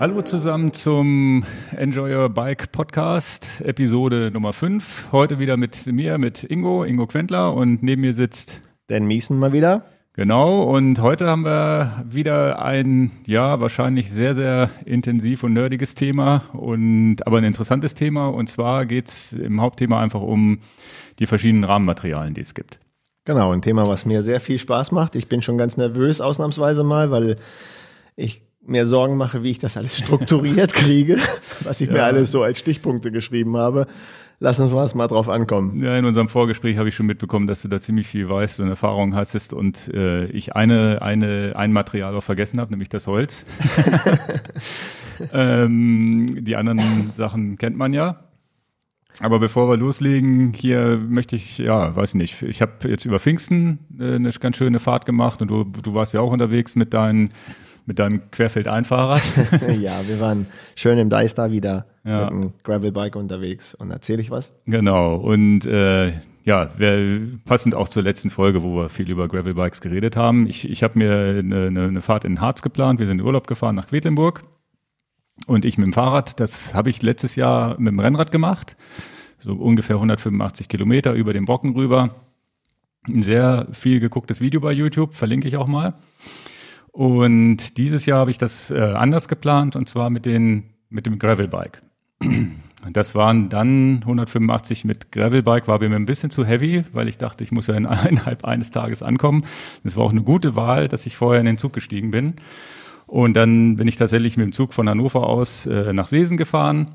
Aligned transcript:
Hallo 0.00 0.22
zusammen 0.22 0.72
zum 0.72 1.44
Enjoy 1.76 2.14
Your 2.14 2.28
Bike 2.28 2.70
Podcast, 2.70 3.60
Episode 3.64 4.30
Nummer 4.32 4.52
5. 4.52 5.08
Heute 5.10 5.40
wieder 5.40 5.56
mit 5.56 5.88
mir, 5.88 6.18
mit 6.18 6.44
Ingo, 6.44 6.84
Ingo 6.84 7.08
Quentler 7.08 7.52
und 7.52 7.82
neben 7.82 8.02
mir 8.02 8.14
sitzt 8.14 8.60
Dan 8.86 9.06
Miesen 9.06 9.40
mal 9.40 9.52
wieder. 9.52 9.86
Genau, 10.12 10.62
und 10.62 11.00
heute 11.00 11.26
haben 11.26 11.44
wir 11.44 12.04
wieder 12.08 12.62
ein, 12.64 13.10
ja, 13.26 13.58
wahrscheinlich 13.60 14.12
sehr, 14.12 14.36
sehr 14.36 14.70
intensiv 14.84 15.42
und 15.42 15.54
nerdiges 15.54 15.96
Thema 15.96 16.44
und 16.52 17.26
aber 17.26 17.38
ein 17.38 17.44
interessantes 17.44 17.94
Thema. 17.94 18.28
Und 18.28 18.48
zwar 18.48 18.86
geht's 18.86 19.32
im 19.32 19.60
Hauptthema 19.60 20.00
einfach 20.00 20.22
um 20.22 20.60
die 21.18 21.26
verschiedenen 21.26 21.64
Rahmenmaterialien, 21.64 22.34
die 22.34 22.42
es 22.42 22.54
gibt. 22.54 22.78
Genau, 23.24 23.52
ein 23.52 23.62
Thema, 23.62 23.84
was 23.88 24.06
mir 24.06 24.22
sehr 24.22 24.38
viel 24.38 24.60
Spaß 24.60 24.92
macht. 24.92 25.16
Ich 25.16 25.28
bin 25.28 25.42
schon 25.42 25.58
ganz 25.58 25.76
nervös 25.76 26.20
ausnahmsweise 26.20 26.84
mal, 26.84 27.10
weil 27.10 27.38
ich 28.14 28.47
mir 28.68 28.86
Sorgen 28.86 29.16
mache, 29.16 29.42
wie 29.42 29.50
ich 29.50 29.58
das 29.58 29.76
alles 29.76 29.98
strukturiert 29.98 30.72
kriege, 30.74 31.18
was 31.64 31.80
ich 31.80 31.88
ja. 31.88 31.94
mir 31.94 32.04
alles 32.04 32.30
so 32.30 32.42
als 32.42 32.58
Stichpunkte 32.58 33.10
geschrieben 33.10 33.56
habe. 33.56 33.86
Lass 34.40 34.60
uns 34.60 34.72
was 34.72 34.94
mal 34.94 35.08
drauf 35.08 35.28
ankommen. 35.28 35.82
Ja, 35.82 35.98
in 35.98 36.04
unserem 36.04 36.28
Vorgespräch 36.28 36.76
habe 36.76 36.88
ich 36.88 36.94
schon 36.94 37.06
mitbekommen, 37.06 37.48
dass 37.48 37.62
du 37.62 37.68
da 37.68 37.80
ziemlich 37.80 38.06
viel 38.06 38.28
weißt 38.28 38.60
und 38.60 38.68
Erfahrung 38.68 39.16
hattest 39.16 39.52
und 39.52 39.92
äh, 39.92 40.26
ich 40.26 40.54
eine, 40.54 41.02
eine, 41.02 41.54
ein 41.56 41.72
Material 41.72 42.14
auch 42.14 42.22
vergessen 42.22 42.60
habe, 42.60 42.70
nämlich 42.70 42.88
das 42.88 43.08
Holz. 43.08 43.46
ähm, 45.32 46.44
die 46.44 46.54
anderen 46.54 47.10
Sachen 47.10 47.58
kennt 47.58 47.76
man 47.76 47.92
ja. 47.92 48.28
Aber 49.20 49.40
bevor 49.40 49.68
wir 49.68 49.76
loslegen, 49.76 50.52
hier 50.52 50.96
möchte 50.96 51.34
ich, 51.34 51.58
ja, 51.58 51.96
weiß 51.96 52.14
nicht, 52.14 52.42
ich 52.42 52.62
habe 52.62 52.88
jetzt 52.88 53.04
über 53.04 53.18
Pfingsten 53.18 53.80
äh, 53.98 54.14
eine 54.14 54.30
ganz 54.30 54.56
schöne 54.56 54.78
Fahrt 54.78 55.06
gemacht 55.06 55.42
und 55.42 55.48
du, 55.48 55.64
du 55.64 55.94
warst 55.94 56.14
ja 56.14 56.20
auch 56.20 56.30
unterwegs 56.30 56.76
mit 56.76 56.94
deinen 56.94 57.30
mit 57.88 57.98
deinem 57.98 58.30
Querfeldeinfahrrad. 58.30 59.22
ja, 59.80 60.06
wir 60.06 60.20
waren 60.20 60.46
schön 60.76 60.98
im 60.98 61.08
Deister 61.08 61.50
wieder 61.50 61.86
ja. 62.04 62.24
mit 62.24 62.30
einem 62.30 62.52
Gravelbike 62.62 63.16
unterwegs 63.16 63.74
und 63.74 63.90
erzähle 63.90 64.20
ich 64.20 64.30
was? 64.30 64.52
Genau 64.66 65.16
und 65.16 65.64
äh, 65.64 66.12
ja, 66.44 66.68
wär, 66.76 67.20
passend 67.46 67.74
auch 67.74 67.88
zur 67.88 68.02
letzten 68.02 68.28
Folge, 68.28 68.62
wo 68.62 68.76
wir 68.76 68.90
viel 68.90 69.10
über 69.10 69.26
Gravelbikes 69.26 69.80
geredet 69.80 70.16
haben. 70.16 70.46
Ich, 70.46 70.68
ich 70.68 70.82
habe 70.82 70.98
mir 70.98 71.38
eine, 71.38 71.66
eine, 71.68 71.84
eine 71.84 72.02
Fahrt 72.02 72.26
in 72.26 72.42
Harz 72.42 72.60
geplant. 72.60 73.00
Wir 73.00 73.06
sind 73.06 73.20
in 73.20 73.26
Urlaub 73.26 73.46
gefahren 73.46 73.74
nach 73.74 73.86
Quedlinburg 73.86 74.44
und 75.46 75.64
ich 75.64 75.78
mit 75.78 75.86
dem 75.86 75.94
Fahrrad. 75.94 76.38
Das 76.40 76.74
habe 76.74 76.90
ich 76.90 77.00
letztes 77.00 77.36
Jahr 77.36 77.80
mit 77.80 77.90
dem 77.90 78.00
Rennrad 78.00 78.30
gemacht, 78.30 78.76
so 79.38 79.54
ungefähr 79.54 79.96
185 79.96 80.68
Kilometer 80.68 81.14
über 81.14 81.32
den 81.32 81.46
Brocken 81.46 81.74
rüber. 81.74 82.10
Ein 83.08 83.22
sehr 83.22 83.66
viel 83.72 83.98
gegucktes 83.98 84.42
Video 84.42 84.60
bei 84.60 84.72
YouTube, 84.72 85.14
verlinke 85.14 85.48
ich 85.48 85.56
auch 85.56 85.68
mal. 85.68 85.94
Und 86.92 87.76
dieses 87.76 88.06
Jahr 88.06 88.20
habe 88.20 88.30
ich 88.30 88.38
das 88.38 88.70
äh, 88.70 88.78
anders 88.78 89.28
geplant 89.28 89.76
und 89.76 89.88
zwar 89.88 90.10
mit, 90.10 90.26
den, 90.26 90.74
mit 90.88 91.06
dem 91.06 91.18
Gravelbike. 91.18 91.82
Das 92.92 93.14
waren 93.14 93.48
dann 93.48 93.98
185 94.02 94.84
mit 94.84 95.10
Gravelbike, 95.12 95.66
war 95.68 95.80
mir 95.80 95.94
ein 95.94 96.06
bisschen 96.06 96.30
zu 96.30 96.44
heavy, 96.44 96.84
weil 96.92 97.08
ich 97.08 97.18
dachte, 97.18 97.42
ich 97.42 97.52
muss 97.52 97.66
ja 97.66 97.74
in 97.74 97.86
eineinhalb 97.86 98.44
eines 98.44 98.70
Tages 98.70 99.02
ankommen. 99.02 99.44
Das 99.84 99.96
war 99.96 100.04
auch 100.04 100.12
eine 100.12 100.22
gute 100.22 100.56
Wahl, 100.56 100.88
dass 100.88 101.06
ich 101.06 101.16
vorher 101.16 101.40
in 101.40 101.46
den 101.46 101.58
Zug 101.58 101.72
gestiegen 101.72 102.10
bin. 102.10 102.34
Und 103.06 103.34
dann 103.34 103.76
bin 103.76 103.88
ich 103.88 103.96
tatsächlich 103.96 104.36
mit 104.36 104.44
dem 104.44 104.52
Zug 104.52 104.74
von 104.74 104.88
Hannover 104.88 105.26
aus 105.26 105.66
äh, 105.66 105.92
nach 105.92 106.08
Seesen 106.08 106.36
gefahren, 106.36 106.94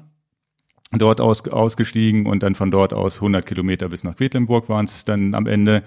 dort 0.92 1.20
aus, 1.20 1.48
ausgestiegen 1.48 2.28
und 2.28 2.44
dann 2.44 2.56
von 2.56 2.72
dort 2.72 2.94
aus 2.94 3.16
100 3.16 3.46
Kilometer 3.46 3.90
bis 3.90 4.04
nach 4.04 4.16
Quedlinburg 4.16 4.70
waren 4.70 4.86
es 4.86 5.06
dann 5.06 5.34
am 5.34 5.48
Ende. 5.48 5.84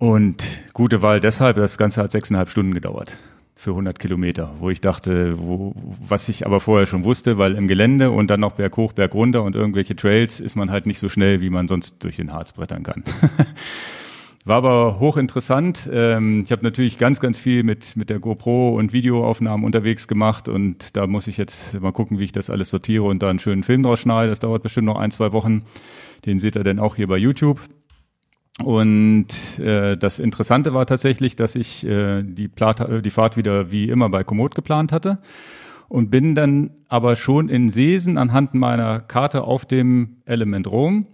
Und 0.00 0.62
gute 0.72 1.02
Wahl 1.02 1.20
deshalb, 1.20 1.56
das 1.56 1.76
Ganze 1.76 2.02
hat 2.02 2.10
sechseinhalb 2.10 2.48
Stunden 2.48 2.72
gedauert 2.72 3.18
für 3.54 3.72
100 3.72 3.98
Kilometer, 3.98 4.54
wo 4.58 4.70
ich 4.70 4.80
dachte, 4.80 5.38
wo, 5.38 5.74
was 6.08 6.30
ich 6.30 6.46
aber 6.46 6.60
vorher 6.60 6.86
schon 6.86 7.04
wusste, 7.04 7.36
weil 7.36 7.54
im 7.54 7.68
Gelände 7.68 8.10
und 8.10 8.28
dann 8.28 8.40
noch 8.40 8.52
Berg 8.52 8.78
hoch, 8.78 8.94
Berg 8.94 9.12
runter 9.12 9.42
und 9.42 9.54
irgendwelche 9.54 9.94
Trails 9.94 10.40
ist 10.40 10.56
man 10.56 10.70
halt 10.70 10.86
nicht 10.86 11.00
so 11.00 11.10
schnell, 11.10 11.42
wie 11.42 11.50
man 11.50 11.68
sonst 11.68 12.02
durch 12.02 12.16
den 12.16 12.32
Harz 12.32 12.54
brettern 12.54 12.82
kann. 12.82 13.04
War 14.46 14.56
aber 14.56 15.00
hochinteressant. 15.00 15.90
Ähm, 15.92 16.44
ich 16.46 16.52
habe 16.52 16.62
natürlich 16.62 16.96
ganz, 16.96 17.20
ganz 17.20 17.38
viel 17.38 17.62
mit, 17.62 17.94
mit 17.94 18.08
der 18.08 18.20
GoPro 18.20 18.70
und 18.70 18.94
Videoaufnahmen 18.94 19.66
unterwegs 19.66 20.08
gemacht 20.08 20.48
und 20.48 20.96
da 20.96 21.06
muss 21.06 21.26
ich 21.26 21.36
jetzt 21.36 21.78
mal 21.78 21.92
gucken, 21.92 22.18
wie 22.18 22.24
ich 22.24 22.32
das 22.32 22.48
alles 22.48 22.70
sortiere 22.70 23.02
und 23.02 23.22
da 23.22 23.28
einen 23.28 23.38
schönen 23.38 23.64
Film 23.64 23.82
draus 23.82 24.00
schneide. 24.00 24.30
Das 24.30 24.40
dauert 24.40 24.62
bestimmt 24.62 24.86
noch 24.86 24.98
ein, 24.98 25.10
zwei 25.10 25.34
Wochen. 25.34 25.66
Den 26.24 26.38
seht 26.38 26.56
ihr 26.56 26.64
dann 26.64 26.78
auch 26.78 26.96
hier 26.96 27.06
bei 27.06 27.18
YouTube. 27.18 27.60
Und 28.62 29.58
äh, 29.58 29.96
das 29.96 30.18
Interessante 30.18 30.74
war 30.74 30.86
tatsächlich, 30.86 31.36
dass 31.36 31.54
ich 31.54 31.86
äh, 31.86 32.22
die, 32.22 32.48
Plat 32.48 32.80
äh, 32.80 33.02
die 33.02 33.10
Fahrt 33.10 33.36
wieder 33.36 33.70
wie 33.70 33.88
immer 33.88 34.08
bei 34.08 34.24
Komoot 34.24 34.54
geplant 34.54 34.92
hatte 34.92 35.18
und 35.88 36.10
bin 36.10 36.34
dann 36.34 36.70
aber 36.88 37.16
schon 37.16 37.48
in 37.48 37.68
Seesen 37.68 38.18
anhand 38.18 38.54
meiner 38.54 39.00
Karte 39.00 39.44
auf 39.44 39.64
dem 39.64 40.18
Element 40.24 40.66
Rom 40.66 41.06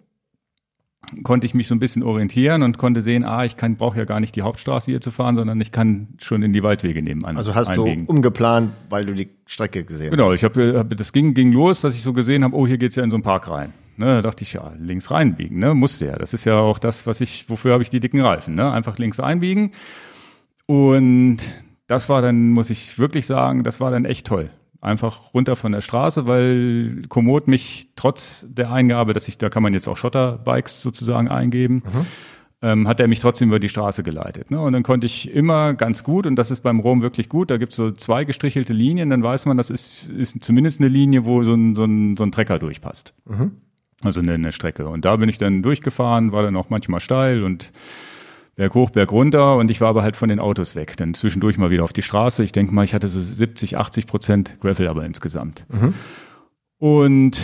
konnte 1.22 1.46
ich 1.46 1.54
mich 1.54 1.68
so 1.68 1.74
ein 1.74 1.78
bisschen 1.78 2.02
orientieren 2.02 2.62
und 2.62 2.78
konnte 2.78 3.00
sehen, 3.00 3.24
ah, 3.24 3.44
ich 3.44 3.56
kann 3.56 3.76
brauche 3.76 3.98
ja 3.98 4.04
gar 4.04 4.20
nicht 4.20 4.34
die 4.34 4.42
Hauptstraße 4.42 4.90
hier 4.90 5.00
zu 5.00 5.10
fahren, 5.10 5.36
sondern 5.36 5.60
ich 5.60 5.72
kann 5.72 6.08
schon 6.18 6.42
in 6.42 6.52
die 6.52 6.62
Waldwege 6.62 7.02
nebenan. 7.02 7.36
Also 7.36 7.54
hast 7.54 7.68
einbiegen. 7.68 8.06
du 8.06 8.12
umgeplant, 8.12 8.72
weil 8.88 9.06
du 9.06 9.14
die 9.14 9.28
Strecke 9.46 9.84
gesehen 9.84 10.10
genau, 10.10 10.30
hast. 10.30 10.40
Genau, 10.40 10.52
ich 10.52 10.72
habe 10.72 10.78
hab, 10.78 10.96
das 10.96 11.12
ging 11.12 11.34
ging 11.34 11.52
los, 11.52 11.80
dass 11.80 11.94
ich 11.94 12.02
so 12.02 12.12
gesehen 12.12 12.42
habe, 12.44 12.56
oh, 12.56 12.66
hier 12.66 12.78
geht's 12.78 12.96
ja 12.96 13.04
in 13.04 13.10
so 13.10 13.16
einen 13.16 13.22
Park 13.22 13.48
rein. 13.48 13.72
Ne, 13.98 14.06
da 14.06 14.22
dachte 14.22 14.42
ich, 14.44 14.52
ja, 14.52 14.72
links 14.78 15.10
reinbiegen, 15.10 15.58
ne, 15.58 15.74
musste 15.74 16.06
ja. 16.06 16.16
Das 16.16 16.34
ist 16.34 16.44
ja 16.44 16.58
auch 16.58 16.78
das, 16.78 17.06
was 17.06 17.20
ich, 17.20 17.48
wofür 17.48 17.72
habe 17.72 17.82
ich 17.82 17.90
die 17.90 18.00
dicken 18.00 18.20
Reifen, 18.20 18.54
ne? 18.54 18.70
Einfach 18.70 18.98
links 18.98 19.20
einbiegen. 19.20 19.72
Und 20.66 21.38
das 21.86 22.08
war 22.08 22.20
dann, 22.20 22.50
muss 22.50 22.70
ich 22.70 22.98
wirklich 22.98 23.26
sagen, 23.26 23.62
das 23.62 23.80
war 23.80 23.90
dann 23.90 24.04
echt 24.04 24.26
toll. 24.26 24.50
Einfach 24.80 25.32
runter 25.32 25.56
von 25.56 25.72
der 25.72 25.80
Straße, 25.80 26.26
weil 26.26 27.02
Komoot 27.08 27.48
mich 27.48 27.92
trotz 27.96 28.46
der 28.48 28.70
Eingabe, 28.70 29.14
dass 29.14 29.28
ich, 29.28 29.38
da 29.38 29.48
kann 29.48 29.62
man 29.62 29.72
jetzt 29.72 29.88
auch 29.88 29.96
Schotterbikes 29.96 30.82
sozusagen 30.82 31.28
eingeben, 31.28 31.76
mhm. 31.76 32.06
ähm, 32.62 32.88
hat 32.88 33.00
er 33.00 33.08
mich 33.08 33.20
trotzdem 33.20 33.48
über 33.48 33.58
die 33.58 33.68
Straße 33.68 34.02
geleitet. 34.02 34.50
Ne? 34.50 34.60
Und 34.60 34.74
dann 34.74 34.82
konnte 34.82 35.06
ich 35.06 35.30
immer 35.30 35.74
ganz 35.74 36.04
gut, 36.04 36.26
und 36.26 36.36
das 36.36 36.50
ist 36.50 36.60
beim 36.60 36.80
Rom 36.80 37.02
wirklich 37.02 37.28
gut, 37.28 37.50
da 37.50 37.56
gibt's 37.56 37.76
so 37.76 37.90
zwei 37.92 38.24
gestrichelte 38.24 38.72
Linien, 38.72 39.08
dann 39.10 39.22
weiß 39.22 39.46
man, 39.46 39.56
das 39.56 39.70
ist, 39.70 40.10
ist 40.10 40.44
zumindest 40.44 40.80
eine 40.80 40.88
Linie, 40.88 41.24
wo 41.24 41.42
so 41.42 41.54
ein, 41.54 41.74
so 41.74 41.84
ein, 41.84 42.16
so 42.16 42.24
ein 42.24 42.32
Trecker 42.32 42.58
durchpasst. 42.58 43.14
Mhm. 43.24 43.52
Also 44.02 44.20
eine, 44.20 44.34
eine 44.34 44.52
Strecke. 44.52 44.88
Und 44.88 45.04
da 45.04 45.16
bin 45.16 45.28
ich 45.28 45.38
dann 45.38 45.62
durchgefahren, 45.62 46.32
war 46.32 46.42
dann 46.42 46.56
auch 46.56 46.68
manchmal 46.68 47.00
steil 47.00 47.42
und 47.42 47.72
Berg 48.56 48.74
hoch, 48.74 48.90
Berg 48.90 49.12
runter 49.12 49.56
und 49.56 49.70
ich 49.70 49.82
war 49.82 49.88
aber 49.88 50.02
halt 50.02 50.16
von 50.16 50.30
den 50.30 50.40
Autos 50.40 50.74
weg. 50.74 50.96
Dann 50.96 51.12
zwischendurch 51.14 51.58
mal 51.58 51.70
wieder 51.70 51.84
auf 51.84 51.92
die 51.92 52.02
Straße. 52.02 52.42
Ich 52.42 52.52
denke 52.52 52.74
mal, 52.74 52.84
ich 52.84 52.94
hatte 52.94 53.08
so 53.08 53.20
70, 53.20 53.76
80 53.76 54.06
Prozent 54.06 54.60
Gravel 54.60 54.88
aber 54.88 55.04
insgesamt. 55.04 55.66
Mhm. 55.68 55.94
Und 56.78 57.40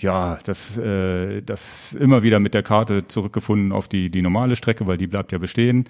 ja, 0.00 0.38
das, 0.44 0.76
äh, 0.76 1.40
das 1.42 1.92
immer 1.94 2.22
wieder 2.22 2.40
mit 2.40 2.54
der 2.54 2.62
Karte 2.62 3.06
zurückgefunden 3.06 3.72
auf 3.72 3.88
die, 3.88 4.10
die 4.10 4.22
normale 4.22 4.56
Strecke, 4.56 4.86
weil 4.86 4.98
die 4.98 5.06
bleibt 5.06 5.32
ja 5.32 5.38
bestehen. 5.38 5.84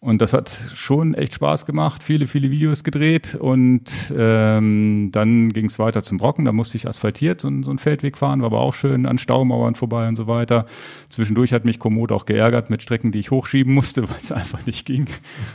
Und 0.00 0.20
das 0.20 0.34
hat 0.34 0.50
schon 0.74 1.14
echt 1.14 1.34
Spaß 1.34 1.64
gemacht, 1.64 2.02
viele, 2.02 2.26
viele 2.26 2.50
Videos 2.50 2.84
gedreht 2.84 3.34
und 3.34 4.12
ähm, 4.16 5.08
dann 5.10 5.52
ging 5.54 5.66
es 5.66 5.78
weiter 5.78 6.02
zum 6.02 6.18
Brocken, 6.18 6.44
da 6.44 6.52
musste 6.52 6.76
ich 6.76 6.86
asphaltiert 6.86 7.40
so, 7.40 7.48
so 7.62 7.70
einen 7.70 7.78
Feldweg 7.78 8.18
fahren, 8.18 8.40
war 8.40 8.48
aber 8.48 8.60
auch 8.60 8.74
schön 8.74 9.06
an 9.06 9.16
Staumauern 9.16 9.74
vorbei 9.74 10.06
und 10.06 10.14
so 10.16 10.26
weiter. 10.26 10.66
Zwischendurch 11.08 11.54
hat 11.54 11.64
mich 11.64 11.78
Komoot 11.78 12.12
auch 12.12 12.26
geärgert 12.26 12.68
mit 12.68 12.82
Strecken, 12.82 13.10
die 13.10 13.20
ich 13.20 13.30
hochschieben 13.30 13.72
musste, 13.72 14.02
weil 14.10 14.18
es 14.20 14.32
einfach 14.32 14.66
nicht 14.66 14.84
ging. 14.84 15.06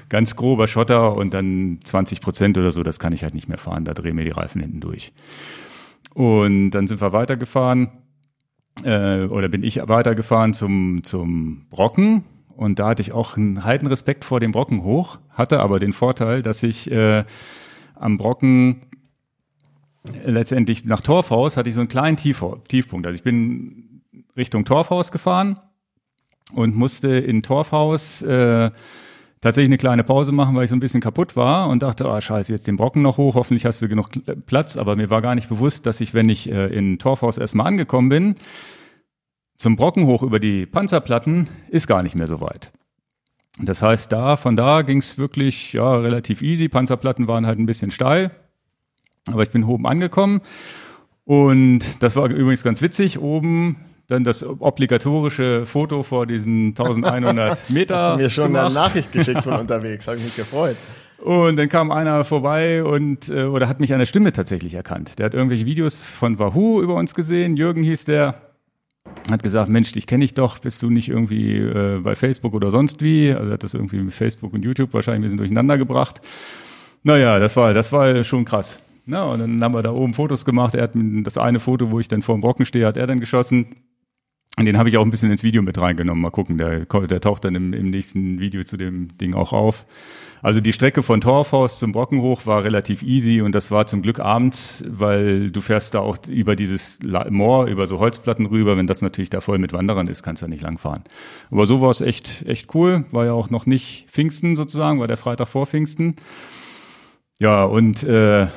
Ganz 0.10 0.36
grober 0.36 0.68
Schotter 0.68 1.16
und 1.16 1.36
dann 1.36 1.80
20 1.84 2.20
Prozent 2.20 2.58
oder 2.58 2.72
so, 2.72 2.82
das 2.82 2.98
kann 2.98 3.14
ich 3.14 3.22
halt 3.22 3.36
nicht 3.36 3.48
mehr 3.48 3.60
fahren, 3.60 3.86
da 3.86 3.94
drehen 3.94 4.16
mir 4.16 4.24
die 4.26 4.32
Reifen 4.32 4.60
hinten 4.60 4.80
durch. 4.80 5.14
Und 6.16 6.72
dann 6.72 6.88
sind 6.88 7.00
wir 7.00 7.14
weitergefahren 7.14 7.92
äh, 8.84 9.26
oder 9.26 9.50
bin 9.50 9.64
ich 9.64 9.80
weitergefahren 9.88 10.56
zum, 10.56 11.04
zum 11.04 11.68
Brocken 11.70 12.24
und 12.56 12.80
da 12.80 12.90
hatte 12.90 13.02
ich 13.02 13.12
auch 13.12 13.38
einen 13.38 13.64
heiden 13.64 13.88
Respekt 13.88 14.26
vor 14.26 14.40
dem 14.40 14.52
Brocken 14.52 14.84
hoch, 14.84 15.20
hatte 15.30 15.60
aber 15.60 15.80
den 15.80 15.94
Vorteil, 15.94 16.42
dass 16.42 16.64
ich 16.64 16.90
äh, 16.92 17.24
am 17.96 18.18
Brocken 18.18 18.82
letztendlich 20.26 20.86
nach 20.86 21.02
Torfhaus 21.02 21.58
hatte 21.58 21.70
ich 21.70 21.76
so 21.76 21.82
einen 21.82 21.88
kleinen 21.88 22.18
Tief 22.18 22.44
Tiefpunkt. 22.68 23.06
Also 23.06 23.16
ich 23.16 23.24
bin 23.24 24.02
Richtung 24.36 24.66
Torfhaus 24.66 25.12
gefahren 25.12 25.58
und 26.54 26.76
musste 26.76 27.10
in 27.10 27.44
Torfhaus 27.44 28.22
äh, 28.24 28.72
tatsächlich 29.42 29.70
eine 29.70 29.78
kleine 29.78 30.04
Pause 30.04 30.32
machen, 30.32 30.56
weil 30.56 30.66
ich 30.66 30.70
so 30.70 30.76
ein 30.76 30.80
bisschen 30.80 31.02
kaputt 31.02 31.36
war 31.36 31.68
und 31.70 31.84
dachte, 31.84 32.08
oh 32.08 32.20
scheiße, 32.20 32.54
jetzt 32.54 32.68
den 32.68 32.78
Brocken 32.78 33.02
noch 33.02 33.18
hoch, 33.18 33.36
hoffentlich 33.36 33.66
hast 33.66 33.82
du 33.82 33.88
genug 33.88 34.10
Platz. 34.46 34.78
Aber 34.78 34.96
mir 34.96 35.10
war 35.10 35.22
gar 35.22 35.36
nicht 35.36 35.50
bewusst, 35.50 35.86
dass 35.86 36.02
ich, 36.02 36.14
wenn 36.14 36.30
ich 36.30 36.50
äh, 36.52 36.68
in 36.68 37.00
Torfhaus 37.00 37.38
erstmal 37.38 37.68
angekommen 37.68 38.10
bin, 38.10 38.36
zum 39.62 39.76
Brocken 39.76 40.08
hoch 40.08 40.24
über 40.24 40.40
die 40.40 40.66
Panzerplatten 40.66 41.48
ist 41.70 41.86
gar 41.86 42.02
nicht 42.02 42.16
mehr 42.16 42.28
so 42.28 42.42
weit. 42.42 42.72
Das 43.60 43.84
heißt, 43.84 44.12
da, 44.12 44.36
von 44.36 44.56
da 44.56 44.82
ging 44.82 44.98
es 44.98 45.18
wirklich 45.20 45.74
ja, 45.74 45.98
relativ 45.98 46.42
easy. 46.42 46.68
Panzerplatten 46.68 47.28
waren 47.28 47.46
halt 47.46 47.60
ein 47.60 47.68
bisschen 47.68 47.92
steil, 47.92 48.32
aber 49.28 49.44
ich 49.44 49.52
bin 49.52 49.64
oben 49.64 49.86
angekommen. 49.86 50.42
Und 51.26 52.02
das 52.02 52.16
war 52.16 52.28
übrigens 52.30 52.64
ganz 52.64 52.82
witzig. 52.82 53.20
Oben 53.20 53.78
dann 54.08 54.24
das 54.24 54.44
obligatorische 54.44 55.68
Foto 55.68 56.02
vor 56.02 56.26
diesem 56.26 56.70
1100 56.78 57.70
Meter. 57.70 57.96
Hast 57.96 58.14
du 58.14 58.18
mir 58.18 58.30
schon 58.32 58.48
gemacht. 58.48 58.66
eine 58.66 58.74
Nachricht 58.74 59.12
geschickt 59.12 59.44
von 59.44 59.54
unterwegs, 59.60 60.08
habe 60.08 60.18
ich 60.18 60.24
mich 60.24 60.36
gefreut. 60.36 60.78
Und 61.20 61.58
dann 61.58 61.70
kam 61.70 61.92
einer 61.92 62.24
vorbei 62.24 62.84
und 62.84 63.30
äh, 63.30 63.44
oder 63.44 63.68
hat 63.68 63.80
mich 63.80 63.94
an 63.94 64.00
der 64.00 64.08
Stimme 64.08 64.34
tatsächlich 64.34 64.74
erkannt. 64.74 65.20
Der 65.20 65.28
hat 65.28 65.36
irgendwelche 65.36 65.68
Videos 65.68 66.04
von 66.04 66.40
Wahoo 66.40 66.82
über 66.82 66.96
uns 66.96 67.14
gesehen. 67.14 67.58
Jürgen 67.58 67.84
hieß 67.84 68.06
der. 68.06 68.51
Hat 69.30 69.44
gesagt, 69.44 69.70
Mensch, 69.70 69.92
dich 69.92 70.08
kenne 70.08 70.26
ich 70.26 70.34
doch, 70.34 70.60
bist 70.60 70.82
du 70.84 70.90
nicht 70.90 71.10
irgendwie 71.10 71.58
äh, 71.58 72.00
bei 72.02 72.16
Facebook 72.16 72.54
oder 72.54 72.72
sonst 72.72 73.02
wie? 73.02 73.32
Also 73.32 73.52
hat 73.52 73.64
das 73.64 73.74
irgendwie 73.74 73.98
mit 73.98 74.14
Facebook 74.14 74.54
und 74.54 74.66
YouTube 74.66 74.94
wahrscheinlich 74.94 75.20
ein 75.20 75.24
bisschen 75.24 75.38
durcheinander 75.38 75.78
gebracht. 75.78 76.22
Naja, 77.04 77.40
das 77.40 77.56
war, 77.56 77.74
das 77.74 77.92
war 77.92 78.24
schon 78.24 78.46
krass. 78.46 78.82
Na, 79.06 79.24
und 79.24 79.40
dann 79.40 79.64
haben 79.64 79.74
wir 79.74 79.82
da 79.82 79.92
oben 79.92 80.14
Fotos 80.14 80.46
gemacht. 80.46 80.76
Er 80.76 80.84
hat 80.84 80.92
das 80.94 81.38
eine 81.38 81.60
Foto, 81.60 81.92
wo 81.92 82.00
ich 82.00 82.08
dann 82.08 82.22
vor 82.22 82.36
dem 82.36 82.42
Brocken 82.42 82.66
stehe, 82.66 82.86
hat 82.86 82.98
er 82.98 83.08
dann 83.08 83.20
geschossen. 83.20 83.76
Und 84.58 84.66
den 84.66 84.78
habe 84.78 84.90
ich 84.90 84.98
auch 84.98 85.06
ein 85.06 85.12
bisschen 85.12 85.32
ins 85.32 85.44
Video 85.44 85.62
mit 85.62 85.80
reingenommen. 85.80 86.22
Mal 86.22 86.30
gucken, 86.30 86.58
der, 86.58 86.86
der 86.86 87.22
taucht 87.22 87.46
dann 87.46 87.56
im, 87.56 87.74
im 87.74 87.86
nächsten 87.86 88.40
Video 88.40 88.64
zu 88.64 88.78
dem 88.78 89.18
Ding 89.18 89.34
auch 89.34 89.54
auf. 89.54 89.86
Also 90.42 90.60
die 90.60 90.74
Strecke 90.74 91.04
von 91.04 91.22
Torfhaus 91.22 91.78
zum 91.78 91.92
Brocken 91.92 92.22
hoch 92.22 92.46
war 92.46 92.64
relativ 92.64 93.04
easy 93.04 93.42
und 93.42 93.54
das 93.54 93.70
war 93.70 93.86
zum 93.86 94.02
Glück 94.02 94.20
abends, 94.20 94.84
weil 94.88 95.52
du 95.52 95.62
fährst 95.62 95.94
da 95.94 96.00
auch 96.00 96.18
über 96.28 96.56
dieses 96.56 97.00
Moor, 97.30 97.68
über 97.68 97.86
so 97.86 98.00
Holzplatten 98.00 98.48
rüber. 98.48 98.76
Wenn 98.76 98.88
das 98.88 99.02
natürlich 99.02 99.30
da 99.30 99.42
voll 99.42 99.60
mit 99.60 99.72
Wanderern 99.72 100.08
ist, 100.08 100.24
kannst 100.24 100.42
du 100.42 100.48
ja 100.48 100.50
nicht 100.50 100.64
langfahren. 100.64 101.04
Aber 101.52 101.68
so 101.68 101.82
war 101.82 101.92
es 101.92 102.02
echt, 102.02 102.44
echt 102.48 102.74
cool. 102.74 103.06
War 103.12 103.26
ja 103.26 103.34
auch 103.34 103.50
noch 103.50 103.66
nicht 103.66 104.08
Pfingsten 104.10 104.56
sozusagen, 104.56 105.00
war 105.00 105.08
der 105.08 105.18
Freitag 105.18 105.48
vor 105.48 105.68
Pfingsten. 105.68 106.16
Ja, 107.38 107.64
und 107.64 108.04
äh, 108.04 108.48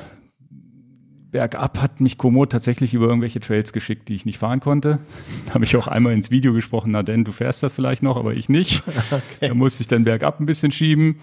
bergab 1.31 1.81
hat 1.81 1.99
mich 1.99 2.17
Komoot 2.17 2.51
tatsächlich 2.51 2.93
über 2.93 3.07
irgendwelche 3.07 3.41
Trails 3.41 3.73
geschickt, 3.73 4.07
die 4.07 4.15
ich 4.15 4.25
nicht 4.25 4.37
fahren 4.37 4.59
konnte. 4.59 4.99
Da 5.45 5.55
habe 5.55 5.65
ich 5.65 5.75
auch 5.75 5.87
einmal 5.87 6.13
ins 6.13 6.31
Video 6.31 6.53
gesprochen, 6.53 6.91
na 6.91 7.03
denn, 7.03 7.25
du 7.25 7.31
fährst 7.31 7.61
das 7.61 7.73
vielleicht 7.73 8.03
noch, 8.03 8.17
aber 8.17 8.33
ich 8.33 8.49
nicht. 8.49 8.83
Okay. 9.11 9.49
Da 9.49 9.53
musste 9.53 9.83
ich 9.83 9.87
dann 9.87 10.03
bergab 10.03 10.39
ein 10.39 10.45
bisschen 10.45 10.71
schieben. 10.71 11.19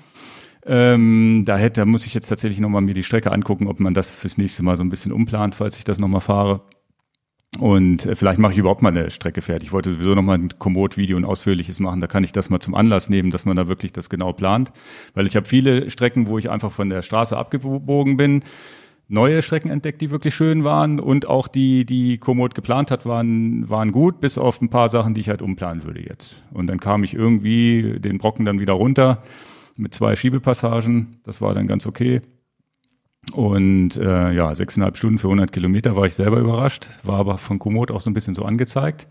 Ähm, 0.64 1.42
da 1.44 1.56
hätte, 1.56 1.80
da 1.80 1.84
muss 1.84 2.06
ich 2.06 2.14
jetzt 2.14 2.28
tatsächlich 2.28 2.60
nochmal 2.60 2.82
mir 2.82 2.94
die 2.94 3.02
Strecke 3.02 3.32
angucken, 3.32 3.66
ob 3.66 3.80
man 3.80 3.94
das 3.94 4.16
fürs 4.16 4.38
nächste 4.38 4.62
Mal 4.62 4.76
so 4.76 4.84
ein 4.84 4.90
bisschen 4.90 5.12
umplant, 5.12 5.54
falls 5.54 5.76
ich 5.76 5.84
das 5.84 5.98
nochmal 5.98 6.20
fahre. 6.20 6.62
Und 7.58 8.06
äh, 8.06 8.14
vielleicht 8.14 8.38
mache 8.38 8.52
ich 8.52 8.58
überhaupt 8.58 8.80
mal 8.80 8.88
eine 8.90 9.10
Strecke 9.10 9.42
fertig. 9.42 9.68
Ich 9.68 9.72
wollte 9.72 9.90
sowieso 9.90 10.14
nochmal 10.14 10.38
ein 10.38 10.58
Komoot-Video, 10.58 11.16
ein 11.16 11.24
ausführliches 11.24 11.80
machen. 11.80 12.00
Da 12.00 12.06
kann 12.06 12.24
ich 12.24 12.32
das 12.32 12.48
mal 12.48 12.60
zum 12.60 12.74
Anlass 12.74 13.10
nehmen, 13.10 13.30
dass 13.30 13.44
man 13.44 13.56
da 13.56 13.68
wirklich 13.68 13.92
das 13.92 14.08
genau 14.08 14.32
plant. 14.32 14.72
Weil 15.14 15.26
ich 15.26 15.36
habe 15.36 15.46
viele 15.46 15.90
Strecken, 15.90 16.28
wo 16.28 16.38
ich 16.38 16.50
einfach 16.50 16.72
von 16.72 16.88
der 16.88 17.02
Straße 17.02 17.36
abgebogen 17.36 18.16
bin 18.16 18.42
neue 19.12 19.42
Strecken 19.42 19.70
entdeckt, 19.70 20.00
die 20.00 20.10
wirklich 20.10 20.34
schön 20.34 20.64
waren 20.64 20.98
und 20.98 21.28
auch 21.28 21.46
die, 21.46 21.84
die 21.84 22.16
Komoot 22.16 22.54
geplant 22.54 22.90
hat, 22.90 23.04
waren, 23.04 23.68
waren 23.68 23.92
gut, 23.92 24.20
bis 24.20 24.38
auf 24.38 24.62
ein 24.62 24.70
paar 24.70 24.88
Sachen, 24.88 25.12
die 25.12 25.20
ich 25.20 25.28
halt 25.28 25.42
umplanen 25.42 25.84
würde 25.84 26.00
jetzt. 26.00 26.42
Und 26.52 26.66
dann 26.66 26.80
kam 26.80 27.04
ich 27.04 27.12
irgendwie 27.12 28.00
den 28.00 28.16
Brocken 28.16 28.46
dann 28.46 28.58
wieder 28.58 28.72
runter 28.72 29.22
mit 29.76 29.94
zwei 29.94 30.16
Schiebepassagen. 30.16 31.20
Das 31.24 31.40
war 31.40 31.54
dann 31.54 31.66
ganz 31.66 31.86
okay. 31.86 32.22
Und 33.32 33.96
äh, 33.96 34.32
ja, 34.32 34.54
sechseinhalb 34.54 34.96
Stunden 34.96 35.18
für 35.18 35.28
100 35.28 35.52
Kilometer 35.52 35.94
war 35.94 36.06
ich 36.06 36.14
selber 36.14 36.38
überrascht, 36.38 36.90
war 37.04 37.18
aber 37.18 37.38
von 37.38 37.58
Komoot 37.58 37.90
auch 37.90 38.00
so 38.00 38.10
ein 38.10 38.14
bisschen 38.14 38.34
so 38.34 38.44
angezeigt. 38.44 39.06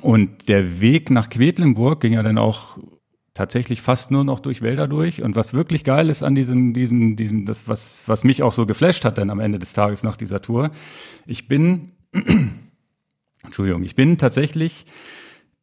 Und 0.00 0.48
der 0.48 0.80
Weg 0.80 1.10
nach 1.10 1.28
Quedlinburg 1.28 2.00
ging 2.00 2.14
ja 2.14 2.22
dann 2.22 2.38
auch 2.38 2.78
tatsächlich 3.34 3.82
fast 3.82 4.10
nur 4.10 4.24
noch 4.24 4.40
durch 4.40 4.62
Wälder 4.62 4.88
durch. 4.88 5.22
Und 5.22 5.36
was 5.36 5.54
wirklich 5.54 5.84
geil 5.84 6.08
ist 6.08 6.22
an 6.22 6.34
diesem, 6.34 6.72
diesem, 6.72 7.16
diesem, 7.16 7.44
das, 7.44 7.68
was, 7.68 8.02
was 8.06 8.24
mich 8.24 8.42
auch 8.42 8.52
so 8.52 8.64
geflasht 8.64 9.04
hat 9.04 9.18
dann 9.18 9.30
am 9.30 9.40
Ende 9.40 9.58
des 9.58 9.72
Tages 9.72 10.02
nach 10.02 10.16
dieser 10.16 10.40
Tour, 10.40 10.70
ich 11.26 11.48
bin, 11.48 11.92
Entschuldigung, 13.44 13.82
ich 13.82 13.96
bin 13.96 14.18
tatsächlich 14.18 14.86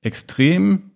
extrem 0.01 0.90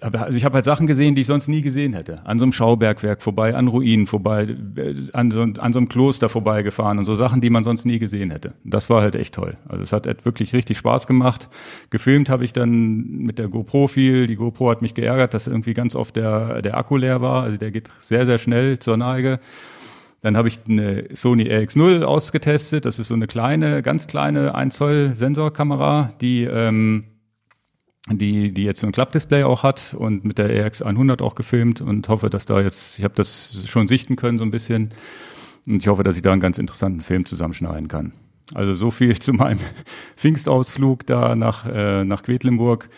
also 0.00 0.36
ich 0.36 0.44
habe 0.44 0.54
halt 0.54 0.64
Sachen 0.64 0.86
gesehen, 0.86 1.14
die 1.14 1.22
ich 1.22 1.26
sonst 1.26 1.48
nie 1.48 1.60
gesehen 1.60 1.94
hätte. 1.94 2.24
An 2.24 2.38
so 2.38 2.44
einem 2.44 2.52
Schaubergwerk 2.52 3.22
vorbei, 3.22 3.54
an 3.54 3.68
Ruinen 3.68 4.06
vorbei, 4.06 4.48
äh, 4.76 4.94
an 5.12 5.30
so, 5.30 5.42
an 5.42 5.72
so 5.72 5.78
einem 5.78 5.88
Kloster 5.88 6.28
vorbeigefahren 6.28 6.98
und 6.98 7.04
so 7.04 7.14
Sachen, 7.14 7.40
die 7.40 7.50
man 7.50 7.64
sonst 7.64 7.84
nie 7.84 7.98
gesehen 7.98 8.30
hätte. 8.30 8.54
Das 8.64 8.90
war 8.90 9.02
halt 9.02 9.14
echt 9.14 9.34
toll. 9.34 9.56
Also 9.68 9.82
es 9.82 9.92
hat 9.92 10.06
wirklich 10.24 10.52
richtig 10.52 10.78
Spaß 10.78 11.06
gemacht. 11.06 11.48
Gefilmt 11.90 12.28
habe 12.28 12.44
ich 12.44 12.52
dann 12.52 13.06
mit 13.18 13.38
der 13.38 13.48
GoPro 13.48 13.88
viel. 13.88 14.26
Die 14.26 14.36
GoPro 14.36 14.70
hat 14.70 14.82
mich 14.82 14.94
geärgert, 14.94 15.34
dass 15.34 15.46
irgendwie 15.46 15.74
ganz 15.74 15.94
oft 15.94 16.16
der, 16.16 16.62
der 16.62 16.76
Akku 16.76 16.96
leer 16.96 17.20
war. 17.20 17.42
Also 17.42 17.56
der 17.56 17.70
geht 17.70 17.90
sehr, 18.00 18.26
sehr 18.26 18.38
schnell 18.38 18.78
zur 18.78 18.96
Neige. 18.96 19.40
Dann 20.22 20.36
habe 20.36 20.48
ich 20.48 20.58
eine 20.68 21.04
Sony 21.12 21.44
RX0 21.44 22.02
ausgetestet. 22.02 22.84
Das 22.84 22.98
ist 22.98 23.08
so 23.08 23.14
eine 23.14 23.26
kleine, 23.26 23.82
ganz 23.82 24.06
kleine 24.06 24.54
1 24.54 24.76
Zoll 24.76 25.10
Sensorkamera, 25.14 26.10
die 26.20 26.44
ähm, 26.44 27.04
die, 28.10 28.52
die 28.52 28.64
jetzt 28.64 28.80
so 28.80 28.86
ein 28.86 28.92
Klappdisplay 28.92 29.42
auch 29.42 29.62
hat 29.62 29.94
und 29.98 30.24
mit 30.24 30.38
der 30.38 30.48
RX100 30.48 31.22
auch 31.22 31.34
gefilmt 31.34 31.80
und 31.80 32.08
hoffe, 32.08 32.30
dass 32.30 32.46
da 32.46 32.60
jetzt, 32.60 32.98
ich 32.98 33.04
habe 33.04 33.14
das 33.14 33.64
schon 33.66 33.88
sichten 33.88 34.16
können 34.16 34.38
so 34.38 34.44
ein 34.44 34.50
bisschen 34.50 34.90
und 35.66 35.82
ich 35.82 35.88
hoffe, 35.88 36.04
dass 36.04 36.16
ich 36.16 36.22
da 36.22 36.32
einen 36.32 36.40
ganz 36.40 36.58
interessanten 36.58 37.00
Film 37.00 37.26
zusammenschneiden 37.26 37.88
kann. 37.88 38.12
Also 38.54 38.74
so 38.74 38.90
viel 38.90 39.18
zu 39.18 39.32
meinem 39.32 39.58
Pfingstausflug 40.16 41.06
da 41.06 41.34
nach, 41.34 41.66
äh, 41.66 42.04
nach 42.04 42.22
Quedlinburg. 42.22 42.88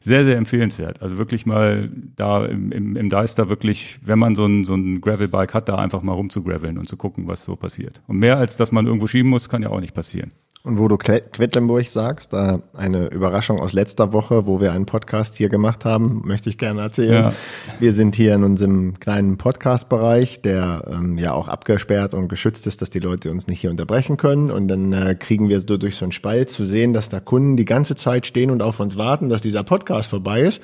Sehr, 0.00 0.22
sehr 0.22 0.36
empfehlenswert. 0.36 1.02
Also 1.02 1.18
wirklich 1.18 1.44
mal 1.44 1.90
da 2.14 2.46
im, 2.46 2.70
im, 2.70 2.94
im 2.94 3.08
Deister 3.08 3.48
wirklich, 3.48 3.98
wenn 4.04 4.18
man 4.18 4.36
so 4.36 4.46
ein, 4.46 4.64
so 4.64 4.76
ein 4.76 5.00
Gravelbike 5.00 5.54
hat, 5.54 5.68
da 5.68 5.74
einfach 5.74 6.02
mal 6.02 6.12
rumzugraveln 6.12 6.78
und 6.78 6.88
zu 6.88 6.96
gucken, 6.96 7.26
was 7.26 7.44
so 7.44 7.56
passiert. 7.56 8.00
Und 8.06 8.18
mehr 8.18 8.38
als 8.38 8.56
dass 8.56 8.70
man 8.70 8.86
irgendwo 8.86 9.08
schieben 9.08 9.28
muss, 9.28 9.48
kann 9.48 9.62
ja 9.62 9.70
auch 9.70 9.80
nicht 9.80 9.94
passieren. 9.94 10.32
Und 10.64 10.78
wo 10.78 10.88
du 10.88 10.98
Quedlinburg 10.98 11.86
sagst, 11.86 12.32
da 12.32 12.60
eine 12.76 13.06
Überraschung 13.06 13.60
aus 13.60 13.72
letzter 13.72 14.12
Woche, 14.12 14.46
wo 14.46 14.60
wir 14.60 14.72
einen 14.72 14.86
Podcast 14.86 15.36
hier 15.36 15.48
gemacht 15.48 15.84
haben, 15.84 16.22
möchte 16.24 16.50
ich 16.50 16.58
gerne 16.58 16.82
erzählen. 16.82 17.12
Ja. 17.12 17.32
Wir 17.78 17.92
sind 17.92 18.16
hier 18.16 18.34
in 18.34 18.42
unserem 18.42 18.98
kleinen 18.98 19.38
Podcast-Bereich, 19.38 20.42
der 20.42 20.84
ähm, 20.90 21.16
ja 21.16 21.32
auch 21.32 21.48
abgesperrt 21.48 22.12
und 22.12 22.28
geschützt 22.28 22.66
ist, 22.66 22.82
dass 22.82 22.90
die 22.90 22.98
Leute 22.98 23.30
uns 23.30 23.46
nicht 23.46 23.60
hier 23.60 23.70
unterbrechen 23.70 24.16
können. 24.16 24.50
Und 24.50 24.68
dann 24.68 24.92
äh, 24.92 25.14
kriegen 25.14 25.48
wir 25.48 25.60
durch 25.60 25.96
so 25.96 26.04
einen 26.04 26.12
Spalt 26.12 26.50
zu 26.50 26.64
sehen, 26.64 26.92
dass 26.92 27.08
da 27.08 27.20
Kunden 27.20 27.56
die 27.56 27.64
ganze 27.64 27.94
Zeit 27.94 28.26
stehen 28.26 28.50
und 28.50 28.60
auf 28.60 28.80
uns 28.80 28.96
warten, 28.96 29.28
dass 29.28 29.42
dieser 29.42 29.62
Podcast 29.62 30.10
vorbei 30.10 30.42
ist. 30.42 30.60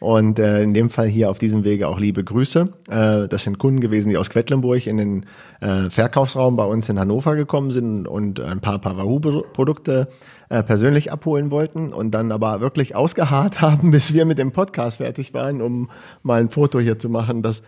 Und 0.00 0.38
äh, 0.38 0.62
in 0.62 0.74
dem 0.74 0.90
Fall 0.90 1.08
hier 1.08 1.30
auf 1.30 1.38
diesem 1.38 1.64
Wege 1.64 1.88
auch 1.88 1.98
liebe 1.98 2.22
Grüße. 2.22 2.68
Äh, 2.88 3.28
das 3.28 3.44
sind 3.44 3.58
Kunden 3.58 3.80
gewesen, 3.80 4.10
die 4.10 4.16
aus 4.16 4.30
Quedlinburg 4.30 4.86
in 4.86 4.96
den 4.96 5.26
äh, 5.60 5.90
Verkaufsraum 5.90 6.56
bei 6.56 6.64
uns 6.64 6.88
in 6.88 6.98
Hannover 6.98 7.34
gekommen 7.36 7.70
sind 7.70 8.06
und 8.06 8.40
ein 8.40 8.60
paar 8.60 8.78
Pavaru-Produkte 8.78 10.08
äh, 10.48 10.62
persönlich 10.62 11.10
abholen 11.12 11.50
wollten 11.50 11.92
und 11.92 12.12
dann 12.12 12.32
aber 12.32 12.60
wirklich 12.60 12.94
ausgeharrt 12.94 13.60
haben, 13.60 13.90
bis 13.90 14.14
wir 14.14 14.24
mit 14.24 14.38
dem 14.38 14.52
Podcast 14.52 14.98
fertig 14.98 15.34
waren, 15.34 15.60
um 15.60 15.90
mal 16.22 16.40
ein 16.40 16.50
Foto 16.50 16.78
hier 16.78 16.98
zu 16.98 17.08
machen. 17.08 17.42
Das 17.42 17.62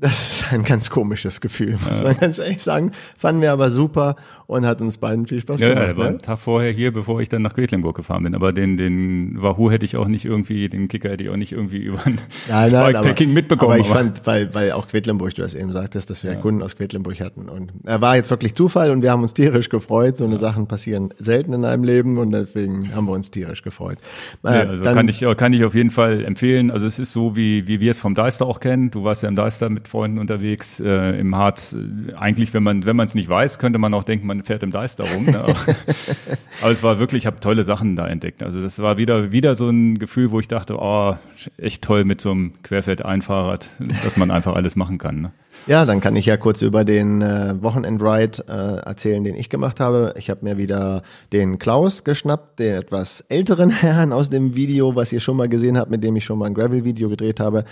das 0.00 0.42
ist 0.42 0.52
ein 0.52 0.62
ganz 0.62 0.90
komisches 0.90 1.40
Gefühl, 1.40 1.76
muss 1.84 2.02
man 2.02 2.16
ganz 2.16 2.38
ehrlich 2.38 2.62
sagen. 2.62 2.92
Fanden 3.16 3.42
wir 3.42 3.50
aber 3.52 3.70
super 3.70 4.14
und 4.48 4.64
hat 4.64 4.80
uns 4.80 4.96
beiden 4.96 5.26
viel 5.26 5.40
Spaß 5.40 5.60
ja, 5.60 5.68
gemacht. 5.68 5.82
Ja, 5.82 5.90
er 5.90 5.96
war 5.98 6.04
ne? 6.04 6.10
einen 6.10 6.22
Tag 6.22 6.38
vorher 6.38 6.72
hier, 6.72 6.90
bevor 6.90 7.20
ich 7.20 7.28
dann 7.28 7.42
nach 7.42 7.54
Quedlinburg 7.54 7.94
gefahren 7.94 8.22
bin. 8.22 8.34
Aber 8.34 8.54
den, 8.54 8.78
den 8.78 9.42
Wahoo 9.42 9.70
hätte 9.70 9.84
ich 9.84 9.98
auch 9.98 10.08
nicht 10.08 10.24
irgendwie, 10.24 10.70
den 10.70 10.88
Kicker 10.88 11.10
hätte 11.10 11.22
ich 11.22 11.28
auch 11.28 11.36
nicht 11.36 11.52
irgendwie 11.52 11.76
über 11.84 11.98
ein 12.06 12.18
nein, 12.48 12.72
nein, 12.72 12.94
Bikepacking 12.94 13.34
mitbekommen. 13.34 13.72
Aber 13.72 13.80
ich 13.80 13.90
aber. 13.90 13.98
fand, 13.98 14.26
weil, 14.26 14.54
weil 14.54 14.72
auch 14.72 14.88
Quedlinburg, 14.88 15.34
du 15.34 15.42
das 15.42 15.54
eben 15.54 15.70
sagtest, 15.72 16.08
dass 16.08 16.24
wir 16.24 16.32
ja. 16.32 16.40
Kunden 16.40 16.62
aus 16.62 16.76
Quedlinburg 16.76 17.20
hatten. 17.20 17.50
Und 17.50 17.72
er 17.84 18.00
war 18.00 18.16
jetzt 18.16 18.30
wirklich 18.30 18.54
Zufall 18.54 18.90
und 18.90 19.02
wir 19.02 19.10
haben 19.10 19.20
uns 19.20 19.34
tierisch 19.34 19.68
gefreut. 19.68 20.16
So 20.16 20.24
eine 20.24 20.36
ja. 20.36 20.40
Sachen 20.40 20.66
passieren 20.66 21.10
selten 21.18 21.52
in 21.52 21.66
einem 21.66 21.84
Leben 21.84 22.16
und 22.16 22.30
deswegen 22.30 22.94
haben 22.94 23.04
wir 23.04 23.12
uns 23.12 23.30
tierisch 23.30 23.60
gefreut. 23.60 23.98
Äh, 24.44 24.48
ja, 24.48 24.60
also 24.60 24.82
dann, 24.82 24.94
kann 24.94 25.08
ich, 25.08 25.22
kann 25.36 25.52
ich 25.52 25.62
auf 25.62 25.74
jeden 25.74 25.90
Fall 25.90 26.24
empfehlen. 26.24 26.70
Also 26.70 26.86
es 26.86 26.98
ist 26.98 27.12
so, 27.12 27.36
wie, 27.36 27.66
wie 27.66 27.80
wir 27.80 27.90
es 27.90 27.98
vom 27.98 28.14
Deister 28.14 28.46
auch 28.46 28.60
kennen. 28.60 28.90
Du 28.90 29.04
warst 29.04 29.22
ja 29.22 29.28
im 29.28 29.36
Deister 29.36 29.68
mit 29.68 29.88
Freunden 29.88 30.18
unterwegs, 30.18 30.80
äh, 30.80 31.20
im 31.20 31.36
Harz. 31.36 31.76
Eigentlich, 32.16 32.54
wenn 32.54 32.62
man, 32.62 32.86
wenn 32.86 32.96
man 32.96 33.04
es 33.04 33.14
nicht 33.14 33.28
weiß, 33.28 33.58
könnte 33.58 33.78
man 33.78 33.92
auch 33.92 34.04
denken, 34.04 34.26
man 34.26 34.37
fährt 34.42 34.62
im 34.62 34.70
Deister 34.70 35.04
rum 35.04 35.18
rum. 35.18 35.24
Ne? 35.26 35.38
Aber 36.62 36.70
es 36.70 36.82
war 36.82 36.98
wirklich, 36.98 37.22
ich 37.22 37.26
habe 37.26 37.40
tolle 37.40 37.64
Sachen 37.64 37.96
da 37.96 38.06
entdeckt. 38.06 38.42
Also 38.42 38.60
das 38.60 38.78
war 38.78 38.98
wieder, 38.98 39.32
wieder 39.32 39.54
so 39.54 39.68
ein 39.68 39.98
Gefühl, 39.98 40.30
wo 40.30 40.40
ich 40.40 40.48
dachte, 40.48 40.76
oh, 40.78 41.16
echt 41.56 41.82
toll 41.82 42.04
mit 42.04 42.20
so 42.20 42.30
einem 42.30 42.54
Querfeld-Einfahrrad, 42.62 43.70
dass 44.04 44.16
man 44.16 44.30
einfach 44.30 44.54
alles 44.54 44.76
machen 44.76 44.98
kann. 44.98 45.20
Ne? 45.20 45.32
Ja, 45.66 45.84
dann 45.84 46.00
kann 46.00 46.16
ich 46.16 46.26
ja 46.26 46.36
kurz 46.36 46.62
über 46.62 46.84
den 46.84 47.20
äh, 47.20 47.54
Wochenend-Ride 47.60 48.44
äh, 48.48 48.86
erzählen, 48.86 49.22
den 49.22 49.34
ich 49.34 49.50
gemacht 49.50 49.80
habe. 49.80 50.14
Ich 50.16 50.30
habe 50.30 50.44
mir 50.44 50.56
wieder 50.56 51.02
den 51.32 51.58
Klaus 51.58 52.04
geschnappt, 52.04 52.58
den 52.58 52.76
etwas 52.76 53.22
älteren 53.28 53.70
Herrn 53.70 54.12
aus 54.12 54.30
dem 54.30 54.54
Video, 54.54 54.96
was 54.96 55.12
ihr 55.12 55.20
schon 55.20 55.36
mal 55.36 55.48
gesehen 55.48 55.76
habt, 55.76 55.90
mit 55.90 56.02
dem 56.02 56.16
ich 56.16 56.24
schon 56.24 56.38
mal 56.38 56.46
ein 56.46 56.54
Gravel-Video 56.54 57.08
gedreht 57.08 57.38
habe. 57.40 57.64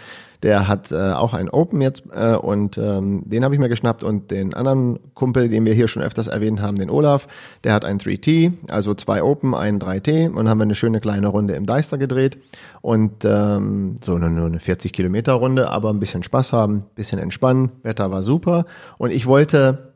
Der 0.42 0.68
hat 0.68 0.92
äh, 0.92 1.12
auch 1.12 1.34
ein 1.34 1.48
Open 1.48 1.80
jetzt 1.80 2.02
äh, 2.12 2.36
und 2.36 2.76
ähm, 2.78 3.22
den 3.24 3.44
habe 3.44 3.54
ich 3.54 3.60
mir 3.60 3.68
geschnappt 3.68 4.04
und 4.04 4.30
den 4.30 4.52
anderen 4.54 4.98
Kumpel, 5.14 5.48
den 5.48 5.64
wir 5.64 5.72
hier 5.72 5.88
schon 5.88 6.02
öfters 6.02 6.26
erwähnt 6.26 6.60
haben, 6.60 6.78
den 6.78 6.90
Olaf, 6.90 7.26
der 7.64 7.72
hat 7.72 7.84
ein 7.84 7.98
3T, 7.98 8.52
also 8.68 8.94
zwei 8.94 9.22
Open, 9.22 9.54
ein 9.54 9.80
3T 9.80 10.30
und 10.30 10.48
haben 10.48 10.58
wir 10.58 10.64
eine 10.64 10.74
schöne 10.74 11.00
kleine 11.00 11.28
Runde 11.28 11.54
im 11.54 11.64
Deister 11.64 11.96
gedreht 11.96 12.38
und 12.82 13.24
ähm, 13.24 13.96
so 14.04 14.18
nur, 14.18 14.28
nur 14.28 14.46
eine 14.46 14.60
40 14.60 14.92
Kilometer 14.92 15.32
Runde, 15.32 15.70
aber 15.70 15.90
ein 15.90 16.00
bisschen 16.00 16.22
Spaß 16.22 16.52
haben, 16.52 16.84
bisschen 16.94 17.18
entspannen, 17.18 17.72
Wetter 17.82 18.10
war 18.10 18.22
super 18.22 18.66
und 18.98 19.10
ich 19.10 19.26
wollte 19.26 19.94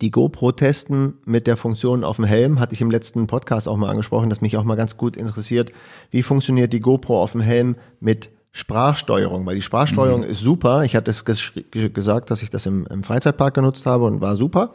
die 0.00 0.10
GoPro 0.10 0.52
testen 0.52 1.14
mit 1.24 1.46
der 1.46 1.56
Funktion 1.56 2.04
auf 2.04 2.16
dem 2.16 2.24
Helm, 2.24 2.60
hatte 2.60 2.74
ich 2.74 2.80
im 2.80 2.90
letzten 2.90 3.26
Podcast 3.26 3.68
auch 3.68 3.76
mal 3.76 3.90
angesprochen, 3.90 4.28
dass 4.28 4.40
mich 4.40 4.56
auch 4.56 4.64
mal 4.64 4.74
ganz 4.74 4.96
gut 4.96 5.16
interessiert, 5.16 5.72
wie 6.10 6.22
funktioniert 6.22 6.72
die 6.72 6.80
GoPro 6.80 7.22
auf 7.22 7.32
dem 7.32 7.40
Helm 7.40 7.76
mit 8.00 8.30
Sprachsteuerung, 8.52 9.44
weil 9.44 9.54
die 9.54 9.62
Sprachsteuerung 9.62 10.22
mhm. 10.22 10.30
ist 10.30 10.40
super. 10.40 10.84
Ich 10.84 10.96
hatte 10.96 11.10
es 11.10 11.24
ges 11.26 11.52
gesagt, 11.70 12.30
dass 12.30 12.42
ich 12.42 12.48
das 12.48 12.64
im, 12.64 12.86
im, 12.86 13.04
Freizeitpark 13.04 13.52
genutzt 13.52 13.84
habe 13.84 14.04
und 14.04 14.22
war 14.22 14.34
super. 14.34 14.72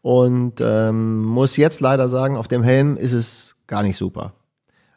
Und 0.00 0.54
ähm, 0.60 1.22
muss 1.22 1.56
jetzt 1.56 1.80
leider 1.80 2.08
sagen, 2.08 2.36
auf 2.36 2.48
dem 2.48 2.62
Helm 2.62 2.96
ist 2.96 3.12
es 3.12 3.56
gar 3.66 3.82
nicht 3.82 3.98
super. 3.98 4.32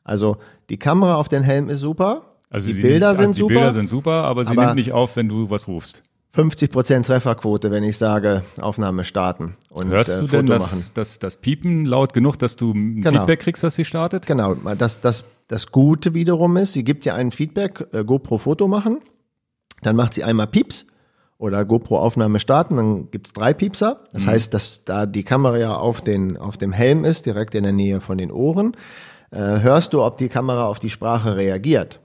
Also 0.04 0.38
die 0.70 0.78
Kamera 0.78 1.16
auf 1.16 1.28
dem 1.28 1.44
Helm 1.44 1.70
ist 1.70 1.82
super. 1.82 2.38
Also 2.50 2.72
die 2.72 2.82
Bilder 2.82 3.10
nimmt, 3.10 3.20
sind 3.20 3.36
die 3.36 3.40
super. 3.40 3.54
Die 3.54 3.60
Bilder 3.60 3.74
sind 3.74 3.90
super, 3.90 4.24
aber 4.24 4.46
sie 4.46 4.52
aber 4.52 4.66
nimmt 4.68 4.76
nicht 4.76 4.94
auf, 4.94 5.18
wenn 5.18 5.28
du 5.28 5.50
was 5.50 5.68
rufst. 5.68 6.04
50 6.36 6.70
Prozent 6.70 7.06
Trefferquote, 7.06 7.72
wenn 7.72 7.84
ich 7.84 7.98
sage, 7.98 8.44
Aufnahme 8.60 9.06
starten 9.06 9.56
und 9.70 9.88
Hörst 9.88 10.10
äh, 10.10 10.20
du 10.20 10.28
Foto 10.28 10.38
denn 10.38 10.46
das, 10.48 10.94
das, 10.94 11.18
das 11.18 11.38
Piepen 11.38 11.86
laut 11.86 12.14
genug, 12.14 12.38
dass 12.38 12.58
du 12.58 12.72
ein 12.72 13.02
genau. 13.02 13.20
Feedback 13.20 13.40
kriegst, 13.40 13.64
dass 13.64 13.76
sie 13.76 13.86
startet? 13.86 14.28
Genau, 14.28 14.54
das, 14.54 15.00
das, 15.00 15.24
das 15.48 15.72
Gute 15.72 16.14
wiederum 16.14 16.58
ist, 16.58 16.74
sie 16.74 16.84
gibt 16.84 17.06
dir 17.06 17.16
ein 17.16 17.32
Feedback, 17.32 17.88
äh, 17.94 18.04
GoPro 18.04 18.38
Foto 18.38 18.68
machen, 18.68 19.00
dann 19.82 19.96
macht 19.96 20.14
sie 20.14 20.26
einmal 20.26 20.48
Pieps 20.48 20.88
oder 21.38 21.64
GoPro 21.64 22.00
Aufnahme 22.00 22.42
starten, 22.42 22.76
dann 22.76 23.12
gibt's 23.12 23.32
drei 23.32 23.54
Piepser. 23.54 24.02
Das 24.12 24.26
mhm. 24.26 24.32
heißt, 24.32 24.54
dass 24.54 24.84
da 24.84 25.06
die 25.06 25.24
Kamera 25.24 25.58
ja 25.58 25.76
auf, 25.78 26.02
den, 26.02 26.36
auf 26.36 26.58
dem 26.58 26.74
Helm 26.74 27.06
ist, 27.06 27.26
direkt 27.26 27.56
in 27.56 27.64
der 27.64 27.74
Nähe 27.74 28.02
von 28.02 28.18
den 28.18 28.32
Ohren, 28.32 28.76
äh, 29.32 29.62
hörst 29.62 29.94
du, 29.94 30.04
ob 30.04 30.18
die 30.18 30.28
Kamera 30.28 30.66
auf 30.66 30.80
die 30.80 30.90
Sprache 30.90 31.38
reagiert. 31.38 32.02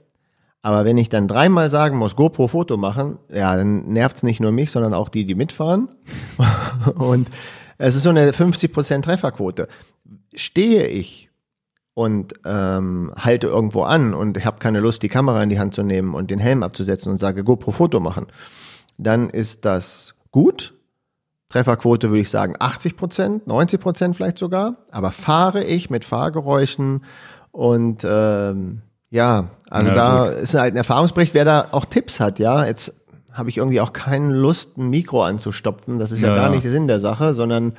Aber 0.63 0.85
wenn 0.85 0.97
ich 0.97 1.09
dann 1.09 1.27
dreimal 1.27 1.69
sagen 1.69 1.97
muss, 1.97 2.15
GoPro 2.15 2.47
Foto 2.47 2.77
machen, 2.77 3.17
ja, 3.29 3.55
dann 3.55 3.91
nervt's 3.91 4.21
nicht 4.21 4.39
nur 4.39 4.51
mich, 4.51 4.71
sondern 4.71 4.93
auch 4.93 5.09
die, 5.09 5.25
die 5.25 5.35
mitfahren. 5.35 5.89
und 6.95 7.29
es 7.77 7.95
ist 7.95 8.03
so 8.03 8.11
eine 8.11 8.31
50% 8.31 9.01
Trefferquote. 9.01 9.67
Stehe 10.35 10.85
ich 10.85 11.31
und 11.95 12.33
ähm, 12.45 13.11
halte 13.17 13.47
irgendwo 13.47 13.83
an 13.83 14.13
und 14.13 14.43
habe 14.45 14.59
keine 14.59 14.79
Lust, 14.79 15.01
die 15.01 15.09
Kamera 15.09 15.41
in 15.41 15.49
die 15.49 15.59
Hand 15.59 15.73
zu 15.73 15.81
nehmen 15.81 16.13
und 16.13 16.29
den 16.29 16.39
Helm 16.39 16.61
abzusetzen 16.61 17.11
und 17.11 17.17
sage 17.19 17.43
GoPro 17.43 17.71
Foto 17.71 17.99
machen, 17.99 18.27
dann 18.97 19.29
ist 19.29 19.65
das 19.65 20.15
gut. 20.29 20.75
Trefferquote 21.49 22.09
würde 22.09 22.21
ich 22.21 22.29
sagen 22.29 22.55
80 22.59 22.95
Prozent, 22.95 23.47
90 23.47 23.81
Prozent 23.81 24.15
vielleicht 24.15 24.37
sogar. 24.37 24.77
Aber 24.91 25.11
fahre 25.11 25.63
ich 25.63 25.89
mit 25.89 26.05
Fahrgeräuschen 26.05 27.03
und 27.51 28.05
ähm, 28.07 28.83
ja, 29.11 29.49
also 29.69 29.87
ja, 29.87 29.93
da 29.93 30.25
gut. 30.25 30.41
ist 30.41 30.55
halt 30.55 30.73
ein 30.73 30.77
Erfahrungsbericht, 30.77 31.33
wer 31.33 31.45
da 31.45 31.67
auch 31.71 31.85
Tipps 31.85 32.19
hat, 32.19 32.39
ja. 32.39 32.65
Jetzt 32.65 32.93
habe 33.31 33.49
ich 33.49 33.57
irgendwie 33.57 33.79
auch 33.79 33.93
keine 33.93 34.33
Lust, 34.33 34.77
ein 34.77 34.89
Mikro 34.89 35.23
anzustopfen. 35.23 35.99
Das 35.99 36.11
ist 36.11 36.21
ja, 36.21 36.29
ja 36.29 36.35
gar 36.35 36.49
nicht 36.49 36.63
der 36.63 36.71
Sinn 36.71 36.87
der 36.87 36.99
Sache, 36.99 37.33
sondern 37.33 37.73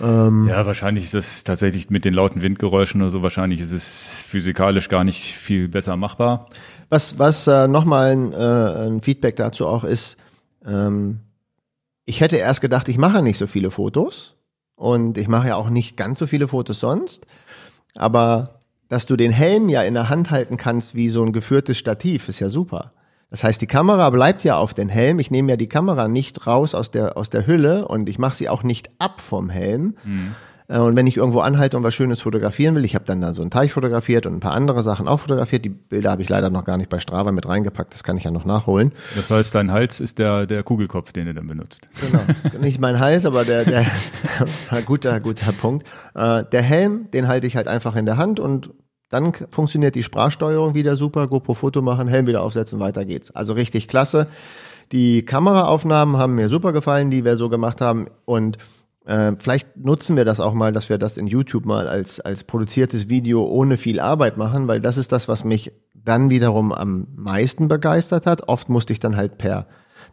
ähm, 0.00 0.46
ja, 0.48 0.64
wahrscheinlich 0.64 1.04
ist 1.04 1.14
es 1.14 1.44
tatsächlich 1.44 1.90
mit 1.90 2.04
den 2.04 2.14
lauten 2.14 2.42
Windgeräuschen 2.42 3.00
oder 3.02 3.10
so, 3.10 3.22
wahrscheinlich 3.22 3.60
ist 3.60 3.72
es 3.72 4.20
physikalisch 4.20 4.88
gar 4.88 5.04
nicht 5.04 5.34
viel 5.34 5.68
besser 5.68 5.96
machbar. 5.96 6.46
Was, 6.88 7.18
was 7.18 7.46
äh, 7.48 7.66
nochmal 7.66 8.12
ein, 8.12 8.32
äh, 8.32 8.86
ein 8.86 9.02
Feedback 9.02 9.36
dazu 9.36 9.66
auch 9.66 9.84
ist, 9.84 10.16
ähm, 10.64 11.20
ich 12.04 12.20
hätte 12.20 12.36
erst 12.36 12.60
gedacht, 12.60 12.88
ich 12.88 12.96
mache 12.96 13.22
nicht 13.22 13.38
so 13.38 13.46
viele 13.46 13.70
Fotos 13.70 14.36
und 14.76 15.18
ich 15.18 15.28
mache 15.28 15.48
ja 15.48 15.56
auch 15.56 15.68
nicht 15.68 15.96
ganz 15.96 16.18
so 16.18 16.26
viele 16.26 16.48
Fotos 16.48 16.80
sonst, 16.80 17.26
aber 17.96 18.57
dass 18.88 19.06
du 19.06 19.16
den 19.16 19.30
Helm 19.30 19.68
ja 19.68 19.82
in 19.82 19.94
der 19.94 20.08
Hand 20.08 20.30
halten 20.30 20.56
kannst 20.56 20.94
wie 20.94 21.08
so 21.08 21.22
ein 21.22 21.32
geführtes 21.32 21.78
Stativ, 21.78 22.28
ist 22.28 22.40
ja 22.40 22.48
super. 22.48 22.92
Das 23.30 23.44
heißt, 23.44 23.60
die 23.60 23.66
Kamera 23.66 24.08
bleibt 24.08 24.42
ja 24.42 24.56
auf 24.56 24.72
den 24.72 24.88
Helm. 24.88 25.18
Ich 25.18 25.30
nehme 25.30 25.50
ja 25.50 25.56
die 25.56 25.68
Kamera 25.68 26.08
nicht 26.08 26.46
raus 26.46 26.74
aus 26.74 26.90
der, 26.90 27.18
aus 27.18 27.28
der 27.28 27.46
Hülle 27.46 27.86
und 27.86 28.08
ich 28.08 28.18
mache 28.18 28.36
sie 28.36 28.48
auch 28.48 28.62
nicht 28.62 28.90
ab 28.98 29.20
vom 29.20 29.50
Helm. 29.50 29.96
Mhm. 30.04 30.34
Und 30.68 30.96
wenn 30.96 31.06
ich 31.06 31.16
irgendwo 31.16 31.40
anhalte 31.40 31.78
und 31.78 31.82
was 31.82 31.94
Schönes 31.94 32.20
fotografieren 32.20 32.74
will, 32.74 32.84
ich 32.84 32.94
habe 32.94 33.06
dann 33.06 33.22
da 33.22 33.32
so 33.32 33.40
einen 33.40 33.50
Teich 33.50 33.72
fotografiert 33.72 34.26
und 34.26 34.34
ein 34.34 34.40
paar 34.40 34.52
andere 34.52 34.82
Sachen 34.82 35.08
auch 35.08 35.20
fotografiert. 35.20 35.64
Die 35.64 35.70
Bilder 35.70 36.10
habe 36.10 36.20
ich 36.20 36.28
leider 36.28 36.50
noch 36.50 36.66
gar 36.66 36.76
nicht 36.76 36.90
bei 36.90 37.00
Strava 37.00 37.32
mit 37.32 37.48
reingepackt, 37.48 37.94
das 37.94 38.04
kann 38.04 38.18
ich 38.18 38.24
ja 38.24 38.30
noch 38.30 38.44
nachholen. 38.44 38.92
Das 39.16 39.30
heißt, 39.30 39.54
dein 39.54 39.72
Hals 39.72 39.98
ist 39.98 40.18
der, 40.18 40.44
der 40.44 40.62
Kugelkopf, 40.62 41.12
den 41.12 41.24
du 41.24 41.32
dann 41.32 41.46
benutzt. 41.46 41.88
Genau, 42.02 42.20
nicht 42.60 42.80
mein 42.80 43.00
Hals, 43.00 43.24
aber 43.24 43.44
der, 43.44 43.64
der 43.64 43.86
guter, 44.84 45.20
guter 45.20 45.52
Punkt. 45.52 45.86
Äh, 46.14 46.44
der 46.52 46.62
Helm, 46.62 47.10
den 47.12 47.28
halte 47.28 47.46
ich 47.46 47.56
halt 47.56 47.66
einfach 47.66 47.96
in 47.96 48.04
der 48.04 48.18
Hand 48.18 48.38
und 48.38 48.70
dann 49.08 49.32
funktioniert 49.50 49.94
die 49.94 50.02
Sprachsteuerung 50.02 50.74
wieder 50.74 50.96
super, 50.96 51.28
GoPro 51.28 51.54
Foto 51.54 51.80
machen, 51.80 52.08
Helm 52.08 52.26
wieder 52.26 52.42
aufsetzen, 52.42 52.78
weiter 52.78 53.06
geht's. 53.06 53.30
Also 53.30 53.54
richtig 53.54 53.88
klasse. 53.88 54.26
Die 54.92 55.24
Kameraaufnahmen 55.24 56.18
haben 56.18 56.34
mir 56.34 56.50
super 56.50 56.72
gefallen, 56.72 57.10
die 57.10 57.24
wir 57.24 57.36
so 57.36 57.48
gemacht 57.48 57.80
haben. 57.80 58.08
Und 58.26 58.58
äh, 59.08 59.32
vielleicht 59.38 59.76
nutzen 59.76 60.16
wir 60.16 60.24
das 60.24 60.40
auch 60.40 60.54
mal, 60.54 60.72
dass 60.72 60.88
wir 60.88 60.98
das 60.98 61.16
in 61.16 61.26
YouTube 61.26 61.66
mal 61.66 61.88
als, 61.88 62.20
als 62.20 62.44
produziertes 62.44 63.08
Video 63.08 63.44
ohne 63.44 63.76
viel 63.76 64.00
Arbeit 64.00 64.36
machen, 64.36 64.68
weil 64.68 64.80
das 64.80 64.96
ist 64.96 65.12
das, 65.12 65.28
was 65.28 65.44
mich 65.44 65.72
dann 65.94 66.30
wiederum 66.30 66.72
am 66.72 67.08
meisten 67.16 67.68
begeistert 67.68 68.26
hat. 68.26 68.48
Oft 68.48 68.68
musste 68.68 68.92
ich 68.92 69.00
dann 69.00 69.16
halt 69.16 69.38
per 69.38 69.66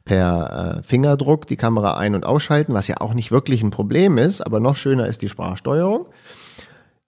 per 0.03 0.77
äh, 0.77 0.83
Fingerdruck 0.83 1.47
die 1.47 1.55
Kamera 1.55 1.97
ein- 1.97 2.13
und 2.13 2.27
ausschalten, 2.27 2.75
was 2.75 2.87
ja 2.87 2.97
auch 3.01 3.15
nicht 3.15 3.31
wirklich 3.31 3.63
ein 3.63 3.71
Problem 3.71 4.19
ist, 4.19 4.39
aber 4.39 4.59
noch 4.59 4.75
schöner 4.75 5.07
ist 5.07 5.23
die 5.23 5.29
Sprachsteuerung 5.29 6.05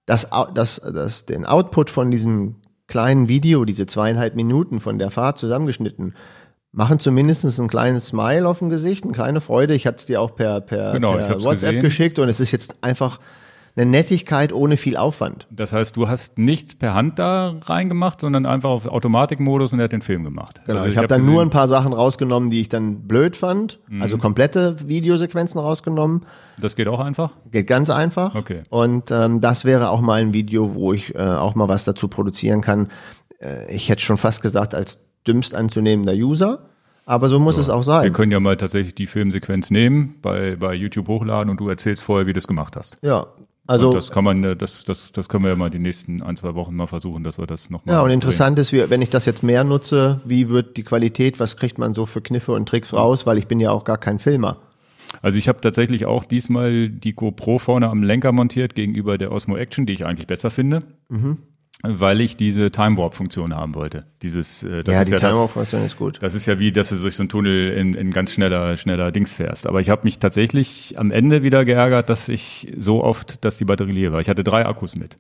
das, 0.07 0.29
das, 0.55 0.81
das, 0.81 1.25
den 1.25 1.45
Output 1.45 1.91
von 1.91 2.09
diesem 2.09 2.55
kleinen 2.87 3.27
Video, 3.27 3.65
diese 3.65 3.85
zweieinhalb 3.85 4.35
Minuten 4.35 4.79
von 4.79 4.97
der 4.97 5.11
Fahrt 5.11 5.37
zusammengeschnitten, 5.37 6.15
machen 6.77 6.99
zumindest 6.99 7.43
ein 7.59 7.67
kleines 7.67 8.09
Smile 8.09 8.47
auf 8.47 8.59
dem 8.59 8.69
Gesicht, 8.69 9.03
eine 9.03 9.11
kleine 9.11 9.41
Freude. 9.41 9.73
Ich 9.73 9.87
hatte 9.87 9.97
es 9.97 10.05
dir 10.05 10.21
auch 10.21 10.35
per, 10.35 10.61
per, 10.61 10.91
genau, 10.91 11.13
per 11.13 11.43
WhatsApp 11.43 11.71
gesehen. 11.71 11.81
geschickt 11.81 12.19
und 12.19 12.29
es 12.29 12.39
ist 12.39 12.51
jetzt 12.51 12.75
einfach 12.81 13.19
eine 13.75 13.87
Nettigkeit 13.87 14.53
ohne 14.53 14.77
viel 14.77 14.95
Aufwand. 14.95 15.47
Das 15.49 15.73
heißt, 15.73 15.97
du 15.97 16.07
hast 16.07 16.37
nichts 16.37 16.75
per 16.75 16.93
Hand 16.93 17.17
da 17.17 17.55
reingemacht, 17.65 18.21
sondern 18.21 18.45
einfach 18.45 18.69
auf 18.69 18.85
Automatikmodus 18.85 19.73
und 19.73 19.79
er 19.79 19.85
hat 19.85 19.91
den 19.91 20.03
Film 20.03 20.23
gemacht. 20.23 20.61
Genau, 20.67 20.79
also 20.79 20.89
ich, 20.89 20.91
ich 20.91 20.97
habe 20.97 21.05
hab 21.05 21.09
dann 21.09 21.19
gesehen, 21.21 21.33
nur 21.33 21.41
ein 21.41 21.49
paar 21.49 21.67
Sachen 21.67 21.93
rausgenommen, 21.93 22.51
die 22.51 22.61
ich 22.61 22.69
dann 22.69 23.07
blöd 23.07 23.35
fand, 23.35 23.79
mhm. 23.87 24.03
also 24.03 24.19
komplette 24.19 24.75
Videosequenzen 24.87 25.59
rausgenommen. 25.59 26.27
Das 26.59 26.75
geht 26.75 26.87
auch 26.87 26.99
einfach? 26.99 27.31
Geht 27.49 27.65
ganz 27.65 27.89
einfach. 27.89 28.35
Okay. 28.35 28.61
Und 28.69 29.09
ähm, 29.09 29.41
das 29.41 29.65
wäre 29.65 29.89
auch 29.89 30.01
mal 30.01 30.21
ein 30.21 30.35
Video, 30.35 30.75
wo 30.75 30.93
ich 30.93 31.15
äh, 31.15 31.17
auch 31.17 31.55
mal 31.55 31.69
was 31.69 31.85
dazu 31.85 32.07
produzieren 32.07 32.61
kann. 32.61 32.89
Äh, 33.39 33.73
ich 33.75 33.89
hätte 33.89 34.03
schon 34.03 34.17
fast 34.17 34.43
gesagt, 34.43 34.75
als 34.75 35.06
dümmst 35.27 35.55
anzunehmender 35.55 36.13
User. 36.13 36.59
Aber 37.05 37.29
so 37.29 37.39
muss 37.39 37.55
ja. 37.55 37.61
es 37.61 37.69
auch 37.69 37.83
sein. 37.83 38.03
Wir 38.03 38.11
können 38.11 38.33
ja 38.33 38.39
mal 38.39 38.57
tatsächlich 38.57 38.93
die 38.93 39.07
Filmsequenz 39.07 39.71
nehmen, 39.71 40.15
bei, 40.21 40.57
bei 40.57 40.73
YouTube 40.73 41.07
hochladen 41.07 41.49
und 41.49 41.59
du 41.59 41.69
erzählst 41.69 42.03
vorher, 42.03 42.27
wie 42.27 42.33
du 42.33 42.37
es 42.37 42.47
gemacht 42.47 42.75
hast. 42.75 42.97
Ja, 43.01 43.27
also 43.65 43.89
und 43.89 43.95
das 43.95 44.11
kann 44.11 44.23
man, 44.23 44.43
äh, 44.43 44.55
das, 44.55 44.83
das, 44.83 45.11
das 45.11 45.29
können 45.29 45.43
wir 45.43 45.51
ja 45.51 45.55
mal 45.55 45.69
die 45.69 45.79
nächsten 45.79 46.21
ein, 46.21 46.35
zwei 46.35 46.55
Wochen 46.55 46.75
mal 46.75 46.87
versuchen, 46.87 47.23
dass 47.23 47.37
wir 47.37 47.47
das 47.47 47.69
nochmal. 47.69 47.95
Ja, 47.95 48.01
und 48.01 48.09
interessant 48.09 48.59
ist, 48.59 48.73
wenn 48.73 49.01
ich 49.01 49.09
das 49.09 49.25
jetzt 49.25 49.43
mehr 49.43 49.63
nutze, 49.63 50.21
wie 50.25 50.49
wird 50.49 50.75
die 50.75 50.83
Qualität, 50.83 51.39
was 51.39 51.55
kriegt 51.55 51.77
man 51.77 51.93
so 51.93 52.05
für 52.05 52.21
Kniffe 52.21 52.53
und 52.53 52.67
Tricks 52.67 52.93
raus, 52.93 53.25
weil 53.25 53.37
ich 53.37 53.47
bin 53.47 53.59
ja 53.59 53.71
auch 53.71 53.83
gar 53.83 53.97
kein 53.97 54.19
Filmer. 54.19 54.57
Also 55.21 55.37
ich 55.37 55.47
habe 55.47 55.61
tatsächlich 55.61 56.05
auch 56.05 56.25
diesmal 56.25 56.89
die 56.89 57.13
GoPro 57.13 57.59
vorne 57.59 57.89
am 57.89 58.03
Lenker 58.03 58.31
montiert 58.33 58.75
gegenüber 58.75 59.17
der 59.17 59.31
Osmo 59.31 59.55
Action, 59.55 59.85
die 59.85 59.93
ich 59.93 60.05
eigentlich 60.05 60.27
besser 60.27 60.49
finde. 60.49 60.83
Mhm 61.09 61.37
weil 61.83 62.21
ich 62.21 62.35
diese 62.35 62.71
Time 62.71 62.97
Warp 62.97 63.13
Funktion 63.13 63.55
haben 63.55 63.75
wollte. 63.75 64.05
Dieses 64.21 64.63
äh, 64.63 64.83
das 64.83 64.93
ja, 64.93 65.01
ist 65.01 65.07
die 65.09 65.13
ja 65.13 65.19
Time 65.19 65.35
Warp 65.35 65.51
Funktion 65.51 65.85
ist 65.85 65.97
gut. 65.97 66.17
Das 66.21 66.33
ist 66.33 66.45
ja 66.47 66.57
wie, 66.59 66.71
dass 66.71 66.89
du 66.89 66.95
durch 66.95 67.15
so 67.15 67.23
einen 67.23 67.29
Tunnel 67.29 67.69
in, 67.69 67.93
in 67.93 68.11
ganz 68.11 68.31
schneller 68.31 68.75
schneller 68.77 69.11
Dings 69.11 69.33
fährst. 69.33 69.67
Aber 69.67 69.79
ich 69.79 69.89
habe 69.89 70.01
mich 70.03 70.17
tatsächlich 70.17 70.97
am 70.97 71.11
Ende 71.11 71.43
wieder 71.43 71.65
geärgert, 71.65 72.09
dass 72.09 72.29
ich 72.29 72.73
so 72.77 73.03
oft, 73.03 73.45
dass 73.45 73.57
die 73.57 73.65
Batterie 73.65 73.91
leer 73.91 74.11
war. 74.11 74.21
Ich 74.21 74.29
hatte 74.29 74.43
drei 74.43 74.65
Akkus 74.65 74.95
mit, 74.95 75.15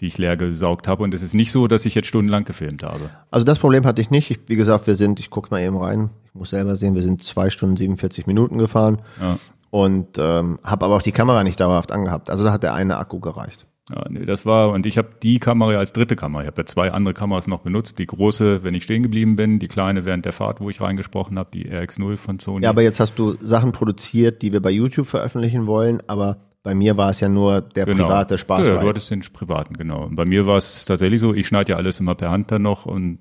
die 0.00 0.06
ich 0.06 0.18
leer 0.18 0.36
gesaugt 0.36 0.86
habe 0.86 1.02
und 1.02 1.14
es 1.14 1.22
ist 1.22 1.34
nicht 1.34 1.50
so, 1.50 1.66
dass 1.66 1.86
ich 1.86 1.94
jetzt 1.94 2.08
stundenlang 2.08 2.44
gefilmt 2.44 2.82
habe. 2.82 3.08
Also 3.30 3.46
das 3.46 3.58
Problem 3.58 3.86
hatte 3.86 4.02
ich 4.02 4.10
nicht. 4.10 4.30
Ich, 4.30 4.40
wie 4.48 4.56
gesagt, 4.56 4.86
wir 4.86 4.96
sind, 4.96 5.18
ich 5.18 5.30
gucke 5.30 5.48
mal 5.50 5.62
eben 5.62 5.78
rein. 5.78 6.10
Ich 6.26 6.34
muss 6.34 6.50
selber 6.50 6.76
sehen, 6.76 6.94
wir 6.94 7.02
sind 7.02 7.22
zwei 7.22 7.48
Stunden 7.48 7.76
47 7.76 8.26
Minuten 8.26 8.58
gefahren 8.58 9.00
ja. 9.18 9.38
und 9.70 10.18
ähm, 10.18 10.58
habe 10.62 10.84
aber 10.84 10.96
auch 10.96 11.02
die 11.02 11.12
Kamera 11.12 11.42
nicht 11.42 11.58
dauerhaft 11.58 11.90
angehabt. 11.90 12.28
Also 12.28 12.44
da 12.44 12.52
hat 12.52 12.62
der 12.62 12.74
eine 12.74 12.98
Akku 12.98 13.18
gereicht. 13.18 13.66
Ja, 13.90 14.04
nee, 14.08 14.24
das 14.24 14.46
war, 14.46 14.70
und 14.70 14.86
ich 14.86 14.96
habe 14.96 15.10
die 15.22 15.40
Kamera 15.40 15.76
als 15.76 15.92
dritte 15.92 16.14
Kamera. 16.14 16.42
Ich 16.42 16.46
habe 16.46 16.62
ja 16.62 16.66
zwei 16.66 16.92
andere 16.92 17.14
Kameras 17.14 17.48
noch 17.48 17.60
benutzt. 17.60 17.98
Die 17.98 18.06
große, 18.06 18.62
wenn 18.62 18.74
ich 18.74 18.84
stehen 18.84 19.02
geblieben 19.02 19.34
bin, 19.34 19.58
die 19.58 19.66
kleine 19.66 20.04
während 20.04 20.24
der 20.24 20.32
Fahrt, 20.32 20.60
wo 20.60 20.70
ich 20.70 20.80
reingesprochen 20.80 21.38
habe, 21.38 21.50
die 21.52 21.68
RX0 21.68 22.16
von 22.16 22.38
Sony. 22.38 22.64
Ja, 22.64 22.70
aber 22.70 22.82
jetzt 22.82 23.00
hast 23.00 23.18
du 23.18 23.34
Sachen 23.40 23.72
produziert, 23.72 24.42
die 24.42 24.52
wir 24.52 24.62
bei 24.62 24.70
YouTube 24.70 25.08
veröffentlichen 25.08 25.66
wollen, 25.66 26.00
aber 26.06 26.38
bei 26.62 26.76
mir 26.76 26.96
war 26.96 27.10
es 27.10 27.18
ja 27.18 27.28
nur 27.28 27.60
der 27.60 27.86
genau. 27.86 28.06
private 28.06 28.38
Spaß. 28.38 28.66
Ja, 28.66 28.80
du 28.80 28.88
hattest 28.88 29.10
den 29.10 29.20
privaten, 29.20 29.76
genau. 29.76 30.04
Und 30.04 30.14
bei 30.14 30.24
mir 30.24 30.46
war 30.46 30.58
es 30.58 30.84
tatsächlich 30.84 31.20
so, 31.20 31.34
ich 31.34 31.48
schneide 31.48 31.72
ja 31.72 31.76
alles 31.76 31.98
immer 31.98 32.14
per 32.14 32.30
Hand 32.30 32.52
dann 32.52 32.62
noch 32.62 32.86
und 32.86 33.18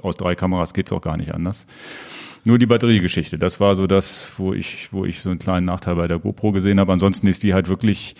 aus 0.00 0.16
drei 0.16 0.36
Kameras 0.36 0.74
geht's 0.74 0.92
auch 0.92 1.02
gar 1.02 1.16
nicht 1.16 1.34
anders. 1.34 1.66
Nur 2.44 2.58
die 2.58 2.66
Batteriegeschichte, 2.66 3.38
das 3.38 3.58
war 3.58 3.74
so 3.74 3.88
das, 3.88 4.32
wo 4.36 4.52
ich, 4.52 4.92
wo 4.92 5.04
ich 5.04 5.22
so 5.22 5.30
einen 5.30 5.40
kleinen 5.40 5.66
Nachteil 5.66 5.96
bei 5.96 6.06
der 6.06 6.20
GoPro 6.20 6.52
gesehen 6.52 6.78
habe. 6.78 6.92
Ansonsten 6.92 7.26
ist 7.26 7.42
die 7.42 7.52
halt 7.52 7.68
wirklich 7.68 8.14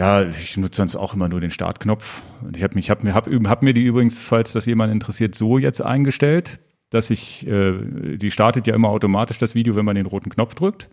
ja, 0.00 0.22
ich 0.22 0.56
nutze 0.56 0.78
sonst 0.78 0.96
auch 0.96 1.12
immer 1.12 1.28
nur 1.28 1.42
den 1.42 1.50
Startknopf. 1.50 2.22
Und 2.40 2.56
ich 2.56 2.62
habe 2.62 2.74
mich, 2.74 2.88
hab 2.88 3.04
mir, 3.04 3.12
hab, 3.14 3.26
hab 3.28 3.62
mir 3.62 3.74
die 3.74 3.82
übrigens, 3.84 4.18
falls 4.18 4.54
das 4.54 4.64
jemand 4.64 4.90
interessiert, 4.94 5.34
so 5.34 5.58
jetzt 5.58 5.82
eingestellt, 5.82 6.58
dass 6.88 7.10
ich, 7.10 7.46
äh, 7.46 8.16
die 8.16 8.30
startet 8.30 8.66
ja 8.66 8.74
immer 8.74 8.88
automatisch 8.88 9.36
das 9.36 9.54
Video, 9.54 9.76
wenn 9.76 9.84
man 9.84 9.96
den 9.96 10.06
roten 10.06 10.30
Knopf 10.30 10.54
drückt. 10.54 10.88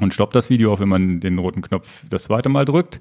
Und 0.00 0.12
stoppt 0.12 0.34
das 0.34 0.50
Video 0.50 0.72
auch, 0.72 0.80
wenn 0.80 0.88
man 0.88 1.20
den 1.20 1.38
roten 1.38 1.62
Knopf 1.62 1.86
das 2.10 2.24
zweite 2.24 2.48
Mal 2.48 2.64
drückt. 2.64 3.00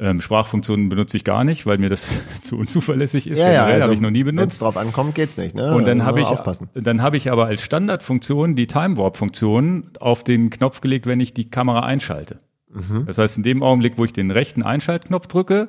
Ähm, 0.00 0.22
Sprachfunktionen 0.22 0.88
benutze 0.88 1.18
ich 1.18 1.24
gar 1.24 1.44
nicht, 1.44 1.66
weil 1.66 1.76
mir 1.76 1.90
das 1.90 2.22
zu 2.40 2.56
unzuverlässig 2.56 3.28
ist. 3.28 3.40
Ja, 3.40 3.46
ja, 3.48 3.52
Generell 3.52 3.74
also, 3.74 3.84
habe 3.84 3.94
ich 3.94 4.00
noch 4.00 4.10
nie 4.10 4.24
Wenn 4.24 4.36
es 4.36 4.40
benutzt. 4.40 4.62
drauf 4.62 4.76
ankommt, 4.78 5.14
geht's 5.14 5.36
nicht. 5.36 5.54
Ne? 5.56 5.74
Und 5.74 5.86
dann 5.86 5.98
Da 5.98 6.04
habe 6.06 6.20
muss 6.20 6.30
ich, 6.30 6.32
aufpassen. 6.38 6.70
dann 6.74 7.02
habe 7.02 7.18
ich 7.18 7.30
aber 7.30 7.46
als 7.46 7.60
Standardfunktion 7.60 8.56
die 8.56 8.66
Time 8.66 8.96
Warp 8.96 9.18
Funktion 9.18 9.88
auf 10.00 10.24
den 10.24 10.48
Knopf 10.48 10.80
gelegt, 10.80 11.04
wenn 11.06 11.20
ich 11.20 11.34
die 11.34 11.50
Kamera 11.50 11.80
einschalte. 11.80 12.38
Mhm. 12.70 13.06
Das 13.06 13.18
heißt, 13.18 13.36
in 13.36 13.42
dem 13.42 13.62
Augenblick, 13.62 13.98
wo 13.98 14.04
ich 14.04 14.12
den 14.12 14.30
rechten 14.30 14.62
Einschaltknopf 14.62 15.26
drücke, 15.26 15.68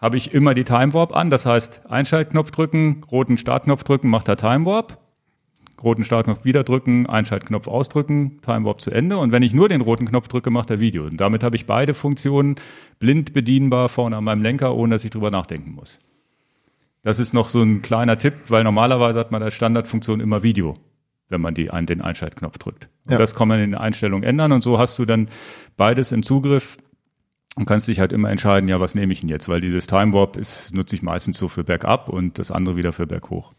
habe 0.00 0.16
ich 0.16 0.32
immer 0.32 0.54
die 0.54 0.64
Time 0.64 0.94
Warp 0.94 1.14
an. 1.14 1.30
Das 1.30 1.44
heißt, 1.46 1.82
Einschaltknopf 1.88 2.50
drücken, 2.50 3.02
roten 3.10 3.36
Startknopf 3.36 3.84
drücken, 3.84 4.08
macht 4.08 4.28
er 4.28 4.36
Time 4.36 4.64
Warp. 4.64 4.98
Roten 5.82 6.02
Startknopf 6.02 6.44
wieder 6.44 6.64
drücken, 6.64 7.06
Einschaltknopf 7.06 7.68
ausdrücken, 7.68 8.40
Time 8.42 8.64
Warp 8.64 8.80
zu 8.80 8.90
Ende. 8.90 9.16
Und 9.18 9.30
wenn 9.30 9.44
ich 9.44 9.54
nur 9.54 9.68
den 9.68 9.80
roten 9.80 10.06
Knopf 10.06 10.26
drücke, 10.26 10.50
macht 10.50 10.70
er 10.70 10.80
Video. 10.80 11.06
Und 11.06 11.18
damit 11.18 11.44
habe 11.44 11.54
ich 11.54 11.66
beide 11.66 11.94
Funktionen 11.94 12.56
blind 12.98 13.32
bedienbar 13.32 13.88
vorne 13.88 14.16
an 14.16 14.24
meinem 14.24 14.42
Lenker, 14.42 14.74
ohne 14.74 14.96
dass 14.96 15.04
ich 15.04 15.12
drüber 15.12 15.30
nachdenken 15.30 15.72
muss. 15.72 16.00
Das 17.02 17.20
ist 17.20 17.32
noch 17.32 17.48
so 17.48 17.62
ein 17.62 17.80
kleiner 17.80 18.18
Tipp, 18.18 18.34
weil 18.48 18.64
normalerweise 18.64 19.20
hat 19.20 19.30
man 19.30 19.42
als 19.42 19.54
Standardfunktion 19.54 20.18
immer 20.18 20.42
Video, 20.42 20.74
wenn 21.28 21.40
man 21.40 21.54
die, 21.54 21.66
den 21.72 22.00
Einschaltknopf 22.00 22.58
drückt. 22.58 22.88
Und 23.06 23.12
Ja. 23.12 23.18
das 23.18 23.34
kann 23.34 23.48
man 23.48 23.60
in 23.60 23.70
den 23.72 23.80
Einstellungen 23.80 24.24
ändern 24.24 24.52
und 24.52 24.62
so 24.62 24.78
hast 24.78 24.98
du 24.98 25.04
dann 25.04 25.28
beides 25.76 26.12
im 26.12 26.22
Zugriff 26.22 26.78
und 27.56 27.66
kannst 27.66 27.88
dich 27.88 28.00
halt 28.00 28.12
immer 28.12 28.30
entscheiden, 28.30 28.68
ja, 28.68 28.80
was 28.80 28.94
nehme 28.94 29.12
ich 29.12 29.20
denn 29.20 29.28
jetzt? 29.28 29.48
Weil 29.48 29.60
dieses 29.60 29.86
Time 29.86 30.12
Warp 30.12 30.36
ist, 30.36 30.74
nutze 30.74 30.96
ich 30.96 31.02
meistens 31.02 31.38
so 31.38 31.48
für 31.48 31.64
Bergab 31.64 32.08
und 32.08 32.38
das 32.38 32.50
andere 32.50 32.76
wieder 32.76 32.92
für 32.92 33.06
Berghoch. 33.06 33.52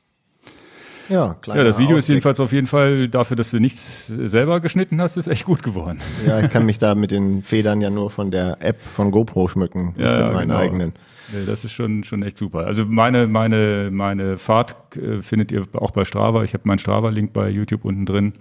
Ja, 1.09 1.33
kleiner 1.41 1.61
Ja, 1.61 1.65
das 1.65 1.79
Video 1.79 1.95
ist 1.95 2.03
Ausblick. 2.03 2.15
jedenfalls 2.15 2.39
auf 2.39 2.51
jeden 2.51 2.67
Fall 2.67 3.07
dafür, 3.09 3.35
dass 3.35 3.49
du 3.49 3.59
nichts 3.59 4.07
selber 4.07 4.59
geschnitten 4.59 5.01
hast, 5.01 5.17
ist 5.17 5.27
echt 5.27 5.45
gut 5.45 5.63
geworden. 5.63 5.99
Ja, 6.25 6.39
ich 6.39 6.51
kann 6.51 6.65
mich 6.67 6.77
da 6.77 6.93
mit 6.93 7.09
den 7.09 7.41
Federn 7.41 7.81
ja 7.81 7.89
nur 7.89 8.11
von 8.11 8.29
der 8.29 8.57
App 8.61 8.79
von 8.79 9.09
GoPro 9.09 9.47
schmücken, 9.47 9.87
nicht 9.87 9.97
mit 9.97 10.05
meinen 10.07 10.41
genau. 10.49 10.57
eigenen. 10.57 10.93
Nee, 11.33 11.45
das 11.45 11.63
ist 11.63 11.71
schon, 11.73 12.03
schon 12.03 12.23
echt 12.23 12.37
super. 12.37 12.59
Also 12.65 12.85
meine, 12.85 13.27
meine, 13.27 13.89
meine 13.91 14.37
Fahrt 14.37 14.75
äh, 14.97 15.21
findet 15.21 15.51
ihr 15.51 15.63
auch 15.73 15.91
bei 15.91 16.05
Strava. 16.05 16.43
Ich 16.43 16.53
habe 16.53 16.63
meinen 16.65 16.79
Strava-Link 16.79 17.33
bei 17.33 17.49
YouTube 17.49 17.85
unten 17.85 18.05
drin. 18.05 18.33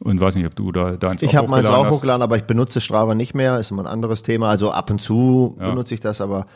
Und 0.00 0.20
weiß 0.20 0.34
nicht, 0.34 0.46
ob 0.46 0.56
du 0.56 0.72
da 0.72 0.96
deins 0.96 1.22
Ich 1.22 1.36
habe 1.36 1.48
meins 1.48 1.68
auch 1.68 1.88
hochgeladen, 1.88 2.22
aber 2.22 2.36
ich 2.36 2.44
benutze 2.44 2.80
Strava 2.80 3.14
nicht 3.14 3.34
mehr, 3.34 3.58
ist 3.60 3.70
immer 3.70 3.82
ein 3.82 3.86
anderes 3.86 4.22
Thema. 4.22 4.48
Also 4.48 4.70
ab 4.72 4.90
und 4.90 5.00
zu 5.00 5.56
Ja. 5.60 5.70
benutze 5.70 5.94
ich 5.94 6.00
das, 6.00 6.20
aber 6.20 6.46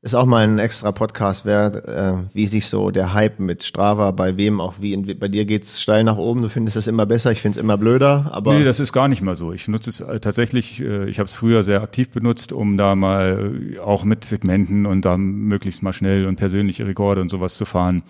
ist 0.00 0.14
auch 0.14 0.26
mal 0.26 0.44
ein 0.44 0.60
extra 0.60 0.92
Podcast 0.92 1.44
wert, 1.44 1.84
äh, 1.88 2.14
wie 2.32 2.46
sich 2.46 2.66
so 2.66 2.90
der 2.90 3.14
Hype 3.14 3.40
mit 3.40 3.64
Strava 3.64 4.12
bei 4.12 4.36
wem 4.36 4.60
auch 4.60 4.74
wie. 4.78 4.96
Bei 5.14 5.26
dir 5.26 5.44
geht's 5.44 5.82
steil 5.82 6.04
nach 6.04 6.16
oben, 6.16 6.42
du 6.42 6.48
findest 6.48 6.76
es 6.76 6.86
immer 6.86 7.04
besser, 7.04 7.32
ich 7.32 7.40
finde 7.42 7.58
es 7.58 7.62
immer 7.62 7.76
blöder, 7.76 8.30
aber 8.32 8.54
Nee, 8.54 8.64
das 8.64 8.78
ist 8.78 8.92
gar 8.92 9.08
nicht 9.08 9.22
mal 9.22 9.34
so. 9.34 9.52
Ich 9.52 9.66
nutze 9.66 9.90
es 9.90 10.00
äh, 10.00 10.20
tatsächlich, 10.20 10.80
äh, 10.80 11.08
ich 11.08 11.18
habe 11.18 11.26
es 11.26 11.34
früher 11.34 11.64
sehr 11.64 11.82
aktiv 11.82 12.10
benutzt, 12.10 12.52
um 12.52 12.76
da 12.76 12.94
mal 12.94 13.72
äh, 13.74 13.78
auch 13.80 14.04
mit 14.04 14.24
Segmenten 14.24 14.86
und 14.86 15.04
dann 15.04 15.20
möglichst 15.20 15.82
mal 15.82 15.92
schnell 15.92 16.26
und 16.26 16.36
persönliche 16.36 16.86
Rekorde 16.86 17.20
und 17.20 17.28
sowas 17.28 17.56
zu 17.56 17.64
fahren. 17.64 18.04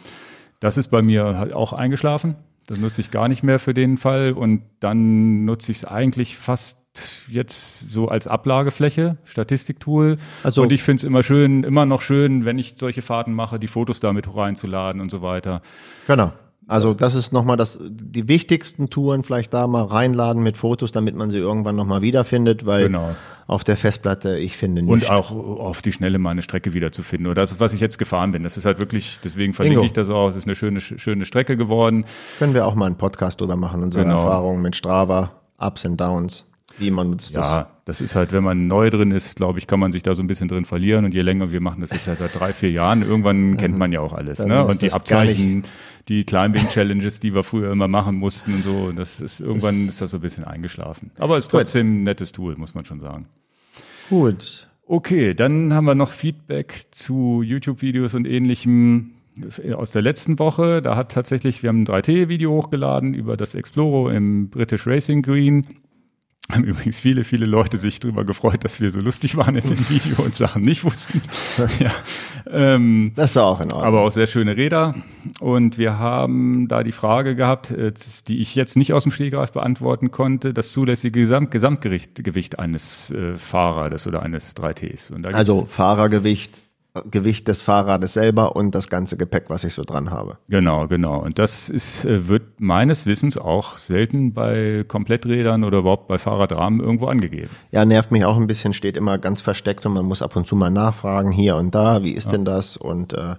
Das 0.61 0.77
ist 0.77 0.89
bei 0.89 1.01
mir 1.01 1.39
halt 1.39 1.55
auch 1.55 1.73
eingeschlafen. 1.73 2.37
Das 2.67 2.79
nutze 2.79 3.01
ich 3.01 3.11
gar 3.11 3.29
nicht 3.29 3.43
mehr 3.43 3.59
für 3.59 3.73
den 3.73 3.97
Fall 3.97 4.33
und 4.33 4.61
dann 4.81 5.47
nutze 5.47 5.73
ich 5.73 5.79
es 5.79 5.85
eigentlich 5.87 6.37
fast 6.37 6.88
jetzt 7.29 7.91
so 7.91 8.09
als 8.09 8.27
Ablagefläche, 8.27 9.17
Statistiktool. 9.25 10.19
Also- 10.43 10.63
und 10.63 10.73
ich 10.73 10.83
finde 10.83 10.99
es 11.01 11.05
immer 11.05 11.23
schön, 11.23 11.65
immer 11.65 11.87
noch 11.87 12.01
schön, 12.03 12.45
wenn 12.45 12.59
ich 12.59 12.75
solche 12.77 13.03
Fahrten 13.03 13.33
mache, 13.33 13.59
die 13.59 13.69
Fotos 13.69 14.01
damit 14.01 14.35
reinzuladen 14.35 15.01
und 15.01 15.11
so 15.11 15.23
weiter. 15.23 15.63
genau. 16.07 16.33
Also 16.71 16.93
das 16.93 17.15
ist 17.15 17.33
nochmal 17.33 17.57
das, 17.57 17.79
die 17.83 18.29
wichtigsten 18.29 18.91
Touren 18.91 19.25
vielleicht 19.25 19.55
da 19.55 19.67
mal 19.67 19.85
reinladen 19.85 20.43
mit 20.43 20.59
Fotos, 20.59 20.93
damit 20.93 21.15
man 21.17 21.31
sie 21.31 21.39
irgendwann 21.39 21.77
nochmal 21.77 22.03
wiederfindet, 22.03 22.67
weil 22.67 22.83
Genau. 22.89 23.17
auf 23.47 23.65
der 23.65 23.79
Festplatte, 23.79 24.37
ich 24.37 24.59
finde 24.59 24.83
nicht. 24.83 24.91
Und 24.91 25.09
auch 25.11 25.31
auf 25.31 25.81
die 25.81 25.93
Schnelle 25.93 26.19
mal 26.19 26.29
eine 26.29 26.43
Strecke 26.43 26.75
wiederzufinden. 26.75 27.27
Oder 27.27 27.41
das 27.41 27.53
ist, 27.53 27.61
was 27.61 27.73
ich 27.73 27.81
jetzt 27.81 27.97
gefahren 27.97 28.33
bin. 28.33 28.43
Das 28.43 28.59
ist 28.59 28.67
halt 28.67 28.79
wirklich, 28.81 29.19
deswegen 29.25 29.55
verlinke 29.55 29.77
Ingo. 29.79 29.87
ich 29.87 29.95
das 29.95 30.11
auch. 30.11 30.29
Es 30.29 30.37
ist 30.37 30.45
eine 30.45 30.55
schöne, 30.55 30.83
schöne 30.83 31.25
Strecke 31.25 31.57
geworden. 31.57 32.05
Können 32.39 32.53
wir 32.53 32.67
auch 32.67 32.75
mal 32.75 32.85
einen 32.85 32.99
Podcast 32.99 33.41
drüber 33.41 33.57
machen, 33.57 33.83
unsere 33.83 34.05
Genau. 34.05 34.19
Erfahrungen 34.19 34.61
mit 34.61 34.77
Strava, 34.77 35.31
Ups 35.57 35.87
and 35.87 35.99
Downs, 35.99 36.45
wie 36.79 36.91
man 36.91 37.11
nutzt 37.11 37.37
das. 37.37 37.47
Ja, 37.47 37.71
das 37.85 38.01
ist 38.01 38.15
halt, 38.15 38.33
wenn 38.33 38.45
man 38.45 38.67
neu 38.67 38.91
drin 38.91 39.11
ist, 39.11 39.37
glaube 39.37 39.59
ich, 39.59 39.67
kann 39.67 39.81
man 39.81 39.93
sich 39.93 40.03
da 40.03 40.15
so 40.15 40.23
ein 40.23 40.27
bisschen 40.27 40.49
drin 40.49 40.65
verlieren. 40.65 41.05
Und 41.05 41.15
je 41.15 41.23
länger 41.23 41.53
wir 41.53 41.61
machen 41.61 41.81
das 41.81 41.91
jetzt 41.91 42.09
halt 42.09 42.19
seit 42.19 42.39
drei, 42.39 42.53
vier 42.53 42.71
Jahren, 42.71 43.03
irgendwann 43.03 43.57
kennt 43.57 43.77
man 43.79 43.93
ja 43.93 44.01
auch 44.01 44.13
alles. 44.13 44.39
dann 44.39 44.49
Ne? 44.49 44.65
Und 44.65 44.83
die 44.83 44.87
das 44.87 44.95
Abzeichen, 44.95 45.63
die 46.09 46.25
Climbing-Challenges, 46.25 47.21
die 47.21 47.35
wir 47.35 47.45
früher 47.45 47.73
immer 47.73 47.89
machen 47.89 48.17
mussten 48.17 48.55
und 48.55 48.65
so, 48.65 48.93
das 48.93 49.21
ist 49.21 49.41
irgendwann 49.41 49.89
ist 49.89 50.01
das 50.01 50.11
so 50.11 50.19
ein 50.19 50.21
bisschen 50.21 50.45
eingeschlafen. 50.45 51.11
Aber 51.19 51.37
es 51.37 51.45
ist 51.45 51.51
trotzdem 51.51 52.01
ein 52.01 52.03
nettes 52.05 52.33
Tool, 52.33 52.57
muss 52.57 52.75
man 52.75 52.85
schon 52.85 53.01
sagen. 53.01 53.27
Gut. 54.09 54.69
Okay, 54.87 55.35
dann 55.35 55.75
haben 55.75 55.85
wir 55.85 55.95
noch 55.95 56.11
Feedback 56.11 56.87
zu 56.91 57.43
YouTube-Videos 57.43 58.15
und 58.15 58.27
ähnlichem 58.27 59.11
aus 59.77 59.93
der 59.93 60.03
letzten 60.03 60.39
Woche. 60.39 60.83
Da 60.83 60.97
hat 60.97 61.13
tatsächlich, 61.13 61.63
wir 61.63 61.69
haben 61.69 61.83
ein 61.83 61.87
3T-Video 61.87 62.51
hochgeladen 62.53 63.15
über 63.15 63.37
das 63.37 63.55
Exploro 63.55 64.09
im 64.09 64.49
British 64.49 64.87
Racing 64.87 65.23
Green. 65.23 65.67
Haben 66.53 66.65
übrigens 66.65 66.99
viele, 66.99 67.25
viele 67.25 67.45
Leute 67.45 67.77
sich 67.77 68.01
darüber 68.01 68.25
gefreut, 68.25 68.65
dass 68.65 68.81
wir 68.81 68.91
so 68.91 69.01
lustig 69.01 69.37
waren 69.37 69.55
in 69.57 69.69
dem 69.69 69.89
Video 69.91 70.25
und 70.25 70.35
Sachen 70.35 70.63
nicht 70.63 70.83
wussten. 70.83 71.21
ja. 71.79 71.91
ähm, 72.51 73.13
Das 73.17 73.33
ist 73.33 73.37
auch 73.37 73.61
in 73.61 73.65
Ordnung. 73.71 73.83
aber 73.83 74.01
auch 74.01 74.11
sehr 74.11 74.27
schöne 74.27 74.57
Räder. 74.57 74.95
Und 75.41 75.77
wir 75.77 75.99
haben 75.99 76.67
da 76.67 76.83
die 76.83 76.93
Frage 76.93 77.37
gehabt, 77.37 77.71
äh, 77.71 77.93
die 78.29 78.39
ich 78.41 78.55
jetzt 78.55 78.77
nicht 78.79 78.95
aus 78.95 79.03
dem 79.03 79.13
Stehgreif 79.13 79.53
beantworten 79.53 80.11
konnte, 80.11 80.55
das 80.55 80.73
zulässige 80.73 81.21
Gesamt 81.21 81.51
Gesamtgewicht 81.51 82.25
Gewicht 82.25 82.59
eines 82.59 83.11
äh, 83.11 83.35
Fahrrades 83.35 84.07
oder 84.07 84.23
eines 84.23 84.57
3Ts. 84.57 85.13
Und 85.13 85.23
da 85.25 85.31
gibt's- 85.31 85.39
also 85.39 85.67
Fahrergewicht, 85.67 86.53
Gewicht 87.11 87.49
des 87.49 87.63
Fahrrades 87.63 88.15
selber 88.15 88.57
und 88.57 88.75
das 88.75 88.89
ganze 88.89 89.17
Gepäck, 89.17 89.45
was 89.49 89.65
ich 89.65 89.75
so 89.75 89.85
dran 89.85 90.11
habe. 90.11 90.39
Genau, 90.49 90.87
genau. 90.87 91.19
Und 91.21 91.39
das 91.39 91.69
ist, 91.69 92.05
äh, 92.05 92.29
wird 92.29 92.61
meines 92.61 93.07
Wissens 93.07 93.39
auch 93.39 93.77
selten 93.77 94.33
bei 94.35 94.85
Kompletträdern 94.87 95.65
oder 95.65 95.79
überhaupt 95.79 96.09
bei 96.09 96.19
Fahrradrahmen 96.19 96.81
irgendwo 96.81 97.07
angegeben. 97.07 97.51
Ja, 97.71 97.85
nervt 97.85 98.11
mich 98.11 98.25
auch 98.25 98.37
ein 98.37 98.47
bisschen, 98.47 98.73
steht 98.73 98.97
immer 98.97 99.19
ganz 99.19 99.41
versteckt 99.41 99.87
und 99.87 99.93
man 99.93 100.05
muss 100.05 100.23
ab 100.23 100.37
und 100.37 100.47
zu 100.47 100.57
mal 100.57 100.71
nachfragen, 100.71 101.31
hier 101.31 101.57
und 101.57 101.75
da, 101.75 102.03
wie 102.03 102.13
ist 102.13 102.33
denn 102.33 102.45
das? 102.45 102.77
Und 102.77 103.13
äh, 103.13 103.37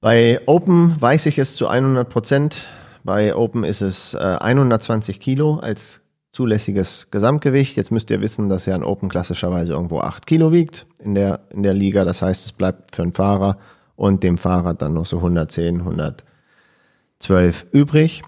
bei 0.00 0.40
Open 0.46 0.94
weiß 1.00 1.26
ich 1.26 1.38
es 1.38 1.56
zu 1.56 1.68
100 1.68 2.08
Prozent. 2.08 2.66
Bei 3.02 3.34
Open 3.34 3.64
ist 3.64 3.80
es 3.80 4.14
äh, 4.14 4.18
120 4.18 5.18
Kilo 5.18 5.56
als 5.56 6.00
zulässiges 6.32 7.10
Gesamtgewicht. 7.10 7.76
Jetzt 7.76 7.90
müsst 7.90 8.10
ihr 8.10 8.20
wissen, 8.20 8.48
dass 8.48 8.66
ja 8.66 8.74
ein 8.74 8.84
Open 8.84 9.08
klassischerweise 9.08 9.72
irgendwo 9.72 10.00
8 10.00 10.26
Kilo 10.26 10.52
wiegt 10.52 10.86
in 10.98 11.14
der, 11.14 11.40
in 11.50 11.62
der 11.62 11.74
Liga. 11.74 12.04
Das 12.04 12.22
heißt, 12.22 12.44
es 12.44 12.52
bleibt 12.52 12.94
für 12.94 13.02
den 13.02 13.12
Fahrer 13.12 13.58
und 13.96 14.22
dem 14.22 14.38
Fahrrad 14.38 14.82
dann 14.82 14.94
noch 14.94 15.06
so 15.06 15.16
110, 15.18 15.80
112 15.80 17.66
übrig. 17.72 18.22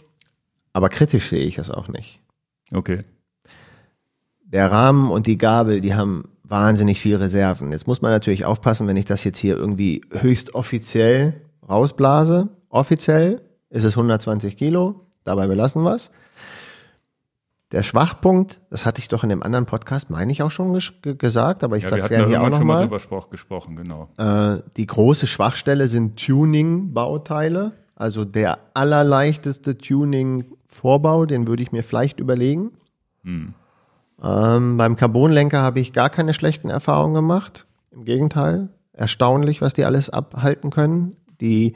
Aber 0.73 0.89
kritisch 0.89 1.29
sehe 1.29 1.45
ich 1.45 1.59
es 1.59 1.71
auch 1.71 1.89
nicht 1.89 2.21
Okay. 2.73 3.05
der 4.45 4.71
Rahmen 4.71 5.11
und 5.11 5.27
die 5.27 5.39
Gabel, 5.39 5.81
die 5.81 5.95
haben 5.95 6.29
wahnsinnig 6.45 7.01
viel 7.01 7.17
Reserven. 7.17 7.73
Jetzt 7.73 7.87
muss 7.87 8.03
man 8.03 8.11
natürlich 8.11 8.45
aufpassen, 8.45 8.87
wenn 8.89 8.97
ich 8.97 9.05
das 9.05 9.25
jetzt 9.25 9.39
hier 9.39 9.57
irgendwie 9.57 10.03
höchst 10.11 10.55
offiziell 10.55 11.41
rausblase. 11.69 12.49
Offiziell 12.69 13.43
ist 13.69 13.85
es 13.85 13.93
120 13.97 14.57
Kilo, 14.57 15.07
dabei 15.25 15.47
belassen 15.47 15.83
wir's. 15.85 16.11
Der 17.73 17.85
Schwachpunkt, 17.85 18.61
das 18.71 18.85
hatte 18.85 18.99
ich 19.01 19.07
doch 19.09 19.23
in 19.23 19.29
dem 19.29 19.45
anderen 19.45 19.65
Podcast, 19.65 20.11
meine 20.11 20.33
ich 20.33 20.43
auch 20.43 20.51
schon 20.51 20.73
ges 20.73 20.93
ge 21.03 21.15
gesagt, 21.15 21.63
aber 21.63 21.77
ich 21.77 21.85
Ja, 21.85 21.91
wir 21.93 22.03
hatten 22.03 22.03
da 22.03 22.09
gerne 22.09 22.29
hier 22.29 22.41
auch 22.41 22.45
irgendwann 22.45 22.59
schon 22.61 22.67
mal 22.67 22.87
nochmal. 22.87 22.99
drüber 23.01 23.23
spro- 23.25 23.31
gesprochen, 23.31 23.77
genau. 23.77 24.09
Äh, 24.19 24.63
die 24.77 24.87
große 24.87 25.29
Schwachstelle 25.29 25.87
sind 25.87 26.17
Tuning-Bauteile. 26.19 27.73
Also 27.95 28.25
der 28.25 28.59
allerleichteste 28.75 29.79
Tuning-Vorbau, 29.79 31.27
den 31.27 31.47
würde 31.47 31.63
ich 31.63 31.71
mir 31.71 31.83
vielleicht 31.83 32.19
überlegen. 32.19 32.73
Hm. 33.25 33.55
Ähm, 34.23 34.77
beim 34.77 34.97
Carbonlenker 34.97 35.63
habe 35.63 35.81
ich 35.81 35.93
gar 35.93 36.11
keine 36.11 36.35
schlechten 36.35 36.71
Erfahrungen 36.71 37.15
gemacht. 37.15 37.67
Im 37.93 38.05
Gegenteil, 38.05 38.69
erstaunlich, 38.93 39.61
was 39.61 39.75
die 39.75 39.85
alles 39.85 40.11
abhalten 40.11 40.71
können. 40.71 41.17
Die 41.41 41.75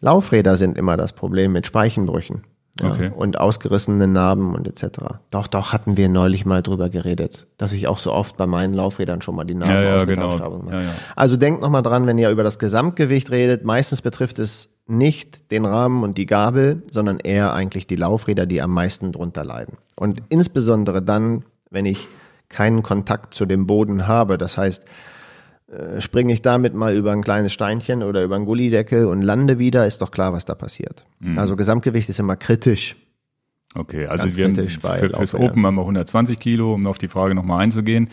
Laufräder 0.00 0.56
sind 0.56 0.76
immer 0.76 0.96
das 0.96 1.12
Problem 1.12 1.52
mit 1.52 1.66
Speichenbrüchen. 1.66 2.42
Ja, 2.80 2.90
Okay. 2.90 3.10
Und 3.14 3.40
ausgerissenen 3.40 4.12
Narben 4.12 4.54
und 4.54 4.66
etc. 4.68 5.00
Doch, 5.30 5.46
doch, 5.46 5.72
hatten 5.72 5.96
wir 5.96 6.08
neulich 6.08 6.46
mal 6.46 6.62
drüber 6.62 6.88
geredet, 6.88 7.46
dass 7.56 7.72
ich 7.72 7.88
auch 7.88 7.98
so 7.98 8.12
oft 8.12 8.36
bei 8.36 8.46
meinen 8.46 8.74
Laufrädern 8.74 9.20
schon 9.22 9.34
mal 9.34 9.44
die 9.44 9.54
Narben 9.54 9.74
Ja, 9.74 9.82
ja, 9.82 9.96
ausgetauscht 9.96 10.38
genau. 10.38 10.44
habe. 10.44 10.84
Ja. 10.84 10.90
Also 11.16 11.36
denkt 11.36 11.60
nochmal 11.60 11.82
dran, 11.82 12.06
wenn 12.06 12.18
ihr 12.18 12.30
über 12.30 12.44
das 12.44 12.58
Gesamtgewicht 12.58 13.30
redet, 13.30 13.64
meistens 13.64 14.02
betrifft 14.02 14.38
es 14.38 14.70
nicht 14.86 15.50
den 15.50 15.66
Rahmen 15.66 16.02
und 16.02 16.16
die 16.16 16.26
Gabel, 16.26 16.82
sondern 16.90 17.18
eher 17.18 17.52
eigentlich 17.52 17.86
die 17.86 17.96
Laufräder, 17.96 18.46
die 18.46 18.62
am 18.62 18.72
meisten 18.72 19.12
drunter 19.12 19.44
leiden. 19.44 19.76
Und 19.96 20.22
insbesondere 20.30 21.02
dann, 21.02 21.44
wenn 21.70 21.84
ich 21.84 22.08
keinen 22.48 22.82
Kontakt 22.82 23.34
zu 23.34 23.44
dem 23.44 23.66
Boden 23.66 24.06
habe, 24.06 24.38
das 24.38 24.56
heißt, 24.56 24.84
äh, 25.70 26.00
springe 26.00 26.32
ich 26.32 26.40
damit 26.40 26.74
mal 26.74 26.94
über 26.94 27.12
ein 27.12 27.22
kleines 27.22 27.52
Steinchen 27.52 28.02
oder 28.02 28.22
über 28.22 28.36
einen 28.36 28.46
Gullideckel 28.46 29.04
und 29.04 29.20
lande 29.20 29.58
wieder, 29.58 29.86
ist 29.86 30.00
doch 30.00 30.10
klar, 30.10 30.32
was 30.32 30.46
da 30.46 30.54
passiert. 30.54 31.04
Mhm. 31.20 31.38
Also 31.38 31.56
Gesamtgewicht 31.56 32.08
ist 32.08 32.18
immer 32.18 32.36
kritisch. 32.36 32.96
Okay, 33.74 34.06
also 34.06 34.24
Ganz 34.24 34.36
wir 34.36 34.46
haben 34.46 34.56
für, 34.56 35.10
fürs. 35.10 35.34
Open 35.34 35.66
haben 35.66 35.74
wir 35.74 35.82
120 35.82 36.40
Kilo, 36.40 36.72
um 36.72 36.86
auf 36.86 36.96
die 36.96 37.08
Frage 37.08 37.34
nochmal 37.34 37.62
einzugehen. 37.62 38.08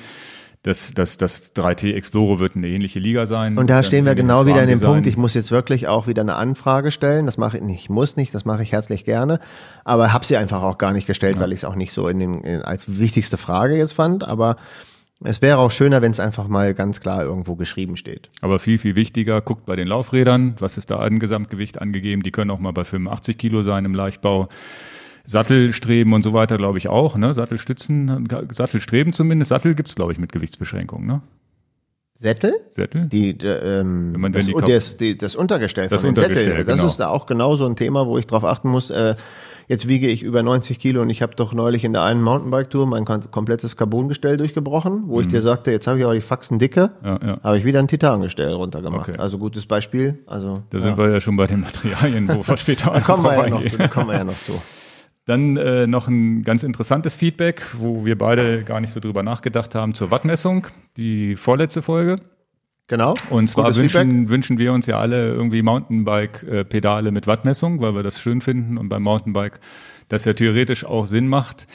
das, 0.63 0.93
das, 0.93 1.17
das 1.17 1.55
3T 1.55 1.93
Explorer 1.93 2.39
wird 2.39 2.57
eine 2.57 2.67
ähnliche 2.67 2.99
Liga 2.99 3.25
sein. 3.25 3.57
Und 3.57 3.69
da 3.69 3.83
stehen 3.83 4.03
wir 4.03 4.15
genau 4.15 4.45
wieder 4.45 4.61
in 4.61 4.67
dem. 4.67 4.79
Punkt, 4.81 5.07
ich 5.07 5.15
muss 5.15 5.33
jetzt 5.33 5.51
wirklich 5.51 5.87
auch 5.87 6.07
wieder 6.07 6.23
eine 6.23 6.35
Anfrage 6.35 6.91
stellen. 6.91 7.25
Das 7.25 7.37
mache 7.37 7.57
ich 7.57 7.63
nicht, 7.63 7.83
ich 7.83 7.89
muss 7.89 8.17
nicht, 8.17 8.35
das 8.35 8.43
mache 8.43 8.63
ich 8.63 8.73
herzlich 8.73 9.05
gerne. 9.05 9.39
Aber 9.85 10.11
habe 10.11 10.25
sie 10.25 10.35
einfach 10.35 10.63
auch 10.63 10.77
gar 10.77 10.91
nicht 10.91 11.07
gestellt, 11.07 11.39
weil 11.39 11.53
ich 11.53 11.59
es 11.59 11.63
auch 11.63 11.75
nicht 11.75 11.93
so 11.93 12.09
in 12.09 12.19
den, 12.19 12.41
in, 12.41 12.63
als 12.63 12.99
wichtigste 12.99 13.37
Frage 13.37 13.77
jetzt 13.77 13.93
fand. 13.93 14.27
Aber 14.27 14.57
es 15.25 15.41
wäre 15.41 15.57
auch 15.57 15.71
schöner, 15.71 16.01
wenn 16.01 16.11
es 16.11 16.19
einfach 16.19 16.47
mal 16.47 16.73
ganz 16.73 16.99
klar 16.99 17.23
irgendwo 17.23 17.55
geschrieben 17.55 17.97
steht. 17.97 18.29
Aber 18.41 18.59
viel, 18.59 18.77
viel 18.77 18.95
wichtiger, 18.95 19.41
guckt 19.41 19.65
bei 19.65 19.75
den 19.75 19.88
Laufrädern, 19.88 20.55
was 20.59 20.77
ist 20.77 20.91
da 20.91 20.97
an 20.99 21.19
Gesamtgewicht 21.19 21.81
angegeben. 21.81 22.23
Die 22.23 22.31
können 22.31 22.51
auch 22.51 22.59
mal 22.59 22.71
bei 22.71 22.83
85 22.83 23.38
Kilo 23.38 23.61
sein 23.61 23.85
im 23.85 23.93
Leichtbau. 23.93 24.49
Sattelstreben 25.25 26.13
und 26.13 26.21
so 26.21 26.33
weiter, 26.33 26.57
glaube 26.57 26.77
ich 26.77 26.88
auch. 26.88 27.17
Ne? 27.17 27.33
Sattelstützen, 27.33 28.27
Sattelstreben 28.51 29.11
zumindest. 29.11 29.49
Sattel 29.49 29.73
gibt's 29.73 29.95
glaube 29.95 30.11
ich, 30.11 30.19
mit 30.19 30.31
Gewichtsbeschränkung. 30.31 31.05
Ne? 31.05 31.21
Sättel? 32.13 32.53
Sättel? 32.69 33.07
Die, 33.07 33.31
äh, 33.31 33.79
ähm, 33.81 34.13
Wenn 34.13 34.21
man 34.21 34.33
das, 34.33 34.45
die 34.45 34.53
das, 34.53 34.97
die, 34.97 35.17
das 35.17 35.35
Untergestell 35.35 35.89
Das 35.89 36.01
von 36.01 36.13
den 36.13 36.17
Untergestell, 36.17 36.49
Sätteln. 36.49 36.67
Das 36.67 36.77
genau. 36.77 36.88
ist 36.88 36.97
da 36.97 37.07
auch 37.09 37.25
genau 37.25 37.55
so 37.55 37.65
ein 37.65 37.75
Thema, 37.75 38.07
wo 38.07 38.17
ich 38.17 38.25
drauf 38.25 38.45
achten 38.45 38.69
muss. 38.69 38.89
Äh, 38.89 39.15
jetzt 39.67 39.88
wiege 39.88 40.08
ich 40.08 40.23
über 40.23 40.43
90 40.43 40.80
Kilo 40.80 41.01
und 41.01 41.10
ich 41.10 41.21
habe 41.21 41.36
doch 41.36 41.54
neulich 41.54 41.84
in 41.84 41.93
der 41.93 42.04
einen 42.04 42.21
Mountainbike-Tour 42.21 42.88
mein 42.88 43.06
kom- 43.06 43.28
komplettes 43.30 43.75
Carbongestell 43.78 44.38
durchgebrochen, 44.38 45.04
wo 45.08 45.19
ich 45.21 45.28
dir 45.28 45.41
sagte, 45.41 45.71
jetzt 45.71 45.88
habe 45.88 45.97
ich 45.99 46.04
aber 46.06 46.13
die 46.13 46.21
Faxen 46.21 46.60
dicke, 46.60 46.91
Mhm. 47.01 47.08
Ja, 47.08 47.19
ja. 47.25 47.39
habe 47.43 47.58
ich 47.58 47.65
wieder 47.65 47.80
ein 47.80 47.88
Titangestell 47.88 48.51
runtergemacht. 48.54 49.10
Okay. 49.10 49.19
Also 49.19 49.38
gutes 49.38 49.65
Beispiel. 49.65 50.19
Also 50.28 50.63
Da 50.69 50.80
sind 50.80 50.97
wir 50.97 51.10
ja 51.10 51.19
schon 51.19 51.36
bei 51.36 51.47
den 51.47 51.62
Materialien, 51.62 52.28
wo 52.30 52.47
wir 52.47 52.58
später 52.58 52.91
da 52.91 52.99
kommen 53.01 53.23
wir 53.25 53.34
ja 53.36 53.49
noch 53.49 53.65
zu. 53.65 53.78
Kommen 53.89 54.08
wir 54.10 54.15
ja 54.15 54.23
noch 54.23 54.39
zu. 54.41 54.54
Dann 55.28 55.58
äh, 55.58 55.88
noch 55.88 56.08
ein 56.08 56.43
ganz 56.43 56.62
interessantes 56.62 57.15
Feedback, 57.15 57.63
wo 57.80 58.06
wir 58.06 58.15
beide 58.15 58.63
gar 58.63 58.80
nicht 58.80 58.93
so 58.93 58.99
drüber 58.99 59.23
nachgedacht 59.23 59.73
haben 59.73 59.95
zur 59.95 60.12
Wattmessung, 60.12 60.67
die 60.97 61.36
vorletzte 61.36 61.82
Folge. 61.82 62.17
Genau. 62.87 63.15
Und 63.29 63.47
zwar 63.47 63.75
wünschen, 63.75 64.29
wünschen 64.29 64.59
wir 64.59 64.71
uns 64.71 64.85
ja 64.85 64.99
alle 64.99 65.29
irgendwie 65.29 65.63
Mountainbike-Pedale 65.63 67.11
mit 67.11 67.25
Wattmessung, 67.25 67.81
weil 67.81 67.95
wir 67.95 68.03
das 68.03 68.19
schön 68.19 68.41
finden 68.41 68.77
und 68.77 68.89
beim 68.89 69.01
Mountainbike 69.03 69.59
das 70.07 70.25
ja 70.25 70.33
theoretisch 70.33 70.85
auch 70.85 71.07
Sinn 71.07 71.27
macht. 71.27 71.67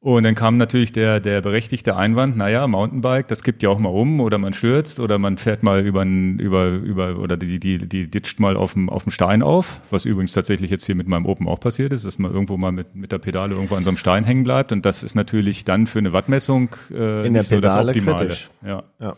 Und 0.00 0.22
dann 0.24 0.34
kam 0.34 0.58
natürlich 0.58 0.92
der, 0.92 1.20
der 1.20 1.40
berechtigte 1.40 1.96
Einwand, 1.96 2.36
naja, 2.36 2.66
Mountainbike, 2.68 3.26
das 3.28 3.42
kippt 3.42 3.62
ja 3.62 3.70
auch 3.70 3.78
mal 3.78 3.88
um 3.88 4.20
oder 4.20 4.36
man 4.36 4.52
stürzt 4.52 5.00
oder 5.00 5.18
man 5.18 5.38
fährt 5.38 5.62
mal 5.62 5.84
über, 5.84 6.04
über, 6.04 6.68
über 6.68 7.18
oder 7.18 7.36
die, 7.36 7.58
die, 7.58 7.78
die 7.78 8.08
ditcht 8.08 8.38
mal 8.38 8.56
auf 8.56 8.74
dem, 8.74 8.90
auf 8.90 9.04
dem 9.04 9.10
Stein 9.10 9.42
auf, 9.42 9.80
was 9.90 10.04
übrigens 10.04 10.32
tatsächlich 10.32 10.70
jetzt 10.70 10.84
hier 10.84 10.94
mit 10.94 11.08
meinem 11.08 11.26
Open 11.26 11.48
auch 11.48 11.58
passiert 11.58 11.92
ist, 11.92 12.04
dass 12.04 12.18
man 12.18 12.30
irgendwo 12.30 12.56
mal 12.58 12.72
mit, 12.72 12.94
mit 12.94 13.10
der 13.10 13.18
Pedale 13.18 13.54
irgendwo 13.54 13.74
an 13.74 13.84
so 13.84 13.90
einem 13.90 13.96
Stein 13.96 14.22
hängen 14.22 14.44
bleibt. 14.44 14.70
Und 14.70 14.84
das 14.84 15.02
ist 15.02 15.14
natürlich 15.14 15.64
dann 15.64 15.86
für 15.86 15.98
eine 15.98 16.12
Wattmessung 16.12 16.68
äh, 16.90 17.26
In 17.26 17.32
der 17.32 17.42
nicht 17.42 17.48
so 17.48 17.60
das 17.60 17.72
Pedale 17.72 17.90
Optimale. 17.90 18.18
kritisch. 18.18 18.50
Ja. 18.64 18.84
Ja. 19.00 19.16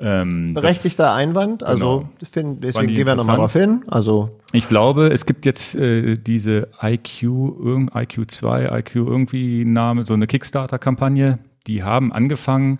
Ähm, 0.00 0.54
Berechtigter 0.54 1.12
Einwand. 1.12 1.62
Also 1.62 1.98
Genau. 2.00 2.10
find, 2.22 2.32
Fand 2.32 2.64
deswegen 2.64 2.94
gehen 2.94 3.06
wir 3.06 3.16
nochmal 3.16 3.36
drauf 3.36 3.52
hin. 3.52 3.84
Also 3.86 4.40
Ich 4.52 4.66
glaube, 4.66 5.08
es 5.08 5.26
gibt 5.26 5.44
jetzt 5.44 5.76
äh, 5.76 6.14
diese 6.14 6.68
IQ, 6.82 7.22
irgend 7.22 7.92
IQ2, 7.94 8.78
IQ 8.78 8.96
irgendwie 8.96 9.64
Name, 9.66 10.04
so 10.04 10.14
eine 10.14 10.26
Kickstarter-Kampagne. 10.26 11.36
Die 11.66 11.82
haben 11.82 12.12
angefangen 12.12 12.78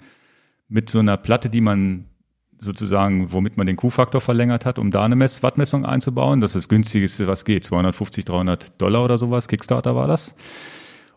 mit 0.68 0.88
so 0.88 1.00
einer 1.00 1.18
Platte, 1.18 1.50
die 1.50 1.60
man 1.60 2.06
sozusagen, 2.56 3.32
womit 3.32 3.56
man 3.56 3.66
den 3.66 3.76
Q-Faktor 3.76 4.20
verlängert 4.20 4.64
hat, 4.64 4.78
um 4.78 4.90
da 4.90 5.04
eine 5.04 5.16
Mess 5.16 5.42
Wattmessung 5.42 5.84
einzubauen. 5.84 6.40
Das 6.40 6.50
ist 6.50 6.64
das 6.64 6.68
günstigste, 6.68 7.26
was 7.26 7.44
geht. 7.44 7.64
250, 7.64 8.24
300 8.24 8.80
Dollar 8.80 9.04
oder 9.04 9.18
sowas. 9.18 9.48
Kickstarter 9.48 9.94
war 9.94 10.08
das. 10.08 10.34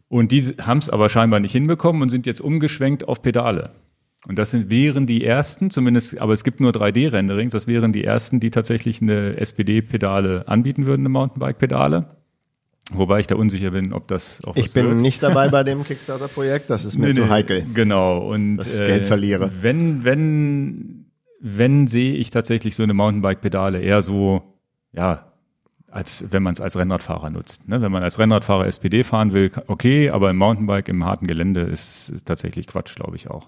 Und 0.09 0.31
die 0.31 0.41
haben 0.61 0.77
es 0.77 0.89
aber 0.89 1.09
scheinbar 1.09 1.39
nicht 1.39 1.53
hinbekommen 1.53 2.01
und 2.01 2.09
sind 2.09 2.25
jetzt 2.25 2.41
umgeschwenkt 2.41 3.07
auf 3.07 3.21
Pedale. 3.21 3.71
Und 4.27 4.39
das 4.39 4.51
sind, 4.51 4.69
wären 4.69 5.05
die 5.05 5.23
ersten, 5.25 5.69
zumindest, 5.69 6.19
aber 6.19 6.33
es 6.33 6.43
gibt 6.43 6.61
nur 6.61 6.71
3D-Renderings, 6.71 7.51
das 7.51 7.67
wären 7.67 7.91
die 7.91 8.03
ersten, 8.05 8.39
die 8.39 8.51
tatsächlich 8.51 9.01
eine 9.01 9.35
SPD-Pedale 9.37 10.47
anbieten 10.47 10.85
würden, 10.85 11.01
eine 11.01 11.09
Mountainbike-Pedale. 11.09 12.05
Wobei 12.91 13.19
ich 13.19 13.27
da 13.27 13.35
unsicher 13.35 13.71
bin, 13.71 13.93
ob 13.93 14.07
das 14.07 14.43
auch 14.43 14.55
ich 14.55 14.73
bin 14.73 14.87
wird. 14.87 15.01
nicht 15.01 15.23
dabei 15.23 15.49
bei 15.49 15.63
dem 15.63 15.83
Kickstarter-Projekt. 15.85 16.69
Das 16.69 16.85
ist 16.85 16.97
mir 16.97 17.07
Nee, 17.07 17.13
zu 17.13 17.29
heikel. 17.29 17.65
Genau. 17.73 18.17
Und 18.19 18.57
Dass 18.57 18.79
ich 18.79 18.85
Geld 18.85 19.05
verliere. 19.05 19.51
Wenn, 19.61 20.03
wenn, 20.03 21.05
wenn 21.39 21.87
sehe 21.87 22.15
ich 22.15 22.29
tatsächlich 22.29 22.75
so 22.75 22.83
eine 22.83 22.93
Mountainbike-Pedale 22.93 23.81
eher 23.81 24.01
so, 24.01 24.43
ja, 24.93 25.31
als 25.89 26.27
wenn 26.31 26.43
man 26.43 26.53
es 26.53 26.61
als 26.61 26.75
Rennradfahrer 26.77 27.29
nutzt. 27.29 27.67
Ne? 27.69 27.81
Wenn 27.81 27.91
man 27.91 28.03
als 28.03 28.19
Rennradfahrer 28.19 28.65
SPD 28.67 29.03
fahren 29.03 29.31
will, 29.31 29.51
okay, 29.67 30.09
aber 30.09 30.29
im 30.29 30.37
Mountainbike 30.37 30.89
im 30.89 31.05
harten 31.05 31.27
Gelände 31.27 31.61
ist 31.61 32.13
tatsächlich 32.25 32.67
Quatsch, 32.67 32.95
glaube 32.95 33.15
ich 33.15 33.29
auch. 33.29 33.47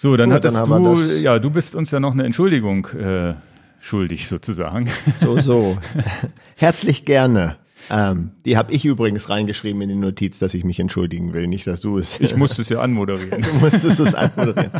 So, 0.00 0.16
dann 0.16 0.28
Gut, 0.28 0.36
hattest 0.36 0.56
dann 0.56 0.84
du, 0.84 0.94
ja, 1.18 1.40
du 1.40 1.50
bist 1.50 1.74
uns 1.74 1.90
ja 1.90 1.98
noch 1.98 2.12
eine 2.12 2.22
Entschuldigung 2.22 2.86
äh, 2.96 3.34
schuldig 3.80 4.28
sozusagen. 4.28 4.88
So, 5.18 5.40
so. 5.40 5.76
Herzlich 6.56 7.04
gerne. 7.04 7.56
Ähm, 7.90 8.30
die 8.44 8.56
habe 8.56 8.72
ich 8.72 8.84
übrigens 8.84 9.28
reingeschrieben 9.28 9.82
in 9.82 9.88
die 9.88 9.96
Notiz, 9.96 10.38
dass 10.38 10.54
ich 10.54 10.62
mich 10.62 10.78
entschuldigen 10.78 11.32
will, 11.32 11.48
nicht, 11.48 11.66
dass 11.66 11.80
du 11.80 11.98
es. 11.98 12.20
Ich 12.20 12.36
musste 12.36 12.62
es 12.62 12.68
ja 12.68 12.78
anmoderieren. 12.78 13.42
du 13.52 13.52
musstest 13.54 13.98
es 13.98 14.14
anmoderieren. 14.14 14.70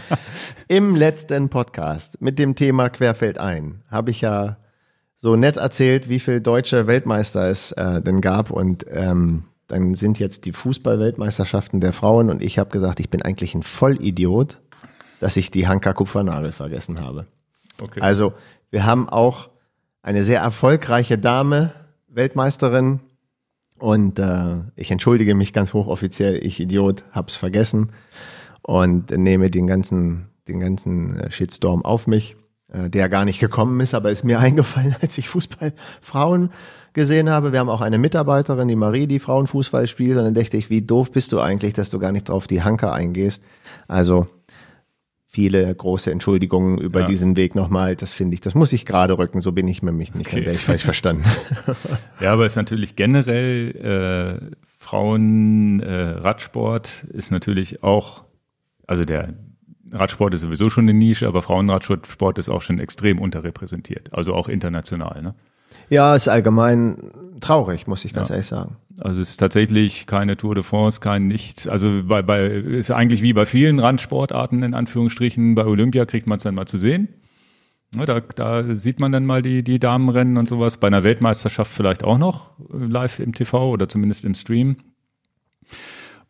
Im 0.69 0.95
letzten 0.95 1.49
Podcast 1.49 2.23
mit 2.23 2.39
dem 2.39 2.55
Thema 2.55 2.89
Querfeld 2.89 3.39
ein 3.39 3.83
habe 3.91 4.13
ich 4.13 4.21
ja 4.21 4.59
so 5.17 5.35
nett 5.35 5.57
erzählt, 5.57 6.09
wie 6.09 6.21
viel 6.21 6.41
deutsche 6.41 6.87
Weltmeister 6.87 7.49
es 7.49 7.73
äh, 7.73 8.01
denn 8.03 8.21
gab 8.21 8.53
und 8.53 8.87
ähm, 8.89 9.47
dann 9.67 9.95
sind 9.95 10.21
jetzt 10.21 10.47
die 10.47 10.53
Fußball-Weltmeisterschaften 10.53 11.81
der 11.81 11.93
Frauen 11.93 12.31
und 12.31 12.41
ich 12.41 12.59
habe 12.61 12.71
gesagt, 12.71 13.01
ich 13.01 13.11
bin 13.11 13.21
eigentlich 13.21 13.57
ein 13.57 13.65
Vollidiot, 13.65 14.59
dass 15.21 15.37
ich 15.37 15.51
die 15.51 15.69
Hanka 15.69 15.93
Kupfernagel 15.93 16.53
vergessen 16.53 17.01
habe. 17.01 17.27
Okay. 17.81 18.01
Also 18.01 18.33
wir 18.71 18.85
haben 18.85 19.09
auch 19.09 19.49
eine 20.03 20.23
sehr 20.23 20.41
erfolgreiche 20.41 21.19
Dame, 21.19 21.73
Weltmeisterin. 22.09 23.01
Und 23.79 24.19
äh, 24.19 24.57
ich 24.75 24.91
entschuldige 24.91 25.35
mich 25.35 25.53
ganz 25.53 25.73
hochoffiziell, 25.73 26.45
ich 26.45 26.59
Idiot, 26.59 27.05
hab's 27.13 27.37
vergessen 27.37 27.93
und 28.63 29.11
nehme 29.11 29.51
den 29.51 29.69
ganzen, 29.69 30.29
den 30.49 30.59
ganzen 30.59 31.19
äh, 31.19 31.31
Shitstorm 31.31 31.85
auf 31.85 32.09
mich, 32.09 32.35
äh, 32.73 32.91
der 32.91 33.09
gar 33.09 33.25
nicht 33.25 33.39
gekommen 33.39 33.79
ist, 33.81 33.95
aber 33.95 34.11
ist 34.11 34.25
mir 34.25 34.41
eingefallen, 34.41 34.97
als 35.01 35.17
ich 35.17 35.29
Fußballfrauen 35.29 36.51
gesehen 36.93 37.31
habe. 37.31 37.53
Wir 37.53 37.61
haben 37.61 37.69
auch 37.69 37.81
eine 37.81 37.99
Mitarbeiterin, 37.99 38.67
die 38.67 38.75
Marie, 38.75 39.07
die 39.07 39.21
Frauenfußball 39.21 39.87
spielt. 39.87 40.19
Und 40.19 40.25
dann 40.25 40.35
dachte 40.35 40.57
ich, 40.57 40.71
wie 40.71 40.83
doof 40.83 41.13
bist 41.13 41.31
du 41.31 41.39
eigentlich, 41.39 41.75
dass 41.75 41.91
du 41.91 42.01
gar 42.01 42.11
nicht 42.11 42.29
drauf 42.29 42.49
die 42.49 42.63
Hanker 42.63 42.93
eingehst. 42.93 43.45
Also 43.87 44.27
viele 45.39 45.73
große 45.73 46.11
Entschuldigungen 46.11 46.79
über 46.79 47.03
Ja. 47.03 47.07
diesen 47.07 47.37
Weg 47.37 47.55
nochmal. 47.55 47.95
Das 47.95 48.13
finde 48.13 48.35
ich, 48.35 48.41
das 48.41 48.57
muss 48.57 48.73
ich 48.73 48.85
gerade 48.85 49.17
rücken. 49.19 49.41
So 49.41 49.53
bin 49.53 49.69
ich 49.69 49.85
nämlich 49.85 50.13
nicht. 50.13 50.33
Dann 50.33 50.41
wäre 50.45 50.57
ich 50.57 50.65
falsch 50.65 50.83
verstanden. 50.83 51.23
Ja, 52.21 52.33
aber 52.33 52.45
es 52.45 52.53
ist 52.53 52.57
natürlich 52.57 52.97
generell 52.97 54.51
äh, 54.51 54.57
Frauen 54.79 55.79
äh, 55.79 55.93
Radsport 55.93 57.05
ist 57.13 57.31
natürlich 57.31 57.85
auch, 57.85 58.25
also 58.89 59.05
der 59.05 59.35
Radsport 59.93 60.35
ist 60.35 60.41
sowieso 60.41 60.71
schon 60.71 60.87
eine 60.87 60.95
Nische, 60.95 61.29
aber 61.29 61.41
Frauenradsport 61.43 62.39
ist 62.39 62.49
auch 62.49 62.63
schon 62.63 62.81
extrem 62.81 63.21
unterrepräsentiert, 63.21 64.13
also 64.13 64.35
auch 64.35 64.49
international. 64.49 65.23
Ne? 65.23 65.35
Ja, 65.89 66.15
ist 66.15 66.29
allgemein 66.29 67.11
traurig, 67.41 67.87
muss 67.87 68.05
ich 68.05 68.13
ganz 68.13 68.29
Ja. 68.29 68.35
ehrlich 68.37 68.49
sagen. 68.49 68.77
Also 69.01 69.21
es 69.21 69.31
ist 69.31 69.37
tatsächlich 69.37 70.07
keine 70.07 70.37
Tour 70.37 70.55
de 70.57 70.65
France, 70.65 71.01
kein 71.01 71.27
nichts. 71.29 71.69
Also 71.69 72.03
bei, 72.05 72.21
bei 72.23 72.47
ist 72.49 72.91
eigentlich 72.91 73.23
wie 73.23 73.33
bei 73.33 73.47
vielen 73.47 73.79
Randsportarten 73.79 74.63
in 74.65 74.75
Anführungsstrichen. 74.75 75.55
Bei 75.55 75.65
Olympia 75.67 76.05
kriegt 76.05 76.27
man 76.27 76.39
es 76.39 76.43
dann 76.43 76.57
mal 76.57 76.67
zu 76.67 76.79
sehen. 76.79 77.09
Da, 77.93 78.21
da 78.21 78.75
sieht 78.75 78.99
man 79.01 79.13
dann 79.13 79.25
mal 79.25 79.41
die, 79.41 79.63
die 79.63 79.79
Damenrennen 79.79 80.37
und 80.37 80.49
sowas. 80.49 80.77
Bei 80.79 80.89
einer 80.89 81.05
Weltmeisterschaft 81.05 81.71
vielleicht 81.73 82.03
auch 82.05 82.19
noch 82.19 82.51
äh, 82.73 82.85
live 82.85 83.21
im 83.21 83.33
TV 83.35 83.71
oder 83.71 83.89
zumindest 83.89 84.25
im 84.25 84.35
Stream. 84.35 84.77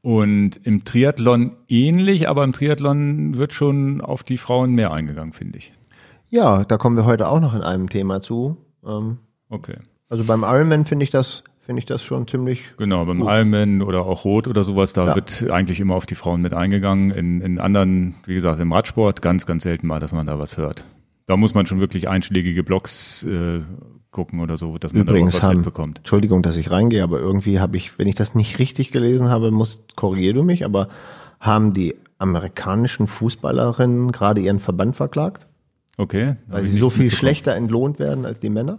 Und 0.01 0.61
im 0.65 0.85
Triathlon 0.85 1.57
ähnlich, 1.69 2.29
aber 2.29 2.45
im 2.45 2.53
Triathlon 2.53 3.37
wird 3.37 3.53
schon 3.53 4.01
auf 4.01 4.23
die 4.23 4.39
Frauen 4.39 4.73
mehr 4.75 4.93
eingegangen, 4.93 5.33
finde 5.33 5.59
ich. 5.59 5.73
Ja, 6.29 6.65
da 6.65 6.77
kommen 6.77 6.97
wir 6.97 7.05
heute 7.05 7.29
auch 7.29 7.41
noch 7.41 7.55
in 7.55 7.63
einem 7.63 7.89
Thema 7.89 8.21
zu. 8.21 8.59
Ähm, 8.87 9.19
Okay. 9.51 9.77
also 10.09 10.25
beim 10.25 10.43
Ironman 10.43 10.85
finde 10.87 11.05
ich 11.05 11.11
das, 11.11 11.43
finde 11.61 11.81
ich 11.81 11.87
das 11.87 12.03
schon 12.03 12.27
ziemlich. 12.29 12.61
Genau, 12.77 13.05
beim 13.05 13.21
Ironman 13.23 13.83
oder 13.83 14.05
auch 14.07 14.25
Rot 14.25 14.47
oder 14.49 14.65
sowas, 14.65 14.93
da 14.93 15.07
Ja. 15.09 15.15
wird 15.15 15.51
eigentlich 15.51 15.81
immer 15.81 15.95
auf 15.95 16.07
die 16.07 16.15
Frauen 16.15 16.41
mit 16.43 16.55
eingegangen. 16.55 17.11
In, 17.11 17.41
in 17.41 17.59
anderen, 17.59 18.15
wie 18.27 18.35
gesagt, 18.35 18.61
im 18.61 18.73
Radsport 18.73 19.23
ganz, 19.23 19.47
ganz 19.47 19.63
selten 19.63 19.87
mal, 19.87 20.01
dass 20.01 20.13
man 20.13 20.27
da 20.27 20.39
was 20.39 20.57
hört. 20.59 20.85
Da 21.27 21.37
muss 21.37 21.55
man 21.55 21.67
schon 21.67 21.79
wirklich 21.81 22.09
einschlägige 22.09 22.63
Blogs 22.63 23.25
äh, 23.25 23.61
gucken 24.11 24.41
oder 24.41 24.57
so, 24.57 24.79
dass 24.79 24.95
man 24.95 25.03
Übrigens 25.03 25.35
da 25.35 25.43
was 25.43 25.49
haben, 25.49 25.57
mitbekommt. 25.59 25.99
Entschuldigung, 25.99 26.43
dass 26.43 26.57
ich 26.57 26.71
reingehe, 26.71 27.03
aber 27.03 27.21
irgendwie 27.21 27.61
habe 27.61 27.77
ich, 27.77 27.99
wenn 27.99 28.09
ich 28.09 28.15
das 28.15 28.35
nicht 28.35 28.59
richtig 28.59 28.93
gelesen 28.93 29.29
habe, 29.29 29.51
muss, 29.51 29.85
korrigier 29.95 30.33
du 30.33 30.43
mich, 30.43 30.65
aber 30.65 30.89
haben 31.39 31.75
die 31.75 31.95
amerikanischen 32.17 33.07
Fußballerinnen 33.07 34.11
gerade 34.13 34.41
ihren 34.41 34.59
Verband 34.59 34.97
verklagt, 34.97 35.47
Okay. 35.99 36.37
weil 36.49 36.65
sie 36.65 36.79
so 36.79 36.91
viel 36.91 37.11
schlechter 37.11 37.55
entlohnt 37.55 37.99
werden 37.99 38.25
als 38.25 38.41
die 38.41 38.51
Männer? 38.51 38.79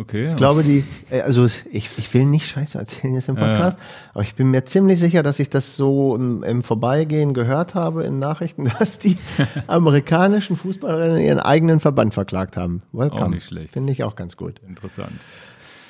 Okay. 0.00 0.30
Ich 0.30 0.36
glaube, 0.36 0.62
die, 0.62 0.84
äh, 1.10 1.22
also 1.22 1.42
es- 1.42 1.64
ich, 1.72 1.90
ich 1.98 2.14
will 2.14 2.24
nicht 2.24 2.46
Scheiße 2.48 2.78
erzählen 2.78 3.14
jetzt 3.14 3.28
im 3.28 3.34
Podcast, 3.34 3.76
aber 4.14 4.22
ich 4.22 4.36
bin 4.36 4.48
mir 4.50 4.64
ziemlich 4.64 5.00
sicher, 5.00 5.24
dass 5.24 5.40
ich 5.40 5.50
das 5.50 5.76
so 5.76 6.14
im, 6.14 6.44
im 6.44 6.62
Vorbeigehen 6.62 7.34
gehört 7.34 7.74
habe 7.74 8.04
in 8.04 8.18
Nachrichten, 8.20 8.70
dass 8.78 9.00
die 9.00 9.18
amerikanischen 9.66 10.56
Fußballerinnen 10.56 11.18
ihren 11.20 11.40
eigenen 11.40 11.80
Verband 11.80 12.14
verklagt 12.14 12.56
haben. 12.56 12.82
Welcome. 12.92 13.22
Auch 13.24 13.28
nicht 13.28 13.44
schlecht. 13.46 13.72
Finde 13.72 13.92
ich 13.92 14.04
auch 14.04 14.14
ganz 14.14 14.36
gut. 14.36 14.60
Interessant. 14.66 15.12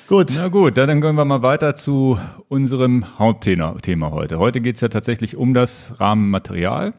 Gut. 0.07 0.31
Na 0.35 0.47
gut, 0.47 0.75
dann 0.75 1.01
gehen 1.01 1.13
wir 1.15 1.23
mal 1.25 1.43
weiter 1.43 1.75
zu 1.75 2.17
unserem 2.47 3.19
Hauptthema 3.19 3.75
Thema 3.79 4.09
heute. 4.09 4.39
Heute 4.39 4.59
geht's 4.59 4.81
ja 4.81 4.87
tatsächlich 4.87 5.37
um 5.37 5.53
das 5.53 5.99
Rahmenmaterial. 5.99 6.93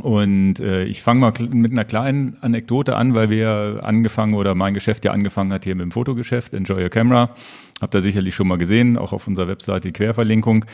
Und 0.00 0.60
äh, 0.60 0.84
ich 0.84 1.02
fange 1.02 1.20
mal 1.20 1.32
mit 1.50 1.72
einer 1.72 1.84
kleinen 1.84 2.36
Anekdote 2.40 2.96
an, 2.96 3.14
weil 3.14 3.30
wir 3.30 3.80
angefangen 3.82 4.34
oder 4.34 4.54
mein 4.54 4.74
Geschäft 4.74 5.04
ja 5.04 5.12
angefangen 5.12 5.52
hat 5.52 5.64
hier 5.64 5.74
mit 5.74 5.84
dem 5.84 5.90
Fotogeschäft, 5.90 6.52
Enjoy 6.52 6.82
Your 6.82 6.90
Camera. 6.90 7.34
Habt 7.80 7.94
ihr 7.94 8.02
sicherlich 8.02 8.34
schon 8.34 8.48
mal 8.48 8.58
gesehen, 8.58 8.98
auch 8.98 9.12
auf 9.12 9.26
unserer 9.26 9.48
Webseite 9.48 9.88
die 9.88 9.92
Querverlinkung. 9.92 10.66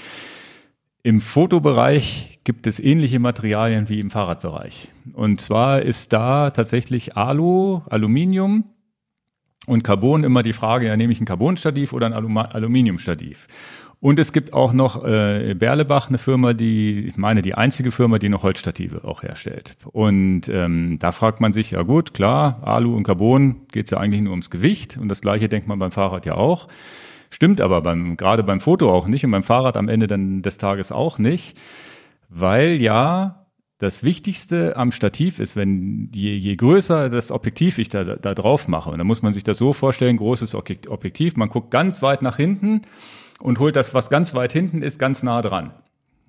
Im 1.04 1.20
Fotobereich 1.20 2.40
gibt 2.44 2.66
es 2.66 2.78
ähnliche 2.78 3.18
Materialien 3.18 3.88
wie 3.88 4.00
im 4.00 4.10
Fahrradbereich. 4.10 4.88
Und 5.12 5.40
zwar 5.40 5.82
ist 5.82 6.12
da 6.12 6.50
tatsächlich 6.50 7.16
Alu, 7.16 7.80
Aluminium 7.90 8.64
und 9.66 9.82
Carbon 9.82 10.22
immer 10.22 10.42
die 10.42 10.52
Frage, 10.52 10.86
ja, 10.86 10.96
nehme 10.96 11.12
ich 11.12 11.20
ein 11.20 11.24
Carbonstativ 11.26 11.92
oder 11.92 12.06
ein 12.06 12.12
Aluminiumstativ? 12.12 13.48
Und 14.02 14.18
es 14.18 14.32
gibt 14.32 14.52
auch 14.52 14.72
noch 14.72 15.04
äh, 15.04 15.54
Berlebach, 15.54 16.08
eine 16.08 16.18
Firma, 16.18 16.54
die, 16.54 17.06
ich 17.06 17.16
meine, 17.16 17.40
die 17.40 17.54
einzige 17.54 17.92
Firma, 17.92 18.18
die 18.18 18.28
noch 18.28 18.42
Holzstative 18.42 19.04
auch 19.04 19.22
herstellt. 19.22 19.76
Und 19.92 20.48
ähm, 20.48 20.98
da 20.98 21.12
fragt 21.12 21.40
man 21.40 21.52
sich, 21.52 21.70
ja 21.70 21.82
gut, 21.82 22.12
klar, 22.12 22.58
Alu 22.64 22.96
und 22.96 23.04
Carbon 23.04 23.68
geht 23.68 23.84
es 23.84 23.92
ja 23.92 23.98
eigentlich 23.98 24.20
nur 24.20 24.32
ums 24.32 24.50
Gewicht. 24.50 24.98
Und 25.00 25.08
das 25.08 25.20
gleiche 25.20 25.48
denkt 25.48 25.68
man 25.68 25.78
beim 25.78 25.92
Fahrrad 25.92 26.26
ja 26.26 26.34
auch. 26.34 26.66
Stimmt 27.30 27.60
aber 27.60 27.80
beim, 27.80 28.16
gerade 28.16 28.42
beim 28.42 28.58
Foto 28.58 28.92
auch 28.92 29.06
nicht 29.06 29.24
und 29.24 29.30
beim 29.30 29.44
Fahrrad 29.44 29.76
am 29.76 29.88
Ende 29.88 30.08
dann 30.08 30.42
des 30.42 30.58
Tages 30.58 30.90
auch 30.90 31.20
nicht, 31.20 31.56
weil 32.28 32.80
ja 32.80 33.46
das 33.78 34.02
Wichtigste 34.02 34.76
am 34.76 34.90
Stativ 34.90 35.38
ist, 35.38 35.54
wenn 35.54 36.10
je, 36.12 36.34
je 36.34 36.56
größer 36.56 37.08
das 37.08 37.30
Objektiv 37.30 37.78
ich 37.78 37.88
da, 37.88 38.02
da 38.02 38.34
drauf 38.34 38.66
mache, 38.66 38.90
und 38.90 38.98
dann 38.98 39.06
muss 39.06 39.22
man 39.22 39.32
sich 39.32 39.44
das 39.44 39.58
so 39.58 39.72
vorstellen, 39.72 40.16
großes 40.16 40.56
Objek- 40.56 40.88
Objektiv, 40.88 41.36
man 41.36 41.48
guckt 41.48 41.70
ganz 41.70 42.02
weit 42.02 42.22
nach 42.22 42.36
hinten 42.36 42.82
und 43.42 43.58
holt 43.58 43.76
das, 43.76 43.92
was 43.92 44.08
ganz 44.08 44.34
weit 44.34 44.52
hinten 44.52 44.82
ist, 44.82 44.98
ganz 44.98 45.22
nah 45.22 45.42
dran. 45.42 45.72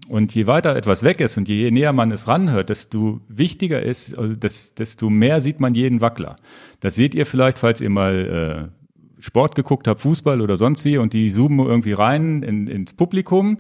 Und 0.10 0.36
je 0.36 0.48
weiter 0.48 0.76
etwas 0.76 1.04
weg 1.04 1.22
ist 1.22 1.38
und 1.38 1.48
je 1.48 1.72
näher 1.72 1.94
man 1.94 2.12
es 2.12 2.28
ranhört, 2.28 2.70
desto 2.70 3.22
wichtiger 3.30 3.82
ist, 3.82 4.18
also 4.18 4.36
des- 4.36 4.76
desto 4.76 5.10
mehr 5.10 5.40
sieht 5.40 5.60
man 5.62 5.74
jeden 5.74 6.02
Wackler. 6.02 6.36
Das 6.82 6.96
seht 6.96 7.16
ihr 7.16 7.26
vielleicht, 7.26 7.60
falls 7.60 7.80
ihr 7.80 7.90
mal 7.90 8.70
äh, 9.18 9.22
Sport 9.22 9.56
geguckt 9.56 9.88
habt, 9.88 10.02
Fußball 10.02 10.42
oder 10.42 10.58
sonst 10.58 10.84
wie, 10.84 10.98
und 10.98 11.14
die 11.14 11.30
zoomen 11.32 11.66
irgendwie 11.66 11.94
rein 11.94 12.44
in, 12.44 12.68
ins 12.68 12.94
Publikum. 12.94 13.60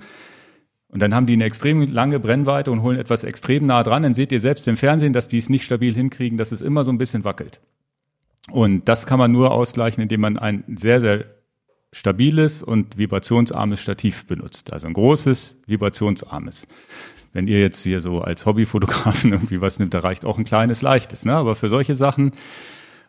Und 0.89 1.01
dann 1.01 1.15
haben 1.15 1.25
die 1.27 1.33
eine 1.33 1.45
extrem 1.45 1.89
lange 1.91 2.19
Brennweite 2.19 2.71
und 2.71 2.81
holen 2.81 2.99
etwas 2.99 3.23
extrem 3.23 3.65
nah 3.65 3.81
dran. 3.83 4.03
Dann 4.03 4.13
seht 4.13 4.31
ihr 4.33 4.39
selbst 4.41 4.67
im 4.67 4.75
Fernsehen, 4.75 5.13
dass 5.13 5.29
die 5.29 5.37
es 5.37 5.49
nicht 5.49 5.63
stabil 5.63 5.93
hinkriegen, 5.93 6.37
dass 6.37 6.51
es 6.51 6.61
immer 6.61 6.83
so 6.83 6.91
ein 6.91 6.97
bisschen 6.97 7.23
wackelt. 7.23 7.61
Und 8.51 8.89
das 8.89 9.05
kann 9.05 9.19
man 9.19 9.31
nur 9.31 9.51
ausgleichen, 9.51 10.03
indem 10.03 10.21
man 10.21 10.37
ein 10.37 10.63
sehr, 10.75 10.99
sehr 10.99 11.25
stabiles 11.93 12.61
und 12.61 12.97
vibrationsarmes 12.97 13.79
Stativ 13.79 14.25
benutzt. 14.25 14.73
Also 14.73 14.87
ein 14.87 14.93
großes, 14.93 15.61
vibrationsarmes. 15.65 16.67
Wenn 17.31 17.47
ihr 17.47 17.61
jetzt 17.61 17.81
hier 17.81 18.01
so 18.01 18.19
als 18.19 18.45
Hobbyfotografen 18.45 19.31
irgendwie 19.31 19.61
was 19.61 19.79
nimmt, 19.79 19.93
da 19.93 19.99
reicht 19.99 20.25
auch 20.25 20.37
ein 20.37 20.43
kleines, 20.43 20.81
leichtes. 20.81 21.23
Ne? 21.23 21.33
Aber 21.33 21.55
für 21.55 21.69
solche 21.69 21.95
Sachen 21.95 22.31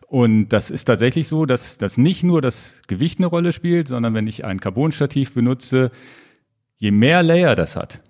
und 0.07 0.49
das 0.49 0.69
ist 0.69 0.85
tatsächlich 0.85 1.27
so, 1.27 1.45
dass, 1.45 1.77
dass 1.77 1.97
nicht 1.97 2.23
nur 2.23 2.41
das 2.41 2.81
Gewicht 2.87 3.19
eine 3.19 3.27
Rolle 3.27 3.51
spielt, 3.51 3.87
sondern 3.87 4.13
wenn 4.13 4.27
ich 4.27 4.45
ein 4.45 4.59
Carbonstativ 4.59 5.33
benutze, 5.33 5.91
je 6.77 6.91
mehr 6.91 7.23
Layer 7.23 7.55
das 7.55 7.75
hat, 7.75 8.01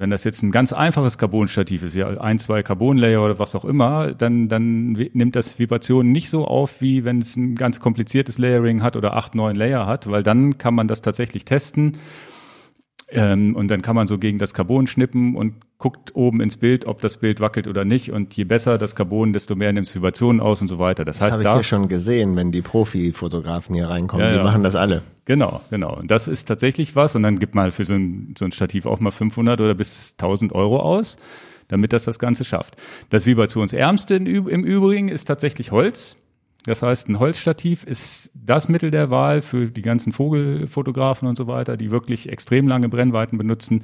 wenn 0.00 0.08
das 0.08 0.24
jetzt 0.24 0.42
ein 0.42 0.50
ganz 0.50 0.72
einfaches 0.72 1.18
Carbonstativ 1.18 1.82
ist, 1.82 1.94
ja 1.94 2.08
ein, 2.08 2.38
zwei 2.38 2.62
Carbonlayer 2.62 3.22
oder 3.22 3.38
was 3.38 3.54
auch 3.54 3.66
immer, 3.66 4.14
dann, 4.14 4.48
dann 4.48 4.92
nimmt 4.92 5.36
das 5.36 5.58
Vibrationen 5.58 6.10
nicht 6.10 6.30
so 6.30 6.46
auf, 6.46 6.80
wie 6.80 7.04
wenn 7.04 7.20
es 7.20 7.36
ein 7.36 7.54
ganz 7.54 7.80
kompliziertes 7.80 8.38
Layering 8.38 8.82
hat 8.82 8.96
oder 8.96 9.14
acht, 9.14 9.34
neun 9.34 9.56
Layer 9.56 9.86
hat, 9.86 10.10
weil 10.10 10.22
dann 10.22 10.56
kann 10.56 10.74
man 10.74 10.88
das 10.88 11.02
tatsächlich 11.02 11.44
testen. 11.44 11.98
Ähm, 13.10 13.54
und 13.54 13.70
dann 13.70 13.82
kann 13.82 13.94
man 13.94 14.06
so 14.06 14.16
gegen 14.16 14.38
das 14.38 14.54
Carbon 14.54 14.86
schnippen 14.86 15.36
und 15.36 15.56
guckt 15.80 16.14
oben 16.14 16.40
ins 16.40 16.58
Bild, 16.58 16.84
ob 16.84 17.00
das 17.00 17.16
Bild 17.16 17.40
wackelt 17.40 17.66
oder 17.66 17.84
nicht. 17.84 18.12
Und 18.12 18.34
je 18.34 18.44
besser 18.44 18.78
das 18.78 18.94
Carbon, 18.94 19.32
desto 19.32 19.56
mehr 19.56 19.72
nimmt 19.72 19.88
es 19.88 19.94
Vibrationen 19.94 20.40
aus 20.40 20.60
und 20.60 20.68
so 20.68 20.78
weiter. 20.78 21.04
Das 21.04 21.16
Das 21.16 21.22
heißt, 21.22 21.32
habe 21.32 21.42
ich 21.42 21.48
da 21.48 21.54
hier 21.54 21.64
schon 21.64 21.88
gesehen, 21.88 22.36
wenn 22.36 22.52
die 22.52 22.62
Profifotografen 22.62 23.74
hier 23.74 23.88
reinkommen. 23.88 24.24
Ja, 24.24 24.30
die 24.30 24.36
ja. 24.36 24.44
machen 24.44 24.62
das 24.62 24.76
alle. 24.76 25.02
Genau, 25.24 25.62
genau. 25.70 25.96
Und 25.96 26.10
das 26.10 26.28
ist 26.28 26.44
tatsächlich 26.44 26.94
was. 26.96 27.16
Und 27.16 27.22
dann 27.22 27.38
gibt 27.38 27.54
man 27.54 27.72
für 27.72 27.84
so 27.84 27.94
ein, 27.94 28.34
so 28.38 28.44
ein 28.44 28.52
Stativ 28.52 28.84
auch 28.84 29.00
mal 29.00 29.10
500 29.10 29.60
oder 29.60 29.74
bis 29.74 30.14
1000 30.18 30.52
Euro 30.52 30.80
aus, 30.80 31.16
damit 31.68 31.94
das 31.94 32.04
das 32.04 32.18
Ganze 32.18 32.44
schafft. 32.44 32.76
Das 33.08 33.24
vibrationsärmste 33.24 34.16
im 34.16 34.64
Übrigen 34.64 35.08
ist 35.08 35.24
tatsächlich 35.24 35.72
Holz. 35.72 36.16
Das 36.64 36.82
heißt, 36.82 37.08
ein 37.08 37.18
Holzstativ 37.18 37.84
ist 37.84 38.30
das 38.34 38.68
Mittel 38.68 38.90
der 38.90 39.10
Wahl 39.10 39.40
für 39.40 39.70
die 39.70 39.80
ganzen 39.80 40.12
Vogelfotografen 40.12 41.26
und 41.26 41.36
so 41.36 41.46
weiter, 41.46 41.78
die 41.78 41.90
wirklich 41.90 42.28
extrem 42.28 42.68
lange 42.68 42.88
Brennweiten 42.88 43.38
benutzen 43.38 43.82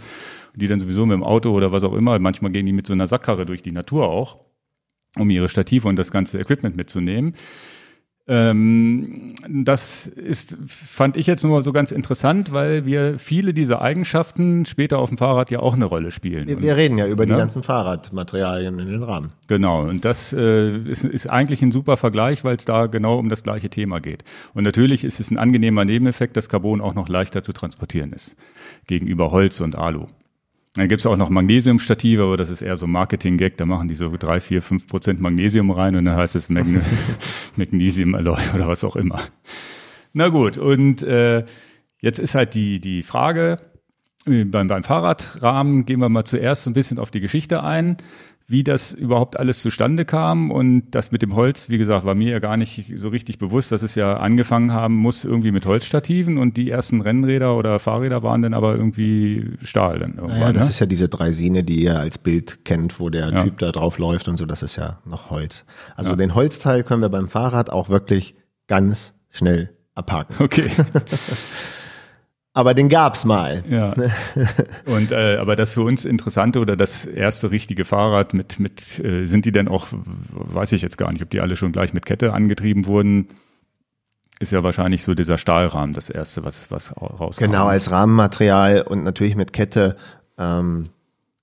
die 0.56 0.68
dann 0.68 0.80
sowieso 0.80 1.06
mit 1.06 1.14
dem 1.14 1.22
Auto 1.22 1.50
oder 1.50 1.70
was 1.70 1.84
auch 1.84 1.92
immer, 1.92 2.18
manchmal 2.18 2.50
gehen 2.50 2.66
die 2.66 2.72
mit 2.72 2.86
so 2.86 2.94
einer 2.94 3.06
Sackkarre 3.06 3.46
durch 3.46 3.62
die 3.62 3.72
Natur 3.72 4.08
auch, 4.08 4.38
um 5.16 5.30
ihre 5.30 5.48
Stative 5.48 5.86
und 5.86 5.96
das 5.96 6.10
ganze 6.10 6.40
Equipment 6.40 6.76
mitzunehmen. 6.76 7.34
Ähm, 8.28 9.34
das 9.48 10.06
ist, 10.08 10.58
fand 10.66 11.16
ich 11.16 11.26
jetzt 11.28 11.44
nur 11.44 11.62
so 11.62 11.72
ganz 11.72 11.92
interessant, 11.92 12.52
weil 12.52 12.84
wir 12.84 13.18
viele 13.20 13.54
dieser 13.54 13.80
Eigenschaften 13.82 14.66
später 14.66 14.98
auf 14.98 15.10
dem 15.10 15.18
Fahrrad 15.18 15.50
ja 15.50 15.60
auch 15.60 15.74
eine 15.74 15.84
Rolle 15.84 16.10
spielen. 16.10 16.48
Wir, 16.48 16.56
Und- 16.56 16.62
wir 16.62 16.76
reden 16.76 16.98
ja 16.98 17.06
über 17.06 17.24
die 17.24 17.32
Ne? 17.32 17.38
ganzen 17.38 17.62
Fahrradmaterialien 17.62 18.78
in 18.80 18.88
den 18.88 19.02
Rahmen. 19.04 19.32
Genau, 19.46 19.82
und 19.88 20.04
das 20.04 20.32
äh, 20.32 20.76
ist, 20.76 21.04
ist 21.04 21.28
eigentlich 21.30 21.62
ein 21.62 21.70
super 21.70 21.96
Vergleich, 21.96 22.42
weil 22.44 22.56
es 22.56 22.64
da 22.64 22.86
genau 22.86 23.18
um 23.18 23.28
das 23.28 23.44
gleiche 23.44 23.70
Thema 23.70 24.00
geht. 24.00 24.24
Und 24.54 24.64
natürlich 24.64 25.04
ist 25.04 25.20
es 25.20 25.30
ein 25.30 25.38
angenehmer 25.38 25.84
Nebeneffekt, 25.84 26.36
dass 26.36 26.48
Carbon 26.48 26.80
auch 26.80 26.94
noch 26.94 27.08
leichter 27.08 27.42
zu 27.44 27.52
transportieren 27.52 28.12
ist 28.12 28.34
gegenüber 28.88 29.30
Holz 29.30 29.60
und 29.60 29.76
Alu. 29.76 30.06
Dann 30.76 30.88
gibt's 30.88 31.06
auch 31.06 31.16
noch 31.16 31.30
Magnesiumstative, 31.30 32.22
aber 32.22 32.36
das 32.36 32.50
ist 32.50 32.60
eher 32.60 32.76
so 32.76 32.86
Marketing-Gag. 32.86 33.56
Da 33.56 33.64
machen 33.64 33.88
die 33.88 33.94
so 33.94 34.14
drei, 34.16 34.40
vier, 34.40 34.60
fünf 34.60 34.86
Prozent 34.86 35.20
Magnesium 35.20 35.70
rein 35.70 35.96
und 35.96 36.04
dann 36.04 36.16
heißt 36.16 36.36
es 36.36 36.50
Magne 36.50 36.82
Magnesium-Alloy 37.56 38.42
oder 38.54 38.68
was 38.68 38.84
auch 38.84 38.96
immer. 38.96 39.20
Na 40.12 40.28
gut, 40.28 40.58
und 40.58 41.02
äh, 41.02 41.44
jetzt 42.00 42.18
ist 42.18 42.34
halt 42.34 42.54
die, 42.54 42.80
die 42.80 43.02
Frage, 43.02 43.58
äh, 44.26 44.44
beim, 44.44 44.66
beim 44.68 44.82
Fahrradrahmen 44.82 45.86
gehen 45.86 46.00
wir 46.00 46.10
mal 46.10 46.24
zuerst 46.24 46.64
so 46.64 46.70
ein 46.70 46.74
bisschen 46.74 46.98
auf 46.98 47.10
die 47.10 47.20
Geschichte 47.20 47.62
ein, 47.62 47.96
wie 48.48 48.62
das 48.62 48.92
überhaupt 48.92 49.38
alles 49.38 49.61
zustande 49.61 50.04
kam. 50.04 50.50
Und 50.50 50.90
das 50.92 51.11
mit 51.11 51.22
dem 51.22 51.35
Holz, 51.35 51.68
wie 51.68 51.78
gesagt, 51.78 52.04
war 52.04 52.14
mir 52.14 52.30
ja 52.30 52.38
gar 52.38 52.56
nicht 52.56 52.92
so 52.94 53.09
richtig 53.09 53.38
bewusst, 53.38 53.72
dass 53.72 53.82
es 53.82 53.94
ja 53.96 54.18
angefangen 54.18 54.72
haben 54.72 54.94
muss 54.94 55.24
irgendwie 55.24 55.50
mit 55.50 55.66
Holzstativen 55.66 56.38
und 56.38 56.56
die 56.56 56.70
ersten 56.70 57.00
Rennräder 57.00 57.56
oder 57.56 57.78
Fahrräder 57.78 58.22
waren 58.22 58.42
dann 58.42 58.54
aber 58.54 58.76
irgendwie 58.76 59.50
Stahl 59.62 59.98
dann 59.98 60.14
irgendwann. 60.14 60.40
Ja, 60.40 60.52
das 60.52 60.64
ne? 60.64 60.70
ist 60.70 60.78
ja 60.78 60.87
diese 60.87 61.09
Dreisine, 61.09 61.64
die 61.64 61.82
ihr 61.82 61.98
als 61.98 62.18
Bild 62.18 62.64
kennt, 62.64 63.00
wo 63.00 63.11
der 63.11 63.30
Ja. 63.30 63.42
Typ 63.42 63.59
da 63.59 63.72
drauf 63.72 63.98
läuft 63.98 64.28
und 64.28 64.38
so, 64.38 64.46
das 64.46 64.62
ist 64.62 64.76
ja 64.76 65.00
noch 65.04 65.30
Holz. 65.30 65.64
Also 65.96 66.14
den 66.14 66.35
Holzteil 66.35 66.85
können 66.85 67.02
wir 67.02 67.09
beim 67.09 67.28
Fahrrad 67.28 67.70
auch 67.70 67.88
wirklich 67.88 68.37
ganz 68.68 69.14
schnell 69.30 69.70
abhaken. 69.94 70.37
Okay. 70.38 70.70
Aber 72.56 72.72
den 72.72 72.88
gab's 72.88 73.26
mal. 73.26 73.62
Ja. 73.68 73.92
Und 74.86 75.12
äh, 75.12 75.36
aber 75.36 75.56
das 75.56 75.74
für 75.74 75.82
uns 75.82 76.06
interessante 76.06 76.58
oder 76.58 76.74
das 76.74 77.04
erste 77.04 77.50
richtige 77.50 77.84
Fahrrad 77.84 78.32
mit 78.32 78.58
mit 78.58 78.98
äh, 78.98 79.26
sind 79.26 79.44
die 79.44 79.52
denn 79.52 79.68
auch 79.68 79.88
weiß 79.90 80.72
ich 80.72 80.80
jetzt 80.80 80.96
gar 80.96 81.12
nicht, 81.12 81.22
ob 81.22 81.28
die 81.28 81.40
alle 81.40 81.54
schon 81.56 81.72
gleich 81.72 81.92
mit 81.92 82.06
Kette 82.06 82.32
angetrieben 82.32 82.86
wurden. 82.86 83.28
Ist 84.40 84.52
ja 84.52 84.62
wahrscheinlich 84.62 85.02
so 85.02 85.12
dieser 85.12 85.36
Stahlrahmen 85.36 85.92
das 85.92 86.08
erste, 86.08 86.46
was 86.46 86.70
was 86.70 86.96
rauskam. 86.96 87.44
Genau, 87.44 87.66
als 87.66 87.90
Rahmenmaterial 87.90 88.80
und 88.80 89.04
natürlich 89.04 89.36
mit 89.36 89.52
Kette 89.52 89.98
ähm, 90.38 90.88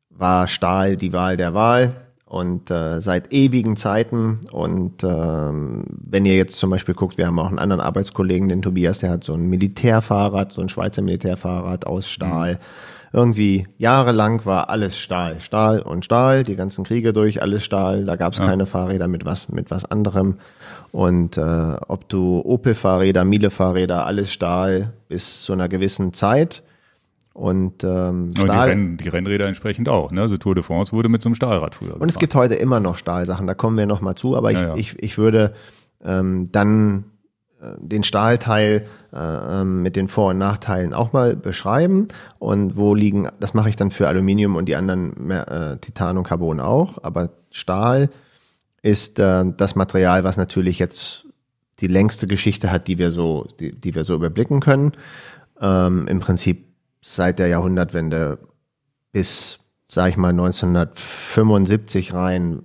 war 0.10 0.47
Stahl 0.47 0.97
die 0.97 1.13
Wahl 1.13 1.38
der 1.38 1.54
Wahl 1.54 2.03
und 2.34 2.72
äh, 2.72 3.00
seit 3.00 3.32
ewigen 3.32 3.76
Zeiten. 3.76 4.39
Und 4.52 5.04
ähm, 5.04 5.86
wenn 6.04 6.26
ihr 6.26 6.36
jetzt 6.36 6.56
zum 6.56 6.72
Beispiel 6.72 6.96
guckt, 6.96 7.19
wir 7.19 7.28
haben 7.28 7.38
auch 7.38 7.48
einen 7.48 7.60
anderen 7.60 7.80
Arbeitskollegen, 7.80 8.50
den 8.50 8.63
Tobias, 8.63 8.98
der 8.98 9.12
hat 9.12 9.24
so 9.24 9.36
ein 9.36 9.52
Militärfahrrad, 9.52 10.52
so 10.52 10.60
ein 10.62 10.67
Schweizer 10.67 11.04
Militärfahrrad 11.04 11.86
aus 11.86 12.10
Stahl. 12.10 12.58
Irgendwie 13.12 13.67
jahrelang 13.78 14.43
war 14.48 14.72
alles 14.72 14.98
Stahl, 14.98 15.41
Stahl 15.41 15.80
und 15.80 16.06
Stahl, 16.06 16.41
die 16.41 16.56
ganzen 16.56 16.84
Kriege 16.84 17.13
durch, 17.13 17.39
alles 17.43 17.63
Stahl. 17.63 18.06
Da 18.06 18.15
gab 18.15 18.34
es 18.34 18.39
keine 18.39 18.65
Fahrräder 18.65 19.08
mit 19.08 19.26
was 19.26 19.50
mit 19.50 19.69
was 19.69 19.86
anderem. 19.86 20.39
Und 20.91 21.38
äh, 21.38 21.76
ob 21.88 22.10
du 22.10 22.41
Opel-Fahrräder, 22.43 23.26
Miele-Fahrräder, 23.26 24.08
alles 24.08 24.34
Stahl 24.34 24.93
bis 25.08 25.43
zu 25.43 25.54
einer 25.54 25.69
gewissen 25.69 26.13
Zeit. 26.13 26.63
Und 27.34 27.84
ähm, 27.84 28.26
Und 28.26 28.38
die, 28.38 28.41
Stahl. 28.41 28.69
Renn, 28.69 28.98
die 28.98 29.10
Rennräder 29.10 29.48
entsprechend 29.48 29.89
auch. 29.89 30.12
Ne? 30.12 30.22
Also 30.22 30.38
Tour 30.38 30.54
de 30.56 30.63
France 30.63 30.91
wurde 30.91 31.10
mit 31.10 31.22
so 31.24 31.30
einem 31.30 31.36
Stahlrad 31.36 31.76
früher. 31.76 32.00
Und 32.00 32.10
es 32.10 32.19
gibt 32.19 32.36
heute 32.36 32.54
immer 32.56 32.80
noch 32.80 32.98
Stahlsachen, 32.98 33.48
da 33.48 33.56
kommen 33.56 33.76
wir 33.78 33.88
noch 33.88 34.02
mal 34.02 34.15
zu, 34.15 34.38
aber 34.38 34.52
ich, 34.52 34.58
Ja, 34.58 34.67
ja. 34.67 34.76
ich, 34.76 35.02
ich 35.02 35.17
würde 35.17 35.54
ähm, 36.04 36.52
dann 36.52 37.06
den 37.80 38.04
Stahlteil 38.04 38.86
äh, 39.13 39.17
ähm, 39.62 39.82
mit 39.82 39.96
den 39.96 40.08
Vor- 40.08 40.32
und 40.32 40.38
Nachteilen 40.38 40.93
auch 40.93 41.13
mal 41.13 41.36
beschreiben 41.36 42.08
und 42.39 42.76
wo 42.76 42.93
liegen, 42.93 43.30
das 43.39 43.54
mache 43.54 43.69
ich 43.69 43.76
dann 43.76 43.91
für 43.91 44.08
Aluminium 44.08 44.56
und 44.56 44.65
die 44.65 44.76
anderen 44.76 45.30
äh, 45.30 45.78
Titan 45.78 46.17
und 46.17 46.24
Carbon 46.26 46.60
auch, 46.60 47.04
aber 47.04 47.30
Stahl 47.52 48.10
ist 48.82 49.19
äh, 49.19 49.46
das 49.56 49.76
Material, 49.76 50.24
was 50.24 50.38
natürlich 50.38 50.78
jetzt 50.80 51.26
die 51.80 51.88
längste 51.88 52.28
Geschichte 52.28 52.72
hat, 52.72 52.88
die 52.88 52.98
wir 52.98 53.12
so, 53.12 53.48
die, 53.60 53.72
die 53.74 53.96
wir 53.96 54.04
so 54.04 54.13
überblicken 54.15 54.60
können. 54.60 54.91
Ähm, 55.60 56.06
Im 56.08 56.19
Prinzip 56.19 56.65
seit 57.04 57.38
der 57.38 57.48
Jahrhundertwende 57.48 58.39
bis, 59.12 59.60
sag 59.88 60.10
ich 60.10 60.18
mal, 60.18 60.30
1975 60.30 62.13
rein 62.13 62.63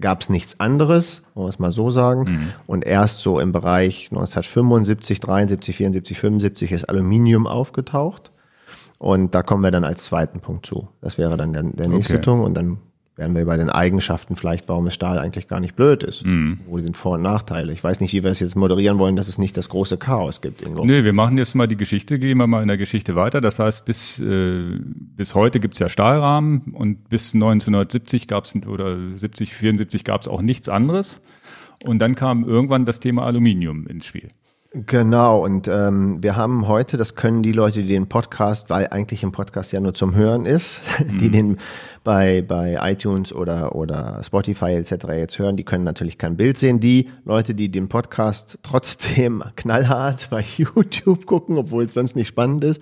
gab 0.00 0.22
es 0.22 0.30
nichts 0.30 0.58
anderes, 0.58 1.22
wollen 1.34 1.46
wir 1.46 1.50
es 1.50 1.58
mal 1.58 1.72
so 1.72 1.90
sagen. 1.90 2.24
Mhm. 2.26 2.52
Und 2.66 2.84
erst 2.86 3.20
so 3.20 3.40
im 3.40 3.52
Bereich 3.52 4.08
1975, 4.10 5.20
73, 5.20 5.76
74, 5.76 6.18
75 6.18 6.72
ist 6.72 6.84
Aluminium 6.84 7.46
aufgetaucht. 7.46 8.32
Und 8.98 9.34
da 9.34 9.42
kommen 9.42 9.64
wir 9.64 9.72
dann 9.72 9.84
als 9.84 10.04
zweiten 10.04 10.40
Punkt 10.40 10.64
zu. 10.64 10.88
Das 11.00 11.18
wäre 11.18 11.36
dann 11.36 11.52
der, 11.52 11.64
der 11.64 11.88
nächste 11.88 12.14
okay. 12.14 12.24
Punkt. 12.24 12.46
Und 12.46 12.54
dann 12.54 12.78
wären 13.16 13.34
wir 13.34 13.44
bei 13.44 13.56
den 13.56 13.68
Eigenschaften 13.68 14.36
vielleicht, 14.36 14.68
warum 14.68 14.86
es 14.86 14.94
Stahl 14.94 15.18
eigentlich 15.18 15.46
gar 15.46 15.60
nicht 15.60 15.76
blöd 15.76 16.02
ist. 16.02 16.24
Mhm. 16.24 16.60
Wo 16.66 16.78
sind 16.78 16.96
Vor- 16.96 17.14
und 17.14 17.22
Nachteile? 17.22 17.72
Ich 17.72 17.84
weiß 17.84 18.00
nicht, 18.00 18.14
wie 18.14 18.24
wir 18.24 18.30
es 18.30 18.40
jetzt 18.40 18.56
moderieren 18.56 18.98
wollen, 18.98 19.16
dass 19.16 19.28
es 19.28 19.36
nicht 19.36 19.56
das 19.56 19.68
große 19.68 19.98
Chaos 19.98 20.40
gibt. 20.40 20.62
Ingo. 20.62 20.84
Nee, 20.84 21.04
wir 21.04 21.12
machen 21.12 21.36
jetzt 21.36 21.54
mal 21.54 21.68
die 21.68 21.76
Geschichte, 21.76 22.18
gehen 22.18 22.38
wir 22.38 22.46
mal 22.46 22.62
in 22.62 22.68
der 22.68 22.78
Geschichte 22.78 23.14
weiter. 23.14 23.40
Das 23.40 23.58
heißt, 23.58 23.84
bis, 23.84 24.18
äh, 24.18 24.78
bis 24.80 25.34
heute 25.34 25.60
gibt's 25.60 25.78
ja 25.78 25.88
Stahlrahmen 25.90 26.72
und 26.72 27.08
bis 27.10 27.34
1970 27.34 28.28
gab's 28.28 28.56
oder 28.66 28.96
70, 29.14 29.54
74 29.54 30.04
gab's 30.04 30.26
auch 30.26 30.40
nichts 30.40 30.68
anderes. 30.70 31.22
Und 31.84 31.98
dann 31.98 32.14
kam 32.14 32.44
irgendwann 32.44 32.86
das 32.86 33.00
Thema 33.00 33.26
Aluminium 33.26 33.86
ins 33.86 34.06
Spiel. 34.06 34.30
Genau, 34.74 35.44
und 35.44 35.68
ähm, 35.68 36.22
wir 36.22 36.34
haben 36.34 36.66
heute, 36.66 36.96
das 36.96 37.14
können 37.14 37.42
die 37.42 37.52
Leute, 37.52 37.82
die 37.82 37.88
den 37.88 38.08
Podcast, 38.08 38.70
weil 38.70 38.88
eigentlich 38.88 39.22
ein 39.22 39.30
Podcast 39.30 39.70
ja 39.72 39.80
nur 39.80 39.92
zum 39.92 40.14
Hören 40.14 40.46
ist, 40.46 40.80
mhm. 41.06 41.18
die 41.18 41.30
den 41.30 41.58
bei, 42.04 42.40
bei 42.40 42.78
iTunes 42.80 43.34
oder, 43.34 43.74
oder 43.74 44.22
Spotify 44.24 44.70
etc. 44.70 45.08
jetzt 45.08 45.38
hören, 45.38 45.58
die 45.58 45.64
können 45.64 45.84
natürlich 45.84 46.16
kein 46.16 46.38
Bild 46.38 46.56
sehen. 46.56 46.80
Die 46.80 47.10
Leute, 47.26 47.54
die 47.54 47.70
den 47.70 47.90
Podcast 47.90 48.60
trotzdem 48.62 49.44
knallhart 49.56 50.28
bei 50.30 50.42
YouTube 50.56 51.26
gucken, 51.26 51.58
obwohl 51.58 51.84
es 51.84 51.92
sonst 51.92 52.16
nicht 52.16 52.28
spannend 52.28 52.64
ist, 52.64 52.80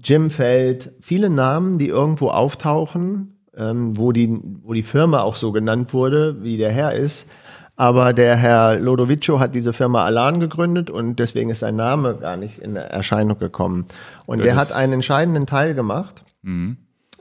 Jim 0.06 0.30
Feld, 0.30 0.94
viele 1.02 1.30
Namen, 1.30 1.80
die 1.80 1.88
irgendwo 1.88 2.30
auftauchen, 2.30 3.40
ähm, 3.58 3.98
wo, 3.98 4.12
die, 4.12 4.40
wo 4.64 4.74
die 4.74 4.84
Firma 4.84 5.22
auch 5.22 5.36
so 5.36 5.52
genannt 5.52 5.94
wurde, 5.94 6.44
wie 6.44 6.58
der 6.58 6.72
Herr 6.72 6.94
ist. 6.94 7.30
Aber 7.76 8.14
der 8.14 8.38
Herr 8.38 8.80
Lodovico 8.80 9.40
hat 9.40 9.54
diese 9.54 9.74
Firma 9.74 10.06
Alan 10.06 10.40
gegründet 10.40 10.90
und 10.90 11.18
deswegen 11.18 11.50
ist 11.50 11.60
sein 11.60 11.76
Name 11.76 12.16
gar 12.16 12.38
nicht 12.38 12.60
in 12.60 12.78
Erscheinung 12.78 13.38
gekommen. 13.38 13.86
Und 14.26 14.40
ja, 14.40 14.46
der 14.46 14.56
hat 14.56 14.72
einen 14.72 14.94
entscheidenden 14.94 15.46
Teil 15.46 15.74
gemacht. 15.74 16.24
Mhm. 16.42 16.78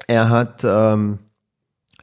Er 0.07 0.29
hat 0.29 0.63
ähm, 0.65 1.19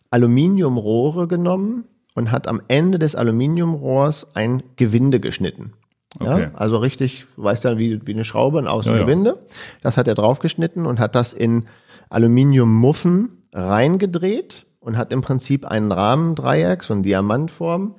Aluminiumrohre 0.10 1.28
genommen 1.28 1.86
und 2.14 2.32
hat 2.32 2.48
am 2.48 2.62
Ende 2.68 3.00
des 3.00 3.16
Aluminiumrohrs 3.16 4.36
ein 4.36 4.64
Gewinde 4.76 5.22
geschnitten. 5.22 5.74
Okay. 6.20 6.42
Ja, 6.42 6.52
also 6.56 6.78
richtig, 6.78 7.26
weißt 7.38 7.64
ja, 7.64 7.78
wie, 7.78 8.06
wie 8.06 8.14
eine 8.14 8.26
Schraube, 8.26 8.60
ein 8.60 8.68
Außengewinde. 8.68 9.30
Ja, 9.30 9.36
ja. 9.36 9.42
Das 9.82 9.98
hat 9.98 10.08
er 10.08 10.16
draufgeschnitten 10.16 10.86
und 10.86 11.00
hat 11.00 11.16
das 11.16 11.34
in 11.34 11.68
Aluminiummuffen 12.10 13.44
reingedreht 13.54 14.66
und 14.80 14.98
hat 14.98 15.14
im 15.14 15.22
Prinzip 15.22 15.66
einen 15.66 15.92
Rahmendreieck, 15.92 16.84
so 16.84 16.94
eine 16.94 17.04
Diamantform, 17.04 17.96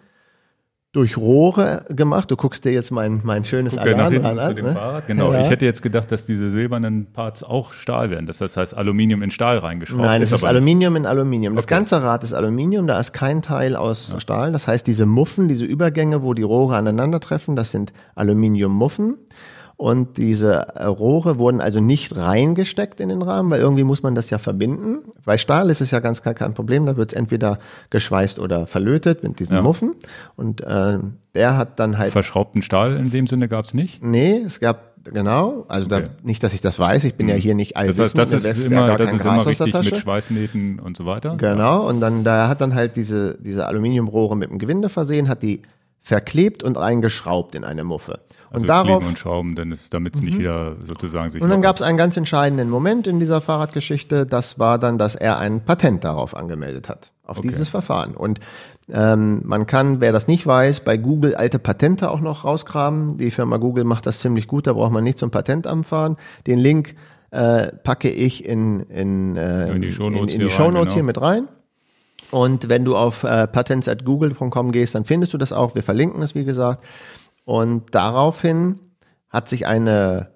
durch 0.93 1.17
Rohre 1.17 1.87
gemacht. 1.89 2.31
Du 2.31 2.37
guckst 2.37 2.67
dir 2.67 2.73
jetzt 2.73 2.91
mein, 2.91 3.23
mein 3.25 3.47
schönes 3.47 3.77
Guck 3.77 3.87
Alarm 3.87 4.25
an. 4.25 4.49
Zu 4.49 4.55
dem 4.55 4.67
ne? 4.67 4.73
Fahrrad. 4.73 5.07
Genau. 5.07 5.33
Ja. 5.33 5.41
Ich 5.41 5.49
hätte 5.49 5.65
jetzt 5.65 5.81
gedacht, 5.81 6.13
dass 6.13 6.27
diese 6.27 6.51
silbernen 6.51 7.07
Parts 7.07 7.43
auch 7.43 7.73
Stahl 7.73 8.11
wären. 8.11 8.27
Das 8.27 8.41
heißt 8.41 8.77
Aluminium 8.77 9.23
in 9.23 9.31
Stahl 9.31 9.59
reingeschraubt. 9.59 10.03
Nein, 10.03 10.21
es 10.21 10.33
ist, 10.33 10.39
ist 10.39 10.45
Aluminium 10.45 10.97
in 10.97 11.07
Aluminium. 11.07 11.57
Das 11.57 11.65
okay. 11.65 11.77
ganze 11.77 12.03
Rad 12.03 12.25
ist 12.25 12.35
Aluminium. 12.35 12.87
Da 12.87 13.01
ist 13.01 13.13
kein 13.13 13.41
Teil 13.41 13.75
aus 13.75 14.11
ja. 14.13 14.21
Stahl. 14.21 14.53
Das 14.53 14.69
heißt, 14.69 14.87
diese 14.87 15.07
Muffen, 15.07 15.49
diese 15.49 15.65
Übergänge, 15.65 16.23
wo 16.23 16.35
die 16.35 16.43
Rohre 16.43 16.77
aneinandertreffen, 16.77 17.57
das 17.57 17.71
sind 17.71 17.95
Aluminiummuffen. 18.15 19.17
Und 19.83 20.17
diese 20.17 20.61
Rohre 20.79 21.39
wurden 21.39 21.61
also 21.61 21.81
nicht 21.81 22.15
reingesteckt 22.15 23.01
in 23.01 23.09
den 23.09 23.21
Rahmen, 23.21 23.51
weil 23.51 23.61
irgendwie 23.61 23.83
muss 23.83 24.05
man 24.05 24.15
das 24.15 24.31
ja 24.31 24.39
verbinden. 24.39 25.01
Bei 25.25 25.37
Stahl 25.37 25.71
ist 25.71 25.81
es 25.81 25.91
ja 25.91 25.99
ganz 25.99 26.23
klar 26.23 26.35
kein 26.35 26.55
Problem, 26.55 26.87
da 26.87 26.97
wird 26.97 27.09
es 27.09 27.19
entweder 27.19 27.59
geschweißt 27.91 28.39
oder 28.39 28.69
verlötet 28.69 29.25
mit 29.25 29.41
diesen 29.41 29.57
ja. 29.57 29.61
Muffen. 29.61 29.97
Und 30.37 30.61
äh, 30.61 31.01
der 31.35 31.57
hat 31.57 31.81
dann 31.81 31.99
halt. 31.99 32.13
Verschraubten 32.13 32.63
Stahl 32.63 32.95
in 32.95 33.11
dem 33.11 33.27
Sinne 33.27 33.49
gab 33.49 33.65
es 33.65 33.75
nicht? 33.75 34.05
Nee, 34.05 34.37
es 34.47 34.61
gab 34.61 34.93
Genau, 35.05 35.65
also 35.67 35.87
okay. 35.87 36.05
da, 36.05 36.11
nicht, 36.23 36.45
dass 36.45 36.55
ich 36.55 36.61
das 36.61 36.79
weiß, 36.79 37.03
ich 37.03 37.17
bin 37.17 37.27
ja 37.27 37.35
hm. 37.35 37.43
hier 37.43 37.55
nicht 37.57 37.77
allwissend. 37.77 38.17
Das 38.17 38.33
heißt, 38.33 38.45
das 38.45 38.57
ist 38.57 38.71
immer, 38.71 38.87
ja 38.87 38.97
das 38.97 39.13
ist 39.13 39.25
immer 39.25 39.45
wichtig 39.45 39.75
mit 39.75 39.97
Schweißnähten 39.97 40.79
und 40.79 40.97
so 40.97 41.07
weiter. 41.07 41.35
Genau, 41.39 41.89
und 41.89 42.01
dann, 42.01 42.23
da 42.23 42.47
hat 42.47 42.61
dann 42.61 42.73
halt 42.73 42.95
diese, 42.95 43.37
diese 43.41 43.67
Aluminiumrohre 43.67 44.37
mit 44.37 44.51
dem 44.51 44.61
Gewinde 44.61 44.89
versehen, 44.89 45.29
hat 45.29 45.43
die 45.43 45.63
verklebt 46.03 46.63
und 46.63 46.77
eingeschraubt 46.77 47.55
in 47.55 47.65
eine 47.65 47.85
Muffe. 47.85 48.21
Also 48.51 48.65
und 48.65 48.69
darauf 48.69 49.07
und 49.07 49.19
Schrauben, 49.19 49.55
denn 49.55 49.73
es, 49.73 49.89
damit 49.89 50.15
es 50.15 50.23
nicht 50.23 50.35
mhm. 50.35 50.41
wieder 50.41 50.77
sozusagen 50.85 51.31
sich. 51.31 51.41
Und 51.41 51.49
dann 51.49 51.63
gab 51.63 51.77
es 51.77 51.83
einen 51.83 51.97
ganz 51.97 52.19
entscheidenden 52.19 52.69
Moment 52.69 53.07
in 53.07 53.19
dieser 53.19 53.41
Fahrradgeschichte. 53.41 54.27
Das 54.27 54.59
war 54.59 54.79
dann, 54.79 54.99
dass 54.99 55.15
er 55.15 55.39
ein 55.39 55.65
Patent 55.65 56.05
darauf 56.05 56.37
angemeldet 56.37 56.89
hat 56.91 57.13
auf 57.25 57.39
okay. 57.39 57.49
dieses 57.49 57.71
Verfahren. 57.71 58.15
Und 58.15 58.41
ähm, 58.91 59.41
man 59.45 59.65
kann, 59.67 60.03
wer 60.03 60.13
das 60.13 60.29
nicht 60.29 60.47
weiß, 60.47 60.81
bei 60.81 60.99
Google 60.99 61.35
alte 61.35 61.59
Patente 61.59 62.11
auch 62.11 62.21
noch 62.21 62.45
rauskramen. 62.45 63.17
Die 63.17 63.31
Firma 63.31 63.57
Google 63.57 63.85
macht 63.85 64.05
das 64.05 64.21
ziemlich 64.21 64.47
gut. 64.49 64.67
Da 64.67 64.75
braucht 64.75 64.93
man 64.93 65.05
nicht 65.05 65.19
zum 65.19 65.31
Patentamt 65.31 65.87
fahren. 65.87 66.19
Den 66.47 66.59
Link 66.59 66.95
äh, 67.31 67.69
packe 67.73 68.11
ich 68.11 68.45
in, 68.45 68.81
in, 68.81 69.37
äh, 69.37 69.73
in 69.73 69.81
die 69.81 69.91
Shownotes, 69.91 70.35
in, 70.35 70.41
in 70.41 70.47
die 70.47 70.53
Show 70.53 70.69
genau. 70.69 70.87
hier 70.87 71.03
mit 71.03 71.19
rein. 71.19 71.49
Und 72.33 72.71
wenn 72.71 72.85
du 72.85 72.97
auf 72.97 73.25
äh, 73.25 73.47
patents.google.com 73.47 74.73
gehst, 74.73 74.95
dann 74.95 75.05
findest 75.05 75.35
du 75.35 75.39
das 75.39 75.53
auch. 75.53 75.75
Wir 75.75 75.83
verlinken 75.83 76.23
es, 76.23 76.35
wie 76.35 76.45
gesagt. 76.45 76.83
Und 77.45 77.95
daraufhin 77.95 78.81
hat 79.29 79.49
sich 79.49 79.67
eine 79.67 80.31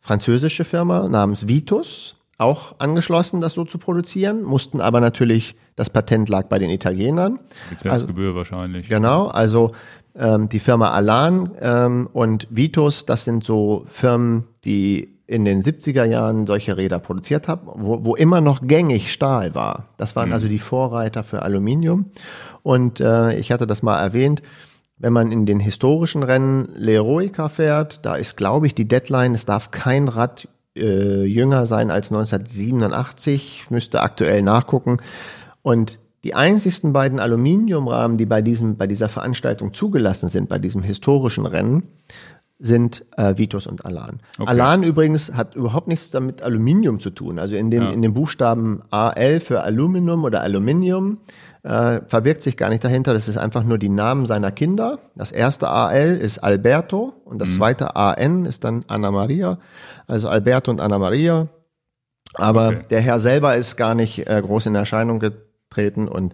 französische 0.00 0.64
Firma 0.64 1.08
namens 1.08 1.48
Vitus 1.48 2.16
auch 2.38 2.76
angeschlossen, 2.78 3.40
das 3.40 3.54
so 3.54 3.64
zu 3.64 3.78
produzieren, 3.78 4.42
mussten 4.42 4.80
aber 4.80 5.00
natürlich, 5.00 5.54
das 5.76 5.90
Patent 5.90 6.28
lag 6.28 6.46
bei 6.48 6.58
den 6.58 6.70
Italienern. 6.70 7.38
Lizenzgebühr 7.70 8.28
also, 8.28 8.36
wahrscheinlich. 8.36 8.88
Genau, 8.88 9.26
also 9.26 9.72
ähm, 10.14 10.48
die 10.48 10.58
Firma 10.58 10.90
Alan 10.90 11.52
ähm, 11.60 12.08
und 12.12 12.46
Vitus, 12.50 13.06
das 13.06 13.24
sind 13.24 13.44
so 13.44 13.86
Firmen, 13.88 14.44
die 14.64 15.11
in 15.32 15.46
den 15.46 15.62
70er 15.62 16.04
Jahren 16.04 16.46
solche 16.46 16.76
Räder 16.76 16.98
produziert 16.98 17.48
haben, 17.48 17.66
wo, 17.74 18.04
wo 18.04 18.14
immer 18.14 18.42
noch 18.42 18.60
gängig 18.60 19.12
Stahl 19.12 19.54
war. 19.54 19.88
Das 19.96 20.14
waren 20.14 20.28
mhm. 20.28 20.34
also 20.34 20.46
die 20.46 20.58
Vorreiter 20.58 21.24
für 21.24 21.42
Aluminium. 21.42 22.10
Und 22.62 23.00
äh, 23.00 23.34
ich 23.38 23.50
hatte 23.50 23.66
das 23.66 23.82
mal 23.82 23.98
erwähnt, 23.98 24.42
wenn 24.98 25.14
man 25.14 25.32
in 25.32 25.46
den 25.46 25.58
historischen 25.58 26.22
Rennen 26.22 26.68
L'Eroica 26.76 27.48
fährt, 27.48 28.04
da 28.04 28.14
ist, 28.14 28.36
glaube 28.36 28.66
ich, 28.66 28.74
die 28.74 28.86
Deadline, 28.86 29.34
es 29.34 29.46
darf 29.46 29.70
kein 29.70 30.06
Rad 30.06 30.48
äh, 30.76 31.24
jünger 31.24 31.66
sein 31.66 31.90
als 31.90 32.12
1987, 32.12 33.66
müsste 33.70 34.02
aktuell 34.02 34.42
nachgucken. 34.42 34.98
Und 35.62 35.98
die 36.24 36.34
einzigsten 36.34 36.92
beiden 36.92 37.18
Aluminiumrahmen, 37.18 38.18
die 38.18 38.26
bei 38.26 38.42
diesem, 38.42 38.76
bei 38.76 38.86
dieser 38.86 39.08
Veranstaltung 39.08 39.72
zugelassen 39.72 40.28
sind, 40.28 40.48
bei 40.48 40.58
diesem 40.58 40.82
historischen 40.82 41.46
Rennen, 41.46 41.84
sind 42.62 43.04
äh, 43.16 43.36
Vitus 43.36 43.66
und 43.66 43.84
Alan. 43.84 44.20
Okay. 44.38 44.48
Alan 44.48 44.84
übrigens 44.84 45.34
hat 45.34 45.56
überhaupt 45.56 45.88
nichts 45.88 46.12
damit 46.12 46.42
Aluminium 46.42 47.00
zu 47.00 47.10
tun. 47.10 47.40
Also 47.40 47.56
in 47.56 47.72
dem, 47.72 47.82
ja. 47.82 47.90
in 47.90 48.02
dem 48.02 48.14
Buchstaben 48.14 48.82
AL 48.90 49.40
für 49.40 49.62
Aluminium 49.64 50.22
oder 50.22 50.42
Aluminium 50.42 51.18
äh, 51.64 52.00
verbirgt 52.06 52.42
sich 52.42 52.56
gar 52.56 52.68
nicht 52.68 52.84
dahinter. 52.84 53.14
Das 53.14 53.26
ist 53.26 53.36
einfach 53.36 53.64
nur 53.64 53.78
die 53.78 53.88
Namen 53.88 54.26
seiner 54.26 54.52
Kinder. 54.52 55.00
Das 55.16 55.32
erste 55.32 55.68
AL 55.68 56.18
ist 56.18 56.38
Alberto 56.38 57.12
und 57.24 57.40
das 57.40 57.50
mhm. 57.50 57.54
zweite 57.54 57.96
AN 57.96 58.44
ist 58.44 58.62
dann 58.62 58.84
Anna 58.86 59.10
Maria. 59.10 59.58
Also 60.06 60.28
Alberto 60.28 60.70
und 60.70 60.80
Anna 60.80 60.98
Maria. 60.98 61.48
Aber 62.34 62.68
Okay. 62.68 62.84
der 62.90 63.00
Herr 63.00 63.18
selber 63.18 63.56
ist 63.56 63.76
gar 63.76 63.96
nicht 63.96 64.28
äh, 64.28 64.40
groß 64.40 64.66
in 64.66 64.76
Erscheinung 64.76 65.18
getreten 65.18 66.06
und 66.06 66.32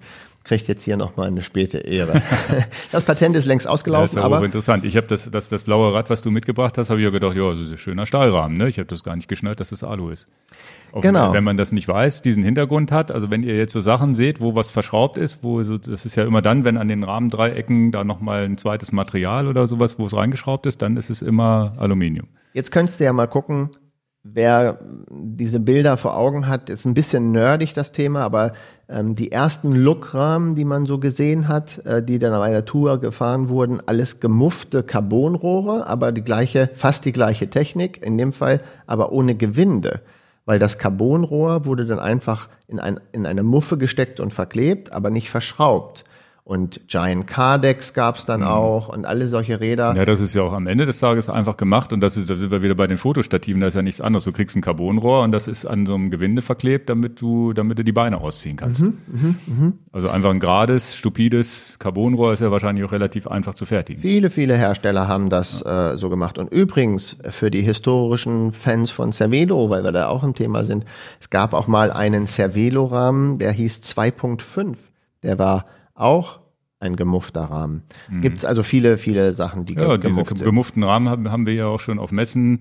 kriegt 0.49 0.67
jetzt 0.67 0.83
hier 0.83 0.97
nochmal 0.97 1.29
eine 1.29 1.43
späte 1.43 1.79
Ehre. 1.79 2.23
das 2.91 3.05
Patent 3.05 3.37
ist 3.37 3.45
längst 3.45 3.67
Das 3.67 3.71
ist 3.71 3.75
ausgelaufen, 3.75 4.19
aber 4.19 4.45
interessant. 4.45 4.85
Ich 4.85 4.97
habe 4.97 5.07
das, 5.07 5.31
das, 5.31 5.49
das 5.49 5.63
blaue 5.63 5.95
Rad, 5.95 6.11
was 6.11 6.23
du 6.23 6.31
mitgebracht 6.31 6.77
hast, 6.79 6.91
habe 6.91 6.99
ich 7.01 7.05
ja 7.05 7.11
gedacht, 7.11 7.37
ja, 7.37 7.51
das 7.51 7.61
ist 7.61 7.71
ein 7.71 7.79
schöner 7.79 8.07
Stahlrahmen. 8.07 8.57
Ne? 8.57 8.69
Ich 8.69 8.79
habe 8.79 8.87
das 8.89 9.05
gar 9.05 9.15
nicht 9.15 9.29
geschnallt, 9.29 9.61
dass 9.61 9.71
das 9.71 9.85
Alu 9.85 10.11
ist. 10.11 10.27
Auf- 10.93 11.03
Genau. 11.03 11.33
Wenn 11.35 11.45
man 11.45 11.57
das 11.59 11.71
nicht 11.71 11.87
weiß, 11.87 12.23
diesen 12.23 12.43
Hintergrund 12.43 12.91
hat, 12.91 13.13
also 13.13 13.31
wenn 13.31 13.43
ihr 13.43 13.57
jetzt 13.57 13.75
so 13.75 13.81
Sachen 13.81 14.15
seht, 14.15 14.41
wo 14.41 14.55
was 14.55 14.71
verschraubt 14.71 15.19
ist, 15.19 15.45
wo 15.45 15.63
so, 15.63 15.77
das 15.77 16.07
ist 16.07 16.17
ja 16.17 16.25
immer 16.25 16.41
dann, 16.41 16.65
wenn 16.65 16.79
an 16.79 16.89
den 16.89 17.05
Rahmendreiecken 17.05 17.93
da 17.93 18.05
nochmal 18.05 18.45
ein 18.45 18.57
zweites 18.57 18.91
Material 18.91 19.47
oder 19.49 19.67
sowas, 19.67 19.99
wo 19.99 20.07
es 20.07 20.17
reingeschraubt 20.17 20.65
ist, 20.67 20.81
dann 20.81 20.97
ist 20.97 21.11
es 21.11 21.21
immer 21.23 21.75
Aluminium. 21.77 22.29
Jetzt 22.55 22.73
könntest 22.73 22.99
du 23.01 23.05
ja 23.05 23.13
mal 23.13 23.27
gucken, 23.29 23.69
wer 24.23 24.79
diese 25.11 25.61
Bilder 25.61 25.97
vor 25.99 26.17
Augen 26.17 26.47
hat, 26.49 26.71
ist 26.71 26.87
ein 26.87 26.95
bisschen 26.95 27.33
nerdig 27.33 27.75
das 27.75 27.93
Thema, 27.93 28.23
aber 28.23 28.53
ähm, 28.89 29.15
die 29.15 29.33
ersten 29.33 29.73
Lookrahmen, 29.73 30.55
die 30.55 30.65
man 30.65 30.87
so 30.87 30.99
gesehen 30.99 31.49
hat, 31.49 31.85
äh, 31.85 32.03
die 32.03 32.19
dann 32.19 32.33
bei 32.33 32.51
der 32.51 32.65
Tour 32.65 33.01
gefahren 33.01 33.49
wurden, 33.49 33.83
alles 33.87 34.21
gemuffte 34.21 34.83
Carbonrohre, 34.83 35.87
aber 35.87 36.13
die 36.13 36.23
gleiche, 36.23 36.71
fast 36.75 37.05
die 37.05 37.13
gleiche 37.13 37.51
Technik, 37.51 38.05
in 38.05 38.17
dem 38.17 38.33
Fall 38.33 38.63
aber 38.87 39.13
ohne 39.13 39.35
Gewinde. 39.35 40.01
Weil 40.47 40.59
das 40.59 40.79
Carbonrohr 40.79 41.67
wurde 41.67 41.85
dann 41.85 41.99
einfach 41.99 42.49
in, 42.67 42.81
ein, 42.81 43.01
in 43.13 43.27
eine 43.27 43.43
Muffe 43.43 43.77
gesteckt 43.77 44.21
und 44.21 44.33
verklebt, 44.33 44.93
aber 44.93 45.11
nicht 45.11 45.29
verschraubt. 45.29 46.05
Und 46.49 46.89
Giant 46.89 47.27
Cardex 47.27 47.93
gab's 47.93 48.25
dann 48.25 48.43
auch 48.43 48.89
und 48.89 49.05
alle 49.05 49.29
solche 49.29 49.61
Räder. 49.61 49.95
Ja, 49.95 50.07
das 50.07 50.19
ist 50.19 50.35
ja 50.35 50.41
auch 50.41 50.55
am 50.55 50.67
Ende 50.67 50.87
des 50.87 50.99
Tages 50.99 51.29
einfach 51.29 51.59
gemacht 51.59 51.93
und 51.93 52.01
das 52.01 52.17
ist, 52.17 52.31
da 52.31 52.37
sind 52.37 52.51
wir 52.51 52.63
wieder 52.63 52.75
bei 52.75 52.87
den 52.87 52.97
Fotostativen, 52.97 53.61
da 53.61 53.67
ist 53.67 53.75
ja 53.75 53.83
nichts 53.83 54.01
anderes. 54.01 54.25
Du 54.25 54.33
kriegst 54.33 54.57
ein 54.57 54.63
Carbonrohr 54.63 55.25
und 55.25 55.33
das 55.33 55.47
ist 55.47 55.67
an 55.67 55.85
so 55.85 55.95
einem 55.95 56.11
Gewinde 56.11 56.41
verklebt, 56.41 56.89
damit 56.89 57.21
du, 57.21 57.53
damit 57.53 57.79
du 57.79 57.85
die 57.85 57.93
Beine 57.93 58.23
ausziehen 58.23 58.57
kannst. 58.57 58.83
Also 59.93 60.09
einfach 60.09 60.31
ein 60.31 60.41
gerades, 60.41 60.97
stupides 60.97 61.77
Carbonrohr 61.79 62.33
ist 62.33 62.41
ja 62.41 62.51
wahrscheinlich 62.51 62.83
auch 62.83 62.93
relativ 62.93 63.27
einfach 63.27 63.53
zu 63.53 63.67
fertigen. 63.67 64.01
Viele, 64.01 64.31
viele 64.31 64.57
Hersteller 64.57 65.07
haben 65.07 65.29
das 65.29 65.61
äh, 65.61 65.99
so 65.99 66.09
gemacht. 66.09 66.39
Und 66.39 66.51
übrigens, 66.51 67.19
für 67.29 67.51
die 67.51 67.61
historischen 67.61 68.53
Fans 68.53 68.91
von 68.91 69.13
Cervelo, 69.13 69.69
weil 69.69 69.85
wir 69.85 69.93
da 69.93 70.09
auch 70.09 70.25
im 70.25 70.35
Thema 70.35 70.65
sind, 70.65 70.87
es 71.21 71.29
gab 71.29 71.53
auch 71.53 71.67
mal 71.67 71.91
einen 71.91 72.27
Cervelo-Rahmen, 72.27 73.39
der 73.39 73.53
hieß 73.53 73.83
2.5. 73.83 74.77
Der 75.23 75.39
war 75.39 75.67
auch 75.99 76.41
ein 76.81 76.95
gemuffter 76.97 77.43
Rahmen. 77.43 77.83
Gibt's 78.21 78.45
also 78.45 78.63
viele, 78.63 78.99
viele 78.99 79.33
Sachen, 79.35 79.65
die 79.65 79.75
Mhm. 79.75 79.81
Ja, 79.81 79.87
ge 79.97 79.99
diese 79.99 80.11
gemufft 80.15 80.39
sind. 80.39 80.45
gemufften 80.47 80.83
Rahmen 80.85 81.09
haben, 81.09 81.31
haben 81.31 81.47
wir 81.47 81.55
ja 81.55 81.67
auch 81.67 81.81
schon 81.81 81.99
auf 81.99 82.13
Messen 82.13 82.61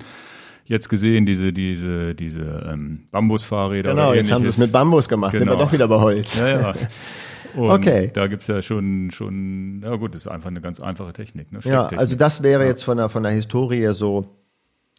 jetzt 0.65 0.89
gesehen, 0.89 1.25
diese, 1.25 1.53
diese, 1.53 2.15
diese 2.15 2.41
ähm, 2.71 3.05
Bambusfahrräder. 3.11 3.91
Genau, 3.91 4.13
jetzt 4.13 4.31
haben 4.31 4.43
sie 4.43 4.49
es 4.49 4.57
mit 4.57 4.71
Bambus 4.71 5.07
gemacht, 5.07 5.31
sind 5.33 5.41
wir 5.47 5.51
Genau. 5.53 5.63
doch 5.65 5.71
wieder 5.71 5.87
bei 5.87 5.99
Holz. 5.99 6.35
Ja, 6.35 6.47
ja. 6.49 6.73
Und 7.55 7.69
Okay. 7.71 8.11
Da 8.13 8.27
gibt's 8.27 8.47
ja 8.47 8.61
schon, 8.61 9.09
schon, 9.11 9.81
ja 9.83 9.95
gut, 9.95 10.13
das 10.13 10.23
ist 10.25 10.27
einfach 10.27 10.49
eine 10.49 10.61
ganz 10.61 10.79
einfache 10.79 11.13
Technik. 11.13 11.51
Ne? 11.51 11.59
Ja, 11.63 11.87
also 11.87 12.15
das 12.15 12.43
wäre 12.43 12.65
jetzt 12.65 12.83
von 12.83 12.97
der, 12.97 13.09
von 13.09 13.23
der 13.23 13.31
Historie 13.31 13.87
so, 13.93 14.25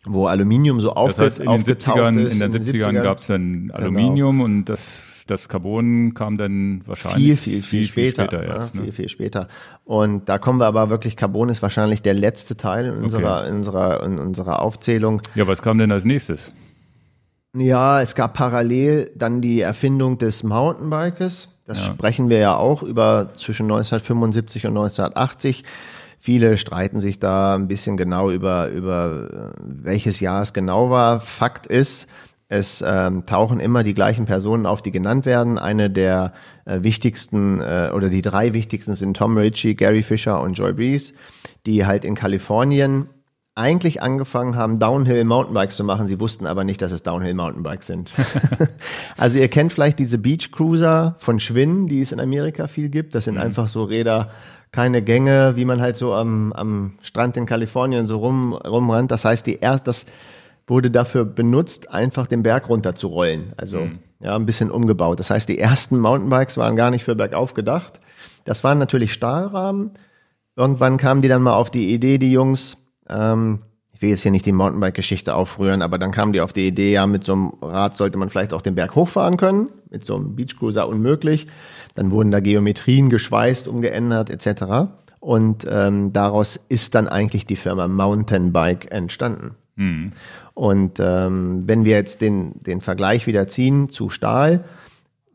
wo 0.09 0.27
Aluminium 0.27 0.81
so 0.81 0.89
Das 0.89 0.97
aufge, 0.97 1.23
heißt, 1.23 1.39
in 1.41 1.45
den 1.47 1.61
aufgetaucht 1.61 1.99
70ern, 1.99 2.19
ist. 2.19 2.33
in 2.33 2.39
den 2.39 2.51
70ern, 2.51 2.89
70ern. 2.89 3.03
gab's 3.03 3.27
dann 3.27 3.71
Aluminium 3.73 4.41
und 4.41 4.65
das, 4.67 5.25
das 5.27 5.49
Carbon 5.49 6.15
kam 6.15 6.39
dann 6.39 6.81
viel, 6.81 6.89
wahrscheinlich 6.89 7.41
viel, 7.41 7.63
viel, 7.63 7.85
später. 7.85 8.43
erst. 8.43 8.75
ja, 8.75 8.81
ne? 8.81 8.87
Viel, 8.87 8.93
viel 8.93 9.09
später. 9.09 9.49
Und 9.85 10.29
da 10.29 10.39
kommen 10.39 10.59
wir 10.61 10.67
aber 10.67 10.91
wirklich, 10.91 11.17
Carbon 11.17 11.49
ist 11.49 11.63
wahrscheinlich 11.63 12.03
der 12.03 12.15
letzte 12.15 12.57
Teil 12.57 12.87
in 12.87 13.03
unserer, 13.03 13.47
in 13.47 13.57
unserer, 13.57 14.03
in 14.03 14.19
unserer 14.19 14.63
Aufzählung. 14.63 15.23
Ja, 15.35 15.47
was 15.47 15.63
kam 15.63 15.79
denn 15.79 15.93
als 15.93 16.05
nächstes? 16.05 16.55
Ja, 17.57 18.03
es 18.03 18.15
gab 18.15 18.35
parallel 18.35 19.11
dann 19.17 19.41
die 19.41 19.61
Erfindung 19.61 20.19
des 20.19 20.43
Mountainbikes. 20.43 21.49
Das 21.67 21.85
sprechen 21.85 22.31
wir 22.31 22.39
ja 22.39 22.57
auch 22.57 22.83
über 22.83 23.31
zwischen 23.37 23.65
1975 23.65 24.67
und 24.67 24.71
1980. 24.71 25.65
Viele 26.19 26.59
streiten 26.59 27.01
sich 27.01 27.19
da 27.19 27.55
ein 27.55 27.69
bisschen 27.69 27.97
genau 27.97 28.31
über, 28.31 28.69
über 28.69 29.55
äh, 29.57 29.61
welches 29.63 30.21
Jahr 30.21 30.43
es 30.43 30.53
genau 30.53 30.91
war. 30.91 31.21
Fakt 31.21 31.67
ist, 31.67 32.09
es 32.49 32.83
ähm, 32.87 33.27
tauchen 33.27 33.61
immer 33.61 33.83
die 33.83 33.95
gleichen 33.95 34.25
Personen 34.25 34.65
auf, 34.65 34.81
die 34.81 34.91
genannt 34.91 35.27
werden. 35.27 35.59
Eine 35.59 35.91
der 35.91 36.33
äh, 36.65 36.83
wichtigsten 36.83 37.61
äh, 37.61 37.91
oder 37.95 38.09
die 38.09 38.23
drei 38.23 38.55
wichtigsten 38.55 38.97
sind 38.97 39.17
Tom 39.17 39.37
Ritchie, 39.37 39.75
Gary 39.75 40.03
Fisher 40.03 40.41
und 40.41 40.55
Joy 40.55 40.73
Breeze, 40.73 41.13
die 41.67 41.85
halt 41.85 42.05
in 42.05 42.15
Kalifornien 42.15 43.09
eigentlich 43.55 44.01
angefangen 44.03 44.57
haben, 44.57 44.79
Downhill 44.79 45.25
Mountainbikes 45.25 45.77
zu 45.77 45.85
machen. 45.85 46.07
Sie 46.07 46.21
wussten 46.21 46.47
aber 46.47 46.65
nicht, 46.65 46.81
dass 46.81 46.93
es 46.93 47.03
Downhill 47.03 47.35
Mountainbikes 47.35 47.89
sind. 47.89 48.15
also 49.17 49.37
ihr 49.39 49.49
kennt 49.49 49.73
vielleicht 49.73 49.99
diese 49.99 50.17
Beach 50.17 50.53
Cruiser 50.53 51.17
von 51.19 51.41
Schwinn, 51.41 51.89
die 51.89 52.01
es 52.01 52.13
in 52.13 52.21
Amerika 52.21 52.69
viel 52.69 52.89
gibt. 52.89 53.15
Das 53.15 53.25
sind 53.25 53.37
einfach 53.37 53.69
so 53.69 53.83
Räder, 53.83 54.31
keine 54.71 55.03
Gänge, 55.03 55.55
wie 55.57 55.65
man 55.65 55.81
halt 55.81 55.97
so 55.97 56.15
am, 56.15 56.53
am 56.53 56.99
Strand 57.03 57.37
in 57.37 57.47
Kalifornien 57.47 58.07
so 58.07 58.19
rum, 58.19 58.53
rumrennt. 58.53 59.11
Das 59.11 59.25
heißt, 59.25 59.47
die 59.47 59.57
erst, 59.57 59.87
das 59.87 60.07
wurde 60.67 60.91
dafür 60.91 61.25
benutzt, 61.25 61.91
einfach 61.91 62.27
den 62.27 62.43
Berg 62.43 62.69
runter 62.69 62.95
zu 62.95 63.09
rollen. 63.09 63.53
Also 63.57 63.89
ja, 64.21 64.35
ein 64.35 64.47
bisschen 64.47 64.71
umgebaut. 64.71 65.21
Das 65.21 65.31
heißt, 65.31 65.49
die 65.49 65.59
ersten 65.59 65.99
Mountainbikes 65.99 66.57
waren 66.57 66.77
gar 66.77 66.91
nicht 66.91 67.05
für 67.05 67.15
bergauf 67.15 67.55
gedacht. 67.55 68.01
Das 68.45 68.65
waren 68.65 68.79
natürlich 68.79 69.13
Stahlrahmen. 69.13 69.93
Irgendwann 70.57 70.97
kamen 70.97 71.23
die 71.23 71.29
dann 71.29 71.43
mal 71.43 71.55
auf 71.55 71.71
die 71.71 71.93
Idee, 71.95 72.19
die 72.19 72.33
Jungs, 72.33 72.77
ähm, 73.09 73.61
ich 73.93 74.03
will 74.03 74.11
jetzt 74.11 74.23
hier 74.23 74.31
nicht 74.31 74.47
die 74.47 74.53
Mountainbike-Geschichte 74.53 75.35
aufrühren, 75.35 75.83
aber 75.83 75.99
dann 75.99 76.13
kamen 76.13 76.33
die 76.33 76.41
auf 76.41 76.53
die 76.53 76.67
Idee, 76.69 76.93
ja, 76.93 77.07
mit 77.07 77.25
so 77.25 77.33
einem 77.33 77.53
Rad 77.63 77.97
sollte 77.97 78.19
man 78.19 78.29
vielleicht 78.31 78.55
auch 78.55 78.63
den 78.63 78.75
Berg 78.75 78.95
hochfahren 78.95 79.37
können, 79.37 79.69
mit 79.91 80.05
so 80.05 80.17
einem 80.17 80.37
Beachcruiser 80.37 80.89
unmöglich. 80.89 81.47
Dann 81.99 82.13
wurden 82.13 82.31
da 82.31 82.39
Geometrien 82.39 83.09
geschweißt, 83.09 83.67
umgeändert 83.67 84.31
etc. 84.31 84.93
Und 85.19 85.67
ähm, 85.69 86.13
daraus 86.13 86.55
ist 86.55 86.95
dann 86.95 87.09
eigentlich 87.09 87.45
die 87.45 87.57
Firma 87.57 87.89
Mountainbike 87.89 88.93
entstanden. 88.93 89.57
Und 90.55 91.01
ähm, 91.01 91.65
wenn 91.67 91.85
wir 91.85 91.97
jetzt 91.97 92.21
den, 92.21 92.61
den 92.61 92.83
Vergleich 92.83 93.27
wieder 93.27 93.49
ziehen 93.49 93.89
zu 93.89 94.11
Stahl, 94.11 94.63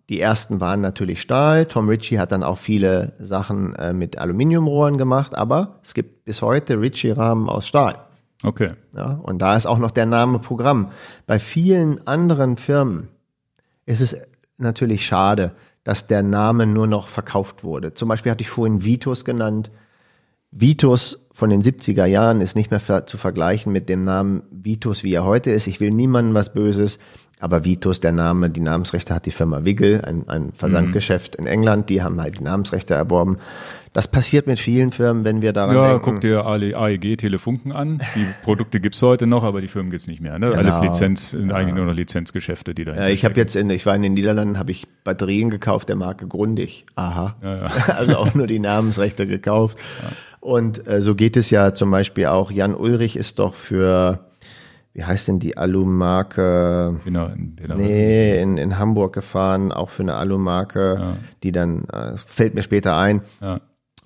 die 0.08 0.22
ersten 0.22 0.62
waren 0.62 0.80
natürlich 0.80 1.22
Stahl. 1.22 1.66
Tom 1.66 1.90
Ritchie 1.90 2.18
hat 2.18 2.32
dann 2.32 2.44
auch 2.44 2.60
viele 2.60 3.12
Sachen 3.20 3.76
äh, 3.76 3.92
mit 3.92 4.18
Aluminiumrohren 4.18 4.98
gemacht, 4.98 5.36
aber 5.36 5.80
es 5.84 5.94
gibt 5.94 6.24
bis 6.24 6.42
heute 6.42 6.80
Ritchie-Rahmen 6.80 7.50
aus 7.50 7.68
Stahl. 7.68 8.00
Okay. 8.42 8.72
Ja, 8.96 9.20
und 9.22 9.42
da 9.42 9.58
ist 9.58 9.66
auch 9.66 9.80
noch 9.80 9.92
der 9.92 10.06
Name 10.06 10.40
Programm. 10.40 10.92
Bei 11.28 11.40
vielen 11.40 12.08
anderen 12.08 12.56
Firmen 12.56 13.10
ist 13.86 14.00
es 14.00 14.16
natürlich 14.58 15.06
schade, 15.06 15.52
dass 15.84 16.08
der 16.08 16.24
Name 16.24 16.66
nur 16.66 16.88
noch 16.88 17.08
verkauft 17.08 17.64
wurde. 17.64 17.94
Zum 17.94 18.10
Beispiel 18.10 18.32
hatte 18.32 18.42
ich 18.42 18.50
vorhin 18.50 18.84
Vitus 18.84 19.26
genannt. 19.26 19.70
Vitus 20.52 21.28
von 21.34 21.50
den 21.50 21.62
70er 21.62 22.06
Jahren 22.06 22.42
ist 22.42 22.56
nicht 22.56 22.72
mehr 22.72 23.06
zu 23.06 23.18
vergleichen 23.18 23.74
mit 23.74 23.90
dem 23.90 24.04
Namen 24.04 24.44
Vitus, 24.52 25.04
wie 25.04 25.14
er 25.14 25.26
heute 25.26 25.52
ist. 25.52 25.68
Ich 25.68 25.80
will 25.80 25.92
niemandem 25.92 26.36
was 26.36 26.54
Böses, 26.54 27.00
aber 27.40 27.66
Vitus, 27.66 28.00
der 28.00 28.12
Name, 28.14 28.50
die 28.50 28.62
Namensrechte 28.62 29.14
hat 29.14 29.26
die 29.26 29.32
Firma 29.32 29.66
Wiggle, 29.66 30.04
ein, 30.06 30.28
ein 30.28 30.54
Versandgeschäft 30.58 31.36
in 31.36 31.46
England, 31.46 31.90
die 31.90 32.02
haben 32.02 32.22
halt 32.22 32.40
die 32.40 32.44
Namensrechte 32.44 32.94
erworben. 32.94 33.38
Das 33.92 34.08
passiert 34.08 34.48
mit 34.48 34.58
vielen 34.58 34.92
Firmen, 34.92 35.24
wenn 35.24 35.44
wir 35.44 35.54
daran 35.54 35.76
Ja, 35.76 35.90
denken. 35.90 36.04
guck 36.04 36.22
dir 36.22 36.46
AEG 36.48 37.16
Telefunken 37.18 37.72
an. 37.72 38.02
Die 38.16 38.26
Produkte 38.44 38.80
gibt's 38.80 39.00
heute 39.04 39.28
noch, 39.28 39.44
aber 39.44 39.62
die 39.62 39.68
Firmen 39.68 39.92
gibt's 39.92 40.08
nicht 40.08 40.20
mehr. 40.20 40.40
Ne? 40.40 40.48
Alles 40.56 40.82
Lizenz, 40.82 41.30
sind 41.30 41.52
eigentlich 41.52 41.76
nur 41.76 41.86
noch 41.86 41.94
Lizenzgeschäfte, 41.94 42.74
die 42.74 42.86
da 42.86 42.96
Ja, 42.96 43.08
ich 43.10 43.24
habe 43.24 43.36
jetzt 43.36 43.56
in, 43.56 43.70
ich 43.70 43.86
war 43.86 43.96
in 43.96 44.02
den 44.02 44.16
Niederlanden, 44.16 44.58
habe 44.58 44.72
ich 44.72 44.88
Batterien 45.04 45.52
gekauft 45.52 45.90
der 45.90 45.96
Marke 45.96 46.28
Grundig. 46.28 46.86
Aha. 46.96 47.36
Also 47.96 48.18
auch 48.18 48.34
nur 48.34 48.48
die 48.48 48.58
Namensrechte 48.60 49.28
gekauft. 49.28 49.78
Und 50.40 50.88
äh, 50.88 51.00
so 51.02 51.14
geht 51.14 51.38
es 51.38 51.52
ja 51.52 51.74
zum 51.76 51.92
Beispiel 51.92 52.26
auch. 52.26 52.50
Jan 52.52 52.74
Ulrich 52.76 53.16
ist 53.16 53.38
doch 53.38 53.54
für, 53.54 54.20
wie 54.94 55.04
heißt 55.04 55.28
denn 55.28 55.40
die 55.40 55.58
Alu-Marke? 55.58 57.00
Genau, 57.04 57.30
genau. 57.56 57.76
Nee, 57.76 58.40
in, 58.42 58.58
in 58.58 58.78
Hamburg 58.78 59.14
gefahren, 59.14 59.72
auch 59.72 59.90
für 59.90 60.04
eine 60.04 60.16
Alu-Marke, 60.16 61.18
die 61.44 61.52
dann, 61.52 61.86
äh, 61.86 62.14
fällt 62.26 62.54
mir 62.54 62.62
später 62.64 62.96
ein. 62.98 63.22
Ja. 63.42 63.60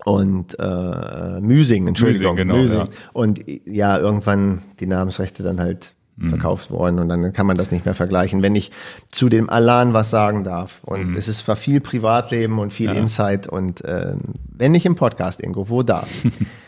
Und 0.05 0.55
äh, 0.59 1.41
Müsing, 1.41 1.87
Entschuldigung, 1.87 2.35
Müsing, 2.35 2.47
genau, 2.47 2.83
ja. 2.85 2.89
Und 3.13 3.41
ja, 3.65 3.97
irgendwann 3.97 4.61
die 4.79 4.87
Namensrechte 4.87 5.43
dann 5.43 5.59
halt 5.59 5.93
Mhm. 6.19 6.29
verkauft 6.29 6.71
worden 6.71 6.97
und 6.97 7.09
dann 7.09 7.31
kann 7.31 7.45
man 7.45 7.57
das 7.57 7.69
nicht 7.69 7.85
mehr 7.85 7.93
vergleichen. 7.93 8.41
Wenn 8.41 8.55
ich 8.55 8.71
zu 9.11 9.29
dem 9.29 9.51
Alan 9.51 9.93
was 9.93 10.09
sagen 10.09 10.43
darf 10.43 10.81
und 10.83 11.09
Mhm. 11.11 11.15
es 11.15 11.27
ist 11.27 11.39
zwar 11.39 11.55
viel 11.55 11.79
Privatleben 11.79 12.57
und 12.57 12.73
viel 12.73 12.89
Insight 12.89 13.47
und 13.47 13.85
äh, 13.85 14.15
wenn 14.51 14.71
nicht 14.71 14.87
im 14.87 14.95
Podcast 14.95 15.39
irgendwo, 15.41 15.69
wo 15.69 15.83
da? 15.83 16.07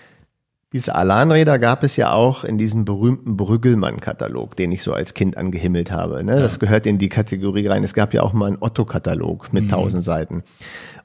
Diese 0.72 0.94
Alarmräder 0.94 1.58
gab 1.58 1.84
es 1.84 1.96
ja 1.96 2.12
auch 2.12 2.44
in 2.44 2.60
diesem 2.60 2.86
berühmten 2.86 3.36
Brüggelmann-Katalog, 3.38 4.56
den 4.56 4.72
ich 4.72 4.84
so 4.84 4.94
als 4.94 5.16
Kind 5.16 5.36
angehimmelt 5.36 5.90
habe. 5.90 6.24
Ne? 6.24 6.40
Das 6.40 6.60
gehört 6.60 6.86
in 6.86 7.00
die 7.00 7.10
Kategorie 7.10 7.66
rein. 7.66 7.84
Es 7.84 7.96
gab 7.96 8.14
ja 8.14 8.22
auch 8.22 8.34
mal 8.34 8.46
einen 8.46 8.58
Otto-Katalog 8.60 9.52
mit 9.52 9.72
tausend 9.72 10.04
Seiten. 10.04 10.44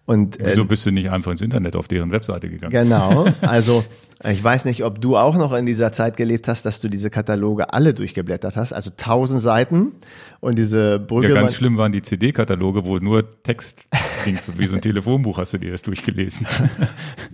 Und 0.06 0.38
äh, 0.38 0.50
Wieso 0.50 0.64
bist 0.66 0.84
du 0.84 0.90
nicht 0.90 1.10
einfach 1.10 1.32
ins 1.32 1.40
Internet 1.40 1.76
auf 1.76 1.88
deren 1.88 2.12
Webseite 2.12 2.48
gegangen? 2.50 2.72
Genau. 2.72 3.26
Also 3.40 3.82
ich 4.22 4.42
weiß 4.42 4.64
nicht, 4.66 4.84
ob 4.84 5.00
du 5.00 5.16
auch 5.16 5.34
noch 5.36 5.52
in 5.52 5.66
dieser 5.66 5.92
Zeit 5.92 6.16
gelebt 6.16 6.46
hast, 6.46 6.64
dass 6.64 6.80
du 6.80 6.88
diese 6.88 7.10
Kataloge 7.10 7.72
alle 7.72 7.94
durchgeblättert 7.94 8.56
hast. 8.56 8.72
Also 8.72 8.90
tausend 8.96 9.42
Seiten 9.42 9.92
und 10.40 10.56
diese 10.56 10.92
Ja, 10.92 10.98
Brügge. 10.98 11.34
ganz 11.34 11.54
schlimm 11.54 11.76
waren 11.78 11.90
die 11.92 12.00
CD-Kataloge, 12.00 12.84
wo 12.84 12.98
nur 12.98 13.42
Text 13.42 13.88
ging, 14.24 14.38
wie 14.56 14.66
so 14.66 14.76
ein 14.76 14.80
Telefonbuch 14.82 15.38
hast 15.38 15.52
du 15.54 15.58
dir 15.58 15.72
das 15.72 15.82
durchgelesen. 15.82 16.46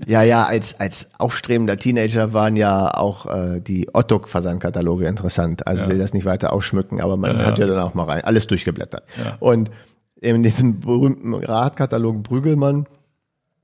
ja, 0.07 0.23
ja, 0.23 0.45
als, 0.47 0.79
als 0.81 1.11
aufstrebender 1.19 1.77
Teenager 1.77 2.33
waren 2.33 2.57
ja 2.57 2.93
auch 2.95 3.27
äh, 3.27 3.61
die 3.61 3.89
Otto-Versandkataloge 3.93 5.07
interessant. 5.07 5.67
Also 5.67 5.87
will 5.89 5.99
das 5.99 6.15
nicht 6.15 6.25
weiter 6.25 6.53
ausschmücken, 6.53 7.01
aber 7.01 7.17
man 7.17 7.39
Ja, 7.39 7.47
hat 7.47 7.59
ja 7.59 7.67
ja. 7.67 7.75
dann 7.75 7.83
auch 7.83 7.95
mal 7.95 8.05
rein, 8.05 8.23
alles 8.25 8.47
durchgeblättert. 8.47 9.05
Und 9.39 9.71
in 10.21 10.43
diesem 10.43 10.81
berühmten 10.81 11.35
Radkatalog 11.35 12.23
Brüggelmann 12.23 12.87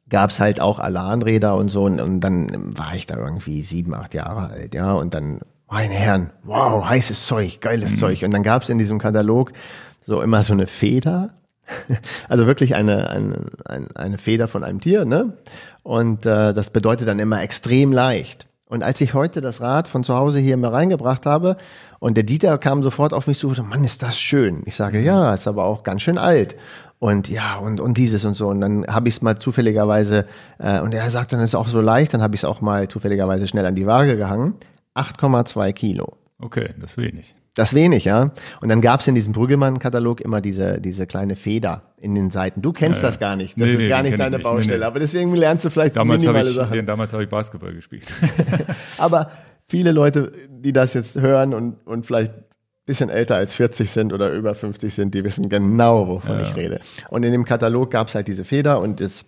gab 0.08 0.30
es 0.30 0.40
halt 0.40 0.60
auch 0.60 0.78
Alarmräder 0.78 1.56
und 1.56 1.68
so. 1.68 1.84
Und, 1.84 2.00
und 2.00 2.20
dann 2.20 2.76
war 2.76 2.94
ich 2.94 3.06
da 3.06 3.16
irgendwie 3.16 3.62
sieben, 3.62 3.94
acht 3.94 4.14
Jahre 4.14 4.50
alt, 4.50 4.74
ja. 4.74 4.92
Und 4.92 5.14
dann, 5.14 5.40
meine 5.68 5.94
Herren, 5.94 6.30
wow, 6.44 6.88
heißes 6.88 7.26
Zeug, 7.26 7.60
geiles 7.60 7.98
Zeug. 7.98 8.22
Und 8.22 8.32
dann 8.32 8.42
gab 8.42 8.62
es 8.62 8.68
in 8.68 8.78
diesem 8.78 8.98
Katalog 8.98 9.52
so 10.00 10.22
immer 10.22 10.42
so 10.42 10.52
eine 10.52 10.66
Feder. 10.66 11.34
Also 12.28 12.46
wirklich 12.46 12.76
eine, 12.76 13.10
eine, 13.10 13.46
eine, 13.64 13.88
eine 13.96 14.18
Feder 14.18 14.46
von 14.46 14.62
einem 14.62 14.80
Tier, 14.80 15.04
ne? 15.04 15.36
Und 15.82 16.24
äh, 16.24 16.54
das 16.54 16.70
bedeutet 16.70 17.08
dann 17.08 17.18
immer 17.18 17.42
extrem 17.42 17.92
leicht. 17.92 18.46
Und 18.68 18.82
als 18.82 19.00
ich 19.00 19.14
heute 19.14 19.40
das 19.40 19.60
Rad 19.60 19.86
von 19.86 20.02
zu 20.02 20.14
Hause 20.14 20.40
hier 20.40 20.56
mal 20.56 20.72
reingebracht 20.72 21.24
habe 21.24 21.56
und 22.00 22.16
der 22.16 22.24
Dieter 22.24 22.58
kam 22.58 22.82
sofort 22.82 23.14
auf 23.14 23.28
mich 23.28 23.38
zu, 23.38 23.48
Mann, 23.62 23.84
ist 23.84 24.02
das 24.02 24.18
schön. 24.18 24.62
Ich 24.66 24.74
sage, 24.74 25.00
ja, 25.00 25.32
ist 25.32 25.46
aber 25.46 25.64
auch 25.64 25.84
ganz 25.84 26.02
schön 26.02 26.18
alt. 26.18 26.56
Und 26.98 27.28
ja, 27.28 27.56
und, 27.56 27.80
und 27.80 27.96
dieses 27.96 28.24
und 28.24 28.34
so. 28.34 28.48
Und 28.48 28.60
dann 28.60 28.86
habe 28.88 29.08
ich 29.08 29.16
es 29.16 29.22
mal 29.22 29.38
zufälligerweise, 29.38 30.26
äh, 30.58 30.80
und 30.80 30.94
er 30.94 31.08
sagt, 31.10 31.32
dann 31.32 31.40
ist 31.40 31.50
es 31.50 31.54
auch 31.54 31.68
so 31.68 31.80
leicht, 31.80 32.12
dann 32.14 32.22
habe 32.22 32.34
ich 32.34 32.40
es 32.40 32.44
auch 32.44 32.60
mal 32.60 32.88
zufälligerweise 32.88 33.46
schnell 33.46 33.66
an 33.66 33.76
die 33.76 33.86
Waage 33.86 34.16
gehangen. 34.16 34.54
8,2 34.96 35.72
Kilo. 35.72 36.16
Okay, 36.40 36.70
das 36.80 36.92
ist 36.92 36.98
wenig. 36.98 37.36
Das 37.56 37.74
wenig, 37.74 38.04
ja. 38.04 38.30
Und 38.60 38.68
dann 38.68 38.80
gab 38.82 39.00
es 39.00 39.08
in 39.08 39.14
diesem 39.14 39.32
Brüggemann-Katalog 39.32 40.20
immer 40.20 40.40
diese, 40.40 40.80
diese 40.80 41.06
kleine 41.06 41.34
Feder 41.36 41.80
in 41.96 42.14
den 42.14 42.30
Seiten. 42.30 42.60
Du 42.62 42.72
kennst 42.72 43.02
das 43.02 43.18
gar 43.18 43.34
nicht. 43.34 43.52
Das 43.58 43.66
Nee, 43.66 43.72
ist 43.72 43.82
nee, 43.82 43.88
gar 43.88 44.02
nicht 44.02 44.18
deine 44.18 44.36
nicht. 44.36 44.42
Baustelle. 44.44 44.80
nee. 44.80 44.84
Aber 44.84 44.98
deswegen 45.00 45.34
lernst 45.34 45.64
du 45.64 45.70
vielleicht 45.70 45.96
Damals 45.96 46.22
minimale 46.22 46.50
ich, 46.50 46.56
Sachen. 46.56 46.72
den, 46.74 46.86
damals 46.86 47.12
habe 47.14 47.22
ich 47.24 47.28
Basketball 47.30 47.72
gespielt. 47.72 48.06
Aber 48.98 49.30
viele 49.68 49.92
Leute, 49.92 50.32
die 50.50 50.72
das 50.72 50.94
jetzt 50.94 51.16
hören 51.18 51.54
und, 51.54 51.76
und 51.86 52.04
vielleicht 52.06 52.32
ein 52.34 52.44
bisschen 52.84 53.08
älter 53.08 53.36
als 53.36 53.54
40 53.54 53.90
sind 53.90 54.12
oder 54.12 54.30
über 54.32 54.54
50 54.54 54.92
sind, 54.94 55.14
die 55.14 55.24
wissen 55.24 55.48
genau, 55.48 56.06
wovon 56.08 56.40
ich 56.40 56.54
rede. 56.56 56.78
Und 57.08 57.22
in 57.22 57.32
dem 57.32 57.44
Katalog 57.46 57.90
gab 57.90 58.08
es 58.08 58.14
halt 58.14 58.28
diese 58.28 58.44
Feder 58.44 58.80
und 58.80 59.00
das 59.00 59.24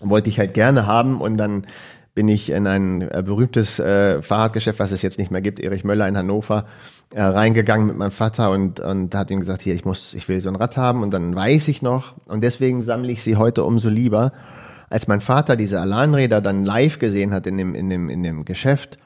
wollte 0.00 0.30
ich 0.30 0.38
halt 0.38 0.54
gerne 0.54 0.86
haben 0.86 1.20
und 1.20 1.36
dann 1.36 1.66
bin 2.14 2.26
ich 2.28 2.50
in 2.50 2.66
ein 2.66 3.02
äh, 3.02 3.22
berühmtes 3.24 3.78
äh, 3.78 4.20
Fahrradgeschäft, 4.22 4.78
was 4.80 4.92
es 4.92 5.02
jetzt 5.02 5.18
nicht 5.18 5.30
mehr 5.30 5.40
gibt, 5.42 5.60
Erich 5.60 5.84
Möller 5.84 6.08
in 6.08 6.16
Hannover, 6.16 6.64
äh, 7.12 7.22
reingegangen 7.22 7.86
mit 7.86 7.96
meinem 7.96 8.10
Vater 8.10 8.50
und, 8.50 8.80
und 8.80 9.14
hat 9.14 9.30
ihm 9.30 9.40
gesagt, 9.40 9.62
hier, 9.62 9.74
ich 9.74 9.84
muss, 9.84 10.14
ich 10.14 10.28
will 10.28 10.40
so 10.40 10.48
ein 10.48 10.56
Rad 10.56 10.76
haben 10.76 11.02
und 11.02 11.12
dann 11.12 11.34
weiß 11.34 11.68
ich 11.68 11.82
noch 11.82 12.14
und 12.26 12.42
deswegen 12.42 12.82
sammle 12.82 13.12
ich 13.12 13.22
sie 13.22 13.36
heute 13.36 13.64
umso 13.64 13.88
lieber. 13.88 14.32
Als 14.88 15.08
mein 15.08 15.20
Vater 15.20 15.56
diese 15.56 15.80
Alarmräder 15.80 16.40
dann 16.40 16.64
live 16.64 16.98
gesehen 16.98 17.32
hat 17.32 17.46
in 17.46 17.58
dem, 17.58 17.74
in 17.74 17.88
dem, 17.88 18.08
in 18.08 18.22
dem 18.22 18.44
Geschäft, 18.44 18.98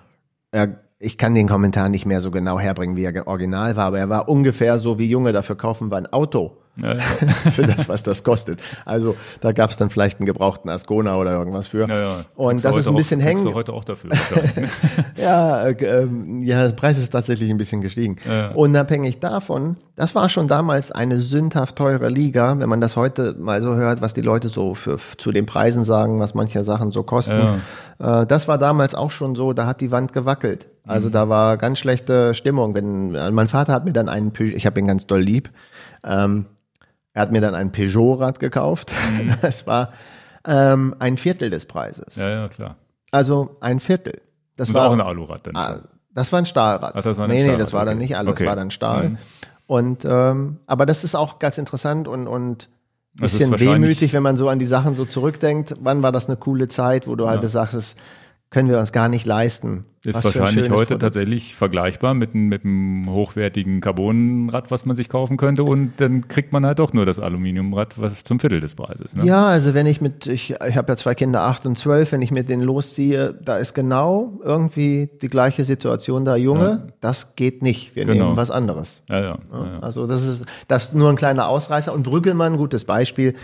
er, 0.50 0.80
ich 0.98 1.18
kann 1.18 1.34
den 1.34 1.48
Kommentar 1.48 1.88
nicht 1.88 2.06
mehr 2.06 2.20
so 2.20 2.30
genau 2.30 2.58
herbringen, 2.58 2.96
wie 2.96 3.04
er 3.04 3.26
original 3.26 3.76
war, 3.76 3.86
aber 3.86 3.98
er 3.98 4.08
war 4.08 4.28
ungefähr 4.28 4.78
so, 4.78 4.98
wie 4.98 5.08
Junge 5.08 5.32
dafür 5.32 5.56
kaufen 5.56 5.90
wir 5.90 5.96
ein 5.96 6.12
Auto 6.12 6.63
Ja, 6.76 6.94
ja. 6.94 7.00
für 7.54 7.62
das, 7.66 7.88
was 7.88 8.02
das 8.02 8.24
kostet. 8.24 8.60
Also 8.84 9.16
da 9.40 9.52
gab 9.52 9.70
es 9.70 9.76
dann 9.76 9.90
vielleicht 9.90 10.18
einen 10.18 10.26
gebrauchten 10.26 10.68
Ascona 10.68 11.16
oder 11.16 11.32
irgendwas 11.32 11.66
für. 11.68 11.86
Ja, 11.88 11.98
ja. 11.98 12.16
Und 12.34 12.50
Kriegst 12.52 12.64
das 12.64 12.76
ist 12.78 12.88
ein 12.88 12.96
bisschen 12.96 13.20
auch, 13.20 13.24
hängen. 13.26 13.54
heute 13.54 13.72
auch 13.72 13.84
dafür. 13.84 14.10
Ja, 15.16 15.66
äh, 15.66 15.72
ähm, 15.84 16.42
ja, 16.42 16.66
der 16.66 16.72
Preis 16.74 16.98
ist 16.98 17.10
tatsächlich 17.10 17.50
ein 17.50 17.56
bisschen 17.56 17.80
gestiegen. 17.80 18.16
Unabhängig 18.54 19.20
davon, 19.20 19.76
das 19.96 20.14
war 20.14 20.28
schon 20.28 20.48
damals 20.48 20.90
eine 20.90 21.20
sündhaft 21.20 21.76
teure 21.76 22.08
Liga, 22.08 22.58
wenn 22.58 22.68
man 22.68 22.80
das 22.80 22.96
heute 22.96 23.34
mal 23.38 23.62
so 23.62 23.74
hört, 23.76 24.02
was 24.02 24.14
die 24.14 24.20
Leute 24.20 24.48
so 24.48 24.74
für, 24.74 24.98
zu 25.16 25.30
den 25.32 25.46
Preisen 25.46 25.84
sagen, 25.84 26.20
was 26.20 26.34
manche 26.34 26.64
Sachen 26.64 26.90
so 26.90 27.02
kosten. 27.04 27.62
Äh, 27.98 28.26
das 28.26 28.48
war 28.48 28.58
damals 28.58 28.94
auch 28.94 29.10
schon 29.10 29.34
so, 29.34 29.52
da 29.52 29.66
hat 29.66 29.80
die 29.80 29.90
Wand 29.90 30.12
gewackelt. 30.12 30.66
Also 30.86 31.08
da 31.08 31.28
war 31.30 31.56
ganz 31.56 31.78
schlechte 31.78 32.34
Stimmung. 32.34 32.74
Wenn, 32.74 33.12
mein 33.34 33.48
Vater 33.48 33.72
hat 33.72 33.84
mir 33.86 33.92
dann 33.94 34.08
einen, 34.10 34.32
Peugeot- 34.32 34.54
ich 34.56 34.66
habe 34.66 34.78
ihn 34.80 34.86
ganz 34.86 35.06
doll 35.06 35.20
lieb, 35.22 35.50
ähm, 36.04 36.46
er 37.14 37.22
hat 37.22 37.32
mir 37.32 37.40
dann 37.40 37.54
ein 37.54 37.72
Peugeot-Rad 37.72 38.38
gekauft. 38.38 38.92
Das 39.40 39.66
war 39.66 39.92
ähm, 40.46 40.94
ein 40.98 41.16
Viertel 41.16 41.48
des 41.48 41.64
Preises. 41.64 42.16
ja, 42.16 42.28
ja, 42.28 42.48
klar. 42.48 42.76
Also 43.10 43.56
ein 43.60 43.80
Viertel. 43.80 44.20
Das 44.56 44.68
Und 44.68 44.74
war 44.74 44.88
auch 44.88 44.92
ein 44.92 45.00
Alurad 45.00 45.46
dann. 45.46 45.56
Ah, 45.56 45.78
das 46.12 46.32
war 46.32 46.40
ein 46.40 46.46
Stahlrad. 46.46 46.94
Ach, 46.96 47.02
das 47.02 47.16
war 47.16 47.26
nee, 47.28 47.34
nee, 47.34 47.40
Stahlrad, 47.42 47.60
das 47.60 47.72
war 47.72 47.84
dann 47.84 47.96
okay. 47.96 48.02
nicht 48.04 48.16
alles, 48.16 48.32
Okay. 48.32 48.44
das 48.44 48.48
war 48.50 48.56
dann 48.56 48.70
Stahl. 48.70 49.08
Mhm. 49.10 49.18
Und 49.66 50.04
ähm, 50.04 50.58
aber 50.66 50.84
das 50.84 51.04
ist 51.04 51.14
auch 51.14 51.38
ganz 51.38 51.56
interessant 51.56 52.06
und 52.08 52.26
und 52.26 52.68
bisschen 53.14 53.58
wehmütig, 53.58 54.12
wenn 54.12 54.22
man 54.22 54.36
so 54.36 54.48
an 54.48 54.58
die 54.58 54.66
Sachen 54.66 54.94
so 54.94 55.04
zurückdenkt. 55.04 55.76
Wann 55.80 56.02
war 56.02 56.12
das 56.12 56.26
eine 56.26 56.36
coole 56.36 56.68
Zeit, 56.68 57.06
wo 57.06 57.14
du 57.14 57.28
halt 57.28 57.48
sagst, 57.48 57.74
das 57.74 57.96
können 58.50 58.68
wir 58.68 58.78
uns 58.78 58.92
gar 58.92 59.08
nicht 59.08 59.26
leisten. 59.26 59.84
Ist 60.04 60.16
Was 60.16 60.24
wahrscheinlich 60.26 60.66
heute 60.70 60.84
Produkt. 60.84 61.00
tatsächlich 61.00 61.54
vergleichbar 61.54 62.12
mit, 62.12 62.34
einem- 62.34 62.48
mit 62.48 62.62
einem 62.64 63.08
hochwertigen 63.08 63.80
Carbonrad, 63.80 64.70
was 64.70 64.84
man 64.84 64.94
sich 64.94 65.08
kaufen 65.08 65.38
könnte. 65.38 65.64
Und 65.64 65.94
dann 65.96 66.28
kriegt 66.28 66.52
man 66.52 66.64
halt 66.66 66.78
doch 66.78 66.92
nur 66.92 67.06
das 67.06 67.18
Aluminiumrad, 67.18 67.98
was 67.98 68.22
zum 68.22 68.38
Viertel 68.38 68.60
des 68.60 68.74
Preises. 68.74 69.16
Ne? 69.16 69.24
Ja, 69.24 69.46
also 69.46 69.72
wenn 69.72 69.86
ich 69.86 70.02
mit, 70.02 70.26
ich, 70.26 70.50
ich 70.68 70.76
habe 70.76 70.92
ja 70.92 70.96
zwei 70.98 71.14
Kinder, 71.14 71.40
acht 71.40 71.64
und 71.64 71.78
zwölf, 71.78 72.12
wenn 72.12 72.20
ich 72.20 72.30
mit 72.30 72.50
denen 72.50 72.62
losziehe, 72.62 73.34
da 73.42 73.56
ist 73.56 73.72
genau 73.74 74.38
irgendwie 74.44 75.08
die 75.22 75.28
gleiche 75.28 75.64
Situation 75.64 76.26
da. 76.26 76.36
Junge, 76.36 76.88
das 77.00 77.34
geht 77.34 77.62
nicht. 77.62 77.96
Wir 77.96 78.04
Genau. 78.04 78.26
nehmen 78.26 78.36
was 78.36 78.50
anderes. 78.50 79.00
Ja, 79.08 79.20
ja, 79.20 79.38
ja, 79.52 79.66
ja. 79.66 79.78
Also 79.80 80.06
das 80.06 80.26
ist 80.28 80.44
das 80.68 80.84
ist 80.84 80.94
nur 80.94 81.08
ein 81.08 81.16
kleiner 81.16 81.48
Ausreißer. 81.48 81.94
Und 81.94 82.02
Brüggelmann, 82.02 82.58
gutes 82.58 82.84
Beispiel, 82.84 83.34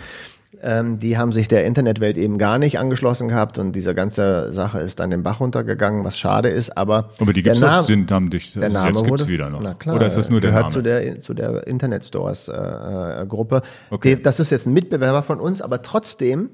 ähm, 0.63 0.99
die 0.99 1.17
haben 1.17 1.31
sich 1.31 1.47
der 1.47 1.65
Internetwelt 1.65 2.17
eben 2.17 2.37
gar 2.37 2.57
nicht 2.57 2.79
angeschlossen 2.79 3.27
gehabt 3.27 3.57
und 3.57 3.73
diese 3.73 3.95
ganze 3.95 4.51
Sache 4.51 4.79
ist 4.79 4.99
dann 4.99 5.09
den 5.09 5.23
Bach 5.23 5.39
runtergegangen, 5.39 6.03
was 6.03 6.19
schade 6.19 6.49
ist. 6.49 6.77
Aber, 6.77 7.09
Aber 7.19 7.33
die 7.33 7.41
der 7.41 7.53
gibt's 7.53 7.59
Name, 7.59 7.85
sind, 7.85 8.11
haben 8.11 8.29
dich, 8.29 8.53
der 8.53 8.69
Name 8.69 8.97
jetzt 8.99 9.09
wurde, 9.09 9.27
wieder 9.27 9.49
noch. 9.49 9.61
Na 9.61 9.73
klar, 9.73 9.95
Oder 9.95 10.07
ist 10.07 10.17
das 10.17 10.29
nur 10.29 10.41
der 10.41 10.51
gehört 10.51 10.65
Name? 10.65 10.73
zu 10.73 10.81
der 10.81 11.19
zu 11.19 11.33
der 11.33 11.67
Internet 11.67 12.05
Stores 12.05 12.47
äh, 12.47 12.53
äh, 12.53 13.25
Gruppe. 13.25 13.61
Okay. 13.89 14.15
Die, 14.15 14.21
das 14.21 14.39
ist 14.39 14.51
jetzt 14.51 14.67
ein 14.67 14.73
Mitbewerber 14.73 15.23
von 15.23 15.39
uns, 15.39 15.61
aber 15.61 15.81
trotzdem 15.81 16.49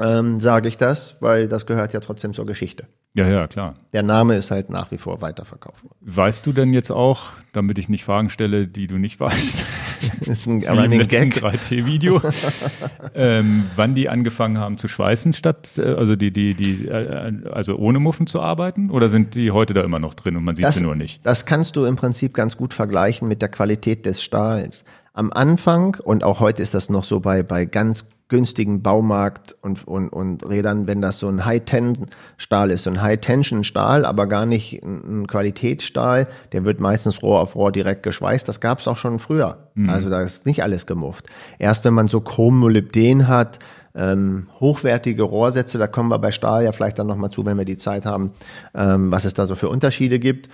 ähm, 0.00 0.40
sage 0.40 0.68
ich 0.68 0.76
das, 0.76 1.16
weil 1.20 1.48
das 1.48 1.66
gehört 1.66 1.92
ja 1.92 2.00
trotzdem 2.00 2.32
zur 2.34 2.46
Geschichte. 2.46 2.86
Ja, 3.26 3.28
ja, 3.28 3.46
klar. 3.46 3.74
Der 3.92 4.02
Name 4.02 4.36
ist 4.36 4.50
halt 4.50 4.70
nach 4.70 4.90
wie 4.90 4.98
vor 4.98 5.20
weiterverkauft 5.20 5.84
worden. 5.84 5.96
Weißt 6.00 6.46
du 6.46 6.52
denn 6.52 6.72
jetzt 6.72 6.90
auch, 6.90 7.22
damit 7.52 7.78
ich 7.78 7.88
nicht 7.88 8.04
Fragen 8.04 8.30
stelle, 8.30 8.66
die 8.66 8.86
du 8.86 8.96
nicht 8.96 9.18
weißt, 9.20 9.64
Das 10.20 10.28
ist 10.28 10.46
ein 10.46 10.62
im 10.62 10.78
Running 10.78 11.00
letzten 11.00 11.30
Gag. 11.30 11.42
3T-Video, 11.42 12.20
ähm, 13.14 13.64
wann 13.76 13.94
die 13.94 14.08
angefangen 14.08 14.58
haben 14.58 14.78
zu 14.78 14.88
schweißen, 14.88 15.32
statt, 15.32 15.78
äh, 15.78 15.94
also 15.94 16.16
die, 16.16 16.30
die, 16.30 16.54
die, 16.54 16.86
äh, 16.86 17.48
also 17.50 17.76
ohne 17.76 17.98
Muffen 17.98 18.26
zu 18.26 18.40
arbeiten? 18.40 18.90
Oder 18.90 19.08
sind 19.08 19.34
die 19.34 19.50
heute 19.50 19.74
da 19.74 19.82
immer 19.82 19.98
noch 19.98 20.14
drin 20.14 20.36
und 20.36 20.44
man 20.44 20.56
sieht 20.56 20.70
sie 20.72 20.82
nur 20.82 20.94
nicht? 20.94 21.24
Das 21.24 21.46
kannst 21.46 21.76
du 21.76 21.84
im 21.84 21.96
Prinzip 21.96 22.34
ganz 22.34 22.56
gut 22.56 22.74
vergleichen 22.74 23.28
mit 23.28 23.42
der 23.42 23.48
Qualität 23.48 24.06
des 24.06 24.22
Stahls. 24.22 24.84
Am 25.12 25.32
Anfang, 25.32 25.96
und 26.02 26.22
auch 26.22 26.40
heute 26.40 26.62
ist 26.62 26.74
das 26.74 26.90
noch 26.90 27.04
so 27.04 27.20
bei, 27.20 27.42
bei 27.42 27.64
ganz 27.64 28.04
günstigen 28.28 28.82
Baumarkt 28.82 29.56
und, 29.62 29.88
und, 29.88 30.10
und 30.10 30.46
Rädern, 30.46 30.86
wenn 30.86 31.00
das 31.00 31.18
so 31.18 31.28
ein 31.28 31.44
High-Ten-Stahl 31.44 32.70
ist, 32.70 32.84
so 32.84 32.90
ein 32.90 33.00
High-Tension-Stahl, 33.00 34.04
aber 34.04 34.26
gar 34.26 34.44
nicht 34.44 34.82
ein 34.82 35.26
Qualitätsstahl, 35.26 36.28
der 36.52 36.64
wird 36.64 36.78
meistens 36.78 37.22
Rohr 37.22 37.40
auf 37.40 37.56
Rohr 37.56 37.72
direkt 37.72 38.02
geschweißt. 38.02 38.46
Das 38.46 38.60
gab 38.60 38.80
es 38.80 38.88
auch 38.88 38.98
schon 38.98 39.18
früher. 39.18 39.70
Also 39.88 40.10
da 40.10 40.20
ist 40.20 40.44
nicht 40.44 40.62
alles 40.62 40.86
gemufft. 40.86 41.26
Erst 41.58 41.84
wenn 41.84 41.94
man 41.94 42.08
so 42.08 42.20
Chrommolybden 42.20 43.28
hat, 43.28 43.58
ähm, 43.94 44.46
hochwertige 44.60 45.22
Rohrsätze, 45.22 45.78
da 45.78 45.86
kommen 45.86 46.10
wir 46.10 46.18
bei 46.18 46.30
Stahl 46.30 46.64
ja 46.64 46.72
vielleicht 46.72 46.98
dann 46.98 47.06
nochmal 47.06 47.30
zu, 47.30 47.46
wenn 47.46 47.56
wir 47.56 47.64
die 47.64 47.78
Zeit 47.78 48.04
haben, 48.04 48.32
ähm, 48.74 49.10
was 49.10 49.24
es 49.24 49.34
da 49.34 49.46
so 49.46 49.56
für 49.56 49.68
Unterschiede 49.68 50.18
gibt. 50.18 50.48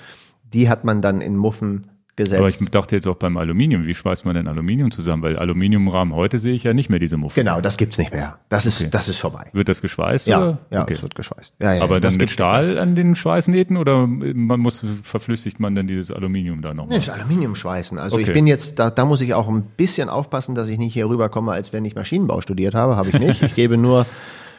Die 0.53 0.69
hat 0.69 0.85
man 0.85 1.03
dann 1.03 1.21
in 1.21 1.37
Muffen 1.37 1.89
gesetzt. 2.17 2.39
Aber 2.39 2.49
ich 2.49 2.59
dachte 2.71 2.95
jetzt 2.95 3.07
auch 3.07 3.17
beim 3.17 3.37
Aluminium, 3.37 3.87
wie 3.87 3.95
schweißt 3.95 4.25
man 4.25 4.35
denn 4.35 4.47
Aluminium 4.49 4.91
zusammen? 4.91 5.23
Weil 5.23 5.37
Aluminiumrahmen 5.37 6.15
heute 6.15 6.39
sehe 6.39 6.55
ich 6.55 6.65
ja 6.65 6.75
nicht 6.75 6.91
mehr 6.91 6.99
diese 6.99 7.17
Muffen. 7.17 7.35
genau, 7.35 7.61
das 7.61 7.77
gibt's 7.77 7.99
nicht 7.99 8.13
mehr. 8.13 8.39
Das 8.49 8.67
ist, 8.67 8.95
das 8.95 9.09
ist 9.09 9.19
vorbei. 9.19 9.49
Wird 9.53 9.69
das 9.69 9.83
geschweißt? 9.83 10.27
Ja, 10.27 10.39
oder? 10.41 10.59
ja, 10.71 10.83
okay. 10.83 10.95
es 10.95 11.03
wird 11.03 11.15
geschweißt. 11.15 11.55
Ja, 11.61 11.75
ja, 11.75 11.83
Aber 11.83 12.01
das 12.01 12.15
dann 12.15 12.19
mit 12.19 12.31
Stahl 12.31 12.79
an 12.79 12.95
den 12.95 13.15
Schweißnähten 13.15 13.77
oder 13.77 14.07
man 14.07 14.61
muss, 14.61 14.85
verflüssigt 15.03 15.61
man 15.61 15.75
dann 15.75 15.87
dieses 15.87 16.11
Aluminium 16.11 16.63
da 16.63 16.75
nochmal? 16.75 16.99
Das 16.99 17.09
Aluminium 17.09 17.55
schweißen. 17.55 17.99
Also 17.99 18.19
ich 18.19 18.25
Okay. 18.25 18.33
bin 18.33 18.47
jetzt, 18.47 18.79
da, 18.79 18.91
da 18.91 19.05
muss 19.05 19.21
ich 19.21 19.35
auch 19.35 19.49
ein 19.49 19.63
bisschen 19.77 20.09
aufpassen, 20.09 20.55
dass 20.55 20.69
ich 20.69 20.79
nicht 20.79 20.93
hier 20.95 21.09
rüberkomme, 21.09 21.53
als 21.53 21.73
wenn 21.73 21.85
ich 21.85 21.95
Maschinenbau 21.95 22.41
studiert 22.41 22.75
habe. 22.75 22.97
Habe 22.97 23.09
ich 23.11 23.19
nicht. 23.19 23.43
Ich 23.43 23.55
gebe 23.55 23.77
nur 23.77 24.07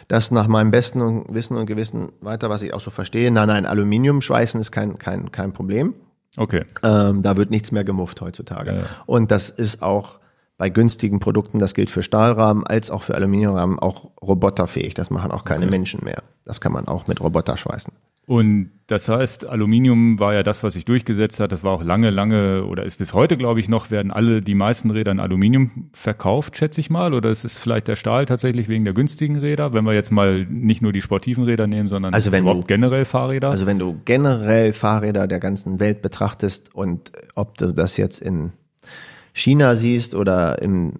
das 0.07 0.29
nach 0.31 0.47
meinem 0.47 0.71
besten 0.71 1.25
Wissen 1.33 1.57
und 1.57 1.65
Gewissen 1.65 2.11
weiter, 2.21 2.49
was 2.49 2.61
ich 2.61 2.73
auch 2.73 2.79
so 2.79 2.91
verstehe. 2.91 3.31
Nein, 3.31 3.47
nein, 3.47 3.65
Aluminium 3.65 4.21
schweißen 4.21 4.61
ist 4.61 4.71
kein, 4.71 4.99
kein, 4.99 5.31
kein 5.31 5.51
Problem. 5.51 5.95
Okay. 6.37 6.65
Ähm, 6.83 7.21
da 7.21 7.37
wird 7.37 7.51
nichts 7.51 7.71
mehr 7.71 7.83
gemufft 7.83 8.21
heutzutage. 8.21 8.71
Ja, 8.71 8.77
ja. 8.79 8.85
Und 9.05 9.31
das 9.31 9.49
ist 9.49 9.81
auch 9.81 10.19
bei 10.57 10.69
günstigen 10.69 11.19
Produkten, 11.19 11.59
das 11.59 11.73
gilt 11.73 11.89
für 11.89 12.01
Stahlrahmen 12.01 12.65
als 12.65 12.89
auch 12.89 13.03
für 13.03 13.15
Aluminiumrahmen, 13.15 13.77
auch 13.79 14.11
roboterfähig. 14.21 14.93
Das 14.93 15.09
machen 15.09 15.31
auch 15.31 15.43
keine 15.43 15.65
Menschen 15.67 16.03
mehr. 16.03 16.23
Das 16.45 16.61
kann 16.61 16.71
man 16.71 16.87
auch 16.87 17.07
mit 17.07 17.19
Roboter 17.19 17.57
schweißen. 17.57 17.93
Und 18.27 18.71
das 18.87 19.07
heißt, 19.09 19.45
Aluminium 19.47 20.19
war 20.19 20.33
ja 20.33 20.41
das, 20.43 20.63
was 20.63 20.73
sich 20.73 20.85
durchgesetzt 20.85 21.39
hat. 21.39 21.51
Das 21.51 21.63
war 21.63 21.71
auch 21.71 21.83
lange, 21.83 22.09
lange 22.11 22.65
oder 22.65 22.83
ist 22.83 22.97
bis 22.97 23.13
heute, 23.13 23.37
glaube 23.37 23.59
ich, 23.59 23.67
noch, 23.69 23.91
werden 23.91 24.11
alle, 24.11 24.41
die 24.41 24.55
meisten 24.55 24.89
Räder 24.91 25.11
in 25.11 25.19
Aluminium 25.19 25.89
verkauft, 25.93 26.57
schätze 26.57 26.81
ich 26.81 26.89
mal. 26.89 27.13
Oder 27.13 27.29
ist 27.29 27.45
es 27.45 27.57
vielleicht 27.57 27.87
der 27.87 27.95
Stahl 27.95 28.25
tatsächlich 28.25 28.67
wegen 28.67 28.83
der 28.83 28.93
günstigen 28.93 29.37
Räder, 29.37 29.73
wenn 29.73 29.85
wir 29.85 29.93
jetzt 29.93 30.11
mal 30.11 30.45
nicht 30.49 30.81
nur 30.81 30.91
die 30.93 31.01
sportiven 31.01 31.43
Räder 31.43 31.67
nehmen, 31.67 31.87
sondern 31.87 32.13
Also 32.13 32.31
wenn 32.31 32.43
überhaupt 32.43 32.63
du- 32.63 32.67
generell 32.67 33.05
Fahrräder? 33.05 33.49
Also 33.49 33.65
wenn 33.65 33.79
du 33.79 33.97
generell 34.05 34.73
Fahrräder 34.73 35.27
der 35.27 35.39
ganzen 35.39 35.79
Welt 35.79 36.01
betrachtest 36.01 36.73
und 36.75 37.11
ob 37.35 37.57
du 37.57 37.73
das 37.73 37.97
jetzt 37.97 38.21
in 38.21 38.53
China 39.33 39.75
siehst 39.75 40.15
oder 40.15 40.61
in 40.61 40.93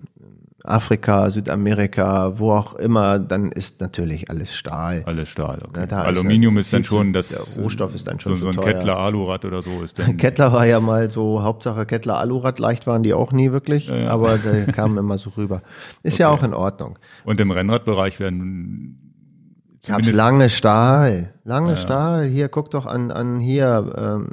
Afrika, 0.68 1.30
Südamerika, 1.30 2.40
wo 2.40 2.52
auch 2.54 2.74
immer, 2.76 3.20
dann 3.20 3.52
ist 3.52 3.82
natürlich 3.82 4.30
alles 4.30 4.56
Stahl. 4.56 5.04
Alles 5.06 5.30
Stahl, 5.30 5.60
okay. 5.68 5.82
Ja, 5.82 5.86
da 5.86 6.02
Aluminium 6.04 6.56
ja 6.56 6.62
ist 6.62 6.74
dann 6.74 6.84
schon 6.84 7.14
das. 7.14 7.30
der 7.56 7.64
Rohstoff 7.64 7.94
ist 7.96 8.08
dann 8.08 8.20
schon 8.20 8.38
so, 8.38 8.52
so 8.52 8.60
ein. 8.60 8.66
Kettler 8.66 8.98
Alurad 8.98 9.46
oder 9.46 9.62
so 9.62 9.82
ist 9.84 10.00
dann. 10.00 10.18
Kettler 10.18 10.52
war 10.52 10.66
ja 10.66 10.80
mal 10.80 11.10
so, 11.12 11.44
Hauptsache 11.44 11.86
Kettler 11.86 12.18
Alurad, 12.18 12.60
leicht 12.60 12.88
waren 12.88 13.04
die 13.04 13.14
auch 13.14 13.32
nie 13.32 13.52
wirklich, 13.52 13.88
ja. 13.88 14.08
aber 14.10 14.38
die 14.66 14.72
kamen 14.72 14.98
immer 14.98 15.18
so 15.18 15.30
rüber. 15.32 15.62
Ist 16.04 16.18
ja 16.18 16.26
Okay. 16.32 16.40
auch 16.40 16.44
in 16.44 16.54
Ordnung. 16.54 16.98
Und 17.24 17.40
im 17.40 17.52
Rennradbereich 17.52 18.20
werden 18.20 19.14
Gab's 19.86 20.12
lange 20.12 20.50
Stahl, 20.50 21.34
lange 21.44 21.72
Ja. 21.72 21.76
Stahl. 21.78 22.26
Hier, 22.26 22.50
guck 22.50 22.72
doch 22.72 22.86
an, 22.88 23.12
an 23.12 23.40
hier. 23.40 23.94
Ähm, 23.96 24.30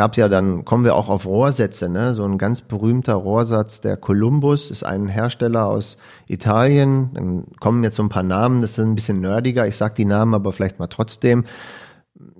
gab's 0.00 0.16
ja 0.16 0.30
dann, 0.30 0.64
kommen 0.64 0.84
wir 0.84 0.94
auch 0.94 1.10
auf 1.10 1.26
Rohrsätze, 1.26 1.90
ne? 1.90 2.14
So 2.14 2.24
ein 2.24 2.38
ganz 2.38 2.62
berühmter 2.62 3.12
Rohrsatz, 3.12 3.82
der 3.82 3.98
Columbus, 3.98 4.70
ist 4.70 4.82
ein 4.82 5.08
Hersteller 5.08 5.66
aus 5.66 5.98
Italien. 6.26 7.10
Dann 7.12 7.44
kommen 7.60 7.84
jetzt 7.84 7.96
so 7.96 8.02
ein 8.02 8.08
paar 8.08 8.22
Namen, 8.22 8.62
das 8.62 8.70
ist 8.70 8.78
ein 8.78 8.94
bisschen 8.94 9.20
nerdiger. 9.20 9.66
Ich 9.66 9.76
sag 9.76 9.94
die 9.96 10.06
Namen 10.06 10.32
aber 10.32 10.52
vielleicht 10.52 10.78
mal 10.78 10.86
trotzdem. 10.86 11.44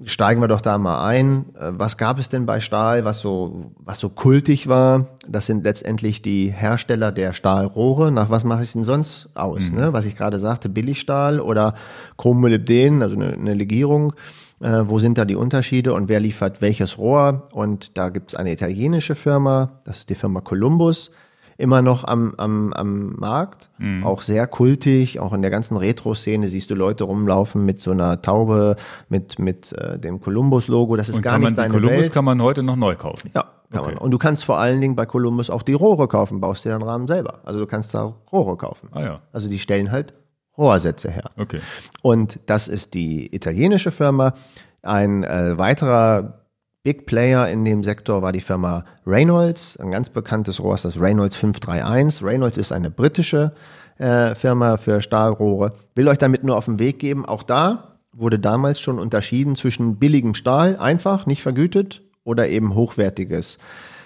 Steigen 0.06 0.40
wir 0.40 0.48
doch 0.48 0.62
da 0.62 0.78
mal 0.78 1.04
ein. 1.04 1.54
Äh, 1.54 1.72
Was 1.72 1.98
gab 1.98 2.18
es 2.18 2.30
denn 2.30 2.46
bei 2.46 2.60
Stahl, 2.60 3.04
was 3.04 3.20
so, 3.20 3.72
was 3.76 4.00
so 4.00 4.08
kultig 4.08 4.66
war? 4.66 5.08
Das 5.28 5.44
sind 5.44 5.62
letztendlich 5.62 6.22
die 6.22 6.50
Hersteller 6.50 7.12
der 7.12 7.34
Stahlrohre. 7.34 8.10
Nach 8.10 8.30
was 8.30 8.42
mache 8.42 8.62
ich 8.62 8.72
denn 8.72 8.84
sonst 8.84 9.28
aus? 9.34 9.70
Ne? 9.70 9.92
Was 9.92 10.06
ich 10.06 10.16
gerade 10.16 10.38
sagte, 10.38 10.70
Billigstahl 10.70 11.40
oder 11.40 11.74
Chrommolybden, 12.16 13.02
also 13.02 13.16
eine, 13.16 13.34
eine 13.34 13.52
Legierung. 13.52 14.14
Äh, 14.60 14.82
wo 14.86 14.98
sind 14.98 15.16
da 15.18 15.24
die 15.24 15.36
Unterschiede 15.36 15.94
und 15.94 16.08
wer 16.08 16.20
liefert 16.20 16.60
welches 16.60 16.98
Rohr? 16.98 17.48
Und 17.52 17.96
da 17.96 18.10
gibt 18.10 18.32
es 18.32 18.34
eine 18.38 18.52
italienische 18.52 19.14
Firma, 19.14 19.80
das 19.84 19.98
ist 19.98 20.10
die 20.10 20.14
Firma 20.14 20.40
Columbus 20.40 21.10
immer 21.56 21.82
noch 21.82 22.04
am, 22.04 22.34
am, 22.38 22.72
am 22.72 23.10
Markt, 23.18 23.68
auch 24.02 24.22
sehr 24.22 24.46
kultig, 24.46 25.20
auch 25.20 25.34
in 25.34 25.42
der 25.42 25.50
ganzen 25.50 25.76
Retro-Szene 25.76 26.48
siehst 26.48 26.70
du 26.70 26.74
Leute 26.74 27.04
rumlaufen 27.04 27.66
mit 27.66 27.78
so 27.80 27.90
einer 27.90 28.22
Taube, 28.22 28.76
mit, 29.10 29.38
mit 29.38 29.70
äh, 29.74 29.98
dem 29.98 30.22
Columbus-Logo, 30.22 30.96
das 30.96 31.10
ist 31.10 31.16
und 31.16 31.22
gar 31.22 31.32
man 31.34 31.40
nicht 31.42 31.50
die 31.52 31.56
deine 31.56 31.74
Columbus 31.74 31.98
Welt. 32.04 32.12
kann 32.14 32.24
man 32.24 32.40
heute 32.40 32.62
noch 32.62 32.76
neu 32.76 32.94
kaufen. 32.96 33.30
Ja, 33.34 33.42
kann 33.70 33.80
Okay. 33.82 33.90
man. 33.94 33.98
Und 33.98 34.10
du 34.10 34.16
kannst 34.16 34.46
vor 34.46 34.56
allen 34.58 34.80
Dingen 34.80 34.96
bei 34.96 35.04
Columbus 35.04 35.50
auch 35.50 35.60
die 35.62 35.74
Rohre 35.74 36.08
kaufen, 36.08 36.40
baust 36.40 36.64
dir 36.64 36.70
den 36.70 36.80
Rahmen 36.82 37.06
selber. 37.06 37.40
Also 37.44 37.58
du 37.60 37.66
kannst 37.66 37.92
da 37.92 38.14
Rohre 38.32 38.56
kaufen. 38.56 38.88
Ah 38.92 39.02
ja, 39.02 39.20
Also 39.34 39.50
die 39.50 39.58
stellen 39.58 39.90
halt 39.92 40.14
Rohrsätze 40.56 41.10
her. 41.10 41.30
okay. 41.36 41.60
Und 42.02 42.40
das 42.46 42.68
ist 42.68 42.94
die 42.94 43.34
italienische 43.34 43.90
Firma. 43.90 44.34
Ein 44.82 45.24
äh, 45.24 45.56
weiterer 45.58 46.40
Big 46.82 47.06
Player 47.06 47.48
in 47.48 47.64
dem 47.64 47.84
Sektor 47.84 48.22
war 48.22 48.32
die 48.32 48.40
Firma 48.40 48.84
Reynolds. 49.06 49.76
Ein 49.76 49.90
ganz 49.90 50.08
bekanntes 50.08 50.60
Rohr 50.60 50.74
ist 50.74 50.84
das 50.84 51.00
Reynolds 51.00 51.36
531. 51.36 52.24
Reynolds 52.24 52.56
ist 52.58 52.72
eine 52.72 52.90
britische 52.90 53.52
äh, 53.98 54.34
Firma 54.34 54.78
für 54.78 55.02
Stahlrohre. 55.02 55.74
Will 55.94 56.08
euch 56.08 56.18
damit 56.18 56.42
nur 56.42 56.56
auf 56.56 56.64
den 56.64 56.78
Weg 56.78 56.98
geben. 56.98 57.26
Auch 57.26 57.42
da 57.42 57.98
wurde 58.12 58.38
damals 58.38 58.80
schon 58.80 58.98
unterschieden 58.98 59.56
zwischen 59.56 59.98
billigem 59.98 60.34
Stahl, 60.34 60.76
einfach, 60.76 61.26
nicht 61.26 61.42
vergütet, 61.42 62.02
oder 62.24 62.48
eben 62.48 62.74
hochwertiges 62.74 63.58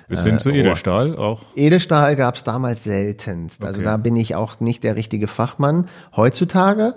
Bis 0.09 0.25
hin 0.25 0.39
zu 0.39 0.51
Rohr. 0.51 0.59
Edelstahl 0.59 1.17
auch. 1.17 1.43
Edelstahl 1.57 2.17
gab 2.17 2.35
es 2.37 2.45
damals 2.45 2.85
seltenst. 2.85 3.65
Also 3.65 3.79
Okay. 3.81 3.85
da 3.85 3.97
bin 3.97 4.17
ich 4.17 4.35
auch 4.35 4.61
nicht 4.61 4.85
der 4.85 4.97
richtige 4.97 5.27
Fachmann. 5.27 5.89
Heutzutage 6.17 6.95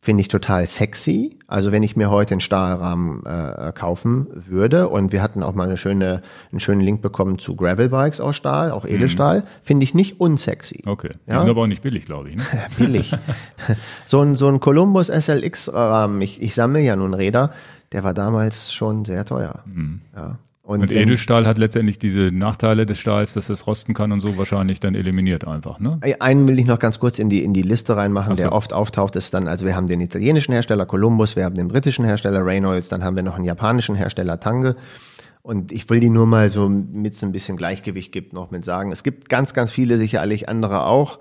finde 0.00 0.20
ich 0.20 0.28
total 0.28 0.66
sexy. 0.66 1.38
Also 1.46 1.72
wenn 1.72 1.82
ich 1.82 1.96
mir 1.96 2.10
heute 2.10 2.34
einen 2.34 2.40
Stahlrahmen 2.42 3.24
äh, 3.24 3.72
kaufen 3.74 4.26
würde 4.34 4.90
und 4.90 5.12
wir 5.12 5.22
hatten 5.22 5.42
auch 5.42 5.54
mal 5.54 5.64
eine 5.64 5.78
schöne, 5.78 6.20
einen 6.52 6.60
schönen 6.60 6.82
Link 6.82 7.00
bekommen 7.00 7.38
zu 7.38 7.56
Gravelbikes 7.56 8.20
aus 8.20 8.36
Stahl, 8.36 8.70
auch 8.70 8.84
Edelstahl, 8.84 9.44
finde 9.62 9.84
ich 9.84 9.94
nicht 9.94 10.20
unsexy. 10.20 10.82
Okay. 10.84 11.10
Die 11.26 11.30
Ja? 11.32 11.38
sind 11.38 11.48
aber 11.48 11.62
auch 11.62 11.66
nicht 11.66 11.82
billig, 11.82 12.04
glaube 12.04 12.28
ich. 12.28 12.36
Ne? 12.36 12.42
Billig. 12.78 13.16
so 14.04 14.20
ein, 14.20 14.36
so 14.36 14.46
ein 14.48 14.60
Columbus 14.60 15.06
SLX-Rahmen, 15.08 16.20
ich, 16.20 16.42
ich 16.42 16.54
sammle 16.54 16.80
ja 16.80 16.96
nun 16.96 17.14
Räder, 17.14 17.52
der 17.92 18.04
war 18.04 18.12
damals 18.12 18.74
schon 18.74 19.06
sehr 19.06 19.24
teuer. 19.24 19.64
Ja. 20.14 20.36
Und 20.66 20.90
im- 20.90 20.96
Edelstahl 20.96 21.46
hat 21.46 21.58
letztendlich 21.58 21.98
diese 21.98 22.22
Nachteile 22.32 22.86
des 22.86 22.98
Stahls, 22.98 23.34
dass 23.34 23.50
es 23.50 23.66
rosten 23.66 23.92
kann 23.92 24.12
und 24.12 24.20
so 24.20 24.38
wahrscheinlich 24.38 24.80
dann 24.80 24.94
eliminiert 24.94 25.46
einfach. 25.46 25.78
Ne? 25.78 26.00
Einen 26.20 26.48
will 26.48 26.58
ich 26.58 26.64
noch 26.64 26.78
ganz 26.78 26.98
kurz 26.98 27.18
in 27.18 27.28
die, 27.28 27.44
in 27.44 27.52
die 27.52 27.60
Liste 27.62 27.96
reinmachen, 27.96 28.32
Ach 28.32 28.36
so. 28.36 28.42
der 28.44 28.52
oft 28.52 28.72
auftaucht, 28.72 29.14
ist 29.14 29.34
dann, 29.34 29.46
also 29.46 29.66
wir 29.66 29.76
haben 29.76 29.88
den 29.88 30.00
italienischen 30.00 30.52
Hersteller 30.52 30.86
Columbus, 30.86 31.36
wir 31.36 31.44
haben 31.44 31.54
den 31.54 31.68
britischen 31.68 32.06
Hersteller 32.06 32.44
Reynolds, 32.46 32.88
dann 32.88 33.04
haben 33.04 33.14
wir 33.14 33.22
noch 33.22 33.36
einen 33.36 33.44
japanischen 33.44 33.94
Hersteller 33.94 34.40
Tange. 34.40 34.76
Und 35.42 35.70
ich 35.70 35.90
will 35.90 36.00
die 36.00 36.08
nur 36.08 36.26
mal 36.26 36.48
so, 36.48 36.70
mit 36.70 37.12
es 37.12 37.22
ein 37.22 37.32
bisschen 37.32 37.58
Gleichgewicht 37.58 38.10
gibt, 38.12 38.32
noch 38.32 38.50
mit 38.50 38.64
sagen. 38.64 38.90
Es 38.90 39.02
gibt 39.02 39.28
ganz, 39.28 39.52
ganz 39.52 39.70
viele, 39.70 39.98
sicherlich 39.98 40.48
andere 40.48 40.86
auch. 40.86 41.18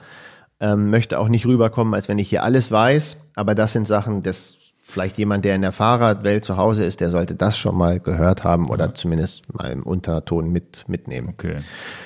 Ähm, 0.62 0.90
möchte 0.90 1.20
auch 1.20 1.28
nicht 1.28 1.46
rüberkommen, 1.46 1.94
als 1.94 2.08
wenn 2.08 2.18
ich 2.18 2.30
hier 2.30 2.44
alles 2.44 2.72
weiß. 2.72 3.18
Aber 3.36 3.54
das 3.56 3.74
sind 3.74 3.86
Sachen, 3.90 4.24
das 4.24 4.63
vielleicht 4.86 5.18
jemand, 5.18 5.46
der 5.46 5.56
in 5.56 5.62
der 5.62 5.72
Fahrradwelt 5.72 6.44
zu 6.44 6.58
Hause 6.58 6.84
ist, 6.84 7.00
der 7.00 7.10
sollte 7.10 7.34
das 7.34 7.58
schon 7.58 7.76
mal 7.76 8.00
gehört 8.00 8.44
haben 8.44 8.70
oder 8.70 8.94
zumindest 8.94 9.52
mal 9.54 9.72
im 9.72 9.82
Unterton 9.82 10.52
mit, 10.52 10.84
mitnehmen. 10.88 11.30
Okay. 11.30 11.56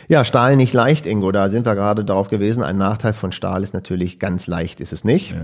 Ja, 0.07 0.23
Stahl 0.23 0.55
nicht 0.55 0.73
leicht, 0.73 1.07
Ingo. 1.07 1.31
Da 1.31 1.49
sind 1.49 1.65
wir 1.65 1.75
gerade 1.75 2.05
drauf 2.05 2.29
gewesen. 2.29 2.63
Ein 2.63 2.77
Nachteil 2.77 3.13
von 3.13 3.31
Stahl 3.31 3.63
ist 3.63 3.73
natürlich 3.73 4.19
ganz 4.19 4.45
leicht, 4.45 4.79
ist 4.79 4.93
es 4.93 5.03
nicht. 5.03 5.35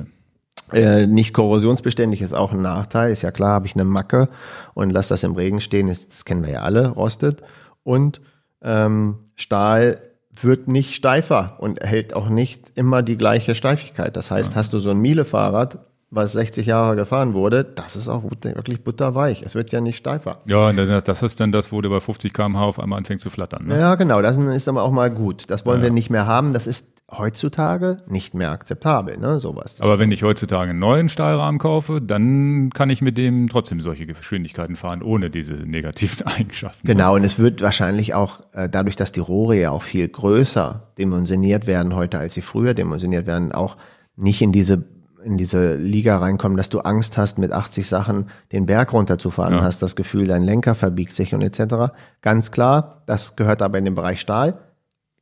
Äh, 0.71 1.07
nicht 1.07 1.33
korrosionsbeständig 1.33 2.21
ist 2.21 2.33
auch 2.33 2.53
ein 2.53 2.61
Nachteil. 2.61 3.11
Ist 3.11 3.23
ja 3.23 3.31
klar, 3.31 3.53
habe 3.53 3.65
ich 3.65 3.75
eine 3.75 3.83
Macke 3.83 4.29
und 4.75 4.91
lass 4.91 5.07
das 5.07 5.23
im 5.23 5.33
Regen 5.33 5.59
stehen, 5.59 5.87
ist, 5.87 6.11
das 6.13 6.25
kennen 6.25 6.43
wir 6.43 6.51
ja 6.51 6.61
alle, 6.61 6.89
rostet. 6.89 7.41
Und 7.81 8.21
ähm, 8.61 9.31
Stahl 9.35 9.99
wird 10.39 10.67
nicht 10.67 10.93
steifer 10.93 11.57
und 11.59 11.79
erhält 11.79 12.13
auch 12.13 12.29
nicht 12.29 12.71
immer 12.75 13.01
die 13.01 13.17
gleiche 13.17 13.55
Steifigkeit. 13.55 14.15
Das 14.15 14.31
heißt, 14.31 14.55
hast 14.55 14.73
du 14.73 14.79
so 14.79 14.91
ein 14.91 14.97
Miele-Fahrrad, 14.97 15.79
was 16.13 16.33
60 16.33 16.65
Jahre 16.67 16.95
gefahren 16.95 17.33
wurde, 17.33 17.63
das 17.63 17.95
ist 17.95 18.07
auch 18.07 18.23
wirklich 18.23 18.83
butterweich. 18.83 19.41
Es 19.41 19.55
wird 19.55 19.71
ja 19.71 19.81
nicht 19.81 19.97
steifer. 19.97 20.39
Ja, 20.45 20.69
und 20.69 20.77
das 20.77 21.23
ist 21.23 21.39
dann 21.39 21.51
das, 21.51 21.71
wo 21.71 21.81
du 21.81 21.89
bei 21.89 21.99
50 21.99 22.33
km/h 22.33 22.63
auf 22.63 22.79
einmal 22.79 22.99
anfängst 22.99 23.23
zu 23.23 23.29
flattern. 23.29 23.65
Ne? 23.65 23.79
Ja, 23.79 23.95
genau, 23.95 24.21
das 24.21 24.37
ist 24.37 24.67
aber 24.67 24.83
auch 24.83 24.91
mal 24.91 25.11
gut. 25.11 25.45
Das 25.47 25.65
wollen 25.65 25.81
wir 25.81 25.91
nicht 25.91 26.09
mehr 26.09 26.27
haben. 26.27 26.53
Das 26.53 26.67
ist 26.67 26.93
heutzutage 27.11 27.97
nicht 28.07 28.33
mehr 28.33 28.51
akzeptabel, 28.51 29.17
ne, 29.17 29.39
sowas. 29.39 29.79
Aber 29.81 29.99
wenn 29.99 30.11
ich 30.11 30.23
heutzutage 30.23 30.71
einen 30.71 30.79
neuen 30.79 31.09
Stahlrahmen 31.09 31.59
kaufe, 31.59 32.01
dann 32.01 32.71
kann 32.73 32.89
ich 32.89 33.01
mit 33.01 33.17
dem 33.17 33.49
trotzdem 33.49 33.81
solche 33.81 34.05
Geschwindigkeiten 34.05 34.75
fahren, 34.75 35.01
ohne 35.03 35.29
diese 35.29 35.53
negativen 35.53 36.25
Eigenschaften. 36.27 36.87
Genau, 36.87 37.15
und 37.15 37.23
es 37.23 37.39
wird 37.39 37.61
wahrscheinlich 37.61 38.13
auch 38.13 38.41
äh, 38.53 38.69
dadurch, 38.69 38.95
dass 38.95 39.11
die 39.11 39.19
Rohre 39.19 39.55
ja 39.57 39.71
auch 39.71 39.83
viel 39.83 40.07
größer 40.07 40.91
dimensioniert 40.97 41.67
werden 41.67 41.95
heute, 41.95 42.19
als 42.19 42.35
sie 42.35 42.41
früher 42.41 42.73
dimensioniert 42.73 43.27
werden, 43.27 43.51
auch 43.51 43.77
nicht 44.15 44.41
in 44.41 44.51
diese 44.51 44.83
in 45.23 45.37
diese 45.37 45.75
Liga 45.75 46.17
reinkommen, 46.17 46.57
dass 46.57 46.69
du 46.69 46.79
Angst 46.79 47.17
hast, 47.17 47.37
mit 47.37 47.51
80 47.51 47.87
Sachen 47.87 48.29
den 48.51 48.65
Berg 48.65 48.93
runterzufahren, 48.93 49.55
Ja. 49.55 49.61
hast 49.63 49.81
das 49.81 49.95
Gefühl, 49.95 50.25
dein 50.27 50.43
Lenker 50.43 50.75
verbiegt 50.75 51.15
sich 51.15 51.33
und 51.33 51.41
etc. 51.41 51.93
Ganz 52.21 52.51
klar, 52.51 53.03
das 53.05 53.35
gehört 53.35 53.61
aber 53.61 53.77
in 53.77 53.85
den 53.85 53.95
Bereich 53.95 54.19
Stahl. 54.21 54.59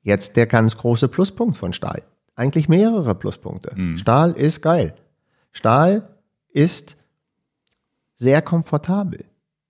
Jetzt 0.04 0.36
der 0.36 0.48
ganz 0.48 0.78
große 0.78 1.08
Pluspunkt 1.08 1.58
von 1.58 1.74
Stahl. 1.74 2.02
Eigentlich 2.36 2.68
mehrere 2.70 3.14
Pluspunkte. 3.14 3.76
Stahl 3.98 4.32
ist 4.32 4.62
geil. 4.62 4.96
Stahl 5.52 6.08
ist 6.50 6.98
sehr 8.16 8.42
komfortabel. 8.42 9.26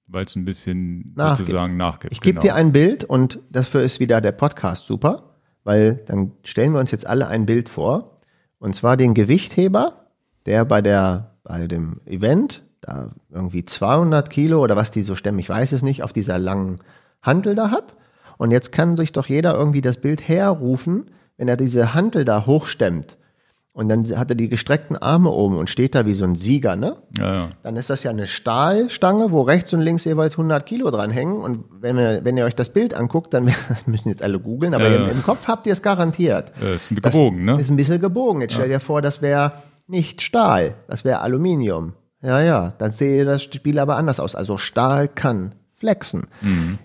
Weil 0.08 0.26
es 0.26 0.36
ein 0.36 0.46
bisschen 0.46 1.14
Nachgibt. 1.16 1.38
sozusagen 1.48 1.78
nachgibt. 1.78 2.14
Ich 2.14 2.22
gebe 2.22 2.40
genau. 2.40 2.54
dir 2.54 2.56
ein 2.56 2.72
Bild 2.72 3.04
und 3.06 3.40
dafür 3.50 3.82
ist 3.82 4.00
wieder 4.00 4.20
der 4.22 4.34
Podcast 4.34 4.86
super, 4.86 5.36
weil 5.64 5.96
dann 6.08 6.34
stellen 6.44 6.74
wir 6.74 6.80
uns 6.80 6.92
jetzt 6.92 7.08
alle 7.08 7.28
ein 7.28 7.46
Bild 7.46 7.70
vor. 7.70 8.20
Und 8.60 8.76
zwar 8.76 8.98
den 8.98 9.14
Gewichtheber, 9.14 10.01
der 10.46 10.66
bei 10.66 10.82
der, 10.82 11.32
bei 11.44 11.68
dem 11.68 12.02
Event, 12.06 12.64
da 12.82 13.10
irgendwie 13.30 13.64
200 13.66 14.30
Kilo 14.30 14.62
oder 14.64 14.76
was 14.76 14.92
die 14.92 15.04
so 15.04 15.16
stemmen, 15.16 15.40
ich 15.40 15.50
weiß 15.50 15.72
es 15.72 15.82
nicht, 15.84 16.02
auf 16.04 16.14
dieser 16.14 16.40
langen 16.40 16.78
Hantel 17.22 17.56
da 17.56 17.70
hat. 17.72 17.96
Und 18.38 18.50
jetzt 18.52 18.72
kann 18.72 18.98
sich 18.98 19.12
doch 19.12 19.28
jeder 19.28 19.54
irgendwie 19.54 19.82
das 19.82 19.98
Bild 19.98 20.28
herrufen, 20.28 21.12
wenn 21.38 21.48
er 21.48 21.58
diese 21.58 21.94
Hantel 21.94 22.26
da 22.26 22.46
hochstemmt. 22.48 23.18
und 23.74 23.88
dann 23.88 24.04
hat 24.18 24.30
er 24.32 24.36
die 24.36 24.50
gestreckten 24.50 24.98
Arme 24.98 25.30
oben 25.30 25.58
und 25.58 25.70
steht 25.70 25.96
da 25.96 26.06
wie 26.06 26.14
so 26.14 26.26
ein 26.26 26.36
Sieger, 26.36 26.76
ne? 26.76 26.98
Ja, 27.18 27.34
ja. 27.34 27.50
Dann 27.64 27.78
ist 27.78 27.90
das 27.90 28.04
ja 28.04 28.12
eine 28.12 28.28
Stahlstange, 28.28 29.32
wo 29.32 29.42
rechts 29.44 29.74
und 29.74 29.80
links 29.80 30.04
jeweils 30.06 30.34
100 30.34 30.66
Kilo 30.66 30.92
dran 30.92 31.10
hängen. 31.12 31.38
Und 31.38 31.64
wenn 31.80 31.98
ihr, 31.98 32.20
wenn 32.26 32.36
ihr 32.36 32.46
euch 32.46 32.56
das 32.56 32.70
Bild 32.70 32.94
anguckt, 32.94 33.34
dann 33.34 33.46
das 33.70 33.88
müssen 33.88 34.10
jetzt 34.10 34.24
alle 34.24 34.40
googeln, 34.40 34.74
aber 34.74 34.90
Ja, 34.90 35.06
im, 35.06 35.10
im 35.12 35.24
Kopf 35.24 35.48
habt 35.48 35.68
ihr 35.68 35.74
es 35.74 35.82
garantiert. 35.82 36.52
Ist 36.60 36.90
Das 37.02 37.14
gebogen, 37.14 37.46
ne? 37.46 37.62
Ist 37.62 37.70
ein 37.70 37.78
bisschen 37.78 38.02
gebogen. 38.02 38.42
Jetzt 38.42 38.56
stell 38.56 38.68
dir 38.70 38.80
vor, 38.82 39.02
das 39.02 39.22
wäre 39.22 39.54
nicht 39.88 40.22
Stahl, 40.22 40.76
das 40.88 41.04
wäre 41.04 41.20
Aluminium. 41.22 41.94
Ja, 42.22 42.40
ja, 42.42 42.74
dann 42.78 42.92
sehe 42.92 43.26
das 43.26 43.44
Spiel 43.44 43.80
aber 43.80 43.98
anders 43.98 44.20
aus. 44.20 44.36
Also 44.36 44.58
Stahl 44.58 45.08
kann 45.08 45.56
flexen. 45.76 46.28
Mhm. 46.42 46.78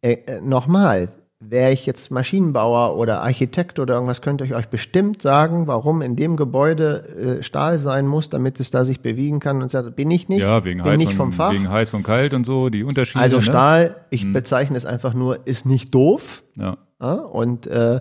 Äh, 0.00 0.12
äh, 0.26 0.40
Nochmal, 0.40 1.08
wäre 1.40 1.70
ich 1.72 1.86
jetzt 1.86 2.10
Maschinenbauer 2.10 2.96
oder 2.96 3.22
Architekt 3.22 3.78
oder 3.78 3.94
irgendwas, 3.94 4.22
könnte 4.22 4.44
ich 4.44 4.54
euch 4.54 4.68
bestimmt 4.68 5.22
sagen, 5.22 5.66
warum 5.66 6.02
in 6.02 6.16
dem 6.16 6.36
Gebäude 6.36 7.38
äh, 7.38 7.42
Stahl 7.42 7.78
sein 7.78 8.06
muss, 8.06 8.28
damit 8.28 8.58
es 8.60 8.70
da 8.70 8.84
sich 8.84 9.00
bewegen 9.00 9.38
kann. 9.38 9.62
Und 9.62 9.70
sagt, 9.70 9.94
bin 9.94 10.10
ich 10.10 10.28
nicht, 10.28 10.40
Ja, 10.40 10.64
wegen 10.64 10.82
bin 10.82 10.92
heiß, 10.92 10.98
nicht 10.98 11.14
vom 11.14 11.28
und, 11.28 11.34
Fach. 11.34 11.52
wegen 11.52 11.70
heiß 11.70 11.94
und 11.94 12.02
kalt 12.02 12.34
und 12.34 12.44
so, 12.44 12.70
die 12.70 12.82
Unterschiede. 12.82 13.22
also 13.22 13.36
ne? 13.36 13.42
Stahl, 13.42 13.96
ich 14.10 14.32
bezeichne 14.32 14.76
es 14.76 14.86
einfach 14.86 15.14
nur, 15.14 15.46
ist 15.46 15.66
nicht 15.66 15.94
doof. 15.94 16.42
Ja. 16.56 16.78
Ja, 17.00 17.12
und 17.12 17.68
äh, 17.68 18.00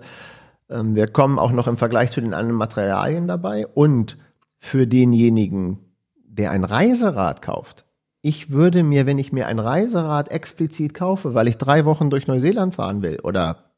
ähm, 0.70 0.95
wir 0.95 1.08
kommen 1.08 1.38
auch 1.38 1.52
noch 1.52 1.68
im 1.68 1.78
Vergleich 1.78 2.10
zu 2.10 2.22
den 2.22 2.34
anderen 2.34 2.58
Materialien 2.58 3.28
dabei. 3.28 3.68
Und 3.68 4.18
für 4.60 4.88
denjenigen, 4.88 5.80
der 6.16 6.51
ein 6.51 6.64
Reiserad 6.64 7.41
kauft, 7.41 7.86
ich 8.22 8.51
würde 8.51 8.84
mir, 8.84 9.05
wenn 9.05 9.20
ich 9.20 9.32
mir 9.32 9.47
ein 9.47 9.60
Reiserad 9.60 10.30
explizit 10.30 10.93
kaufe, 10.93 11.34
weil 11.34 11.47
ich 11.47 11.58
drei 11.58 11.86
Wochen 11.86 12.10
durch 12.10 12.28
Neuseeland 12.28 12.76
fahren 12.76 13.01
will 13.01 13.20
oder 13.24 13.72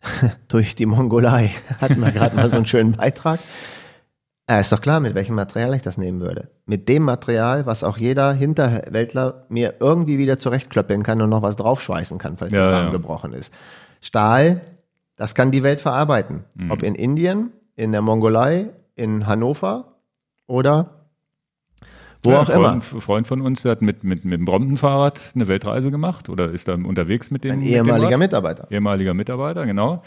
durch 0.48 0.74
die 0.74 0.86
Mongolei, 0.86 1.52
hatten 1.80 2.00
wir 2.00 2.12
gerade 2.12 2.36
mal 2.36 2.48
so 2.48 2.58
einen 2.58 2.66
schönen 2.66 2.92
Beitrag, 2.92 3.40
äh, 4.48 4.60
ist 4.60 4.70
doch 4.70 4.80
klar, 4.80 5.00
mit 5.00 5.14
welchem 5.14 5.34
Material 5.34 5.74
ich 5.74 5.82
das 5.82 5.98
nehmen 5.98 6.20
würde. 6.20 6.50
Mit 6.66 6.88
dem 6.88 7.02
Material, 7.02 7.66
was 7.66 7.82
auch 7.82 7.98
jeder 7.98 8.32
Hinterwäldler 8.32 9.46
mir 9.48 9.74
irgendwie 9.80 10.18
wieder 10.18 10.38
zurechtklöppeln 10.38 11.02
kann 11.02 11.20
und 11.20 11.30
noch 11.30 11.42
was 11.42 11.56
draufschweißen 11.56 12.18
kann, 12.18 12.36
falls 12.36 12.52
Ja, 12.52 12.58
der 12.58 12.72
Rahmen 12.72 12.86
ja. 12.86 12.92
gebrochen 12.92 13.32
ist. 13.32 13.52
Stahl, 14.00 14.60
das 15.16 15.34
kann 15.34 15.50
die 15.50 15.64
Welt 15.64 15.80
verarbeiten. 15.80 16.44
Mhm. 16.54 16.70
Ob 16.70 16.84
in 16.84 16.94
Indien, 16.94 17.52
in 17.74 17.90
der 17.90 18.02
Mongolei, 18.02 18.68
in 18.96 19.26
Hannover 19.26 19.94
oder 20.48 20.90
wo 22.22 22.30
Ja, 22.30 22.40
auch 22.40 22.48
ein 22.48 22.56
immer. 22.56 22.80
Freund, 22.80 22.94
ein 22.94 23.00
Freund 23.00 23.26
von 23.28 23.40
uns, 23.42 23.62
der 23.62 23.72
hat 23.72 23.82
mit, 23.82 24.02
mit, 24.02 24.24
mit 24.24 24.38
dem 24.40 24.44
Brompton-Fahrrad 24.46 25.32
eine 25.34 25.46
Weltreise 25.48 25.90
gemacht 25.90 26.28
oder 26.28 26.50
ist 26.50 26.66
da 26.66 26.74
unterwegs 26.74 27.30
mit 27.30 27.44
dem. 27.44 27.52
Ein 27.52 27.58
mit 27.60 27.68
ehemaliger 27.68 28.10
Rad. 28.12 28.18
Mitarbeiter. 28.18 28.66
Ehemaliger 28.70 29.14
Mitarbeiter, 29.14 29.64
genau. 29.66 30.02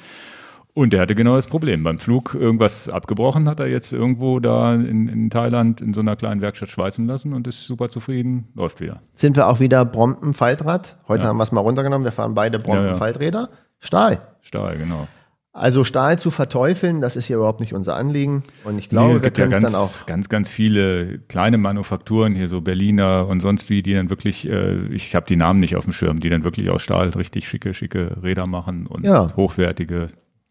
Und 0.73 0.93
der 0.93 1.01
hatte 1.01 1.15
genau 1.15 1.35
das 1.35 1.47
Problem. 1.47 1.83
Beim 1.83 1.99
Flug 1.99 2.35
irgendwas 2.35 2.89
abgebrochen, 2.89 3.49
hat 3.49 3.59
er 3.59 3.67
jetzt 3.67 3.91
irgendwo 3.91 4.39
da 4.39 4.73
in, 4.75 5.07
in 5.07 5.29
Thailand 5.29 5.81
in 5.81 5.93
so 5.93 6.01
einer 6.01 6.15
kleinen 6.15 6.41
Werkstatt 6.41 6.69
schweißen 6.69 7.05
lassen 7.05 7.33
und 7.33 7.47
ist 7.47 7.65
super 7.65 7.89
zufrieden, 7.89 8.47
läuft 8.55 8.79
wieder. 8.79 9.01
Sind 9.15 9.35
wir 9.35 9.47
auch 9.47 9.59
wieder 9.59 9.83
Brompton 9.85 10.33
Faltrad? 10.33 10.97
Heute 11.07 11.23
Ja. 11.23 11.29
haben 11.29 11.37
wir 11.37 11.43
es 11.43 11.51
mal 11.51 11.61
runtergenommen. 11.61 12.05
Wir 12.05 12.11
fahren 12.11 12.33
beide 12.33 12.59
Brompton 12.59 12.85
Ja, 12.85 12.91
ja. 12.91 12.97
Falträder. 12.97 13.49
Stahl. 13.79 14.21
Stahl, 14.41 14.77
genau. 14.77 15.07
Also 15.51 15.83
Stahl 15.83 16.19
zu 16.19 16.29
verteufeln, 16.29 17.01
das 17.01 17.15
ist 17.15 17.25
hier 17.25 17.37
überhaupt 17.37 17.59
nicht 17.59 17.73
unser 17.73 17.95
Anliegen. 17.95 18.43
Und 18.63 18.77
ich 18.77 18.87
glaube, 18.87 19.07
nee, 19.09 19.13
es 19.15 19.21
wir 19.21 19.31
gibt 19.31 19.39
ja 19.39 19.47
ganz, 19.47 19.71
dann 19.71 19.75
auch. 19.81 20.05
ganz, 20.05 20.29
ganz 20.29 20.51
viele 20.51 21.19
kleine 21.27 21.57
Manufakturen 21.57 22.35
hier, 22.35 22.47
so 22.47 22.61
Berliner 22.61 23.25
und 23.27 23.39
sonst 23.39 23.69
wie, 23.71 23.81
die 23.81 23.93
dann 23.93 24.11
wirklich, 24.11 24.47
äh, 24.47 24.85
ich 24.93 25.15
habe 25.15 25.25
die 25.27 25.35
Namen 25.35 25.59
nicht 25.59 25.75
auf 25.75 25.85
dem 25.85 25.93
Schirm, 25.93 26.19
die 26.19 26.29
dann 26.29 26.43
wirklich 26.43 26.69
aus 26.69 26.83
Stahl 26.83 27.09
richtig 27.09 27.49
schicke, 27.49 27.73
schicke 27.73 28.17
Räder 28.21 28.45
machen 28.45 28.85
und 28.85 29.03
Ja. 29.05 29.35
hochwertige, 29.35 30.07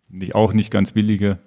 nicht, 0.08 0.34
auch 0.34 0.52
nicht 0.52 0.72
ganz 0.72 0.92
billige. 0.92 1.38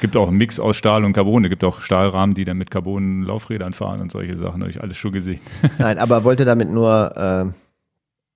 Gibt 0.00 0.16
auch 0.16 0.28
einen 0.28 0.38
Mix 0.38 0.58
aus 0.58 0.76
Stahl 0.76 1.04
und 1.04 1.12
Carbon. 1.12 1.44
Es 1.44 1.50
gibt 1.50 1.64
auch 1.64 1.80
Stahlrahmen, 1.80 2.34
die 2.34 2.44
dann 2.44 2.56
mit 2.56 2.70
Carbon-Laufrädern 2.70 3.72
fahren 3.74 4.00
und 4.00 4.10
solche 4.10 4.36
Sachen. 4.38 4.62
Habe 4.62 4.70
ich 4.70 4.80
alles 4.80 4.96
schon 4.96 5.12
gesehen. 5.12 5.40
Nein, 5.78 5.98
aber 5.98 6.24
wollte 6.24 6.44
damit 6.44 6.70
nur 6.70 7.12
äh, 7.16 7.52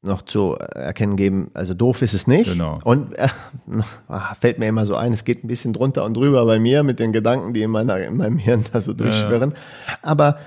noch 0.03 0.23
zu 0.23 0.55
erkennen 0.55 1.17
geben, 1.17 1.51
also 1.53 1.75
doof 1.75 2.01
ist 2.03 2.15
es 2.15 2.27
nicht. 2.27 2.51
Genau. 2.51 2.79
Und 2.85 3.19
äh, 3.19 3.29
ah, 4.09 4.35
fällt 4.35 4.59
mir 4.59 4.67
immer 4.67 4.87
so 4.87 4.95
ein, 4.95 5.13
es 5.13 5.25
geht 5.25 5.45
ein 5.45 5.49
bisschen 5.49 5.73
drunter 5.73 6.05
und 6.05 6.17
drüber 6.17 6.47
bei 6.47 6.59
mir 6.59 6.83
mit 6.83 7.01
den 7.01 7.13
Gedanken, 7.13 7.53
die 7.53 7.63
in, 7.63 7.71
meiner, 7.71 7.99
in 7.99 8.17
meinem 8.17 8.39
Hirn 8.39 8.65
da 8.73 8.81
so 8.81 8.95
durchschwirren. 8.95 9.55
Aber 10.01 10.39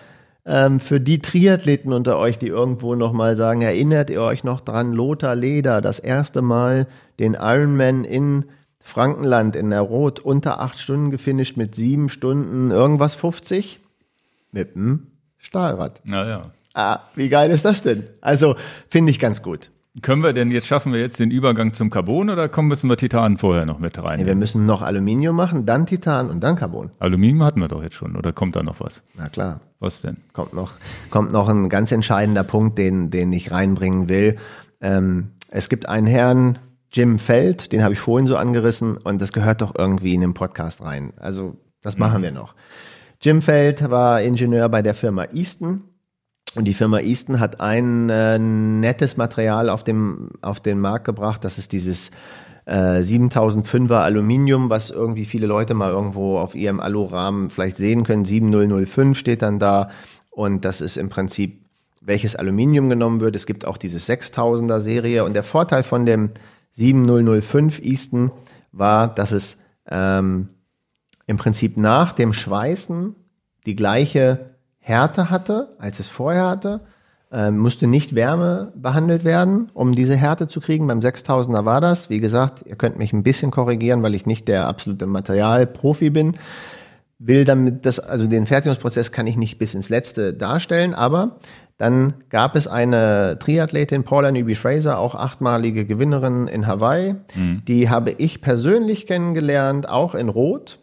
ähm, 0.46 0.80
für 0.80 1.00
die 1.00 1.20
Triathleten 1.20 1.94
unter 1.94 2.18
euch, 2.18 2.38
die 2.38 2.48
irgendwo 2.48 2.96
nochmal 2.96 3.36
sagen, 3.36 3.62
erinnert 3.62 4.10
ihr 4.10 4.22
euch 4.22 4.44
noch 4.44 4.60
dran, 4.60 4.92
Lothar 4.92 5.36
Leder, 5.36 5.82
das 5.82 6.00
erste 6.00 6.42
Mal 6.42 6.88
den 7.20 7.36
Ironman 7.36 8.04
in 8.04 8.46
Frankenland 8.80 9.56
in 9.56 9.70
der 9.70 9.82
Rot 9.82 10.20
unter 10.20 10.60
acht 10.60 10.78
Stunden 10.78 11.12
gefinisht 11.12 11.56
mit 11.56 11.76
sieben 11.76 12.10
Stunden 12.10 12.72
irgendwas 12.72 13.16
50 13.16 13.80
mit 14.52 14.76
dem 14.76 15.08
Stahlrad. 15.38 16.02
Naja. 16.04 16.52
Ah, 16.74 17.02
wie 17.16 17.30
geil 17.30 17.52
ist 17.52 17.66
das 17.66 17.84
denn? 17.84 18.04
Also, 18.22 18.56
finde 18.90 19.12
ich 19.12 19.20
ganz 19.20 19.42
gut. 19.44 19.70
Können 20.02 20.24
wir 20.24 20.34
denn 20.34 20.50
jetzt, 20.50 20.66
schaffen 20.66 20.92
wir 20.92 21.00
jetzt 21.00 21.20
den 21.20 21.30
Übergang 21.30 21.74
zum 21.74 21.92
Carbon 21.92 22.32
oder 22.32 22.50
kommen 22.50 22.68
müssen 22.68 22.90
wir 22.90 22.98
Titan 22.98 23.38
vorher 23.38 23.68
noch 23.68 23.78
mit 23.78 24.02
rein? 24.04 24.20
Nee, 24.20 24.26
wir 24.26 24.34
müssen 24.34 24.66
noch 24.66 24.82
Aluminium 24.82 25.36
machen, 25.36 25.68
dann 25.68 25.86
Titan 25.86 26.32
und 26.32 26.40
dann 26.42 26.56
Carbon. 26.56 26.90
Aluminium 26.98 27.44
hatten 27.44 27.60
wir 27.60 27.68
doch 27.68 27.84
jetzt 27.84 27.94
schon, 27.94 28.16
oder 28.16 28.34
kommt 28.34 28.56
da 28.56 28.64
noch 28.64 28.80
was? 28.80 29.04
Na 29.16 29.30
klar, 29.30 29.62
Was 29.80 30.02
denn? 30.02 30.18
kommt 30.34 30.54
noch, 30.56 30.72
kommt 31.12 31.32
noch 31.32 31.48
ein 31.48 31.70
ganz 31.70 31.92
entscheidender 31.92 32.44
Punkt, 32.44 32.80
den, 32.80 33.12
den 33.12 33.32
ich 33.34 33.52
reinbringen 33.52 34.10
will. 34.10 34.36
Ähm, 34.82 35.34
es 35.50 35.70
gibt 35.70 35.88
einen 35.88 36.08
Herrn, 36.08 36.58
Jim 36.92 37.20
Feld, 37.20 37.72
den 37.72 37.84
habe 37.84 37.94
ich 37.94 38.00
vorhin 38.00 38.26
so 38.26 38.36
angerissen 38.36 38.98
und 38.98 39.22
das 39.22 39.32
gehört 39.32 39.62
doch 39.62 39.76
irgendwie 39.78 40.16
in 40.16 40.22
den 40.22 40.34
Podcast 40.34 40.82
rein. 40.82 41.14
Also, 41.18 41.56
das 41.84 42.00
machen 42.00 42.24
wir 42.24 42.32
noch. 42.32 42.56
Jim 43.22 43.44
Feld 43.44 43.92
war 43.92 44.24
Ingenieur 44.24 44.70
bei 44.70 44.82
der 44.82 44.96
Firma 44.96 45.26
Easton 45.34 45.84
Und 46.56 46.66
die 46.66 46.74
Firma 46.74 47.00
Easton 47.00 47.40
hat 47.40 47.60
ein 47.62 48.10
äh, 48.10 48.38
nettes 48.38 49.18
Material 49.18 49.70
auf, 49.70 49.84
dem, 49.84 50.30
auf 50.42 50.60
den 50.60 50.80
Markt 50.80 51.06
gebracht. 51.06 51.44
Das 51.44 51.58
ist 51.58 51.72
dieses 51.72 52.12
äh, 52.66 53.00
7005er 53.00 53.96
Aluminium, 53.96 54.70
was 54.70 54.90
irgendwie 54.92 55.26
viele 55.26 55.48
Leute 55.48 55.74
mal 55.74 55.92
irgendwo 55.92 56.38
auf 56.38 56.54
ihrem 56.54 56.80
Alurahmen 56.80 57.50
vielleicht 57.50 57.78
sehen 57.78 58.04
können. 58.04 58.26
7005 58.26 59.18
steht 59.18 59.42
dann 59.42 59.58
da. 59.58 59.90
Und 60.30 60.64
das 60.64 60.82
ist 60.82 60.98
im 60.98 61.10
Prinzip, 61.10 61.66
welches 62.02 62.36
Aluminium 62.36 62.90
genommen 62.90 63.20
wird. 63.20 63.36
Es 63.36 63.46
gibt 63.46 63.66
auch 63.66 63.78
diese 63.78 63.98
6000er 63.98 64.80
Serie. 64.80 65.24
Und 65.24 65.34
der 65.34 65.44
Vorteil 65.44 65.84
von 65.84 66.06
dem 66.06 66.30
7005 66.74 67.80
Easton 67.84 68.32
war, 68.72 69.08
dass 69.08 69.32
es 69.32 69.58
ähm, 69.90 70.50
im 71.26 71.38
Prinzip 71.38 71.78
nach 71.78 72.14
dem 72.14 72.34
Schweißen 72.34 73.16
die 73.66 73.76
gleiche 73.76 74.53
Härte 74.86 75.30
hatte, 75.30 75.70
als 75.80 76.00
es 76.00 76.10
vorher 76.10 76.48
hatte, 76.48 76.82
ähm, 77.32 77.58
musste 77.58 77.88
nicht 77.88 78.16
Wärme 78.16 78.74
behandelt 78.76 79.24
werden, 79.24 79.72
um 79.74 79.94
diese 79.94 80.16
Härte 80.16 80.48
zu 80.48 80.60
kriegen. 80.60 80.86
Beim 80.88 81.00
6000er 81.00 81.66
war 81.66 81.82
das. 81.82 82.10
Wie 82.10 82.20
gesagt, 82.20 82.64
ihr 82.66 82.76
könnt 82.76 82.98
mich 82.98 83.14
ein 83.14 83.24
bisschen 83.24 83.50
korrigieren, 83.50 84.04
weil 84.04 84.14
ich 84.14 84.26
nicht 84.26 84.48
der 84.48 84.68
absolute 84.68 85.08
Materialprofi 85.08 86.10
bin. 86.10 86.38
Will 87.18 87.46
damit 87.46 87.86
das, 87.86 88.00
also 88.00 88.28
den 88.28 88.46
Fertigungsprozess 88.46 89.14
kann 89.14 89.26
ich 89.26 89.38
nicht 89.38 89.58
bis 89.58 89.74
ins 89.74 89.88
Letzte 89.88 90.34
darstellen, 90.34 90.94
aber 90.94 91.38
dann 91.78 92.16
gab 92.30 92.56
es 92.56 92.68
eine 92.68 93.40
Triathletin, 93.40 94.04
Paula 94.04 94.32
Newby 94.32 94.56
Fraser, 94.56 95.00
auch 95.00 95.16
achtmalige 95.16 95.86
Gewinnerin 95.86 96.48
in 96.48 96.68
Hawaii. 96.68 97.16
Die 97.68 97.90
habe 97.90 98.12
ich 98.12 98.42
persönlich 98.42 99.08
kennengelernt, 99.08 99.90
auch 99.90 100.14
in 100.14 100.30
Rot 100.30 100.80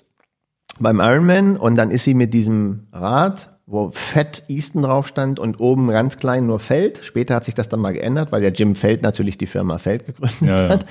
beim 0.80 1.00
Ironman. 1.00 1.56
Und 1.56 1.76
dann 1.76 1.90
ist 1.90 2.04
sie 2.04 2.14
mit 2.14 2.34
diesem 2.34 2.88
Rad, 2.92 3.50
wo 3.70 3.90
Fett 3.92 4.42
Easton 4.48 4.82
drauf 4.82 5.06
stand 5.08 5.38
und 5.38 5.60
oben 5.60 5.88
ganz 5.88 6.18
klein 6.18 6.46
nur 6.46 6.58
Feld. 6.58 7.00
Später 7.02 7.36
hat 7.36 7.44
sich 7.44 7.54
das 7.54 7.68
dann 7.68 7.80
mal 7.80 7.92
geändert, 7.92 8.32
weil 8.32 8.40
der 8.40 8.52
Jim 8.52 8.74
Feld 8.74 9.02
natürlich 9.02 9.38
die 9.38 9.46
Firma 9.46 9.78
Feld 9.78 10.06
gegründet 10.06 10.40
Ja, 10.40 10.62
ja. 10.62 10.68
hat. 10.68 10.86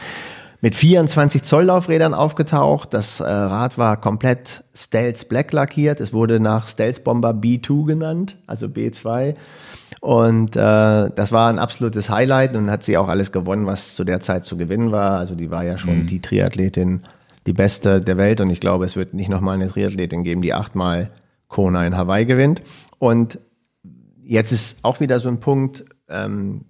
Mit 0.61 0.75
24 0.75 1.43
Zoll 1.43 1.65
Laufrädern 1.65 2.13
aufgetaucht. 2.13 2.93
Das 2.93 3.21
äh, 3.21 3.23
Rad 3.23 3.77
war 3.77 3.95
komplett 3.95 4.63
Stealth 4.75 5.29
Black 5.29 5.53
lackiert. 5.53 6.01
Es 6.01 6.11
wurde 6.11 6.41
nach 6.41 6.67
Stealth 6.67 7.05
Bomber 7.05 7.31
B2 7.31 7.85
genannt, 7.85 8.37
also 8.45 8.67
B2. 8.67 9.35
Und 10.01 10.55
äh, 10.55 10.59
das 10.59 11.31
war 11.31 11.49
ein 11.49 11.59
absolutes 11.59 12.09
Highlight 12.09 12.55
und 12.55 12.69
hat 12.71 12.83
sie 12.83 12.97
auch 12.97 13.07
alles 13.07 13.31
gewonnen, 13.31 13.65
was 13.67 13.95
zu 13.95 14.03
der 14.03 14.19
Zeit 14.19 14.45
zu 14.45 14.57
gewinnen 14.57 14.91
war. 14.91 15.17
Also 15.17 15.35
die 15.35 15.49
war 15.49 15.63
ja 15.63 15.77
schon 15.77 16.05
die 16.07 16.21
Triathletin, 16.21 17.03
die 17.47 17.53
beste 17.53 18.01
der 18.01 18.17
Welt. 18.17 18.41
Und 18.41 18.49
ich 18.49 18.59
glaube, 18.59 18.85
es 18.85 18.97
wird 18.97 19.13
nicht 19.13 19.29
nochmal 19.29 19.55
eine 19.55 19.69
Triathletin 19.69 20.23
geben, 20.23 20.41
die 20.41 20.53
achtmal 20.53 21.09
Kona 21.49 21.85
in 21.85 21.97
Hawaii 21.97 22.25
gewinnt. 22.25 22.61
Und 22.97 23.39
jetzt 24.21 24.53
ist 24.53 24.85
auch 24.85 25.01
wieder 25.01 25.19
so 25.19 25.27
ein 25.27 25.41
Punkt, 25.41 25.83
ähm, 26.07 26.65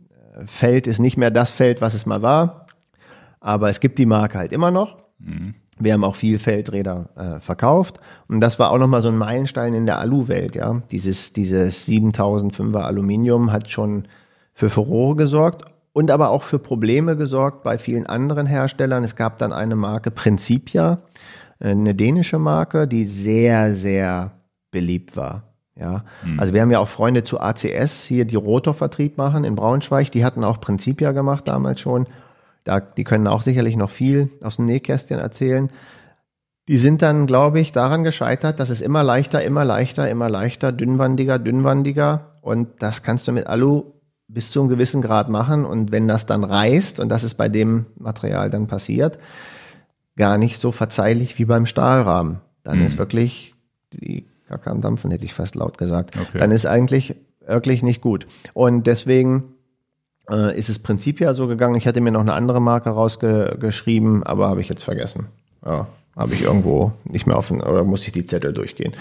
Feld 0.47 0.87
ist 0.87 0.99
nicht 0.99 1.17
mehr 1.17 1.31
das 1.31 1.51
Feld, 1.51 1.81
was 1.81 1.93
es 1.93 2.05
mal 2.05 2.23
war. 2.23 2.67
Aber 3.39 3.69
es 3.69 3.79
gibt 3.79 3.99
die 3.99 4.05
Marke 4.05 4.37
halt 4.37 4.51
immer 4.51 4.71
noch. 4.71 4.97
Wir 5.79 5.93
haben 5.93 6.03
auch 6.03 6.15
viel 6.15 6.39
Feldräder 6.39 7.09
äh, 7.15 7.39
verkauft. 7.39 7.99
Und 8.27 8.41
das 8.41 8.59
war 8.59 8.71
auch 8.71 8.77
nochmal 8.77 9.01
so 9.01 9.09
ein 9.09 9.17
Meilenstein 9.17 9.73
in 9.73 9.85
der 9.85 9.99
Alu-Welt, 9.99 10.55
ja. 10.55 10.81
Dieses, 10.91 11.33
dieses 11.33 11.87
7005er 11.87 12.79
Aluminium 12.79 13.51
hat 13.51 13.69
schon 13.69 14.07
für 14.53 14.69
Furore 14.69 15.15
gesorgt 15.15 15.65
und 15.93 16.11
aber 16.11 16.29
auch 16.29 16.43
für 16.43 16.59
Probleme 16.59 17.15
gesorgt 17.15 17.63
bei 17.63 17.77
vielen 17.77 18.05
anderen 18.05 18.45
Herstellern. 18.45 19.03
Es 19.03 19.15
gab 19.15 19.37
dann 19.37 19.53
eine 19.53 19.75
Marke 19.75 20.11
Principia, 20.11 20.99
äh, 21.59 21.69
eine 21.69 21.95
dänische 21.95 22.39
Marke, 22.39 22.87
die 22.87 23.05
sehr, 23.05 23.73
sehr 23.73 24.38
beliebt 24.71 25.15
war. 25.17 25.43
Ja, 25.75 26.03
also 26.37 26.53
wir 26.53 26.61
haben 26.61 26.71
ja 26.71 26.79
auch 26.79 26.89
Freunde 26.89 27.23
zu 27.23 27.39
ACS, 27.39 28.03
hier 28.03 28.25
die 28.25 28.35
Rotorvertrieb 28.35 29.17
machen 29.17 29.45
in 29.45 29.55
Braunschweig, 29.55 30.11
die 30.11 30.25
hatten 30.25 30.43
auch 30.43 30.59
Prinzipia 30.59 31.13
gemacht 31.13 31.47
damals 31.47 31.79
schon. 31.79 32.07
Da, 32.65 32.81
die 32.81 33.05
können 33.05 33.27
auch 33.27 33.43
sicherlich 33.43 33.77
noch 33.77 33.89
viel 33.89 34.29
aus 34.43 34.57
dem 34.57 34.65
Nähkästchen 34.65 35.19
erzählen. 35.19 35.69
Die 36.67 36.77
sind 36.77 37.01
dann, 37.01 37.25
glaube 37.27 37.61
ich, 37.61 37.71
daran 37.71 38.03
gescheitert, 38.03 38.59
dass 38.59 38.69
es 38.69 38.81
immer 38.81 39.03
leichter, 39.03 39.41
immer 39.43 39.63
leichter, 39.63 40.09
immer 40.09 40.29
leichter, 40.29 40.73
dünnwandiger, 40.73 41.39
dünnwandiger. 41.39 42.35
Und 42.41 42.67
das 42.79 43.01
kannst 43.01 43.27
du 43.27 43.31
mit 43.31 43.47
Alu 43.47 43.85
bis 44.27 44.51
zu 44.51 44.59
einem 44.59 44.69
gewissen 44.69 45.01
Grad 45.01 45.29
machen. 45.29 45.65
Und 45.65 45.91
wenn 45.93 46.07
das 46.09 46.25
dann 46.25 46.43
reißt, 46.43 46.99
und 46.99 47.07
das 47.09 47.23
ist 47.23 47.35
bei 47.35 47.47
dem 47.47 47.85
Material 47.97 48.49
dann 48.49 48.67
passiert, 48.67 49.17
gar 50.17 50.37
nicht 50.37 50.59
so 50.59 50.71
verzeihlich 50.73 51.39
wie 51.39 51.45
beim 51.45 51.65
Stahlrahmen. 51.65 52.41
Dann 52.63 52.79
Mhm. 52.79 52.85
ist 52.85 52.97
wirklich 52.97 53.55
die 53.93 54.27
Kacke 54.49 54.71
am 54.71 54.81
Dampfen, 54.81 55.11
hätte 55.11 55.23
ich 55.23 55.33
fast 55.33 55.55
laut 55.55 55.77
gesagt. 55.77 56.17
Okay. 56.19 56.39
Dann 56.39 56.51
ist 56.51 56.65
eigentlich 56.65 57.15
wirklich 57.45 57.83
nicht 57.83 58.01
gut. 58.01 58.25
Und 58.53 58.87
deswegen 58.87 59.53
äh, 60.29 60.57
ist 60.57 60.69
es 60.69 60.79
Prinzip 60.79 61.19
ja 61.19 61.33
so 61.33 61.47
gegangen. 61.47 61.75
Ich 61.75 61.87
hatte 61.87 62.01
mir 62.01 62.11
noch 62.11 62.21
eine 62.21 62.33
andere 62.33 62.59
Marke 62.59 62.89
rausgeschrieben, 62.89 64.23
aber 64.23 64.49
habe 64.49 64.61
ich 64.61 64.67
jetzt 64.69 64.83
vergessen. 64.83 65.27
Ja, 65.63 65.87
habe 66.15 66.33
ich 66.33 66.41
irgendwo 66.41 66.91
nicht 67.03 67.27
mehr 67.27 67.37
offen 67.37 67.61
oder 67.61 67.83
muss 67.83 68.05
ich 68.05 68.11
die 68.11 68.25
Zettel 68.25 68.51
durchgehen. 68.53 68.93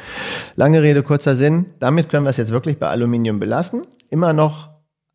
Lange 0.55 0.83
Rede, 0.83 1.03
kurzer 1.03 1.35
Sinn. 1.35 1.67
Damit 1.81 2.11
können 2.11 2.25
wir 2.25 2.31
es 2.31 2.37
jetzt 2.37 2.53
wirklich 2.53 2.79
bei 2.79 2.89
Aluminium 2.89 3.39
belassen. 3.39 3.87
Immer 4.11 4.33
noch 4.35 4.69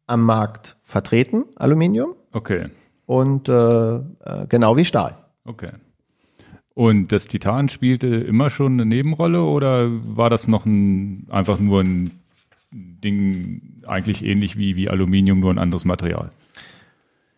am 0.08 0.24
Markt 0.24 0.78
vertreten, 0.84 1.46
Aluminium. 1.56 2.16
Okay, 2.32 2.70
Und 3.06 3.48
äh, 3.50 3.96
äh, 3.96 4.02
genau 4.50 4.76
wie 4.78 4.86
Stahl. 4.86 5.16
okay. 5.46 5.70
Und 6.76 7.12
das 7.12 7.28
Titan 7.28 7.70
spielte 7.70 8.08
immer 8.08 8.50
schon 8.50 8.74
eine 8.74 8.86
Nebenrolle 8.86 9.44
oder 9.44 9.90
war 10.16 10.30
das 10.30 10.48
noch 10.48 10.66
ein, 10.66 11.28
einfach 11.30 11.60
nur 11.60 11.82
ein 11.82 12.12
Ding, 12.72 13.62
eigentlich 13.86 14.24
ähnlich 14.24 14.58
wie, 14.58 14.76
wie 14.76 14.90
Aluminium, 14.90 15.40
nur 15.40 15.52
ein 15.52 15.60
anderes 15.60 15.86
Material? 15.86 16.32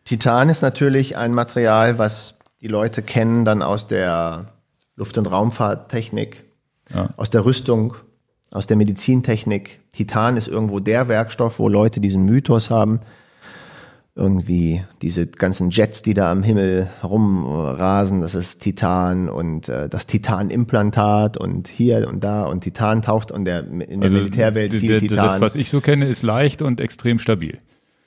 Titan 0.06 0.50
ist 0.50 0.62
natürlich 0.62 1.18
ein 1.18 1.34
Material, 1.34 1.98
was 2.00 2.38
die 2.62 2.68
Leute 2.68 3.02
kennen 3.02 3.44
dann 3.44 3.62
aus 3.62 3.88
der 3.88 4.54
Luft- 4.96 5.18
und 5.18 5.26
Raumfahrttechnik, 5.30 6.44
Ja. 6.94 7.10
aus 7.18 7.30
der 7.30 7.44
Rüstung, 7.44 7.96
aus 8.52 8.68
der 8.68 8.78
Medizintechnik. 8.78 9.82
Titan 9.92 10.38
ist 10.38 10.48
irgendwo 10.48 10.80
der 10.80 11.10
Werkstoff, 11.10 11.60
wo 11.60 11.68
Leute 11.68 12.00
diesen 12.00 12.24
Mythos 12.26 12.70
haben. 12.70 13.02
Irgendwie 14.18 14.82
diese 15.01 15.28
ganzen 15.28 15.72
Jets, 15.72 16.01
die 16.01 16.13
da 16.13 16.32
am 16.32 16.41
Himmel 16.41 16.88
rumrasen, 17.03 18.22
das 18.22 18.34
ist 18.34 18.61
Titan 18.61 19.28
und 19.28 19.68
äh, 19.68 19.89
das 19.89 20.05
Titan-Implantat 20.07 21.36
und 21.36 21.68
hier 21.68 22.07
und 22.07 22.24
da 22.24 22.43
und 22.45 22.61
Titan 22.61 23.01
taucht 23.01 23.30
und 23.32 23.43
der 23.43 23.68
in 23.68 23.80
der 23.99 24.09
Militärwelt 24.11 24.72
d- 24.74 24.80
viel 24.80 24.99
Titan. 25.01 25.18
Das, 25.28 25.41
was 25.41 25.55
ich 25.55 25.70
so 25.70 25.82
kenne, 25.82 26.05
ist 26.05 26.24
leicht 26.24 26.61
und 26.61 26.80
extrem 26.80 27.20
stabil. 27.20 27.57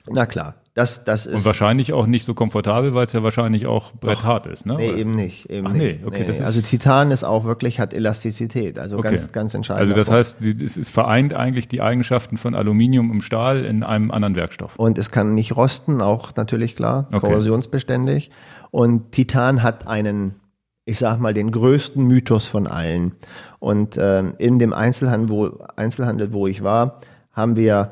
Na 0.09 0.25
klar, 0.25 0.55
das, 0.79 1.03
das 1.03 1.25
ist. 1.25 1.35
Und 1.35 1.45
wahrscheinlich 1.45 1.91
auch 1.91 2.07
nicht 2.07 2.23
so 2.23 2.33
komfortabel, 2.33 2.93
weil 2.93 3.03
es 3.05 3.11
ja 3.11 3.21
wahrscheinlich 3.21 3.67
auch 3.67 3.91
bretthart 3.93 4.45
ist, 4.47 4.65
ne? 4.65 4.75
Nee, 4.77 4.89
Oder? 4.89 4.97
eben 4.97 5.15
nicht. 5.15 5.49
Eben 5.49 5.67
Ach 5.67 5.73
nee, 5.73 5.93
nicht. 5.93 6.05
okay, 6.05 6.23
das 6.25 6.37
ist- 6.39 6.45
also 6.45 6.61
Titan 6.61 7.11
ist 7.11 7.25
auch 7.25 7.43
wirklich, 7.43 7.79
hat 7.81 7.93
Elastizität, 7.93 8.79
also 8.79 8.97
Okay. 8.97 9.09
ganz, 9.15 9.31
ganz 9.33 9.53
entscheidend. 9.53 9.81
Also 9.81 9.93
das 9.93 10.09
heißt, 10.09 10.41
es 10.41 10.77
ist 10.77 10.89
vereint 10.89 11.33
eigentlich 11.33 11.67
die 11.67 11.81
Eigenschaften 11.81 12.37
von 12.37 12.55
Aluminium 12.55 13.11
im 13.11 13.21
Stahl 13.21 13.65
in 13.65 13.83
einem 13.83 14.09
anderen 14.11 14.35
Werkstoff. 14.37 14.75
Und 14.77 14.97
es 14.97 15.11
kann 15.11 15.35
nicht 15.35 15.55
rosten, 15.57 16.01
auch 16.01 16.33
natürlich 16.37 16.75
klar, 16.77 17.07
Okay. 17.11 17.19
korrosionsbeständig. 17.27 18.31
Und 18.71 19.11
Titan 19.11 19.61
hat 19.63 19.85
einen, 19.87 20.35
ich 20.85 20.97
sag 20.99 21.19
mal, 21.19 21.33
den 21.33 21.51
größten 21.51 22.05
Mythos 22.05 22.47
von 22.47 22.67
allen. 22.67 23.15
Und 23.59 23.97
ähm, 23.99 24.35
in 24.37 24.59
dem 24.59 24.71
Einzelhandel 24.73 25.29
wo, 25.29 25.59
Einzelhandel, 25.75 26.31
wo 26.31 26.47
ich 26.47 26.63
war, 26.63 26.99
haben 27.33 27.55
wir 27.57 27.91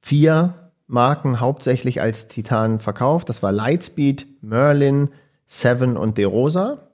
vier 0.00 0.65
Marken 0.86 1.40
hauptsächlich 1.40 2.00
als 2.00 2.28
Titan 2.28 2.80
verkauft. 2.80 3.28
Das 3.28 3.42
war 3.42 3.52
Lightspeed, 3.52 4.26
Merlin, 4.42 5.08
Seven 5.46 5.96
und 5.96 6.18
DeRosa. 6.18 6.86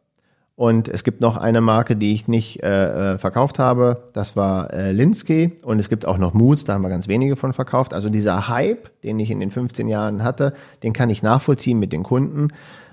Und 0.54 0.88
es 0.88 1.02
gibt 1.02 1.20
noch 1.20 1.38
eine 1.38 1.60
Marke, 1.60 1.96
die 1.96 2.12
ich 2.12 2.28
nicht 2.28 2.62
äh, 2.62 3.14
äh, 3.14 3.18
verkauft 3.18 3.58
habe. 3.58 4.10
Das 4.12 4.36
war 4.36 4.72
äh, 4.72 4.92
Linsky. 4.92 5.58
Und 5.64 5.78
es 5.78 5.88
gibt 5.88 6.06
auch 6.06 6.18
noch 6.18 6.34
Moods, 6.34 6.64
da 6.64 6.74
haben 6.74 6.82
wir 6.82 6.90
ganz 6.90 7.08
wenige 7.08 7.36
von 7.36 7.52
verkauft. 7.52 7.94
Also 7.94 8.10
dieser 8.10 8.48
Hype, 8.48 8.90
den 9.02 9.18
ich 9.18 9.30
in 9.30 9.40
den 9.40 9.50
15 9.50 9.88
Jahren 9.88 10.22
hatte, 10.22 10.52
den 10.82 10.92
kann 10.92 11.10
ich 11.10 11.22
nachvollziehen 11.22 11.78
mit 11.78 11.92
den 11.92 12.02
Kunden. 12.02 12.48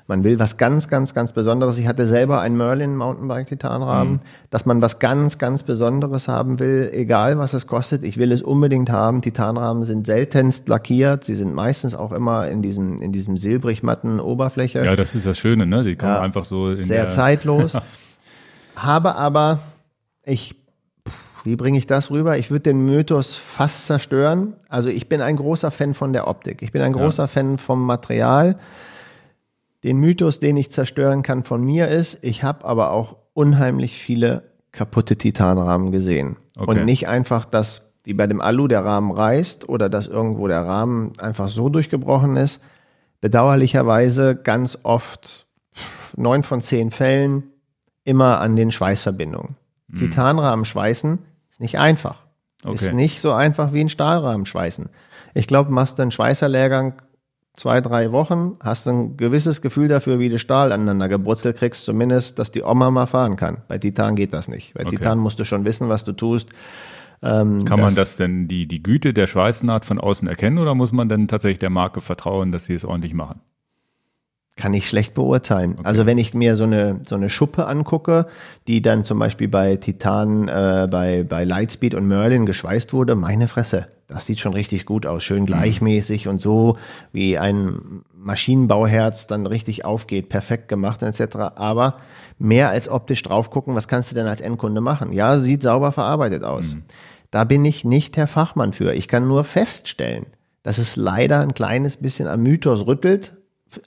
Man 0.10 0.24
will 0.24 0.40
was 0.40 0.58
ganz, 0.58 0.88
ganz, 0.88 1.14
ganz 1.14 1.34
Besonderes. 1.34 1.78
Ich 1.78 1.86
hatte 1.88 2.08
selber 2.08 2.42
einen 2.42 2.58
Merlin 2.58 2.96
Mountainbike 2.96 3.46
Titanrahmen, 3.46 4.22
dass 4.50 4.66
man 4.66 4.82
was 4.82 4.98
ganz, 4.98 5.38
ganz 5.38 5.62
Besonderes 5.62 6.28
haben 6.28 6.60
will, 6.60 6.90
egal 6.92 7.38
was 7.38 7.54
es 7.54 7.68
kostet. 7.68 8.04
Ich 8.04 8.18
will 8.18 8.32
es 8.32 8.42
unbedingt 8.42 8.90
haben. 8.90 9.22
Titanrahmen 9.22 9.84
sind 9.84 10.08
seltenst 10.08 10.68
lackiert. 10.68 11.26
Sie 11.26 11.36
sind 11.36 11.54
meistens 11.54 11.94
auch 11.94 12.12
immer 12.12 12.48
in 12.48 12.64
diesem, 12.64 13.04
in 13.04 13.12
diesem 13.12 13.38
silbrig 13.38 13.84
matten 13.84 14.20
Oberfläche 14.20 14.84
Ja, 14.84 14.96
das 14.96 15.14
ist 15.14 15.28
das 15.28 15.38
Schöne, 15.38 15.68
ne? 15.68 15.84
Die 15.84 15.96
kommen 15.96 16.14
Ja. 16.14 16.22
einfach 16.22 16.44
so 16.44 16.72
in 16.72 16.86
sehr 16.86 17.08
zeitlos. 17.10 17.78
Habe 18.76 19.14
aber, 19.16 19.60
ich, 20.24 20.56
wie 21.44 21.56
bringe 21.56 21.78
ich 21.78 21.86
das 21.86 22.10
rüber? 22.10 22.36
Ich 22.40 22.50
würde 22.50 22.64
den 22.64 22.84
Mythos 22.84 23.36
fast 23.36 23.86
zerstören. 23.86 24.54
Also 24.70 24.90
ich 24.90 25.08
bin 25.08 25.22
ein 25.22 25.36
großer 25.36 25.70
Fan 25.70 25.94
von 25.94 26.14
der 26.14 26.28
Optik. 26.28 26.64
Ich 26.64 26.72
bin 26.72 26.82
ein 26.82 26.94
großer 26.94 27.28
Fan 27.28 27.60
vom 27.60 27.86
Material. 27.86 28.56
Den 29.84 29.98
Mythos, 29.98 30.40
den 30.40 30.58
ich 30.58 30.72
zerstören 30.72 31.24
kann 31.24 31.44
von 31.44 31.64
mir 31.64 31.88
ist, 31.88 32.20
ich 32.22 32.44
habe 32.44 32.66
aber 32.66 32.92
auch 32.92 33.16
unheimlich 33.34 33.98
viele 33.98 34.44
kaputte 34.72 35.16
Titanrahmen 35.16 35.92
gesehen. 35.92 36.38
Okay. 36.58 36.70
Und 36.70 36.86
nicht 36.86 37.08
einfach, 37.08 37.46
dass 37.46 37.94
wie 38.04 38.14
bei 38.14 38.28
dem 38.28 38.42
Alu 38.42 38.68
der 38.68 38.84
Rahmen 38.84 39.12
reißt 39.12 39.70
oder 39.70 39.90
dass 39.90 40.08
irgendwo 40.08 40.48
der 40.48 40.66
Rahmen 40.66 41.14
einfach 41.20 41.48
so 41.48 41.70
durchgebrochen 41.70 42.38
ist. 42.38 42.62
Bedauerlicherweise 43.22 44.36
ganz 44.36 44.80
oft, 44.84 45.46
neun 46.16 46.44
von 46.44 46.62
zehn 46.62 46.92
Fällen, 46.92 47.44
immer 48.04 48.40
an 48.40 48.56
den 48.56 48.72
Schweißverbindungen. 48.72 49.56
Titanrahmen 49.98 50.66
schweißen 50.66 51.20
ist 51.50 51.60
nicht 51.60 51.78
einfach. 51.78 52.24
Okay. 52.64 52.76
Ist 52.76 52.94
nicht 52.94 53.22
so 53.22 53.32
einfach 53.32 53.74
wie 53.74 53.82
ein 53.82 53.90
Stahlrahmen 53.90 54.46
schweißen. 54.46 54.90
Ich 55.34 55.48
glaube, 55.48 55.72
machst 55.72 55.98
du 55.98 56.02
einen 56.02 56.12
Schweißerlehrgang 56.12 57.02
zwei, 57.60 57.82
drei 57.82 58.12
Wochen, 58.14 58.56
hast 58.62 58.88
ein 58.88 59.18
gewisses 59.18 59.62
Gefühl 59.62 59.90
dafür, 59.90 60.18
wie 60.18 60.30
du 60.30 60.40
Stahl 60.40 60.72
aneinander 60.72 61.10
gebrutzelt 61.10 61.58
kriegst, 61.58 61.84
zumindest, 61.84 62.40
dass 62.40 62.52
die 62.52 62.64
Oma 62.64 62.90
mal 62.90 63.06
fahren 63.06 63.36
kann. 63.36 63.58
Bei 63.68 63.78
Titan 63.78 64.16
geht 64.16 64.34
das 64.34 64.48
nicht. 64.48 64.74
Bei 64.74 64.86
Okay. 64.86 64.96
Titan 64.96 65.20
musst 65.20 65.40
du 65.40 65.44
schon 65.44 65.66
wissen, 65.66 65.90
was 65.90 66.06
du 66.06 66.14
tust. 66.14 66.50
Ähm, 67.22 67.66
Kann 67.66 67.82
man 67.82 67.96
das 67.96 68.16
denn, 68.16 68.48
die, 68.48 68.66
die 68.66 68.82
Güte 68.82 69.14
der 69.14 69.28
Schweißnaht 69.28 69.84
von 69.84 70.00
außen 70.00 70.26
erkennen 70.28 70.58
oder 70.58 70.74
muss 70.74 70.94
man 70.94 71.10
dann 71.10 71.28
tatsächlich 71.28 71.60
der 71.60 71.70
Marke 71.70 72.00
vertrauen, 72.00 72.54
dass 72.54 72.64
sie 72.64 72.74
es 72.74 72.86
ordentlich 72.86 73.14
machen? 73.14 73.42
Kann 74.56 74.74
ich 74.74 74.88
schlecht 74.88 75.14
beurteilen. 75.14 75.76
Also 75.84 76.06
wenn 76.06 76.18
ich 76.18 76.34
mir 76.34 76.56
so 76.56 76.64
eine 76.66 77.02
so 77.04 77.16
eine 77.16 77.30
Schuppe 77.30 77.68
angucke, 77.68 78.28
die 78.68 78.82
dann 78.82 79.06
zum 79.06 79.20
Beispiel 79.20 79.48
bei 79.48 79.76
Titan, 79.78 80.48
äh, 80.48 80.88
bei 80.90 81.24
bei 81.24 81.44
Lightspeed 81.44 81.94
und 81.94 82.08
Merlin 82.08 82.46
geschweißt 82.46 82.92
wurde, 82.92 83.16
meine 83.16 83.48
Fresse, 83.48 83.88
das 84.10 84.26
sieht 84.26 84.40
schon 84.40 84.54
richtig 84.54 84.88
gut 84.88 85.06
aus, 85.06 85.24
schön 85.24 85.46
gleichmäßig 85.46 86.28
und 86.28 86.42
so 86.42 86.78
wie 87.12 87.38
ein 87.38 88.02
Maschinenbauherz 88.12 89.28
dann 89.28 89.46
richtig 89.46 89.86
aufgeht, 89.86 90.30
perfekt 90.30 90.68
gemacht 90.68 91.04
etc. 91.04 91.36
Aber 91.56 92.00
mehr 92.40 92.70
als 92.70 92.90
optisch 92.90 93.22
drauf 93.22 93.52
gucken, 93.52 93.76
was 93.76 93.88
kannst 93.88 94.10
du 94.10 94.16
denn 94.16 94.26
als 94.26 94.42
Endkunde 94.42 94.82
machen? 94.82 95.14
Ja, 95.14 95.38
sieht 95.38 95.62
sauber 95.62 95.92
verarbeitet 95.92 96.44
aus. 96.44 96.76
Da 97.30 97.44
bin 97.44 97.64
ich 97.64 97.86
nicht 97.86 98.18
der 98.18 98.26
Fachmann 98.26 98.74
für. 98.74 98.94
Ich 98.94 99.08
kann 99.08 99.28
nur 99.28 99.44
feststellen, 99.44 100.26
dass 100.64 100.80
es 100.80 100.96
leider 100.96 101.42
ein 101.42 101.54
kleines 101.54 101.98
bisschen 101.98 102.28
am 102.28 102.42
Mythos 102.42 102.88
rüttelt, 102.88 103.34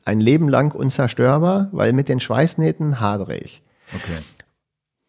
ein 0.04 0.20
Leben 0.20 0.48
lang 0.48 0.72
unzerstörbar, 0.72 1.68
weil 1.72 1.92
mit 1.92 2.08
den 2.08 2.20
Schweißnähten 2.20 3.00
hadere 3.00 3.36
ich. 3.36 3.60
Okay. 3.92 4.18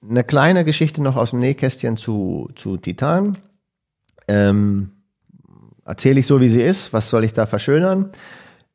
Eine 0.09 0.24
kleine 0.24 0.66
Geschichte 0.66 1.03
noch 1.03 1.16
aus 1.16 1.30
dem 1.30 1.39
Nähkästchen 1.39 1.97
zu, 1.97 2.49
zu 2.55 2.78
Titan. 2.78 3.38
Ähm, 4.28 4.89
Erzähle 5.86 6.20
ich 6.20 6.28
so, 6.28 6.40
wie 6.42 6.50
sie 6.50 6.62
ist. 6.62 6.94
Was 6.94 7.10
soll 7.10 7.24
ich 7.24 7.34
da 7.34 7.46
verschönern? 7.46 8.12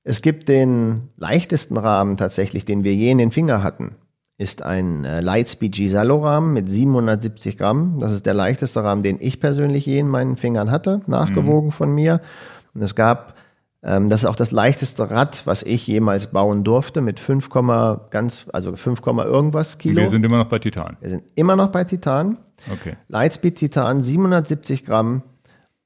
Es 0.05 0.23
gibt 0.23 0.49
den 0.49 1.09
leichtesten 1.17 1.77
Rahmen 1.77 2.17
tatsächlich, 2.17 2.65
den 2.65 2.85
wir 2.85 2.95
je 2.95 3.11
in 3.11 3.19
den 3.19 3.31
Finger 3.33 3.63
hatten. 3.63 3.97
Ist 4.37 4.63
ein 4.63 5.05
äh, 5.05 5.21
Lightspeed 5.21 5.75
Gisalo 5.75 6.19
Rahmen 6.19 6.53
mit 6.53 6.71
770 6.71 7.59
Gramm. 7.59 7.99
Das 7.99 8.13
ist 8.13 8.25
der 8.25 8.35
leichteste 8.35 8.85
Rahmen, 8.85 9.03
den 9.03 9.19
ich 9.21 9.41
persönlich 9.41 9.85
je 9.85 9.99
in 9.99 10.09
meinen 10.09 10.37
Fingern 10.37 10.71
hatte, 10.71 11.03
nachgewogen 11.07 11.73
von 11.73 11.93
mir. 11.93 12.21
Und 12.73 12.83
es 12.83 12.95
gab 12.95 13.35
ähm, 13.83 14.09
das 14.11 14.23
ist 14.23 14.29
auch 14.29 14.37
das 14.37 14.51
leichteste 14.51 15.11
Rad, 15.11 15.47
was 15.47 15.63
ich 15.63 15.87
jemals 15.87 16.29
bauen 16.29 16.65
durfte, 16.65 17.01
mit 17.01 17.21
5, 17.21 17.49
ganz, 18.11 18.47
also 18.53 18.75
5, 18.75 19.01
irgendwas 19.07 19.79
Kilo. 19.79 20.03
Wir 20.03 20.09
sind 20.09 20.25
immer 20.25 20.39
noch 20.39 20.49
bei 20.49 20.59
Titan. 20.59 20.97
Wir 21.01 21.11
sind 21.11 21.25
immer 21.37 21.55
noch 21.55 21.69
bei 21.69 21.85
Titan. 21.85 22.39
Okay. 22.73 22.97
Lightspeed 23.07 23.57
Titan, 23.57 24.03
770 24.03 24.85
Gramm. 24.85 25.23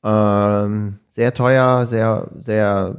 Ähm, 0.04 0.98
sehr 1.14 1.34
teuer, 1.34 1.86
sehr, 1.86 2.28
sehr 2.40 2.96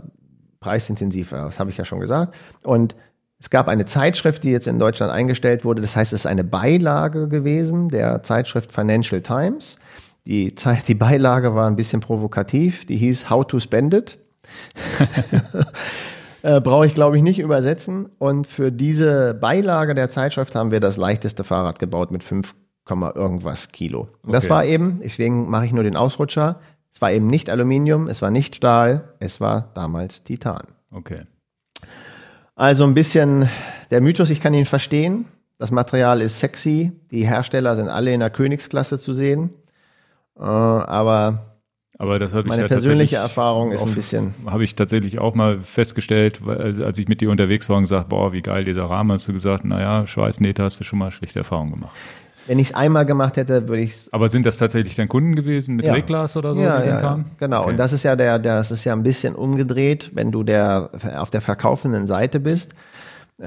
preisintensiv, 0.59 1.31
das 1.31 1.59
habe 1.59 1.69
ich 1.69 1.77
ja 1.77 1.85
schon 1.85 1.99
gesagt. 1.99 2.33
Und 2.63 2.95
Es 3.39 3.49
gab 3.49 3.67
eine 3.67 3.83
Zeitschrift, 3.83 4.43
die 4.45 4.51
jetzt 4.51 4.67
in 4.67 4.79
Deutschland 4.79 5.11
eingestellt 5.11 5.65
wurde. 5.65 5.81
Das 5.81 5.97
heißt, 5.97 6.13
es 6.13 6.21
ist 6.21 6.25
eine 6.27 6.45
Beilage 6.45 7.27
gewesen 7.27 7.89
der 7.89 8.23
Zeitschrift 8.23 8.71
Financial 8.71 9.19
Times. 9.21 9.77
Die, 10.25 10.55
die 10.87 10.95
Beilage 10.95 11.53
war 11.53 11.67
ein 11.67 11.75
bisschen 11.75 11.99
provokativ. 11.99 12.85
Die 12.85 12.95
hieß 12.95 13.29
How 13.29 13.45
to 13.45 13.59
Spend 13.59 13.93
It. 13.95 14.17
äh, 16.43 16.61
Brauche 16.61 16.85
ich, 16.85 16.93
glaube 16.93 17.17
ich, 17.17 17.23
nicht 17.23 17.39
übersetzen. 17.39 18.09
Und 18.17 18.47
für 18.47 18.71
diese 18.71 19.33
Beilage 19.33 19.95
der 19.95 20.07
Zeitschrift 20.09 20.55
haben 20.55 20.71
wir 20.71 20.79
das 20.79 20.97
leichteste 20.97 21.43
Fahrrad 21.43 21.79
gebaut 21.79 22.11
mit 22.11 22.23
5, 22.23 22.55
irgendwas 22.89 23.73
Kilo. 23.73 24.07
Und 24.23 24.33
das 24.33 24.45
Okay. 24.45 24.53
war 24.53 24.65
eben, 24.65 25.01
deswegen 25.03 25.49
mache 25.49 25.65
ich 25.65 25.73
nur 25.73 25.83
den 25.83 25.95
Ausrutscher. 25.97 26.59
Es 26.93 27.01
war 27.01 27.11
eben 27.11 27.27
nicht 27.27 27.49
Aluminium, 27.49 28.07
es 28.07 28.21
war 28.21 28.29
nicht 28.29 28.55
Stahl, 28.55 29.15
es 29.19 29.41
war 29.41 29.71
damals 29.73 30.23
Titan. 30.23 30.67
Okay. 30.91 31.21
Also 32.55 32.83
ein 32.83 32.93
bisschen 32.93 33.49
der 33.89 34.01
Mythos, 34.01 34.29
ich 34.29 34.41
kann 34.41 34.53
ihn 34.53 34.65
verstehen. 34.65 35.25
Das 35.57 35.71
Material 35.71 36.21
ist 36.21 36.39
sexy. 36.39 36.91
Die 37.09 37.25
Hersteller 37.25 37.75
sind 37.75 37.87
alle 37.87 38.13
in 38.13 38.19
der 38.19 38.29
Königsklasse 38.29 38.99
zu 38.99 39.13
sehen. 39.13 39.51
Äh, 40.37 40.43
aber 40.43 41.57
Aber 41.97 42.19
das 42.19 42.33
habe 42.33 42.43
ich 42.43 42.49
meine 42.49 42.63
ja 42.63 42.67
persönliche 42.67 43.15
Erfahrung 43.15 43.71
ist 43.71 43.81
ein 43.81 43.95
bisschen. 43.95 44.35
Habe 44.45 44.63
ich 44.63 44.75
tatsächlich 44.75 45.19
auch 45.19 45.33
mal 45.33 45.61
festgestellt, 45.61 46.45
weil, 46.45 46.83
als 46.83 46.99
ich 46.99 47.07
mit 47.07 47.21
dir 47.21 47.31
unterwegs 47.31 47.69
war 47.69 47.77
und 47.77 47.83
gesagt, 47.83 48.09
boah, 48.09 48.33
wie 48.33 48.41
geil 48.41 48.65
dieser 48.65 48.85
Rahmen, 48.85 49.13
hast 49.13 49.27
du 49.27 49.33
gesagt, 49.33 49.65
naja, 49.65 50.05
Schweißnähte 50.05 50.63
hast 50.63 50.79
du 50.79 50.83
schon 50.83 50.99
mal 50.99 51.11
schlechte 51.11 51.39
Erfahrungen 51.39 51.71
gemacht. 51.71 51.95
Wenn 52.47 52.59
ich 52.59 52.69
es 52.69 52.75
einmal 52.75 53.05
gemacht 53.05 53.37
hätte, 53.37 53.67
würde 53.67 53.83
ich 53.83 53.91
es. 53.91 54.09
Aber 54.11 54.27
sind 54.29 54.45
das 54.45 54.57
tatsächlich 54.57 54.95
dann 54.95 55.07
Kunden 55.07 55.35
gewesen 55.35 55.75
mit 55.75 55.85
Ja. 55.85 55.93
Reglas 55.93 56.35
oder 56.35 56.53
so, 56.53 56.61
Ja, 56.61 56.81
die 56.81 56.89
ja, 56.89 57.01
dann 57.01 57.19
ja, 57.19 57.25
genau. 57.39 57.61
Okay. 57.61 57.69
Und 57.71 57.77
das 57.79 57.93
ist 57.93 58.03
ja 58.03 58.15
der, 58.15 58.39
der, 58.39 58.55
das 58.57 58.71
ist 58.71 58.83
ja 58.83 58.93
ein 58.93 59.03
bisschen 59.03 59.35
umgedreht, 59.35 60.11
wenn 60.13 60.31
du 60.31 60.43
der 60.43 60.89
auf 61.17 61.29
der 61.29 61.41
verkaufenden 61.41 62.07
Seite 62.07 62.39
bist 62.39 62.73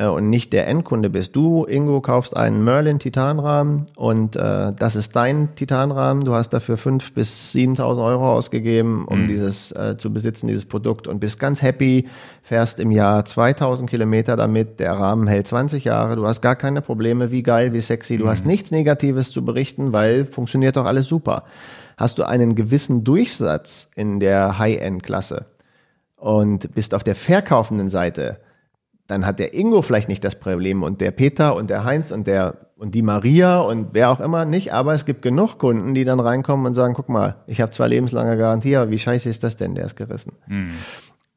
und 0.05 0.29
nicht 0.29 0.53
der 0.53 0.67
Endkunde 0.67 1.09
bist. 1.09 1.35
Du, 1.35 1.65
Ingo, 1.65 2.03
kaufst 2.03 2.37
einen 2.37 2.63
Merlin 2.63 2.99
Titanrahmen 2.99 3.87
und 3.97 4.37
äh, 4.37 4.73
das 4.79 4.95
ist 4.97 5.17
dein 5.17 5.55
Titanrahmen. 5.57 6.25
Du 6.25 6.35
hast 6.35 6.51
dafür 6.51 6.77
5.000 6.77 7.15
bis 7.15 7.55
7.000 7.55 8.05
Euro 8.05 8.33
ausgegeben, 8.33 9.07
um 9.07 9.21
Mhm. 9.23 9.29
dieses 9.29 9.73
äh, 9.73 9.97
zu 9.97 10.13
besitzen, 10.13 10.49
dieses 10.49 10.67
Produkt 10.67 11.07
und 11.09 11.19
bist 11.21 11.39
ganz 11.41 11.63
happy, 11.63 12.09
fährst 12.43 12.79
im 12.79 12.91
Jahr 12.91 13.23
2.000 13.23 13.87
Kilometer 13.87 14.37
damit, 14.37 14.81
der 14.81 14.93
Rahmen 14.93 15.27
hält 15.29 15.47
20 15.47 15.85
Jahre, 15.85 16.17
du 16.17 16.27
hast 16.27 16.43
gar 16.43 16.57
keine 16.57 16.83
Probleme, 16.83 17.31
wie 17.31 17.43
geil, 17.43 17.73
wie 17.73 17.81
sexy, 17.81 18.19
du 18.19 18.29
hast 18.29 18.43
Mhm. 18.45 18.51
nichts 18.51 18.71
Negatives 18.71 19.31
zu 19.31 19.45
berichten, 19.45 19.93
weil 19.95 20.27
funktioniert 20.27 20.77
doch 20.77 20.85
alles 20.85 21.07
super. 21.07 21.45
Hast 21.97 22.19
du 22.19 22.25
einen 22.25 22.55
gewissen 22.55 23.05
Durchsatz 23.05 23.89
in 23.95 24.21
der 24.21 24.59
High-End-Klasse 24.59 25.47
und 26.17 26.75
bist 26.75 26.95
auf 26.95 27.05
der 27.05 27.15
verkaufenden 27.15 27.89
Seite, 27.89 28.39
dann 29.07 29.25
hat 29.27 29.39
der 29.39 29.55
Ingo 29.55 29.83
vielleicht 29.83 30.09
nicht 30.09 30.25
das 30.25 30.35
Problem 30.35 30.83
und 30.83 31.01
der 31.01 31.11
Peter 31.11 31.55
und 31.55 31.71
der 31.71 31.85
Heinz 31.85 32.11
und 32.11 32.27
der 32.27 32.67
und 32.77 32.95
die 32.95 33.03
Maria 33.03 33.61
und 33.61 33.89
wer 33.93 34.11
auch 34.11 34.21
immer 34.21 34.45
nicht, 34.45 34.73
aber 34.73 34.93
es 34.93 35.07
gibt 35.07 35.23
genug 35.23 35.59
Kunden, 35.59 35.95
die 35.95 36.05
dann 36.05 36.21
reinkommen 36.21 36.67
und 36.67 36.75
sagen, 36.75 36.93
guck 36.95 37.09
mal, 37.09 37.37
ich 37.47 37.61
habe 37.63 37.73
zwar 37.73 37.89
lebenslange 37.89 38.37
Garantie, 38.37 38.77
aber 38.77 38.91
wie 38.91 38.99
scheiße 38.99 39.29
ist 39.31 39.43
das 39.45 39.57
denn, 39.57 39.75
der 39.75 39.87
ist 39.87 39.97
gerissen. 39.97 40.33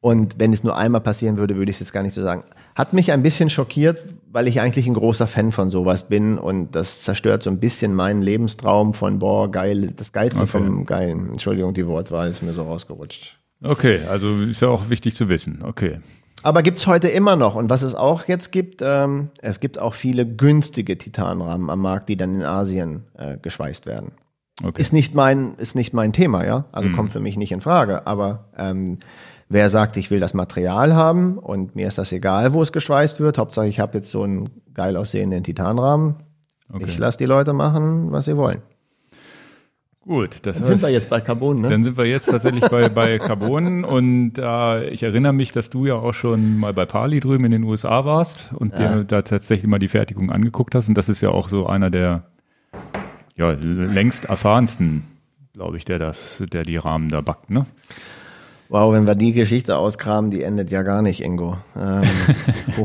Und 0.02 0.38
wenn 0.38 0.52
es 0.52 0.64
nur 0.64 0.76
einmal 0.76 1.00
passieren 1.02 1.36
würde, 1.36 1.56
würde 1.56 1.70
ich 1.70 1.76
es 1.76 1.80
jetzt 1.80 1.92
gar 1.92 2.02
nicht 2.02 2.14
so 2.14 2.22
sagen. 2.22 2.42
Hat 2.74 2.92
mich 2.94 3.12
ein 3.12 3.22
bisschen 3.22 3.50
schockiert, 3.50 4.04
weil 4.30 4.48
ich 4.48 4.60
eigentlich 4.60 4.86
ein 4.86 4.94
großer 4.94 5.26
Fan 5.26 5.52
von 5.52 5.70
sowas 5.70 6.08
bin 6.08 6.38
und 6.38 6.74
das 6.74 7.02
zerstört 7.02 7.42
so 7.42 7.50
ein 7.50 7.58
bisschen 7.60 7.94
meinen 7.94 8.22
Lebenstraum 8.22 8.94
von, 8.94 9.18
boah, 9.18 9.50
geil, 9.50 9.92
das 9.96 10.12
Geilste 10.12 10.40
Okay. 10.40 10.46
vom 10.46 10.86
Geilen. 10.86 11.28
Entschuldigung, 11.30 11.74
die 11.74 11.86
Wortwahl 11.86 12.30
ist 12.30 12.42
mir 12.42 12.52
so 12.52 12.62
rausgerutscht. 12.62 13.38
Okay, 13.62 14.00
also 14.10 14.40
ist 14.40 14.60
ja 14.62 14.68
auch 14.68 14.88
wichtig 14.88 15.14
zu 15.14 15.28
wissen. 15.28 15.60
Okay. 15.62 16.00
Aber 16.42 16.62
gibt's 16.62 16.86
heute 16.86 17.08
immer 17.08 17.36
noch. 17.36 17.54
Und 17.54 17.70
was 17.70 17.82
es 17.82 17.94
auch 17.94 18.26
jetzt 18.26 18.50
gibt, 18.52 18.80
ähm, 18.82 19.30
es 19.40 19.60
gibt 19.60 19.78
auch 19.78 19.94
viele 19.94 20.26
günstige 20.26 20.96
Titanrahmen 20.96 21.70
am 21.70 21.80
Markt, 21.80 22.08
die 22.08 22.16
dann 22.16 22.36
in 22.36 22.42
Asien 22.42 23.04
äh, 23.18 23.36
geschweißt 23.36 23.86
werden. 23.86 24.12
okay. 24.64 24.80
Ist 24.80 24.92
nicht 24.92 25.14
mein, 25.14 25.54
ist 25.56 25.74
nicht 25.74 25.92
mein 25.92 26.12
Thema, 26.12 26.44
ja. 26.44 26.64
Also 26.72 26.90
kommt 26.90 27.12
für 27.12 27.20
mich 27.20 27.36
nicht 27.36 27.52
in 27.52 27.60
Frage. 27.60 28.06
Aber 28.06 28.46
ähm, 28.56 28.98
wer 29.48 29.68
sagt, 29.68 29.96
ich 29.96 30.10
will 30.10 30.20
das 30.20 30.32
Material 30.32 30.94
haben 30.94 31.38
und 31.38 31.76
mir 31.76 31.88
ist 31.88 31.98
das 31.98 32.12
egal, 32.12 32.52
wo 32.54 32.62
es 32.62 32.72
geschweißt 32.72 33.20
wird, 33.20 33.36
Hauptsache 33.36 33.66
ich 33.66 33.80
habe 33.80 33.98
jetzt 33.98 34.10
so 34.10 34.22
einen 34.22 34.48
geil 34.72 34.96
aussehenden 34.96 35.44
Titanrahmen. 35.44 36.16
okay. 36.72 36.84
Ich 36.86 36.98
lasse 36.98 37.18
die 37.18 37.26
Leute 37.26 37.52
machen, 37.52 38.12
was 38.12 38.24
sie 38.24 38.36
wollen. 38.36 38.62
Gut, 40.06 40.46
das 40.46 40.56
Dann 40.56 40.68
heißt, 40.68 40.80
sind 40.80 40.82
wir 40.82 40.92
jetzt 40.92 41.10
bei 41.10 41.20
Carbon, 41.20 41.60
ne? 41.60 41.68
Dann 41.68 41.84
sind 41.84 41.98
wir 41.98 42.06
jetzt 42.06 42.26
tatsächlich 42.26 42.64
bei, 42.68 42.88
bei 42.88 43.18
Carbon 43.18 43.84
und 43.84 44.38
äh, 44.38 44.88
ich 44.88 45.02
erinnere 45.02 45.34
mich, 45.34 45.52
dass 45.52 45.68
du 45.68 45.84
ja 45.84 45.94
auch 45.94 46.14
schon 46.14 46.58
mal 46.58 46.72
bei 46.72 46.86
Pali 46.86 47.20
drüben 47.20 47.44
in 47.44 47.50
den 47.50 47.64
USA 47.64 48.04
warst 48.06 48.50
und 48.54 48.78
dir 48.78 49.04
da 49.04 49.20
tatsächlich 49.22 49.68
mal 49.68 49.78
die 49.78 49.88
Fertigung 49.88 50.32
angeguckt 50.32 50.74
hast 50.74 50.88
und 50.88 50.96
das 50.96 51.10
ist 51.10 51.20
ja 51.20 51.28
auch 51.28 51.48
so 51.48 51.66
einer 51.66 51.90
der 51.90 52.24
ja, 53.36 53.52
längst 53.52 54.24
erfahrensten, 54.26 55.04
glaube 55.52 55.76
ich, 55.76 55.84
der 55.84 55.98
das, 55.98 56.42
der 56.50 56.62
die 56.62 56.76
Rahmen 56.76 57.10
da 57.10 57.20
backt, 57.20 57.50
ne? 57.50 57.66
Wow, 58.70 58.94
wenn 58.94 59.06
wir 59.06 59.16
die 59.16 59.32
Geschichte 59.32 59.76
auskramen, 59.76 60.30
die 60.30 60.42
endet 60.42 60.70
ja 60.70 60.82
gar 60.82 61.02
nicht, 61.02 61.20
Ingo. 61.22 61.58
Ähm, 61.76 62.04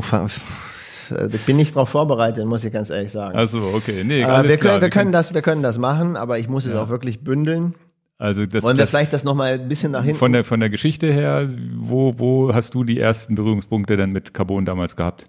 ich 1.10 1.40
bin 1.42 1.56
nicht 1.56 1.74
darauf 1.74 1.88
vorbereitet, 1.88 2.44
muss 2.46 2.64
ich 2.64 2.72
ganz 2.72 2.90
ehrlich 2.90 3.12
sagen. 3.12 3.36
Also 3.36 3.58
okay, 3.74 4.04
nee, 4.04 4.22
Äh, 4.22 4.26
wir, 4.48 4.56
klar. 4.56 4.72
können, 4.72 4.82
wir, 4.82 4.90
können 4.90 5.12
das, 5.12 5.34
wir 5.34 5.42
können 5.42 5.62
das 5.62 5.78
machen, 5.78 6.16
aber 6.16 6.38
ich 6.38 6.48
muss 6.48 6.66
es 6.66 6.74
auch 6.74 6.88
wirklich 6.88 7.20
bündeln. 7.20 7.74
also 8.18 8.46
das, 8.46 8.64
Wollen 8.64 8.76
wir 8.76 8.82
das, 8.84 8.90
vielleicht 8.90 9.12
das 9.12 9.24
nochmal 9.24 9.52
ein 9.54 9.68
bisschen 9.68 9.92
nach 9.92 10.02
hinten? 10.04 10.18
von 10.18 10.32
der 10.32 10.44
von 10.44 10.60
der 10.60 10.70
Geschichte 10.70 11.12
her, 11.12 11.48
wo 11.76 12.14
wo 12.18 12.54
hast 12.54 12.74
du 12.74 12.84
die 12.84 12.98
ersten 12.98 13.34
Berührungspunkte 13.34 13.96
denn 13.96 14.10
mit 14.12 14.32
Carbon 14.34 14.64
damals 14.64 14.96
gehabt? 14.96 15.28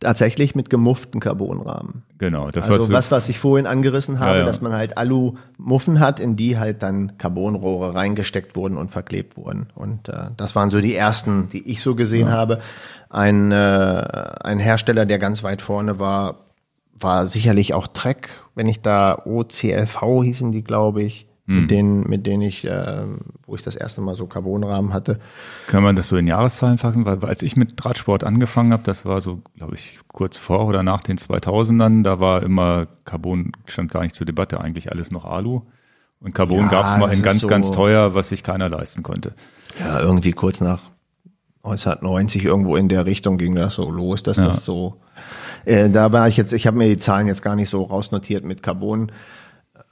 Tatsächlich 0.00 0.54
mit 0.54 0.70
gemufften 0.70 1.18
Carbonrahmen. 1.18 2.04
Genau, 2.18 2.50
das 2.50 2.70
Also 2.70 2.84
was, 2.84 2.92
was, 2.92 3.10
was 3.10 3.28
ich 3.28 3.38
vorhin 3.38 3.66
angerissen 3.66 4.20
habe, 4.20 4.32
Ja, 4.32 4.38
ja. 4.38 4.44
dass 4.44 4.60
man 4.60 4.72
halt 4.72 4.96
Alu-Muffen 4.96 5.98
hat, 5.98 6.20
in 6.20 6.36
die 6.36 6.56
halt 6.56 6.82
dann 6.82 7.18
Carbonrohre 7.18 7.94
reingesteckt 7.94 8.54
wurden 8.54 8.76
und 8.76 8.92
verklebt 8.92 9.36
wurden. 9.36 9.68
Und 9.74 10.08
äh, 10.08 10.30
das 10.36 10.54
waren 10.54 10.70
so 10.70 10.80
die 10.80 10.94
ersten, 10.94 11.48
die 11.48 11.68
ich 11.68 11.82
so 11.82 11.96
gesehen 11.96 12.30
habe. 12.30 12.60
Ein, 13.10 13.50
äh, 13.50 13.56
ein 13.56 14.58
Hersteller, 14.58 15.04
der 15.04 15.18
ganz 15.18 15.42
weit 15.42 15.62
vorne 15.62 15.98
war, 15.98 16.46
war 16.94 17.26
sicherlich 17.26 17.74
auch 17.74 17.86
Trek, 17.88 18.28
wenn 18.54 18.66
ich 18.66 18.82
da 18.82 19.22
OCLV 19.24 20.22
hießen 20.22 20.52
die, 20.52 20.62
glaube 20.64 21.02
ich, 21.02 21.27
Hm. 21.48 21.62
mit 21.62 21.70
denen, 21.70 22.08
mit 22.08 22.26
denen 22.26 22.42
ich, 22.42 22.66
äh, 22.66 23.04
wo 23.46 23.54
ich 23.54 23.62
das 23.62 23.74
erste 23.74 24.02
Mal 24.02 24.14
so 24.14 24.26
Carbonrahmen 24.26 24.92
hatte. 24.92 25.18
Kann 25.66 25.82
man 25.82 25.96
das 25.96 26.10
so 26.10 26.18
in 26.18 26.26
Jahreszahlen 26.26 26.76
fassen? 26.76 27.06
Weil 27.06 27.24
als 27.24 27.42
ich 27.42 27.56
mit 27.56 27.82
Radsport 27.84 28.22
angefangen 28.22 28.72
habe, 28.72 28.82
das 28.84 29.06
war 29.06 29.22
so, 29.22 29.40
glaube 29.56 29.74
ich, 29.74 29.98
kurz 30.08 30.36
vor 30.36 30.66
oder 30.66 30.82
nach 30.82 31.00
den 31.00 31.16
2000ern, 31.16 32.02
da 32.04 32.20
war 32.20 32.42
immer 32.42 32.86
Carbon, 33.06 33.52
stand 33.64 33.90
gar 33.90 34.02
nicht 34.02 34.14
zur 34.14 34.26
Debatte, 34.26 34.60
eigentlich 34.60 34.92
alles 34.92 35.10
noch 35.10 35.24
Alu. 35.24 35.62
Und 36.20 36.34
Carbon 36.34 36.58
Ja, 36.64 36.68
gab 36.68 36.86
es 36.86 36.96
mal 36.98 37.12
in 37.12 37.22
ganz, 37.22 37.40
so- 37.40 37.48
ganz 37.48 37.70
teuer, 37.70 38.14
was 38.14 38.28
sich 38.28 38.42
keiner 38.42 38.68
leisten 38.68 39.02
konnte. 39.02 39.32
Ja, 39.80 40.00
irgendwie 40.00 40.32
kurz 40.32 40.60
nach 40.60 40.80
1990 41.62 42.44
irgendwo 42.44 42.76
in 42.76 42.88
der 42.88 43.06
Richtung 43.06 43.38
ging 43.38 43.54
das 43.54 43.74
so 43.74 43.90
los, 43.90 44.22
dass 44.22 44.36
das 44.36 44.64
so. 44.64 45.00
Äh, 45.64 45.90
da 45.90 46.12
war 46.12 46.28
ich 46.28 46.36
jetzt, 46.36 46.52
ich 46.52 46.66
habe 46.66 46.76
mir 46.76 46.88
die 46.88 46.98
Zahlen 46.98 47.26
jetzt 47.26 47.42
gar 47.42 47.56
nicht 47.56 47.70
so 47.70 47.84
rausnotiert 47.84 48.44
mit 48.44 48.62
Carbon. 48.62 49.12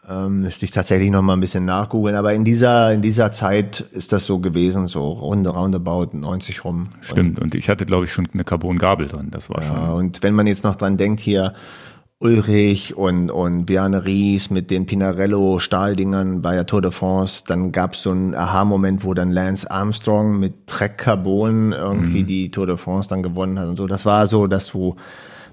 Ähm, 0.09 0.43
müsste 0.43 0.65
ich 0.65 0.71
tatsächlich 0.71 1.11
noch 1.11 1.23
mal 1.23 1.33
ein 1.33 1.41
bisschen 1.41 1.65
nachgoogeln. 1.65 2.15
Aber 2.17 2.33
in 2.33 2.45
dieser 2.45 2.93
in 2.93 3.03
dieser 3.03 3.33
Zeit 3.33 3.81
ist 3.93 4.13
das 4.13 4.25
so 4.25 4.39
gewesen, 4.39 4.87
so 4.87 5.11
rund 5.11 5.47
roundabout 5.49 6.11
90 6.17 6.65
rum. 6.65 6.91
Stimmt. 7.01 7.41
Und 7.41 7.55
ich 7.57 7.69
hatte, 7.69 7.87
glaube 7.87 8.05
ich, 8.05 8.13
schon 8.13 8.29
eine 8.33 8.45
Carbon-Gabel 8.45 9.09
drin. 9.09 9.29
Das 9.33 9.51
war 9.51 9.63
Ja, 9.63 9.67
schon. 9.69 9.89
und 9.97 10.23
wenn 10.23 10.35
man 10.35 10.47
jetzt 10.47 10.63
noch 10.63 10.77
dran 10.77 10.97
denkt 10.97 11.21
hier, 11.21 11.55
Ulrich 12.19 12.97
und, 12.97 13.31
und 13.31 13.67
Bjarne 13.67 14.07
Ries 14.07 14.49
mit 14.49 14.71
den 14.71 14.87
Pinarello 14.87 15.59
Stahldingern 15.59 16.41
bei 16.41 16.55
der 16.55 16.65
Tour 16.65 16.81
de 16.81 16.91
France, 16.91 17.45
dann 17.47 17.73
gab 17.73 17.93
es 17.93 18.03
so 18.03 18.11
einen 18.11 18.35
Aha-Moment, 18.35 19.05
wo 19.05 19.13
dann 19.13 19.31
Lance 19.33 19.71
Armstrong 19.71 20.39
mit 20.39 20.67
Trek 20.67 20.97
Carbon 20.97 21.73
irgendwie 21.73 22.23
Mhm. 22.23 22.27
die 22.27 22.51
Tour 22.51 22.67
de 22.67 22.79
France 22.79 23.11
dann 23.11 23.23
gewonnen 23.23 23.59
hat 23.59 23.69
und 23.69 23.77
so. 23.77 23.87
Das 23.87 24.07
war 24.07 24.27
so, 24.27 24.47
dass 24.47 24.75
wo 24.75 24.97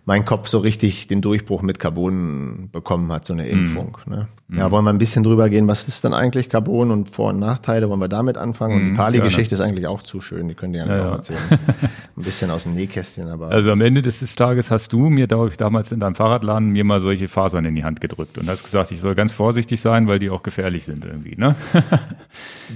mein 0.06 0.26
Kopf 0.26 0.50
so 0.50 0.58
richtig 0.60 1.08
den 1.08 1.22
Durchbruch 1.22 1.62
mit 1.62 1.80
Carbon 1.80 2.68
bekommen 2.74 3.10
hat, 3.12 3.26
so 3.26 3.32
eine 3.32 3.44
Mhm. 3.46 3.50
Impfung. 3.52 3.98
Ne? 4.06 4.28
Ja, 4.50 4.70
wollen 4.70 4.84
wir 4.84 4.92
ein 4.92 4.98
bisschen 4.98 5.24
drüber 5.24 5.48
gehen, 5.50 5.66
was 5.68 5.88
ist 5.88 6.04
denn 6.04 6.14
eigentlich 6.14 6.50
Carbon 6.50 6.92
und 6.92 7.10
Vor- 7.10 7.30
und 7.30 7.40
Nachteile? 7.40 7.90
Wollen 7.90 8.02
wir 8.02 8.10
damit 8.10 8.38
anfangen? 8.38 8.76
Und 8.76 8.86
die 8.86 8.92
Pali-Geschichte 8.92 9.56
ist 9.56 9.62
eigentlich 9.62 9.88
auch 9.88 10.04
zu 10.04 10.20
schön, 10.22 10.48
die 10.50 10.54
könnt 10.56 10.76
ihr 10.76 10.82
ja, 10.82 10.86
Mhm, 10.86 10.92
Ja, 10.92 11.06
noch 11.06 11.14
erzählen. 11.14 11.40
ein 12.18 12.24
bisschen 12.24 12.52
aus 12.52 12.64
dem 12.64 12.76
Nähkästchen, 12.76 13.30
aber. 13.30 13.48
Also 13.48 13.72
am 13.72 13.80
Ende 13.82 14.02
des 14.02 14.36
Tages 14.36 14.70
hast 14.72 14.92
du 14.92 15.10
mir, 15.10 15.26
glaube 15.28 15.48
ich, 15.50 15.58
damals 15.58 15.92
in 15.94 16.00
deinem 16.02 16.16
Fahrradladen 16.16 16.70
mir 16.70 16.84
mal 16.84 17.00
solche 17.00 17.28
Fasern 17.30 17.64
in 17.66 17.76
die 17.76 17.84
Hand 17.86 18.02
gedrückt 18.02 18.38
und 18.38 18.48
hast 18.50 18.64
gesagt, 18.64 18.92
ich 18.92 19.00
soll 19.00 19.16
ganz 19.16 19.32
vorsichtig 19.34 19.80
sein, 19.82 20.08
weil 20.08 20.20
die 20.20 20.30
auch 20.30 20.44
gefährlich 20.44 20.84
sind 20.86 21.06
irgendwie, 21.06 21.36
ne? 21.38 21.56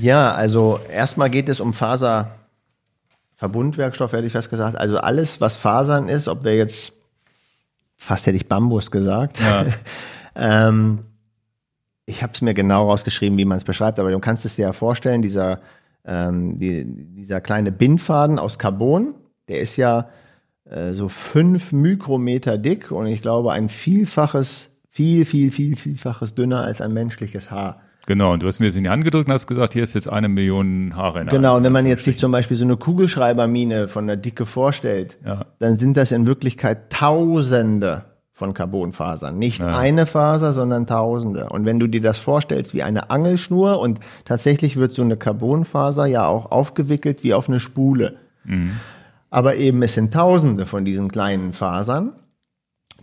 Ja, 0.01 0.31
also 0.33 0.79
erstmal 0.91 1.29
geht 1.29 1.49
es 1.49 1.59
um 1.59 1.73
Faserverbundwerkstoff, 1.73 4.13
hätte 4.13 4.25
ich 4.27 4.33
fast 4.33 4.49
gesagt. 4.49 4.77
Also 4.77 4.97
alles, 4.97 5.41
was 5.41 5.57
Fasern 5.57 6.09
ist, 6.09 6.27
ob 6.27 6.43
wir 6.43 6.55
jetzt, 6.55 6.93
fast 7.97 8.27
hätte 8.27 8.37
ich 8.37 8.47
Bambus 8.47 8.91
gesagt. 8.91 9.39
Ja. 9.39 9.65
ähm, 10.35 10.99
ich 12.05 12.23
habe 12.23 12.31
es 12.33 12.41
mir 12.41 12.53
genau 12.53 12.89
rausgeschrieben, 12.89 13.37
wie 13.37 13.45
man 13.45 13.57
es 13.57 13.65
beschreibt, 13.65 13.99
aber 13.99 14.11
du 14.11 14.19
kannst 14.19 14.45
es 14.45 14.55
dir 14.55 14.63
ja 14.63 14.73
vorstellen, 14.73 15.21
dieser, 15.21 15.59
ähm, 16.05 16.57
die, 16.57 16.85
dieser 16.85 17.41
kleine 17.41 17.71
Bindfaden 17.71 18.39
aus 18.39 18.57
Carbon, 18.57 19.15
der 19.49 19.59
ist 19.59 19.75
ja 19.75 20.09
äh, 20.65 20.93
so 20.93 21.09
fünf 21.09 21.73
Mikrometer 21.73 22.57
dick 22.57 22.91
und 22.91 23.07
ich 23.07 23.21
glaube 23.21 23.51
ein 23.51 23.67
Vielfaches, 23.67 24.69
viel, 24.89 25.25
viel, 25.25 25.51
viel, 25.51 25.75
vielfaches 25.75 26.33
dünner 26.33 26.61
als 26.61 26.79
ein 26.79 26.93
menschliches 26.93 27.51
Haar. 27.51 27.81
Genau, 28.07 28.33
und 28.33 28.41
du 28.41 28.47
hast 28.47 28.59
mir 28.59 28.67
das 28.67 28.75
in 28.75 28.85
die 28.85 28.89
Hand 28.89 29.03
gedrückt 29.03 29.27
und 29.27 29.33
hast 29.33 29.45
gesagt, 29.47 29.73
hier 29.73 29.83
ist 29.83 29.93
jetzt 29.93 30.09
eine 30.09 30.29
Million 30.29 30.95
Haare 30.95 31.19
in 31.21 31.27
der 31.27 31.35
Genau, 31.35 31.49
Hand. 31.49 31.57
und 31.57 31.63
wenn 31.65 31.73
man 31.73 31.85
jetzt 31.85 32.03
sich 32.05 32.17
zum 32.17 32.31
Beispiel 32.31 32.55
so 32.57 32.63
eine 32.65 32.77
Kugelschreibermine 32.77 33.87
von 33.89 34.07
der 34.07 34.15
Dicke 34.15 34.45
vorstellt, 34.45 35.17
Ja. 35.25 35.45
dann 35.59 35.77
sind 35.77 35.97
das 35.97 36.11
in 36.13 36.25
Wirklichkeit 36.25 36.89
Tausende 36.89 38.05
von 38.31 38.53
Carbonfasern. 38.53 39.37
Nicht 39.37 39.61
eine 39.61 40.05
Faser, 40.05 40.53
sondern 40.53 40.85
Tausende. 40.87 41.49
Und 41.49 41.65
wenn 41.65 41.79
du 41.79 41.87
dir 41.87 42.01
das 42.01 42.17
vorstellst 42.17 42.73
wie 42.73 42.83
eine 42.83 43.09
Angelschnur 43.09 43.79
und 43.79 43.99
tatsächlich 44.25 44.77
wird 44.77 44.93
so 44.93 45.01
eine 45.01 45.17
Carbonfaser 45.17 46.05
ja 46.05 46.27
auch 46.27 46.51
aufgewickelt 46.51 47.23
wie 47.23 47.33
auf 47.33 47.49
eine 47.49 47.59
Spule. 47.59 48.15
Aber 49.29 49.55
eben 49.55 49.81
es 49.81 49.95
sind 49.95 50.13
Tausende 50.13 50.65
von 50.65 50.85
diesen 50.85 51.11
kleinen 51.11 51.51
Fasern, 51.51 52.13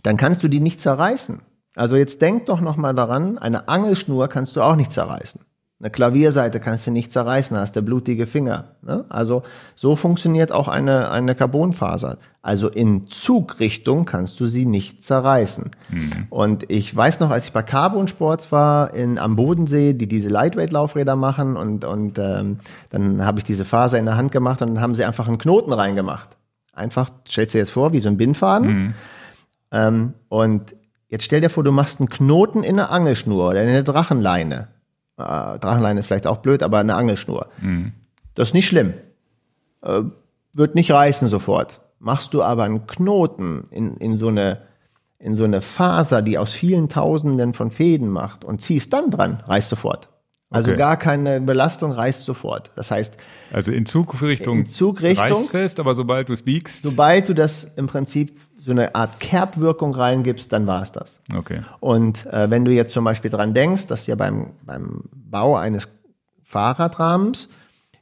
dann 0.03 0.17
kannst 0.17 0.41
du 0.41 0.47
die 0.47 0.61
nicht 0.61 0.79
zerreißen. 0.79 1.41
Also 1.75 1.95
jetzt 1.95 2.21
denk 2.21 2.45
doch 2.45 2.61
noch 2.61 2.77
mal 2.77 2.93
daran, 2.93 3.37
eine 3.37 3.67
Angelschnur 3.67 4.27
kannst 4.27 4.55
du 4.55 4.61
auch 4.61 4.75
nicht 4.75 4.91
zerreißen. 4.91 5.41
Eine 5.77 5.89
Klavierseite 5.89 6.61
kannst 6.61 6.87
du 6.87 6.91
nicht 6.91 7.11
zerreißen, 7.11 7.57
hast 7.57 7.75
du 7.75 7.81
blutige 7.81 8.27
Finger. 8.27 8.75
Ne? 8.81 9.03
Also 9.09 9.43
so 9.75 9.97
funktioniert 9.97 10.53
auch 10.53 10.69
eine, 10.69 11.11
eine 11.11 11.35
Carbonfaser. 11.35 12.17
Also 12.41 12.69
in 12.69 13.07
Zugrichtung 13.07 14.05
kannst 14.05 14.39
du 14.39 14.45
sie 14.45 14.65
nicht 14.65 15.03
zerreißen. 15.03 15.71
Und 16.29 16.71
ich 16.71 16.95
weiß 16.95 17.19
noch, 17.19 17.29
als 17.29 17.45
ich 17.47 17.51
bei 17.51 17.61
Carbon 17.61 18.07
Sports 18.07 18.53
war 18.53 18.93
in, 18.93 19.17
am 19.17 19.35
Bodensee, 19.35 19.93
die 19.93 20.07
diese 20.07 20.29
Lightweight-Laufräder 20.29 21.17
machen 21.17 21.57
und, 21.57 21.83
und 21.83 22.19
ähm, 22.19 22.59
dann 22.89 23.25
habe 23.25 23.39
ich 23.39 23.43
diese 23.43 23.65
Faser 23.65 23.99
in 23.99 24.05
der 24.05 24.15
Hand 24.15 24.31
gemacht 24.31 24.61
und 24.61 24.75
dann 24.75 24.81
haben 24.81 24.95
sie 24.95 25.03
einfach 25.03 25.27
einen 25.27 25.39
Knoten 25.39 25.73
reingemacht. 25.73 26.29
Einfach, 26.71 27.09
stellst 27.27 27.53
dir 27.53 27.59
jetzt 27.59 27.71
vor, 27.71 27.91
wie 27.91 27.99
so 27.99 28.07
ein 28.07 28.17
Bindfaden. 28.17 28.95
Ähm, 29.71 30.13
und 30.29 30.73
jetzt 31.09 31.23
stell 31.23 31.41
dir 31.41 31.49
vor, 31.49 31.63
du 31.63 31.71
machst 31.71 31.99
einen 31.99 32.09
Knoten 32.09 32.63
in 32.63 32.79
eine 32.79 32.89
Angelschnur 32.89 33.49
oder 33.49 33.63
in 33.63 33.69
eine 33.69 33.83
Drachenleine. 33.83 34.67
Äh, 35.17 35.59
Drachenleine 35.59 35.99
ist 35.99 36.07
vielleicht 36.07 36.27
auch 36.27 36.37
blöd, 36.37 36.63
aber 36.63 36.79
eine 36.79 36.95
Angelschnur. 36.95 37.47
Das 38.35 38.49
ist 38.49 38.53
nicht 38.53 38.67
schlimm. 38.67 38.93
Äh, 39.81 40.01
wird 40.53 40.75
nicht 40.75 40.91
reißen 40.91 41.29
sofort. 41.29 41.81
Machst 41.99 42.33
du 42.33 42.43
aber 42.43 42.63
einen 42.63 42.87
Knoten 42.87 43.67
in, 43.71 43.97
in 43.97 44.17
so 44.17 44.27
eine 44.27 44.61
in 45.17 45.35
so 45.35 45.43
eine 45.43 45.61
Faser, 45.61 46.21
die 46.21 46.37
aus 46.37 46.53
vielen 46.53 46.89
Tausenden 46.89 47.53
von 47.53 47.71
Fäden 47.71 48.09
macht 48.09 48.45
und 48.45 48.61
ziehst 48.61 48.93
dann 48.93 49.09
dran, 49.09 49.41
reißt 49.47 49.69
sofort. 49.69 50.09
Also 50.51 50.71
Okay. 50.71 50.77
gar 50.77 50.97
keine 50.97 51.41
Belastung, 51.41 51.91
reißt 51.91 52.23
sofort. 52.25 52.71
Das 52.75 52.91
heißt, 52.91 53.15
Also 53.51 53.71
in 53.71 53.85
Zugrichtung, 53.85 54.59
In 54.59 54.65
Zugrichtung. 54.69 55.23
reicht's 55.37 55.49
fest, 55.49 55.79
aber 55.79 55.95
sobald 55.95 56.29
du 56.29 56.33
es 56.33 56.43
biegst, 56.43 56.83
sobald 56.83 57.27
du 57.29 57.33
das 57.33 57.63
im 57.75 57.87
Prinzip 57.87 58.37
so 58.57 58.71
eine 58.71 58.95
Art 58.95 59.19
Kerbwirkung 59.19 59.93
reingibst, 59.93 60.51
dann 60.53 60.65
war 60.67 60.81
es 60.83 60.91
das. 60.91 61.19
okay. 61.35 61.61
Und 61.79 62.25
äh, 62.27 62.49
wenn 62.49 62.63
du 62.65 62.71
jetzt 62.71 62.93
zum 62.93 63.03
Beispiel 63.03 63.29
dran 63.31 63.53
denkst, 63.53 63.87
dass 63.87 64.07
ja 64.07 64.15
beim, 64.15 64.51
beim 64.63 65.03
Bau 65.13 65.55
eines 65.55 65.87
Fahrradrahmens 66.43 67.49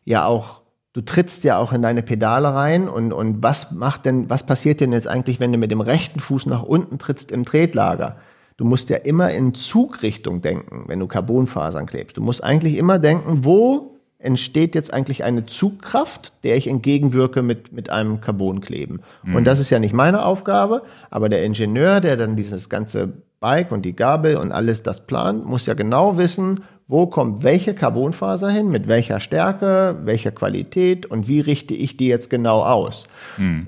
ja 0.06 0.26
auch, 0.26 0.62
du 0.94 1.02
trittst 1.02 1.44
ja 1.44 1.58
auch 1.58 1.74
in 1.74 1.82
deine 1.82 2.04
Pedale 2.04 2.54
rein 2.54 2.88
und, 2.88 3.12
und 3.14 3.42
was 3.42 3.72
macht 3.72 4.06
denn, 4.06 4.30
was 4.30 4.46
passiert 4.46 4.80
denn 4.80 4.92
jetzt 4.94 5.08
eigentlich, 5.08 5.40
wenn 5.40 5.52
du 5.52 5.58
mit 5.58 5.72
dem 5.72 5.82
rechten 5.82 6.20
Fuß 6.20 6.46
nach 6.46 6.64
unten 6.64 7.00
trittst 7.00 7.32
im 7.32 7.46
Tretlager? 7.46 8.18
Du 8.58 8.66
musst 8.66 8.90
ja 8.90 8.98
immer 8.98 9.32
in 9.32 9.54
Zugrichtung 9.54 10.42
denken, 10.42 10.86
wenn 10.88 11.00
du 11.00 11.08
Carbonfasern 11.08 11.86
klebst. 11.86 12.18
Du 12.18 12.22
musst 12.22 12.44
eigentlich 12.44 12.76
immer 12.76 13.00
denken, 13.00 13.44
wo 13.44 13.94
entsteht 14.20 14.74
jetzt 14.74 14.94
eigentlich 14.94 15.24
eine 15.24 15.46
Zugkraft, 15.46 16.34
der 16.44 16.56
ich 16.56 16.68
entgegenwirke 16.68 17.44
mit, 17.44 17.74
mit 17.74 17.90
einem 17.90 18.22
Carbonkleben. 18.22 19.02
Und 19.34 19.46
das 19.46 19.60
ist 19.60 19.70
ja 19.70 19.80
nicht 19.80 19.94
meine 19.94 20.24
Aufgabe, 20.24 20.84
aber 21.10 21.28
der 21.28 21.44
Ingenieur, 21.44 22.00
der 22.00 22.16
dann 22.16 22.38
dieses 22.38 22.70
ganze 22.70 23.12
Bike 23.42 23.74
und 23.74 23.84
die 23.84 23.96
Gabel 23.96 24.38
und 24.38 24.54
alles 24.54 24.82
das 24.82 25.06
plant, 25.06 25.46
muss 25.46 25.66
ja 25.66 25.74
genau 25.74 26.18
wissen, 26.18 26.64
wo 26.88 27.08
kommt 27.08 27.44
welche 27.44 27.74
Carbonfaser 27.74 28.50
hin, 28.50 28.70
mit 28.70 28.88
welcher 28.88 29.20
Stärke, 29.20 29.98
welcher 30.04 30.32
Qualität 30.32 31.06
und 31.06 31.28
wie 31.28 31.42
richte 31.42 31.74
ich 31.74 31.98
die 31.98 32.08
jetzt 32.08 32.30
genau 32.30 32.64
aus. 32.64 33.08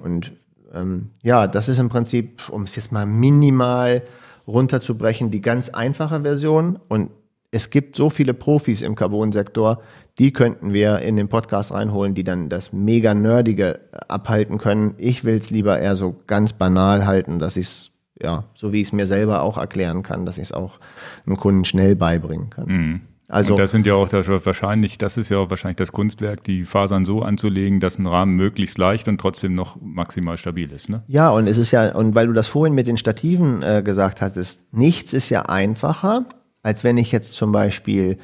Und 0.04 0.32
ähm, 0.74 1.10
ja, 1.22 1.48
das 1.48 1.68
ist 1.68 1.80
im 1.80 1.90
Prinzip, 1.90 2.50
um 2.50 2.64
es 2.64 2.76
jetzt 2.76 2.92
mal 2.92 3.06
minimal 3.06 4.04
runterzubrechen, 4.48 5.32
die 5.32 5.42
ganz 5.42 5.70
einfache 5.70 6.22
Version. 6.22 6.80
Und 6.88 7.12
es 7.52 7.70
gibt 7.70 7.96
so 7.96 8.10
viele 8.10 8.34
Profis 8.34 8.82
im 8.82 8.96
Carbon-Sektor, 8.96 9.82
die 10.20 10.32
könnten 10.34 10.74
wir 10.74 11.00
in 11.00 11.16
den 11.16 11.28
Podcast 11.28 11.72
reinholen, 11.72 12.16
die 12.16 12.24
dann 12.24 12.50
das 12.50 12.74
mega 12.74 13.14
Nerdige 13.14 13.80
abhalten 14.08 14.58
können. 14.58 14.96
Ich 14.98 15.24
will 15.24 15.38
es 15.38 15.50
lieber 15.50 15.80
eher 15.80 15.96
so 15.96 16.16
ganz 16.28 16.54
banal 16.54 17.06
halten, 17.06 17.40
dass 17.40 17.58
ich 17.58 17.68
es, 17.68 17.92
ja, 18.22 18.46
so 18.56 18.72
wie 18.72 18.82
ich 18.82 18.90
es 18.90 18.94
mir 18.94 19.06
selber 19.06 19.42
auch 19.42 19.58
erklären 19.58 20.04
kann, 20.04 20.26
dass 20.26 20.38
ich 20.38 20.46
es 20.46 20.52
auch 20.52 20.80
einem 21.26 21.38
Kunden 21.38 21.66
schnell 21.66 21.96
beibringen 21.96 22.50
kann. 22.50 23.02
Also, 23.28 23.54
und 23.54 23.60
das 23.60 23.72
sind 23.72 23.88
ja 23.88 23.96
auch 23.96 24.08
das 24.08 24.28
wahrscheinlich, 24.28 24.98
das 25.00 25.18
ist 25.18 25.30
ja 25.30 25.40
auch 25.40 25.50
wahrscheinlich 25.50 25.78
das 25.78 25.92
Kunstwerk, 25.92 26.44
die 26.44 26.64
Fasern 26.64 27.06
so 27.06 27.22
anzulegen, 27.22 27.80
dass 27.80 27.98
ein 27.98 28.06
Rahmen 28.06 28.36
möglichst 28.36 28.78
leicht 28.78 29.08
und 29.08 29.20
trotzdem 29.20 29.56
noch 29.56 29.78
maximal 29.82 30.38
stabil 30.38 30.72
ist. 30.72 30.90
Ne? 30.90 31.04
Ja, 31.08 31.30
und 31.32 31.48
es 31.48 31.58
ist 31.58 31.72
ja, 31.72 31.96
und 31.96 32.14
weil 32.14 32.28
du 32.28 32.34
das 32.34 32.48
vorhin 32.48 32.76
mit 32.76 32.86
den 32.86 32.98
Stativen 32.98 33.64
äh, 33.64 33.82
gesagt 33.84 34.22
hattest, 34.22 34.74
nichts 34.74 35.12
ist 35.14 35.30
ja 35.30 35.44
einfacher, 35.44 36.26
als 36.62 36.84
wenn 36.84 36.98
ich 36.98 37.12
jetzt 37.12 37.34
zum 37.34 37.52
Beispiel 37.52 38.20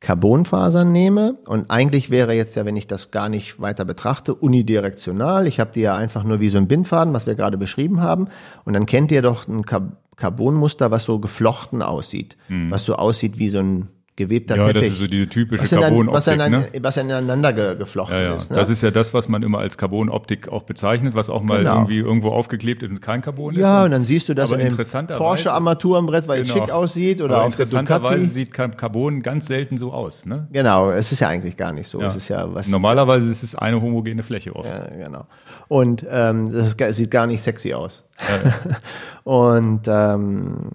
Carbonfasern 0.00 0.90
nehme 0.90 1.38
und 1.46 1.70
eigentlich 1.70 2.10
wäre 2.10 2.34
jetzt 2.34 2.56
ja, 2.56 2.66
wenn 2.66 2.76
ich 2.76 2.86
das 2.86 3.10
gar 3.12 3.28
nicht 3.28 3.60
weiter 3.60 3.84
betrachte, 3.84 4.34
unidirektional. 4.34 5.46
Ich 5.46 5.60
habe 5.60 5.70
die 5.72 5.80
ja 5.80 5.96
einfach 5.96 6.24
nur 6.24 6.40
wie 6.40 6.48
so 6.48 6.58
ein 6.58 6.68
Bindfaden, 6.68 7.14
was 7.14 7.26
wir 7.26 7.36
gerade 7.36 7.56
beschrieben 7.56 8.02
haben. 8.02 8.28
Und 8.64 8.74
dann 8.74 8.84
kennt 8.84 9.12
ihr 9.12 9.22
doch 9.22 9.48
ein 9.48 9.64
Car 9.64 9.92
Carbonmuster, 10.16 10.92
was 10.92 11.04
so 11.04 11.18
geflochten 11.18 11.82
aussieht, 11.82 12.36
was 12.70 12.84
so 12.84 12.94
aussieht 12.94 13.40
wie 13.40 13.48
so 13.48 13.58
ein 13.58 13.88
gewebter 14.16 14.54
Mhm. 14.54 14.60
Ja, 14.60 14.66
das 14.68 14.74
Teppich. 14.74 14.92
ist 14.92 14.98
so 14.98 15.06
diese 15.08 15.28
typische 15.28 15.62
was, 15.64 15.72
was, 15.72 15.80
Carbonoptik. 15.80 16.32
inan- 16.34 16.50
Ne? 16.52 16.68
was 16.80 16.96
ineinander 16.96 17.52
ge 17.52 17.76
geflochten 17.76 18.16
Ja, 18.16 18.22
ja. 18.22 18.34
ist. 18.36 18.50
Ne? 18.50 18.56
Das 18.56 18.70
ist 18.70 18.80
ja 18.82 18.90
das, 18.92 19.12
was 19.12 19.28
man 19.28 19.42
immer 19.42 19.58
als 19.58 19.76
Carbonoptik 19.76 20.48
auch 20.48 20.62
bezeichnet, 20.62 21.14
was 21.16 21.28
auch 21.30 21.42
mal 21.42 21.58
Genau. 21.58 21.74
irgendwie 21.74 21.98
irgendwo 21.98 22.28
aufgeklebt 22.28 22.82
ist 22.84 22.90
und 22.90 23.00
kein 23.02 23.22
Carbon 23.22 23.54
Ja, 23.54 23.80
ist. 23.80 23.84
und 23.86 23.90
dann 23.90 24.04
siehst 24.04 24.28
du 24.28 24.34
das 24.34 24.52
in 24.52 24.58
dem 24.58 24.68
interessanterweise- 24.68 25.18
Porsche 25.18 25.52
Armaturenbrett, 25.52 26.28
weil 26.28 26.42
Genau. 26.42 26.54
es 26.54 26.60
schick 26.60 26.70
aussieht 26.70 27.20
oder 27.20 27.34
aber 27.36 27.44
auf 27.46 27.52
interessanterweise 27.52 28.24
sieht 28.26 28.52
Car- 28.52 28.68
Carbon 28.70 29.20
ganz 29.22 29.46
selten 29.46 29.76
so 29.78 29.92
aus. 29.92 30.26
Ne? 30.26 30.46
Genau, 30.52 30.90
es 30.92 31.10
ist 31.10 31.18
ja 31.20 31.28
eigentlich 31.28 31.56
gar 31.56 31.72
nicht 31.72 31.88
so. 31.88 32.00
Ja. 32.00 32.08
Es 32.08 32.16
ist 32.16 32.28
ja 32.28 32.46
was. 32.54 32.68
Normalerweise 32.68 33.30
ist 33.32 33.42
es 33.42 33.54
eine 33.56 33.80
homogene 33.82 34.22
Fläche 34.22 34.54
oft. 34.54 34.68
Ja, 34.70 34.86
genau. 35.06 35.26
Und 35.66 36.06
ähm, 36.08 36.52
das 36.52 36.76
sieht 36.96 37.10
gar 37.10 37.26
nicht 37.26 37.42
sexy 37.42 37.74
aus. 37.74 38.04
und 39.24 39.82
ähm, 39.86 40.68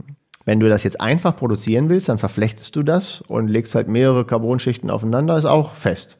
wenn 0.49 0.59
du 0.59 0.67
das 0.67 0.83
jetzt 0.83 0.99
einfach 0.99 1.35
produzieren 1.35 1.89
willst, 1.89 2.09
dann 2.09 2.17
verflechtest 2.17 2.75
du 2.75 2.81
das 2.81 3.21
und 3.21 3.49
legst 3.49 3.75
halt 3.75 3.87
mehrere 3.87 4.25
Carbonschichten 4.25 4.89
aufeinander, 4.89 5.37
ist 5.37 5.45
auch 5.45 5.75
fest. 5.75 6.17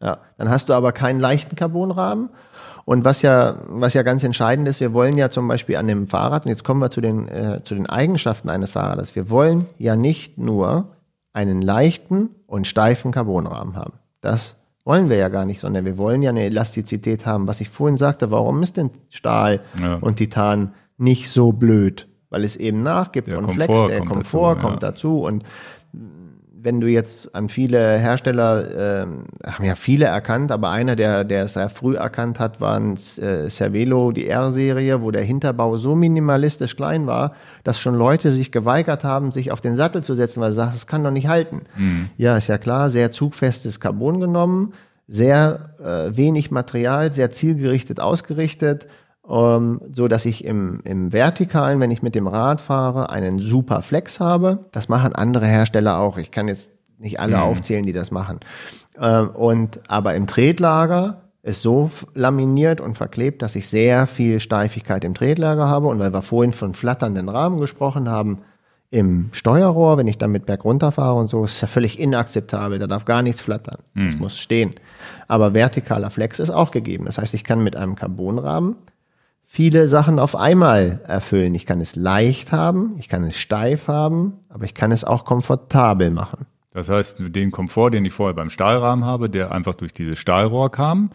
Ja, 0.00 0.16
dann 0.38 0.48
hast 0.48 0.70
du 0.70 0.72
aber 0.72 0.92
keinen 0.92 1.20
leichten 1.20 1.56
Carbonrahmen. 1.56 2.30
Und 2.86 3.04
was 3.04 3.20
ja, 3.20 3.56
was 3.68 3.92
ja 3.92 4.02
ganz 4.02 4.24
entscheidend 4.24 4.66
ist, 4.66 4.80
wir 4.80 4.94
wollen 4.94 5.18
ja 5.18 5.28
zum 5.28 5.46
Beispiel 5.46 5.76
an 5.76 5.86
dem 5.86 6.08
Fahrrad, 6.08 6.46
und 6.46 6.48
jetzt 6.48 6.64
kommen 6.64 6.80
wir 6.80 6.90
zu 6.90 7.02
den, 7.02 7.28
äh, 7.28 7.60
zu 7.62 7.74
den 7.74 7.86
Eigenschaften 7.86 8.48
eines 8.48 8.72
Fahrrades, 8.72 9.14
wir 9.14 9.28
wollen 9.28 9.66
ja 9.76 9.94
nicht 9.94 10.38
nur 10.38 10.96
einen 11.34 11.60
leichten 11.60 12.30
und 12.46 12.66
steifen 12.66 13.12
Carbonrahmen 13.12 13.76
haben. 13.76 13.92
Das 14.22 14.56
wollen 14.86 15.10
wir 15.10 15.18
ja 15.18 15.28
gar 15.28 15.44
nicht, 15.44 15.60
sondern 15.60 15.84
wir 15.84 15.98
wollen 15.98 16.22
ja 16.22 16.30
eine 16.30 16.44
Elastizität 16.44 17.26
haben. 17.26 17.46
Was 17.46 17.60
ich 17.60 17.68
vorhin 17.68 17.98
sagte, 17.98 18.30
warum 18.30 18.62
ist 18.62 18.78
denn 18.78 18.88
Stahl 19.10 19.60
Ja. 19.78 19.96
und 19.96 20.16
Titan 20.16 20.72
nicht 20.96 21.28
so 21.30 21.52
blöd? 21.52 22.06
Weil 22.30 22.44
es 22.44 22.56
eben 22.56 22.82
nachgibt 22.82 23.26
Der 23.26 23.38
und 23.38 23.46
Komfort 23.46 23.64
flext, 23.64 23.90
der 23.90 23.98
kommt 23.98 24.12
Komfort 24.12 24.54
dazu, 24.54 24.56
ja. 24.56 24.62
kommt 24.62 24.82
dazu 24.82 25.20
und 25.24 25.44
wenn 26.62 26.80
du 26.80 26.88
jetzt 26.88 27.34
an 27.34 27.48
viele 27.48 27.98
Hersteller, 27.98 29.02
ähm, 29.02 29.24
haben 29.44 29.64
ja 29.64 29.74
viele 29.74 30.06
erkannt, 30.06 30.52
aber 30.52 30.70
einer, 30.70 30.96
der, 30.96 31.24
der 31.24 31.44
es 31.44 31.54
sehr 31.54 31.70
früh 31.70 31.96
erkannt 31.96 32.38
hat, 32.38 32.60
war 32.60 32.76
ein 32.76 32.94
äh, 33.18 33.48
Cervelo, 33.48 34.12
die 34.12 34.26
R-Serie, 34.26 35.02
wo 35.02 35.10
der 35.10 35.22
Hinterbau 35.22 35.76
so 35.76 35.94
minimalistisch 35.94 36.76
klein 36.76 37.06
war, 37.06 37.34
dass 37.64 37.80
schon 37.80 37.94
Leute 37.94 38.32
sich 38.32 38.52
geweigert 38.52 39.04
haben, 39.04 39.32
sich 39.32 39.52
auf 39.52 39.60
den 39.60 39.76
Sattel 39.76 40.02
zu 40.02 40.14
setzen, 40.14 40.40
weil 40.40 40.50
sie 40.50 40.56
sagen, 40.56 40.72
das 40.72 40.86
kann 40.86 41.04
doch 41.04 41.10
nicht 41.10 41.28
halten. 41.28 41.62
Ja, 42.16 42.36
ist 42.36 42.48
ja 42.48 42.58
klar, 42.58 42.90
sehr 42.90 43.10
zugfestes 43.10 43.80
Carbon 43.80 44.20
genommen, 44.20 44.74
sehr 45.08 45.74
äh, 45.78 46.16
wenig 46.16 46.50
Material, 46.50 47.12
sehr 47.12 47.30
zielgerichtet 47.30 48.00
ausgerichtet, 48.00 48.86
ähm, 49.30 49.80
so 49.92 50.08
dass 50.08 50.26
ich 50.26 50.44
im, 50.44 50.80
im 50.84 51.12
Vertikalen, 51.12 51.80
wenn 51.80 51.90
ich 51.90 52.02
mit 52.02 52.14
dem 52.14 52.26
Rad 52.26 52.60
fahre, 52.60 53.10
einen 53.10 53.38
super 53.38 53.82
Flex 53.82 54.20
habe. 54.20 54.66
Das 54.72 54.88
machen 54.88 55.14
andere 55.14 55.46
Hersteller 55.46 55.98
auch. 55.98 56.18
Ich 56.18 56.30
kann 56.30 56.48
jetzt 56.48 56.72
nicht 56.98 57.20
alle 57.20 57.40
aufzählen, 57.40 57.86
die 57.86 57.92
das 57.92 58.10
machen. 58.10 58.40
Ähm, 59.00 59.30
und 59.30 59.80
aber 59.88 60.14
im 60.14 60.26
Tretlager 60.26 61.22
ist 61.42 61.62
so 61.62 61.90
laminiert 62.14 62.80
und 62.80 62.96
verklebt, 62.98 63.40
dass 63.40 63.56
ich 63.56 63.68
sehr 63.68 64.06
viel 64.06 64.40
Steifigkeit 64.40 65.04
im 65.04 65.14
Tretlager 65.14 65.68
habe. 65.68 65.86
Und 65.86 65.98
weil 65.98 66.12
wir 66.12 66.22
vorhin 66.22 66.52
von 66.52 66.74
flatternden 66.74 67.28
Rahmen 67.28 67.58
gesprochen 67.58 68.10
haben, 68.10 68.40
im 68.92 69.28
Steuerrohr, 69.30 69.98
wenn 69.98 70.08
ich 70.08 70.18
damit 70.18 70.46
bergunter 70.46 70.90
fahre 70.90 71.14
und 71.14 71.28
so, 71.28 71.44
ist 71.44 71.60
ja 71.60 71.68
völlig 71.68 72.00
inakzeptabel. 72.00 72.80
Da 72.80 72.88
darf 72.88 73.04
gar 73.04 73.22
nichts 73.22 73.40
flattern. 73.40 73.78
Es 74.08 74.18
muss 74.18 74.36
stehen. 74.36 74.74
Aber 75.28 75.52
vertikaler 75.52 76.10
Flex 76.10 76.40
ist 76.40 76.50
auch 76.50 76.72
gegeben. 76.72 77.04
Das 77.04 77.16
heißt, 77.16 77.32
ich 77.34 77.44
kann 77.44 77.62
mit 77.62 77.76
einem 77.76 77.94
Carbonrahmen 77.94 78.74
viele 79.52 79.88
Sachen 79.88 80.20
auf 80.20 80.36
einmal 80.36 81.00
erfüllen. 81.08 81.56
Ich 81.56 81.66
kann 81.66 81.80
es 81.80 81.96
leicht 81.96 82.52
haben, 82.52 82.94
ich 83.00 83.08
kann 83.08 83.24
es 83.24 83.36
steif 83.36 83.88
haben, 83.88 84.34
aber 84.48 84.64
ich 84.64 84.74
kann 84.74 84.92
es 84.92 85.02
auch 85.02 85.24
komfortabel 85.24 86.12
machen. 86.12 86.46
Das 86.72 86.88
heißt, 86.88 87.16
den 87.34 87.50
Komfort, 87.50 87.90
den 87.90 88.04
ich 88.04 88.12
vorher 88.12 88.34
beim 88.34 88.48
Stahlrahmen 88.48 89.04
habe, 89.04 89.28
der 89.28 89.50
einfach 89.50 89.74
durch 89.74 89.92
dieses 89.92 90.20
Stahlrohr 90.20 90.70
kam, 90.70 91.10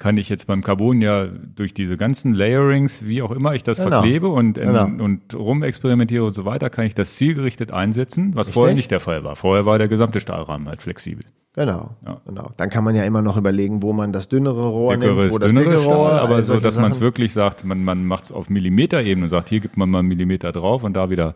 kann 0.00 0.16
ich 0.16 0.30
jetzt 0.30 0.46
beim 0.46 0.62
Carbon 0.62 1.00
ja 1.02 1.26
durch 1.26 1.74
diese 1.74 1.96
ganzen 1.98 2.32
Layerings, 2.34 3.06
wie 3.06 3.20
auch 3.20 3.30
immer 3.30 3.54
ich 3.54 3.62
das 3.62 3.76
genau. 3.76 3.90
verklebe 3.90 4.28
und, 4.28 4.54
genau. 4.54 4.86
und 4.86 5.34
rumexperimentiere 5.34 6.24
und 6.24 6.34
so 6.34 6.46
weiter, 6.46 6.70
kann 6.70 6.86
ich 6.86 6.94
das 6.94 7.14
zielgerichtet 7.16 7.70
einsetzen, 7.70 8.34
was 8.34 8.48
Richtig. 8.48 8.54
vorher 8.54 8.74
nicht 8.74 8.90
der 8.90 9.00
Fall 9.00 9.24
war. 9.24 9.36
Vorher 9.36 9.66
war 9.66 9.78
der 9.78 9.88
gesamte 9.88 10.18
Stahlrahmen 10.18 10.68
halt 10.68 10.80
flexibel. 10.80 11.26
Genau, 11.54 11.96
ja. 12.06 12.20
genau. 12.24 12.50
Dann 12.56 12.70
kann 12.70 12.82
man 12.82 12.96
ja 12.96 13.04
immer 13.04 13.20
noch 13.20 13.36
überlegen, 13.36 13.82
wo 13.82 13.92
man 13.92 14.12
das 14.12 14.28
dünnere 14.28 14.68
Rohr 14.68 14.94
Dickeres, 14.94 15.16
nimmt, 15.16 15.32
wo 15.32 15.38
das 15.38 15.52
dünnere 15.52 15.84
Rohr, 15.84 16.12
aber 16.12 16.42
so, 16.44 16.58
dass 16.60 16.78
man 16.78 16.92
es 16.92 17.00
wirklich 17.00 17.34
sagt, 17.34 17.64
man, 17.64 17.84
man 17.84 18.06
macht 18.06 18.24
es 18.24 18.32
auf 18.32 18.48
Millimeterebene 18.48 19.24
und 19.24 19.28
sagt, 19.28 19.50
hier 19.50 19.60
gibt 19.60 19.76
man 19.76 19.90
mal 19.90 19.98
einen 19.98 20.08
Millimeter 20.08 20.50
drauf 20.50 20.82
und 20.82 20.94
da 20.94 21.10
wieder 21.10 21.34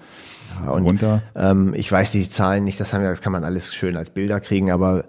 ja, 0.63 0.71
und, 0.71 0.85
runter. 0.85 1.23
Ähm, 1.35 1.75
ich 1.77 1.93
weiß 1.93 2.13
die 2.13 2.27
Zahlen 2.31 2.65
nicht, 2.65 2.81
das 2.81 2.95
haben 2.95 3.03
wir, 3.03 3.11
das 3.11 3.21
kann 3.21 3.33
man 3.33 3.45
alles 3.45 3.75
schön 3.75 3.97
als 3.97 4.09
Bilder 4.09 4.41
kriegen, 4.41 4.71
aber 4.71 5.05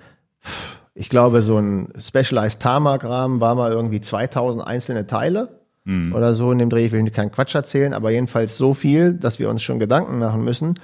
ich 0.95 1.09
glaube, 1.09 1.41
so 1.41 1.59
ein 1.59 1.89
Specialized 1.99 2.61
Tarmac-Rahmen 2.61 3.41
war 3.41 3.53
mal 3.53 3.72
irgendwie 3.72 3.99
2000 3.99 4.65
einzelne 4.65 5.05
Teile 5.05 5.59
mhm. 5.84 6.15
oder 6.15 6.34
so 6.34 6.51
in 6.53 6.57
dem 6.57 6.69
Dreh. 6.69 6.85
Ich 6.85 6.93
will 6.93 7.07
keinen 7.11 7.31
Quatsch 7.31 7.53
erzählen, 7.53 7.93
aber 7.93 8.11
jedenfalls 8.11 8.57
so 8.57 8.73
viel, 8.73 9.13
dass 9.13 9.38
wir 9.38 9.49
uns 9.49 9.61
schon 9.61 9.77
Gedanken 9.77 10.19
machen 10.19 10.43
müssen. 10.43 10.76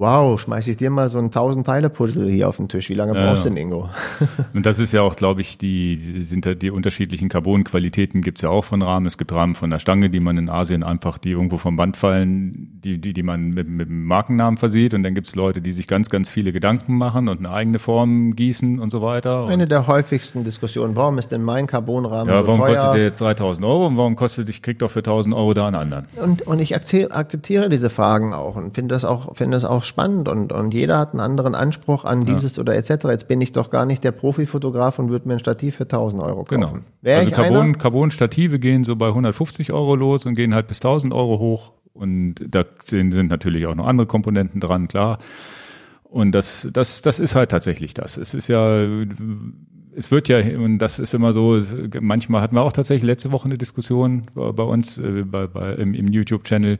Wow, 0.00 0.40
schmeiß 0.40 0.66
ich 0.68 0.78
dir 0.78 0.88
mal 0.88 1.10
so 1.10 1.18
ein 1.18 1.26
1000 1.26 1.66
Teile 1.66 1.90
Puzzle 1.90 2.26
hier 2.30 2.48
auf 2.48 2.56
den 2.56 2.70
Tisch. 2.70 2.88
Wie 2.88 2.94
lange 2.94 3.14
ja, 3.14 3.26
brauchst 3.26 3.44
du 3.44 3.50
denn, 3.50 3.58
Ingo? 3.58 3.90
Und 4.54 4.64
das 4.64 4.78
ist 4.78 4.92
ja 4.92 5.02
auch, 5.02 5.14
glaube 5.14 5.42
ich, 5.42 5.58
die 5.58 6.22
sind 6.22 6.46
da 6.46 6.54
die 6.54 6.70
unterschiedlichen 6.70 7.28
Carbon-Qualitäten 7.28 8.22
gibt's 8.22 8.40
ja 8.40 8.48
auch 8.48 8.64
von 8.64 8.80
Rahmen. 8.80 9.04
Es 9.04 9.18
gibt 9.18 9.30
Rahmen 9.30 9.54
von 9.54 9.68
der 9.68 9.78
Stange, 9.78 10.08
die 10.08 10.20
man 10.20 10.38
in 10.38 10.48
Asien 10.48 10.84
einfach, 10.84 11.18
die 11.18 11.32
irgendwo 11.32 11.58
vom 11.58 11.76
Band 11.76 11.98
fallen, 11.98 12.80
die, 12.82 12.96
die, 12.96 13.12
die 13.12 13.22
man 13.22 13.50
mit, 13.50 13.68
mit 13.68 13.88
einem 13.88 14.06
Markennamen 14.06 14.56
versieht. 14.56 14.94
Und 14.94 15.02
dann 15.02 15.14
gibt's 15.14 15.36
Leute, 15.36 15.60
die 15.60 15.74
sich 15.74 15.86
ganz, 15.86 16.08
ganz 16.08 16.30
viele 16.30 16.52
Gedanken 16.52 16.96
machen 16.96 17.28
und 17.28 17.40
eine 17.40 17.50
eigene 17.50 17.78
Form 17.78 18.34
gießen 18.34 18.78
und 18.78 18.88
so 18.88 19.02
weiter. 19.02 19.48
Eine 19.48 19.68
der 19.68 19.86
häufigsten 19.86 20.44
Diskussionen. 20.44 20.96
Warum 20.96 21.18
ist 21.18 21.30
denn 21.30 21.42
mein 21.42 21.66
Carbonrahmen 21.66 22.32
ja, 22.32 22.40
so 22.40 22.46
warum 22.46 22.60
teuer? 22.60 22.76
kostet 22.76 22.94
der 22.94 23.02
jetzt 23.02 23.20
3000 23.20 23.66
Euro 23.66 23.88
und 23.88 23.98
warum 23.98 24.16
kostet, 24.16 24.48
ich 24.48 24.62
krieg 24.62 24.78
doch 24.78 24.90
für 24.90 25.00
1000 25.00 25.34
Euro 25.34 25.52
da 25.52 25.66
einen 25.66 25.76
anderen? 25.76 26.06
Und, 26.16 26.40
und 26.46 26.58
ich 26.58 26.74
akzeptiere 26.74 27.68
diese 27.68 27.90
Fragen 27.90 28.32
auch 28.32 28.56
und 28.56 28.74
finde 28.74 28.94
das 28.94 29.04
auch, 29.04 29.36
finde 29.36 29.56
das 29.56 29.66
auch 29.66 29.89
spannend 29.90 30.28
und, 30.28 30.52
und 30.52 30.72
jeder 30.72 30.98
hat 30.98 31.12
einen 31.12 31.20
anderen 31.20 31.54
Anspruch 31.54 32.06
an 32.06 32.24
dieses 32.24 32.56
ja. 32.56 32.62
oder 32.62 32.74
etc. 32.74 33.04
Jetzt 33.08 33.28
bin 33.28 33.40
ich 33.40 33.52
doch 33.52 33.70
gar 33.70 33.84
nicht 33.84 34.02
der 34.02 34.12
Profifotograf 34.12 34.98
und 34.98 35.10
würde 35.10 35.28
mir 35.28 35.34
ein 35.34 35.40
Stativ 35.40 35.76
für 35.76 35.84
1000 35.84 36.22
Euro 36.22 36.44
kaufen. 36.44 36.60
Genau. 36.60 36.72
Wär 37.02 37.18
also 37.18 37.30
Carbon, 37.30 37.76
Carbon-Stative 37.76 38.58
gehen 38.58 38.84
so 38.84 38.96
bei 38.96 39.08
150 39.08 39.72
Euro 39.72 39.94
los 39.94 40.24
und 40.24 40.34
gehen 40.34 40.54
halt 40.54 40.66
bis 40.66 40.78
1000 40.78 41.12
Euro 41.12 41.38
hoch 41.38 41.72
und 41.92 42.36
da 42.48 42.64
sind, 42.82 43.12
sind 43.12 43.30
natürlich 43.30 43.66
auch 43.66 43.74
noch 43.74 43.86
andere 43.86 44.06
Komponenten 44.06 44.60
dran, 44.60 44.88
klar. 44.88 45.18
Und 46.04 46.32
das, 46.32 46.68
das, 46.72 47.02
das 47.02 47.20
ist 47.20 47.36
halt 47.36 47.50
tatsächlich 47.50 47.94
das. 47.94 48.16
Es 48.16 48.34
ist 48.34 48.48
ja, 48.48 48.84
es 49.94 50.10
wird 50.10 50.28
ja, 50.28 50.38
und 50.58 50.78
das 50.78 50.98
ist 50.98 51.14
immer 51.14 51.32
so, 51.32 51.58
manchmal 52.00 52.42
hatten 52.42 52.56
wir 52.56 52.62
auch 52.62 52.72
tatsächlich 52.72 53.06
letzte 53.06 53.32
Woche 53.32 53.46
eine 53.46 53.58
Diskussion 53.58 54.26
bei 54.34 54.62
uns 54.62 54.98
äh, 54.98 55.24
bei, 55.24 55.46
bei, 55.46 55.74
im, 55.74 55.94
im 55.94 56.08
YouTube-Channel, 56.08 56.78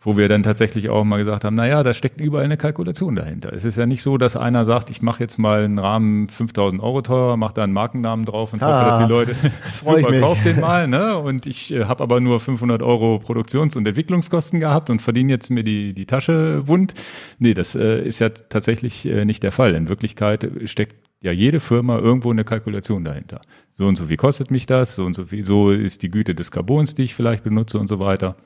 wo 0.00 0.16
wir 0.16 0.28
dann 0.28 0.44
tatsächlich 0.44 0.88
auch 0.88 1.02
mal 1.04 1.18
gesagt 1.18 1.44
haben, 1.44 1.56
naja, 1.56 1.82
da 1.82 1.92
steckt 1.92 2.20
überall 2.20 2.44
eine 2.44 2.56
Kalkulation 2.56 3.16
dahinter. 3.16 3.52
Es 3.52 3.64
ist 3.64 3.76
ja 3.76 3.84
nicht 3.84 4.02
so, 4.02 4.16
dass 4.16 4.36
einer 4.36 4.64
sagt, 4.64 4.90
ich 4.90 5.02
mache 5.02 5.22
jetzt 5.22 5.38
mal 5.38 5.64
einen 5.64 5.78
Rahmen 5.78 6.28
5000 6.28 6.80
Euro 6.80 7.02
teurer, 7.02 7.36
mache 7.36 7.54
da 7.54 7.64
einen 7.64 7.72
Markennamen 7.72 8.24
drauf 8.24 8.52
und 8.52 8.62
ah, 8.62 8.68
hoffe, 8.68 8.90
dass 8.90 8.98
die 8.98 9.12
Leute 9.12 9.34
super 9.82 10.20
kaufen 10.20 10.44
den 10.44 10.60
mal. 10.60 10.86
Ne? 10.86 11.18
Und 11.18 11.46
ich 11.46 11.72
äh, 11.72 11.84
habe 11.84 12.02
aber 12.02 12.20
nur 12.20 12.38
500 12.38 12.82
Euro 12.82 13.18
Produktions- 13.18 13.76
und 13.76 13.86
Entwicklungskosten 13.86 14.60
gehabt 14.60 14.88
und 14.88 15.02
verdiene 15.02 15.32
jetzt 15.32 15.50
mir 15.50 15.64
die, 15.64 15.94
die 15.94 16.06
Tasche 16.06 16.68
wund. 16.68 16.94
Nee, 17.38 17.54
das 17.54 17.74
äh, 17.74 18.00
ist 18.00 18.20
ja 18.20 18.28
tatsächlich 18.28 19.04
äh, 19.04 19.24
nicht 19.24 19.42
der 19.42 19.52
Fall. 19.52 19.74
In 19.74 19.88
Wirklichkeit 19.88 20.48
steckt 20.66 21.08
ja 21.20 21.32
jede 21.32 21.58
Firma 21.58 21.98
irgendwo 21.98 22.30
eine 22.30 22.44
Kalkulation 22.44 23.04
dahinter. 23.04 23.40
So 23.72 23.86
und 23.86 23.96
so 23.96 24.06
viel 24.06 24.16
kostet 24.16 24.52
mich 24.52 24.66
das, 24.66 24.94
so 24.94 25.04
und 25.04 25.14
so 25.14 25.24
viel, 25.24 25.44
so 25.44 25.72
ist 25.72 26.04
die 26.04 26.10
Güte 26.10 26.36
des 26.36 26.52
Carbons, 26.52 26.94
die 26.94 27.02
ich 27.02 27.14
vielleicht 27.16 27.42
benutze 27.42 27.80
und 27.80 27.88
so 27.88 27.98
weiter. 27.98 28.36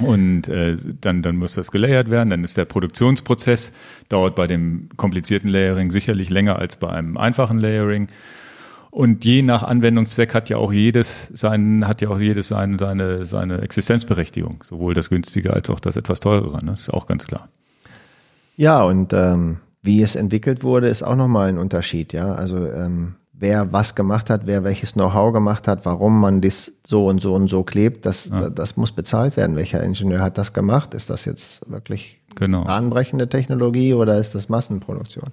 Und 0.00 0.48
äh, 0.48 0.76
dann, 1.00 1.22
dann 1.22 1.36
muss 1.36 1.54
das 1.54 1.70
gelayert 1.70 2.10
werden. 2.10 2.30
Dann 2.30 2.42
ist 2.42 2.56
der 2.56 2.64
Produktionsprozess, 2.64 3.72
dauert 4.08 4.34
bei 4.34 4.46
dem 4.46 4.88
komplizierten 4.96 5.48
Layering 5.48 5.90
sicherlich 5.90 6.30
länger 6.30 6.58
als 6.58 6.76
bei 6.76 6.88
einem 6.88 7.16
einfachen 7.16 7.60
Layering. 7.60 8.08
Und 8.90 9.24
je 9.24 9.42
nach 9.42 9.62
Anwendungszweck 9.62 10.34
hat 10.34 10.48
ja 10.48 10.56
auch 10.56 10.72
jedes 10.72 11.26
sein, 11.34 11.86
hat 11.86 12.00
ja 12.00 12.08
auch 12.10 12.20
jedes 12.20 12.48
seine, 12.48 12.78
seine, 12.78 13.24
seine 13.24 13.60
Existenzberechtigung. 13.60 14.62
Sowohl 14.64 14.94
das 14.94 15.10
günstige 15.10 15.52
als 15.52 15.70
auch 15.70 15.80
das 15.80 15.96
etwas 15.96 16.20
teurere. 16.20 16.64
Ne? 16.64 16.72
Das 16.72 16.82
ist 16.82 16.94
auch 16.94 17.06
ganz 17.06 17.26
klar. 17.26 17.48
Ja, 18.56 18.82
und 18.82 19.12
ähm, 19.12 19.58
wie 19.82 20.02
es 20.02 20.16
entwickelt 20.16 20.62
wurde, 20.62 20.88
ist 20.88 21.02
auch 21.02 21.16
nochmal 21.16 21.48
ein 21.48 21.58
Unterschied, 21.58 22.12
ja. 22.12 22.34
Also 22.34 22.66
ähm, 22.66 23.16
wer 23.38 23.72
was 23.72 23.94
gemacht 23.94 24.30
hat, 24.30 24.46
wer 24.46 24.64
welches 24.64 24.94
Know-how 24.94 25.32
gemacht 25.32 25.68
hat, 25.68 25.84
warum 25.84 26.20
man 26.20 26.40
das 26.40 26.72
so 26.86 27.06
und 27.06 27.20
so 27.20 27.34
und 27.34 27.48
so 27.48 27.62
klebt, 27.62 28.06
das, 28.06 28.28
ja. 28.28 28.48
das 28.50 28.76
muss 28.76 28.92
bezahlt 28.92 29.36
werden. 29.36 29.56
Welcher 29.56 29.82
Ingenieur 29.82 30.20
hat 30.20 30.38
das 30.38 30.52
gemacht? 30.52 30.94
Ist 30.94 31.10
das 31.10 31.24
jetzt 31.24 31.68
wirklich 31.68 32.20
genau. 32.36 32.62
anbrechende 32.62 33.28
Technologie 33.28 33.94
oder 33.94 34.18
ist 34.18 34.34
das 34.34 34.48
Massenproduktion? 34.48 35.32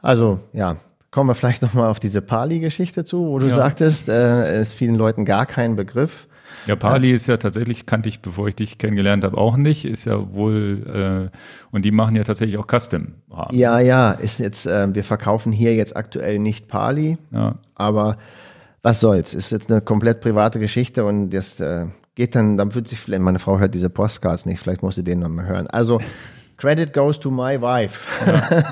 Also 0.00 0.40
ja, 0.52 0.76
kommen 1.12 1.30
wir 1.30 1.34
vielleicht 1.34 1.62
nochmal 1.62 1.88
auf 1.88 2.00
diese 2.00 2.20
Pali-Geschichte 2.20 3.04
zu, 3.04 3.26
wo 3.26 3.38
du 3.38 3.46
ja. 3.46 3.54
sagtest, 3.54 4.08
äh, 4.08 4.60
ist 4.60 4.74
vielen 4.74 4.96
Leuten 4.96 5.24
gar 5.24 5.46
kein 5.46 5.76
Begriff. 5.76 6.26
Ja, 6.66 6.76
Pali 6.76 7.10
ja. 7.10 7.16
ist 7.16 7.26
ja 7.26 7.36
tatsächlich, 7.36 7.86
kannte 7.86 8.08
ich, 8.08 8.20
bevor 8.20 8.48
ich 8.48 8.54
dich 8.54 8.78
kennengelernt 8.78 9.24
habe, 9.24 9.36
auch 9.36 9.56
nicht. 9.56 9.84
Ist 9.84 10.04
ja 10.04 10.32
wohl, 10.32 11.30
äh, 11.32 11.36
und 11.70 11.84
die 11.84 11.90
machen 11.90 12.14
ja 12.14 12.24
tatsächlich 12.24 12.58
auch 12.58 12.66
Custom. 12.66 13.14
-Rahmen. 13.30 13.54
Ja, 13.54 13.78
ja, 13.80 14.12
ist 14.12 14.38
jetzt, 14.38 14.66
äh, 14.66 14.94
wir 14.94 15.04
verkaufen 15.04 15.52
hier 15.52 15.74
jetzt 15.74 15.96
aktuell 15.96 16.38
nicht 16.38 16.68
Pali, 16.68 17.18
ja. 17.30 17.56
aber 17.74 18.18
was 18.82 19.00
soll's, 19.00 19.34
ist 19.34 19.52
jetzt 19.52 19.70
eine 19.70 19.80
komplett 19.80 20.20
private 20.20 20.58
Geschichte 20.58 21.04
und 21.04 21.30
das 21.30 21.60
äh, 21.60 21.86
geht 22.14 22.34
dann, 22.34 22.56
dann 22.56 22.74
wird 22.74 22.88
sich 22.88 22.98
vielleicht, 22.98 23.22
meine 23.22 23.38
Frau 23.38 23.58
hört 23.58 23.74
diese 23.74 23.90
Postcards 23.90 24.46
nicht, 24.46 24.60
vielleicht 24.60 24.82
muss 24.82 24.96
sie 24.96 25.04
den 25.04 25.20
noch 25.20 25.28
mal 25.28 25.46
hören. 25.46 25.66
Also, 25.68 26.00
Credit 26.56 26.92
goes 26.92 27.18
to 27.18 27.30
my 27.30 27.60
wife. 27.60 28.06
Ja. 28.24 28.64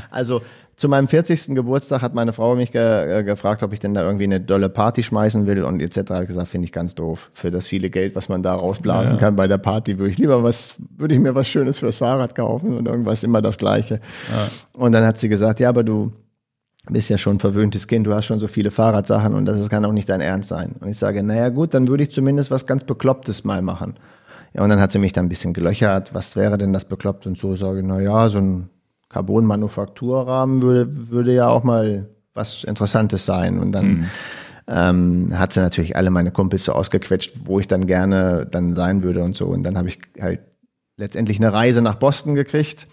also 0.10 0.40
zu 0.78 0.88
meinem 0.88 1.08
40. 1.08 1.56
Geburtstag 1.56 2.02
hat 2.02 2.14
meine 2.14 2.32
Frau 2.32 2.54
mich 2.54 2.70
ge 2.70 3.18
äh, 3.18 3.24
gefragt, 3.24 3.64
ob 3.64 3.72
ich 3.72 3.80
denn 3.80 3.94
da 3.94 4.02
irgendwie 4.02 4.24
eine 4.24 4.40
dolle 4.40 4.68
Party 4.68 5.02
schmeißen 5.02 5.44
will 5.44 5.64
und 5.64 5.82
etc. 5.82 6.10
Habe 6.10 6.22
ich 6.22 6.28
gesagt, 6.28 6.46
finde 6.46 6.66
ich 6.66 6.72
ganz 6.72 6.94
doof. 6.94 7.30
Für 7.34 7.50
das 7.50 7.66
viele 7.66 7.90
Geld, 7.90 8.14
was 8.14 8.28
man 8.28 8.44
da 8.44 8.54
rausblasen 8.54 9.14
ja, 9.14 9.20
kann 9.20 9.34
bei 9.34 9.48
der 9.48 9.58
Party, 9.58 9.98
würde 9.98 10.12
ich 10.12 10.18
lieber 10.18 10.44
was, 10.44 10.74
würde 10.96 11.16
ich 11.16 11.20
mir 11.20 11.34
was 11.34 11.48
Schönes 11.48 11.80
fürs 11.80 11.98
Fahrrad 11.98 12.36
kaufen 12.36 12.76
und 12.76 12.86
irgendwas 12.86 13.24
immer 13.24 13.42
das 13.42 13.58
Gleiche. 13.58 13.94
Ja. 14.30 14.48
Und 14.72 14.92
dann 14.92 15.04
hat 15.04 15.18
sie 15.18 15.28
gesagt, 15.28 15.58
ja, 15.58 15.68
aber 15.68 15.82
du 15.82 16.12
bist 16.88 17.10
ja 17.10 17.18
schon 17.18 17.36
ein 17.36 17.40
verwöhntes 17.40 17.88
Kind, 17.88 18.06
du 18.06 18.14
hast 18.14 18.26
schon 18.26 18.38
so 18.38 18.46
viele 18.46 18.70
Fahrradsachen 18.70 19.34
und 19.34 19.46
das 19.46 19.68
kann 19.68 19.84
auch 19.84 19.92
nicht 19.92 20.08
dein 20.08 20.20
Ernst 20.20 20.48
sein. 20.48 20.76
Und 20.78 20.88
ich 20.88 20.98
sage, 20.98 21.24
naja 21.24 21.48
gut, 21.48 21.74
dann 21.74 21.88
würde 21.88 22.04
ich 22.04 22.12
zumindest 22.12 22.52
was 22.52 22.66
ganz 22.66 22.84
Beklopptes 22.84 23.42
mal 23.42 23.62
machen. 23.62 23.94
Ja, 24.54 24.62
und 24.62 24.70
dann 24.70 24.80
hat 24.80 24.92
sie 24.92 25.00
mich 25.00 25.12
da 25.12 25.20
ein 25.20 25.28
bisschen 25.28 25.54
gelöchert, 25.54 26.14
was 26.14 26.36
wäre 26.36 26.56
denn 26.56 26.72
das 26.72 26.84
bekloppt 26.84 27.26
und 27.26 27.36
so, 27.36 27.56
sage, 27.56 27.82
na 27.84 28.00
ja, 28.00 28.28
so 28.28 28.38
ein 28.38 28.70
Carbon-Manufakturrahmen 29.08 30.62
würde, 30.62 31.10
würde 31.10 31.34
ja 31.34 31.48
auch 31.48 31.64
mal 31.64 32.08
was 32.34 32.64
Interessantes 32.64 33.26
sein. 33.26 33.58
Und 33.58 33.72
dann 33.72 33.86
mhm. 33.86 34.04
ähm, 34.66 35.38
hat 35.38 35.52
sie 35.52 35.60
natürlich 35.60 35.96
alle 35.96 36.10
meine 36.10 36.30
Kumpels 36.30 36.64
so 36.64 36.72
ausgequetscht, 36.72 37.34
wo 37.44 37.60
ich 37.60 37.68
dann 37.68 37.86
gerne 37.86 38.46
dann 38.50 38.74
sein 38.74 39.02
würde 39.02 39.22
und 39.22 39.36
so. 39.36 39.46
Und 39.46 39.62
dann 39.62 39.76
habe 39.78 39.88
ich 39.88 39.98
halt 40.20 40.40
letztendlich 40.96 41.38
eine 41.38 41.52
Reise 41.52 41.82
nach 41.82 41.94
Boston 41.94 42.34
gekriegt 42.34 42.86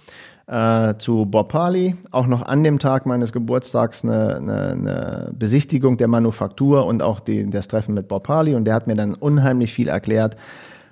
äh, 0.47 0.95
zu 0.97 1.25
Bob 1.25 1.53
Harley. 1.53 1.95
Auch 2.11 2.27
noch 2.27 2.43
an 2.43 2.63
dem 2.63 2.79
Tag 2.79 3.05
meines 3.05 3.33
Geburtstags 3.33 4.03
eine, 4.03 4.37
eine, 4.37 4.67
eine 4.71 5.31
Besichtigung 5.37 5.97
der 5.97 6.07
Manufaktur 6.07 6.85
und 6.85 7.03
auch 7.03 7.19
die, 7.19 7.49
das 7.49 7.67
Treffen 7.67 7.93
mit 7.93 8.07
Bob 8.07 8.27
Harley. 8.27 8.55
Und 8.55 8.65
der 8.65 8.73
hat 8.73 8.87
mir 8.87 8.95
dann 8.95 9.15
unheimlich 9.15 9.73
viel 9.73 9.87
erklärt, 9.87 10.37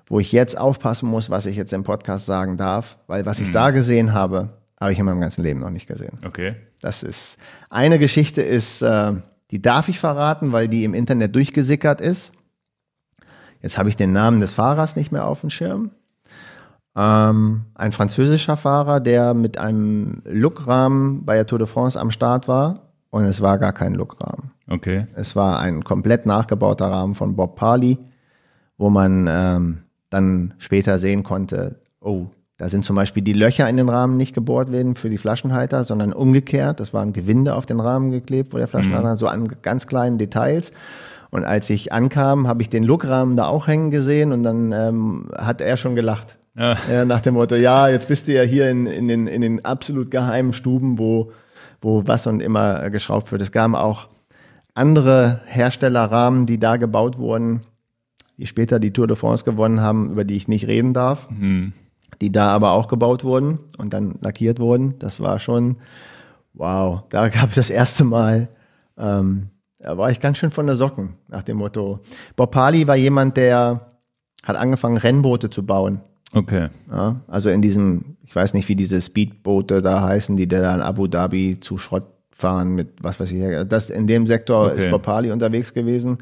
wo 0.07 0.19
ich 0.19 0.31
jetzt 0.31 0.57
aufpassen 0.57 1.07
muss, 1.07 1.29
was 1.29 1.45
ich 1.45 1.55
jetzt 1.55 1.73
im 1.73 1.83
Podcast 1.83 2.25
sagen 2.25 2.57
darf, 2.57 2.97
weil 3.07 3.25
was 3.25 3.39
ich 3.39 3.49
mhm. 3.49 3.53
da 3.53 3.71
gesehen 3.71 4.13
habe, 4.13 4.49
habe 4.79 4.91
ich 4.91 4.99
in 4.99 5.05
meinem 5.05 5.19
ganzen 5.19 5.41
Leben 5.43 5.59
noch 5.59 5.69
nicht 5.69 5.87
gesehen. 5.87 6.19
Okay. 6.25 6.55
Das 6.81 7.03
ist 7.03 7.37
eine 7.69 7.99
Geschichte 7.99 8.41
ist, 8.41 8.81
äh, 8.81 9.13
die 9.51 9.61
darf 9.61 9.87
ich 9.87 9.99
verraten, 9.99 10.51
weil 10.51 10.67
die 10.67 10.83
im 10.83 10.93
Internet 10.93 11.35
durchgesickert 11.35 12.01
ist. 12.01 12.33
Jetzt 13.61 13.77
habe 13.77 13.89
ich 13.89 13.95
den 13.95 14.11
Namen 14.11 14.39
des 14.39 14.53
Fahrers 14.53 14.95
nicht 14.95 15.11
mehr 15.11 15.25
auf 15.25 15.41
dem 15.41 15.49
Schirm. 15.49 15.91
Ähm, 16.95 17.65
ein 17.73 17.91
französischer 17.91 18.57
Fahrer, 18.57 18.99
der 18.99 19.33
mit 19.33 19.57
einem 19.57 20.21
Lookrahmen 20.25 21.25
bei 21.25 21.35
der 21.35 21.47
Tour 21.47 21.59
de 21.59 21.67
France 21.67 21.99
am 21.99 22.11
Start 22.11 22.47
war 22.47 22.91
und 23.09 23.25
es 23.25 23.41
war 23.41 23.57
gar 23.57 23.73
kein 23.73 23.93
Lookrahmen. 23.93 24.51
Okay. 24.67 25.07
Es 25.15 25.35
war 25.35 25.59
ein 25.59 25.83
komplett 25.83 26.25
nachgebauter 26.25 26.87
Rahmen 26.87 27.15
von 27.15 27.35
Bob 27.35 27.55
Parley, 27.55 27.97
wo 28.77 28.89
man 28.89 29.27
ähm, 29.29 29.83
dann 30.09 30.53
später 30.57 30.99
sehen 30.99 31.23
konnte, 31.23 31.79
oh, 31.99 32.27
da 32.64 32.69
sind 32.69 32.85
zum 32.85 32.95
Beispiel 32.95 33.22
die 33.22 33.34
Löcher 33.34 33.68
in 33.68 33.76
den 33.76 33.90
Rahmen 33.90 34.15
nicht 34.15 34.34
gebohrt 34.34 34.72
werden 34.72 34.95
für 34.95 35.10
die 35.10 35.18
Flaschenhalter, 35.18 35.84
sondern 35.84 36.14
umgekehrt. 36.14 36.80
Das 36.80 36.94
waren 36.94 37.11
Gewinde 37.11 37.56
auf 37.56 37.65
den 37.65 37.81
Rahmen 37.81 38.10
geklebt, 38.10 38.53
wo 38.53 38.57
der 38.57 38.69
Flaschenhalter, 38.69 39.15
mhm. 39.15 39.18
so 39.18 39.27
an 39.27 39.49
ganz 39.61 39.85
kleinen 39.85 40.18
Details. 40.18 40.72
Und 41.30 41.44
als 41.44 41.69
ich 41.69 41.91
ankam, 41.91 42.48
habe 42.48 42.61
ich 42.61 42.69
den 42.69 42.85
Luckrahmen 42.85 43.35
da 43.35 43.48
auch 43.48 43.68
hängen 43.68 43.91
gesehen 43.91 44.31
und 44.31 44.44
dann 44.44 44.72
ähm, 44.72 45.27
hat 45.38 45.60
er 45.60 45.76
schon 45.76 45.94
gelacht. 45.94 46.38
Ja. 46.57 46.77
ja. 46.90 47.03
nach 47.03 47.19
dem 47.19 47.34
Motto, 47.34 47.56
ja, 47.56 47.90
jetzt 47.90 48.07
bist 48.07 48.30
du 48.30 48.34
ja 48.34 48.44
hier 48.44 48.69
in, 48.69 48.85
in, 48.85 49.10
den, 49.10 49.27
in 49.27 49.41
den 49.41 49.65
absolut 49.65 50.10
geheimen 50.10 50.53
Stuben, 50.53 50.98
wo, 50.98 51.34
wo 51.81 52.07
was 52.07 52.27
und 52.27 52.40
immer 52.40 52.90
geschraubt 52.91 53.30
wird. 53.34 53.41
Es 53.41 53.52
gab 53.52 53.73
auch 53.73 54.07
andere 54.73 55.41
Herstellerrahmen, 55.48 56.45
die 56.45 56.60
da 56.60 56.77
gebaut 56.77 57.18
wurden, 57.18 57.64
die 58.38 58.48
später 58.48 58.80
die 58.80 58.94
Tour 58.94 59.07
de 59.07 59.18
France 59.18 59.44
gewonnen 59.44 59.81
haben, 59.81 60.11
über 60.11 60.23
die 60.23 60.35
ich 60.35 60.48
nicht 60.48 60.68
reden 60.68 60.94
darf, 60.94 61.30
mhm. 61.30 61.73
Die 62.23 62.31
da 62.31 62.49
aber 62.49 62.71
auch 62.71 62.87
gebaut 62.87 63.23
wurden 63.23 63.59
und 63.77 63.93
dann 63.93 64.15
lackiert 64.21 64.59
wurden. 64.59 64.97
Das 64.99 65.19
war 65.19 65.39
schon, 65.39 65.77
wow, 66.53 67.03
da 67.09 67.29
gab 67.29 67.49
es 67.49 67.55
das 67.55 67.69
erste 67.69 68.03
Mal, 68.03 68.49
ähm, 68.97 69.49
da 69.79 69.97
war 69.97 70.09
ich 70.09 70.19
ganz 70.19 70.37
schön 70.37 70.51
von 70.51 70.65
der 70.65 70.75
Socken, 70.75 71.15
nach 71.27 71.43
dem 71.43 71.57
Motto. 71.57 71.99
Bob 72.35 72.51
Pali 72.51 72.87
war 72.87 72.95
jemand, 72.95 73.37
der 73.37 73.89
hat 74.43 74.55
angefangen, 74.55 74.97
Rennboote 74.97 75.49
zu 75.49 75.65
bauen. 75.65 76.01
Okay. 76.33 76.69
Ja, 76.89 77.21
also 77.27 77.49
in 77.49 77.61
diesem, 77.61 78.17
ich 78.25 78.35
weiß 78.35 78.53
nicht, 78.53 78.67
wie 78.69 78.75
diese 78.75 79.01
Speedboote 79.01 79.81
da 79.81 80.01
heißen, 80.01 80.35
die 80.37 80.47
da 80.47 80.73
in 80.73 80.81
Abu 80.81 81.07
Dhabi 81.07 81.59
zu 81.59 81.77
Schrott 81.77 82.07
fahren 82.31 82.73
mit 82.73 83.03
was 83.03 83.19
weiß 83.19 83.31
ich. 83.31 83.67
Das, 83.67 83.89
in 83.89 84.07
dem 84.07 84.25
Sektor 84.25 84.67
okay. 84.67 84.79
ist 84.79 84.89
Bob 84.89 85.03
Pali 85.03 85.31
unterwegs 85.31 85.73
gewesen 85.73 86.17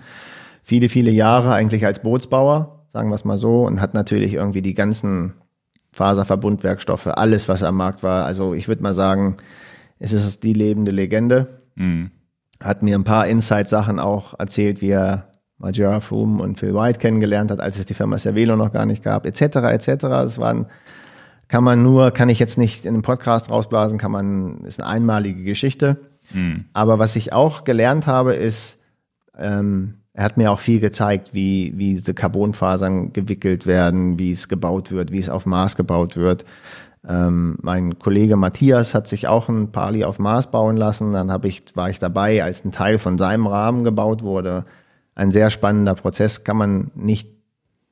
viele, 0.63 0.89
viele 0.89 1.11
Jahre 1.11 1.53
eigentlich 1.53 1.85
als 1.85 2.01
Bootsbauer, 2.01 2.85
sagen 2.89 3.09
wir 3.09 3.15
es 3.15 3.25
mal 3.25 3.37
so, 3.37 3.65
und 3.65 3.81
hat 3.81 3.93
natürlich 3.93 4.33
irgendwie 4.33 4.61
die 4.61 4.73
ganzen 4.73 5.33
Faserverbundwerkstoffe, 5.93 7.07
alles, 7.07 7.49
was 7.49 7.63
am 7.63 7.75
Markt 7.75 8.03
war. 8.03 8.25
Also 8.25 8.53
ich 8.53 8.67
würde 8.67 8.83
mal 8.83 8.93
sagen, 8.93 9.35
es 9.99 10.13
ist 10.13 10.43
die 10.43 10.53
lebende 10.53 10.91
Legende. 10.91 11.61
Mhm. 11.75 12.11
Hat 12.61 12.83
mir 12.83 12.97
ein 12.97 13.03
paar 13.03 13.27
Inside-Sachen 13.27 13.99
auch 13.99 14.37
erzählt, 14.39 14.81
wie 14.81 14.91
er 14.91 15.31
Majora 15.57 15.99
Froome 15.99 16.41
und 16.41 16.59
Phil 16.59 16.73
White 16.73 16.99
kennengelernt 16.99 17.51
hat, 17.51 17.59
als 17.59 17.77
es 17.77 17.85
die 17.85 17.93
Firma 17.93 18.17
Cervelo 18.17 18.55
noch 18.55 18.71
gar 18.71 18.85
nicht 18.85 19.03
gab, 19.03 19.25
etc., 19.25 19.41
etc. 19.41 19.95
Das 20.01 20.37
waren, 20.39 20.67
kann 21.47 21.63
man 21.63 21.83
nur, 21.83 22.11
kann 22.11 22.29
ich 22.29 22.39
jetzt 22.39 22.57
nicht 22.57 22.85
in 22.85 22.93
einem 22.93 23.03
Podcast 23.03 23.49
rausblasen, 23.49 23.97
kann 23.97 24.11
man, 24.11 24.63
ist 24.63 24.81
eine 24.81 24.89
einmalige 24.89 25.43
Geschichte. 25.43 25.97
Mhm. 26.33 26.65
Aber 26.73 26.97
was 26.99 27.15
ich 27.15 27.33
auch 27.33 27.63
gelernt 27.63 28.07
habe, 28.07 28.33
ist, 28.33 28.79
ähm, 29.37 30.00
er 30.13 30.25
hat 30.25 30.37
mir 30.37 30.51
auch 30.51 30.59
viel 30.59 30.79
gezeigt, 30.79 31.33
wie, 31.33 31.73
wie 31.77 31.95
diese 31.95 32.13
Carbonfasern 32.13 33.13
gewickelt 33.13 33.65
werden, 33.65 34.19
wie 34.19 34.31
es 34.31 34.49
gebaut 34.49 34.91
wird, 34.91 35.11
wie 35.11 35.19
es 35.19 35.29
auf 35.29 35.45
Maß 35.45 35.77
gebaut 35.77 36.17
wird. 36.17 36.43
Ähm, 37.07 37.57
mein 37.61 37.97
Kollege 37.97 38.35
Matthias 38.35 38.93
hat 38.93 39.07
sich 39.07 39.27
auch 39.27 39.47
ein 39.47 39.71
Pali 39.71 40.03
auf 40.03 40.19
Maß 40.19 40.51
bauen 40.51 40.75
lassen. 40.75 41.13
Dann 41.13 41.31
hab 41.31 41.45
ich, 41.45 41.63
war 41.75 41.89
ich 41.89 41.99
dabei, 41.99 42.43
als 42.43 42.65
ein 42.65 42.71
Teil 42.71 42.99
von 42.99 43.17
seinem 43.17 43.47
Rahmen 43.47 43.83
gebaut 43.83 44.21
wurde. 44.21 44.65
Ein 45.15 45.31
sehr 45.31 45.49
spannender 45.49 45.95
Prozess, 45.95 46.43
kann 46.43 46.57
man 46.57 46.91
nicht, 46.93 47.29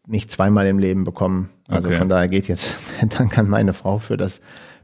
nicht 0.05 0.29
zweimal 0.29 0.67
im 0.67 0.77
Leben 0.77 1.05
bekommen. 1.05 1.49
Also 1.67 1.87
okay. 1.87 1.97
von 1.97 2.09
daher 2.09 2.27
geht 2.27 2.47
jetzt 2.47 2.75
Dank 3.17 3.37
an 3.37 3.47
meine 3.47 3.73
Frau 3.73 3.97
für 3.97 4.17
das 4.17 4.41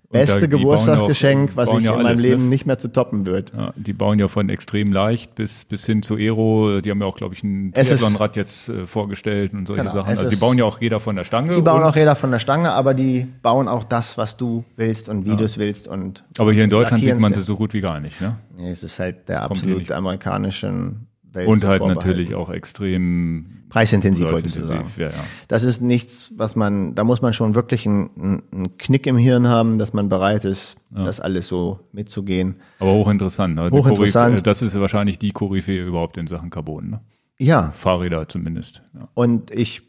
beste 0.10 0.48
Geburtstagsgeschenk, 0.50 1.56
was 1.56 1.72
ich 1.74 1.82
ja 1.82 1.96
in 1.96 2.04
meinem 2.04 2.20
Leben 2.20 2.44
ne? 2.44 2.50
nicht 2.50 2.66
mehr 2.66 2.78
zu 2.78 2.92
toppen 2.92 3.26
wird. 3.26 3.52
Ja, 3.56 3.74
die 3.76 3.94
bauen 3.94 4.20
ja 4.20 4.28
von 4.28 4.50
extrem 4.50 4.92
leicht 4.92 5.36
bis, 5.36 5.66
bis 5.66 5.86
hin 5.86 6.04
zu 6.04 6.16
Aero. 6.16 6.82
Die 6.82 6.92
haben 6.92 7.00
ja 7.00 7.08
auch, 7.08 7.18
glaube 7.18 7.34
ich, 7.34 7.44
ein 7.44 7.74
Triathlon-Rad 7.74 8.36
jetzt 8.36 8.70
äh, 8.70 8.86
vorgestellt 8.86 9.54
und 9.54 9.68
solche 9.68 9.84
genau, 9.84 9.94
Sachen. 9.94 10.10
Also 10.10 10.30
die 10.30 10.36
bauen 10.36 10.58
ja 10.58 10.66
auch 10.66 10.80
jeder 10.80 11.00
von 11.00 11.16
der 11.16 11.24
Stange. 11.24 11.56
Die 11.56 11.62
bauen 11.62 11.84
auch 11.84 11.96
jeder 11.96 12.16
von 12.16 12.32
der 12.32 12.40
Stange, 12.40 12.72
aber 12.72 12.94
die 12.94 13.28
bauen 13.42 13.68
auch 13.68 13.84
das, 13.84 14.18
was 14.18 14.38
du 14.38 14.64
willst 14.76 15.10
und 15.10 15.26
wie 15.26 15.32
ja. 15.32 15.36
du 15.36 15.44
es 15.44 15.58
willst. 15.58 15.88
Und 15.88 16.24
aber 16.38 16.54
hier 16.54 16.64
in 16.64 16.70
Deutschland 16.70 17.04
sieht 17.04 17.20
man 17.20 17.34
sie 17.34 17.42
so 17.42 17.56
gut 17.56 17.74
wie 17.74 17.82
gar 17.82 18.00
nicht, 18.00 18.22
ne? 18.22 18.36
Nee, 18.58 18.70
es 18.70 18.84
ist 18.84 19.00
halt 19.00 19.28
der 19.28 19.44
absolut 19.44 19.92
amerikanischen 19.92 21.08
Welt. 21.36 21.48
Und 21.48 21.64
halt 21.64 21.86
natürlich 21.86 22.34
auch 22.34 22.50
extrem 22.50 23.64
preisintensiv, 23.70 24.32
wollte 24.32 24.48
ich 24.48 24.54
sagen. 24.54 24.90
Ja, 24.98 25.08
ja. 25.08 25.14
Das 25.48 25.64
ist 25.64 25.82
nichts, 25.82 26.34
was 26.38 26.56
man, 26.56 26.96
da 26.96 27.04
muss 27.04 27.22
man 27.22 27.34
schon 27.34 27.56
wirklich 27.56 27.86
einen, 27.86 28.44
einen 28.52 28.78
Knick 28.78 29.06
im 29.06 29.18
Hirn 29.18 29.48
haben, 29.48 29.78
dass 29.78 29.94
man 29.94 30.10
bereit 30.10 30.46
ist, 30.46 30.78
ja. 30.96 31.04
das 31.04 31.20
alles 31.20 31.48
so 31.48 31.80
mitzugehen. 31.92 32.56
Aber 32.80 32.94
hochinteressant. 32.94 33.56
Ne? 33.56 33.70
Hochinteressant. 33.70 34.48
Das 34.48 34.62
ist 34.62 34.80
wahrscheinlich 34.80 35.20
die 35.20 35.32
Koryphäe 35.32 35.84
überhaupt 35.84 36.18
in 36.18 36.28
Sachen 36.28 36.50
Carbon. 36.50 36.90
Ne? 36.90 37.02
Ja. 37.38 37.72
Fahrräder 37.72 38.28
zumindest. 38.28 38.82
Und 39.14 39.52
ich 39.52 39.84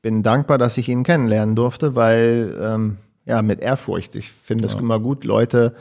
bin 0.00 0.22
dankbar, 0.22 0.58
dass 0.58 0.78
ich 0.78 0.88
ihn 0.88 1.04
kennenlernen 1.04 1.54
durfte, 1.54 1.94
weil 1.94 2.58
ähm, 2.60 2.96
ja 3.24 3.42
mit 3.42 3.60
Ehrfurcht. 3.60 4.14
Ich 4.16 4.30
finde 4.30 4.66
es 4.66 4.74
immer 4.74 4.98
gut, 4.98 5.24
Leute, 5.24 5.74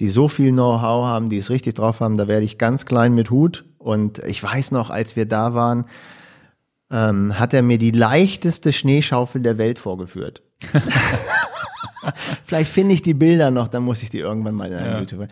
die 0.00 0.08
so 0.08 0.28
viel 0.28 0.50
Know-how 0.50 1.04
haben, 1.04 1.28
die 1.28 1.36
es 1.36 1.50
richtig 1.50 1.74
drauf 1.74 2.00
haben. 2.00 2.16
Da 2.16 2.26
werde 2.26 2.44
ich 2.44 2.58
ganz 2.58 2.86
klein 2.86 3.14
mit 3.14 3.30
Hut. 3.30 3.64
Und 3.78 4.18
ich 4.20 4.42
weiß 4.42 4.72
noch, 4.72 4.90
als 4.90 5.14
wir 5.14 5.26
da 5.26 5.54
waren, 5.54 5.84
ähm, 6.90 7.38
hat 7.38 7.54
er 7.54 7.62
mir 7.62 7.78
die 7.78 7.92
leichteste 7.92 8.72
Schneeschaufel 8.72 9.42
der 9.42 9.58
Welt 9.58 9.78
vorgeführt. 9.78 10.42
Vielleicht 12.44 12.72
finde 12.72 12.94
ich 12.94 13.02
die 13.02 13.14
Bilder 13.14 13.50
noch, 13.50 13.68
dann 13.68 13.82
muss 13.82 14.02
ich 14.02 14.10
die 14.10 14.18
irgendwann 14.18 14.54
mal 14.54 14.72
in 14.72 14.84
ja. 14.84 14.98
YouTube. 14.98 15.28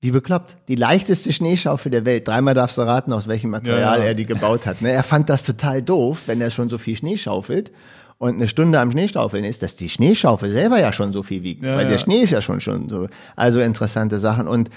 Wie 0.00 0.12
bekloppt. 0.12 0.56
Die 0.68 0.76
leichteste 0.76 1.32
Schneeschaufel 1.32 1.90
der 1.90 2.04
Welt. 2.04 2.28
Dreimal 2.28 2.54
darfst 2.54 2.78
du 2.78 2.82
raten, 2.82 3.12
aus 3.12 3.26
welchem 3.26 3.50
Material 3.50 3.98
ja, 3.98 4.04
ja. 4.04 4.08
er 4.10 4.14
die 4.14 4.26
gebaut 4.26 4.64
hat. 4.64 4.80
Ne? 4.80 4.92
Er 4.92 5.02
fand 5.02 5.28
das 5.28 5.42
total 5.42 5.82
doof, 5.82 6.22
wenn 6.26 6.40
er 6.40 6.50
schon 6.50 6.68
so 6.68 6.78
viel 6.78 6.96
Schnee 6.96 7.16
schaufelt 7.16 7.72
und 8.18 8.34
eine 8.34 8.48
Stunde 8.48 8.80
am 8.80 8.90
Schneestaufeln 8.90 9.44
ist, 9.44 9.62
dass 9.62 9.76
die 9.76 9.88
Schneeschaufel 9.88 10.50
selber 10.50 10.80
ja 10.80 10.92
schon 10.92 11.12
so 11.12 11.22
viel 11.22 11.44
wiegt, 11.44 11.64
ja, 11.64 11.76
weil 11.76 11.84
ja. 11.84 11.90
der 11.90 11.98
Schnee 11.98 12.18
ist 12.18 12.30
ja 12.30 12.42
schon 12.42 12.60
schon 12.60 12.88
so. 12.88 13.08
Also 13.36 13.60
interessante 13.60 14.18
Sachen. 14.18 14.48
Und 14.48 14.70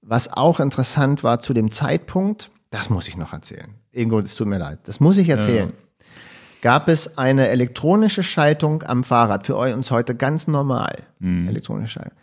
was 0.00 0.32
auch 0.32 0.60
interessant 0.60 1.24
war 1.24 1.40
zu 1.40 1.52
dem 1.52 1.70
Zeitpunkt, 1.72 2.50
das 2.70 2.88
muss 2.88 3.08
ich 3.08 3.16
noch 3.16 3.32
erzählen. 3.32 3.74
Ingo, 3.92 4.20
es 4.20 4.34
tut 4.36 4.46
mir 4.46 4.58
leid, 4.58 4.78
das 4.84 5.00
muss 5.00 5.18
ich 5.18 5.28
erzählen. 5.28 5.70
Ja. 5.70 6.04
Gab 6.60 6.88
es 6.88 7.18
eine 7.18 7.48
elektronische 7.48 8.22
Schaltung 8.22 8.82
am 8.82 9.04
Fahrrad 9.04 9.46
für 9.46 9.56
uns 9.56 9.90
heute 9.90 10.14
ganz 10.14 10.48
normal, 10.48 11.04
mhm. 11.18 11.48
elektronische 11.48 12.00
Schaltung, 12.00 12.18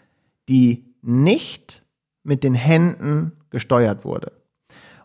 die 0.49 0.85
nicht 1.01 1.83
mit 2.23 2.43
den 2.43 2.53
Händen 2.53 3.33
gesteuert 3.49 4.03
wurde. 4.03 4.31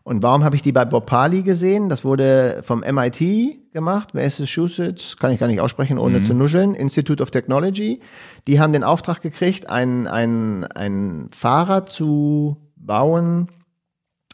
Und 0.02 0.22
warum 0.22 0.44
habe 0.44 0.56
ich 0.56 0.62
die 0.62 0.72
bei 0.72 0.84
Bob 0.84 1.06
Pali 1.06 1.42
gesehen? 1.42 1.88
Das 1.88 2.04
wurde 2.04 2.62
vom 2.64 2.80
MIT 2.80 3.72
gemacht, 3.72 4.14
Massachusetts, 4.14 5.16
kann 5.18 5.30
ich 5.30 5.38
gar 5.38 5.46
nicht 5.46 5.60
aussprechen, 5.60 5.98
ohne 5.98 6.20
mhm. 6.20 6.24
zu 6.24 6.34
nuscheln, 6.34 6.74
Institute 6.74 7.22
of 7.22 7.30
Technology. 7.30 8.00
Die 8.46 8.60
haben 8.60 8.72
den 8.72 8.82
Auftrag 8.82 9.20
gekriegt, 9.20 9.68
ein, 9.68 10.06
ein, 10.06 10.64
ein 10.64 11.28
Fahrrad 11.32 11.90
zu 11.90 12.56
bauen, 12.76 13.48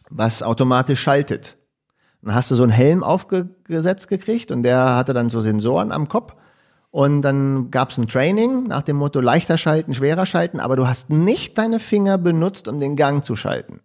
was 0.09 0.43
automatisch 0.43 1.01
schaltet. 1.01 1.59
Dann 2.23 2.35
hast 2.35 2.51
du 2.51 2.55
so 2.55 2.63
einen 2.63 2.73
Helm 2.73 3.03
aufgesetzt 3.03 4.09
gekriegt 4.09 4.51
und 4.53 4.63
der 4.63 4.95
hatte 4.95 5.15
dann 5.15 5.31
so 5.31 5.41
Sensoren 5.41 5.91
am 5.93 6.09
Kopf. 6.09 6.35
Und 6.91 7.23
dann 7.23 7.71
gab 7.71 7.91
es 7.91 7.99
ein 7.99 8.09
Training 8.09 8.69
nach 8.69 8.83
dem 8.83 8.97
Motto 8.97 9.21
leichter 9.21 9.59
schalten, 9.59 9.93
schwerer 9.95 10.25
schalten, 10.25 10.61
aber 10.61 10.77
du 10.77 10.87
hast 10.87 11.11
nicht 11.11 11.59
deine 11.59 11.81
Finger 11.81 12.17
benutzt, 12.17 12.69
um 12.69 12.81
den 12.81 12.97
Gang 12.97 13.25
zu 13.25 13.37
schalten 13.37 13.81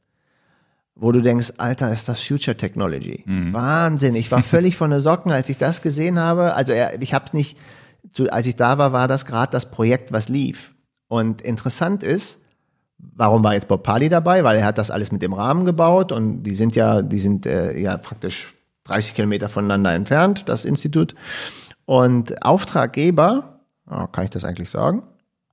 wo 1.02 1.12
du 1.12 1.22
denkst, 1.22 1.54
Alter, 1.58 1.92
ist 1.92 2.08
das 2.08 2.22
Future 2.22 2.56
Technology. 2.56 3.24
Mhm. 3.26 3.54
Wahnsinn. 3.54 4.14
Ich 4.14 4.32
war 4.32 4.44
völlig 4.44 4.78
von 4.78 4.92
der 4.92 5.02
Socken, 5.02 5.32
als 5.32 5.50
ich 5.50 5.58
das 5.58 5.82
gesehen 5.82 6.20
habe. 6.20 6.54
Also 6.54 6.74
ich 7.00 7.14
habe 7.16 7.26
es 7.26 7.34
nicht, 7.34 7.58
als 8.30 8.46
ich 8.46 8.56
da 8.56 8.78
war, 8.78 8.94
war 8.94 9.08
das 9.08 9.26
gerade 9.26 9.52
das 9.52 9.72
Projekt, 9.72 10.12
was 10.12 10.30
lief. 10.30 10.76
Und 11.08 11.42
interessant 11.42 12.04
ist, 12.04 12.38
warum 13.00 13.44
war 13.44 13.56
jetzt 13.56 13.68
Bob 13.68 13.82
Pali 13.82 14.10
dabei? 14.10 14.44
Weil 14.44 14.60
er 14.60 14.66
hat 14.66 14.78
das 14.78 14.92
alles 14.92 15.12
mit 15.12 15.24
dem 15.24 15.34
Rahmen 15.34 15.66
gebaut 15.66 16.12
und 16.12 16.44
die 16.44 16.54
sind 16.54 16.76
ja, 16.76 17.02
die 17.02 17.20
sind 17.20 17.48
äh, 17.48 17.78
ja 17.80 17.98
praktisch 17.98 18.54
30 18.84 19.16
Kilometer 19.16 19.50
voneinander 19.50 19.94
entfernt, 19.94 20.48
das 20.50 20.66
Institut. 20.66 21.16
Und 21.86 22.46
Auftraggeber, 22.46 23.60
oh, 23.90 24.06
kann 24.06 24.26
ich 24.26 24.30
das 24.30 24.46
eigentlich 24.46 24.70
sagen? 24.70 25.02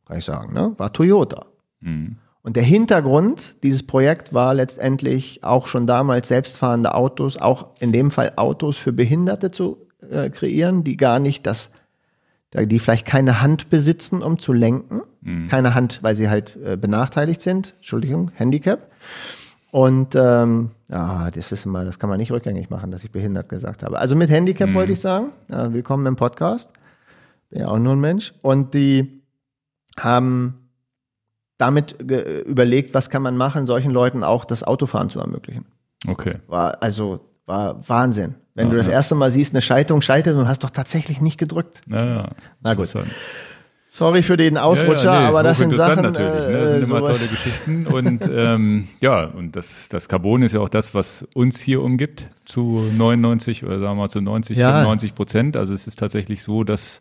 Kann 0.06 0.18
ich 0.18 0.26
sagen, 0.26 0.52
ne? 0.52 0.74
War 0.76 0.92
Toyota. 0.92 1.46
Mhm. 1.80 2.18
Und 2.48 2.56
der 2.56 2.64
Hintergrund 2.64 3.56
dieses 3.62 3.82
Projekt 3.82 4.32
war 4.32 4.54
letztendlich 4.54 5.44
auch 5.44 5.66
schon 5.66 5.86
damals 5.86 6.28
selbstfahrende 6.28 6.94
Autos, 6.94 7.36
auch 7.36 7.66
in 7.78 7.92
dem 7.92 8.10
Fall 8.10 8.32
Autos 8.36 8.78
für 8.78 8.90
Behinderte 8.90 9.50
zu 9.50 9.86
äh, 10.10 10.30
kreieren, 10.30 10.82
die 10.82 10.96
gar 10.96 11.18
nicht 11.18 11.44
das, 11.44 11.70
die 12.54 12.78
vielleicht 12.78 13.06
keine 13.06 13.42
Hand 13.42 13.68
besitzen, 13.68 14.22
um 14.22 14.38
zu 14.38 14.54
lenken. 14.54 15.02
Mhm. 15.20 15.48
Keine 15.48 15.74
Hand, 15.74 16.02
weil 16.02 16.14
sie 16.14 16.30
halt 16.30 16.56
äh, 16.64 16.78
benachteiligt 16.78 17.42
sind. 17.42 17.74
Entschuldigung, 17.76 18.30
Handicap. 18.32 18.90
Und 19.70 20.14
ähm, 20.14 20.70
ja, 20.88 21.30
das 21.30 21.52
ist 21.52 21.66
immer, 21.66 21.84
das 21.84 21.98
kann 21.98 22.08
man 22.08 22.18
nicht 22.18 22.32
rückgängig 22.32 22.70
machen, 22.70 22.90
dass 22.90 23.04
ich 23.04 23.10
behindert 23.10 23.50
gesagt 23.50 23.82
habe. 23.82 23.98
Also 23.98 24.16
mit 24.16 24.30
Handicap 24.30 24.70
mhm. 24.70 24.74
wollte 24.74 24.92
ich 24.92 25.00
sagen. 25.00 25.32
Äh, 25.50 25.74
willkommen 25.74 26.06
im 26.06 26.16
Podcast. 26.16 26.70
Bin 27.50 27.60
ja 27.60 27.68
auch 27.68 27.78
nur 27.78 27.92
ein 27.92 28.00
Mensch. 28.00 28.32
Und 28.40 28.72
die 28.72 29.20
haben 29.98 30.67
damit 31.58 32.00
überlegt, 32.00 32.94
was 32.94 33.10
kann 33.10 33.22
man 33.22 33.36
machen, 33.36 33.66
solchen 33.66 33.90
Leuten 33.90 34.24
auch 34.24 34.44
das 34.44 34.62
Autofahren 34.62 35.10
zu 35.10 35.20
ermöglichen. 35.20 35.66
Okay. 36.06 36.36
War 36.46 36.82
also 36.82 37.20
war 37.46 37.88
Wahnsinn. 37.88 38.34
Wenn 38.54 38.66
ja, 38.66 38.72
du 38.72 38.76
das 38.76 38.86
ja. 38.86 38.92
erste 38.92 39.14
Mal 39.14 39.30
siehst, 39.30 39.54
eine 39.54 39.62
Schaltung 39.62 40.02
schaltet 40.02 40.36
und 40.36 40.48
hast 40.48 40.62
doch 40.64 40.70
tatsächlich 40.70 41.20
nicht 41.20 41.38
gedrückt. 41.38 41.80
Ja, 41.88 42.04
ja. 42.04 42.28
Na 42.60 42.74
gut. 42.74 42.88
Sorry 43.90 44.22
für 44.22 44.36
den 44.36 44.58
Ausrutscher, 44.58 45.04
Ja, 45.04 45.14
ja, 45.14 45.20
nee, 45.20 45.26
aber 45.28 45.42
das 45.42 45.58
sind 45.58 45.72
Sachen, 45.72 46.02
natürlich. 46.02 46.30
Ne? 46.30 46.52
Das 46.52 46.60
äh, 46.60 46.68
sind 46.80 46.90
immer 46.90 46.98
sowas- 46.98 47.18
tolle 47.18 47.30
Geschichten. 47.30 47.86
Und 47.86 48.30
ähm, 48.30 48.88
ja, 49.00 49.24
und 49.24 49.56
das, 49.56 49.88
das 49.88 50.08
Carbon 50.08 50.42
ist 50.42 50.52
ja 50.52 50.60
auch 50.60 50.68
das, 50.68 50.94
was 50.94 51.26
uns 51.34 51.58
hier 51.58 51.82
umgibt, 51.82 52.28
zu 52.44 52.84
99 52.96 53.64
oder 53.64 53.78
sagen 53.78 53.92
wir 53.92 54.02
mal 54.02 54.08
zu 54.10 54.20
90, 54.20 54.58
Ja. 54.58 54.72
95 54.72 55.14
Prozent. 55.14 55.56
Also 55.56 55.72
es 55.72 55.86
ist 55.86 55.98
tatsächlich 55.98 56.42
so, 56.42 56.64
dass 56.64 57.00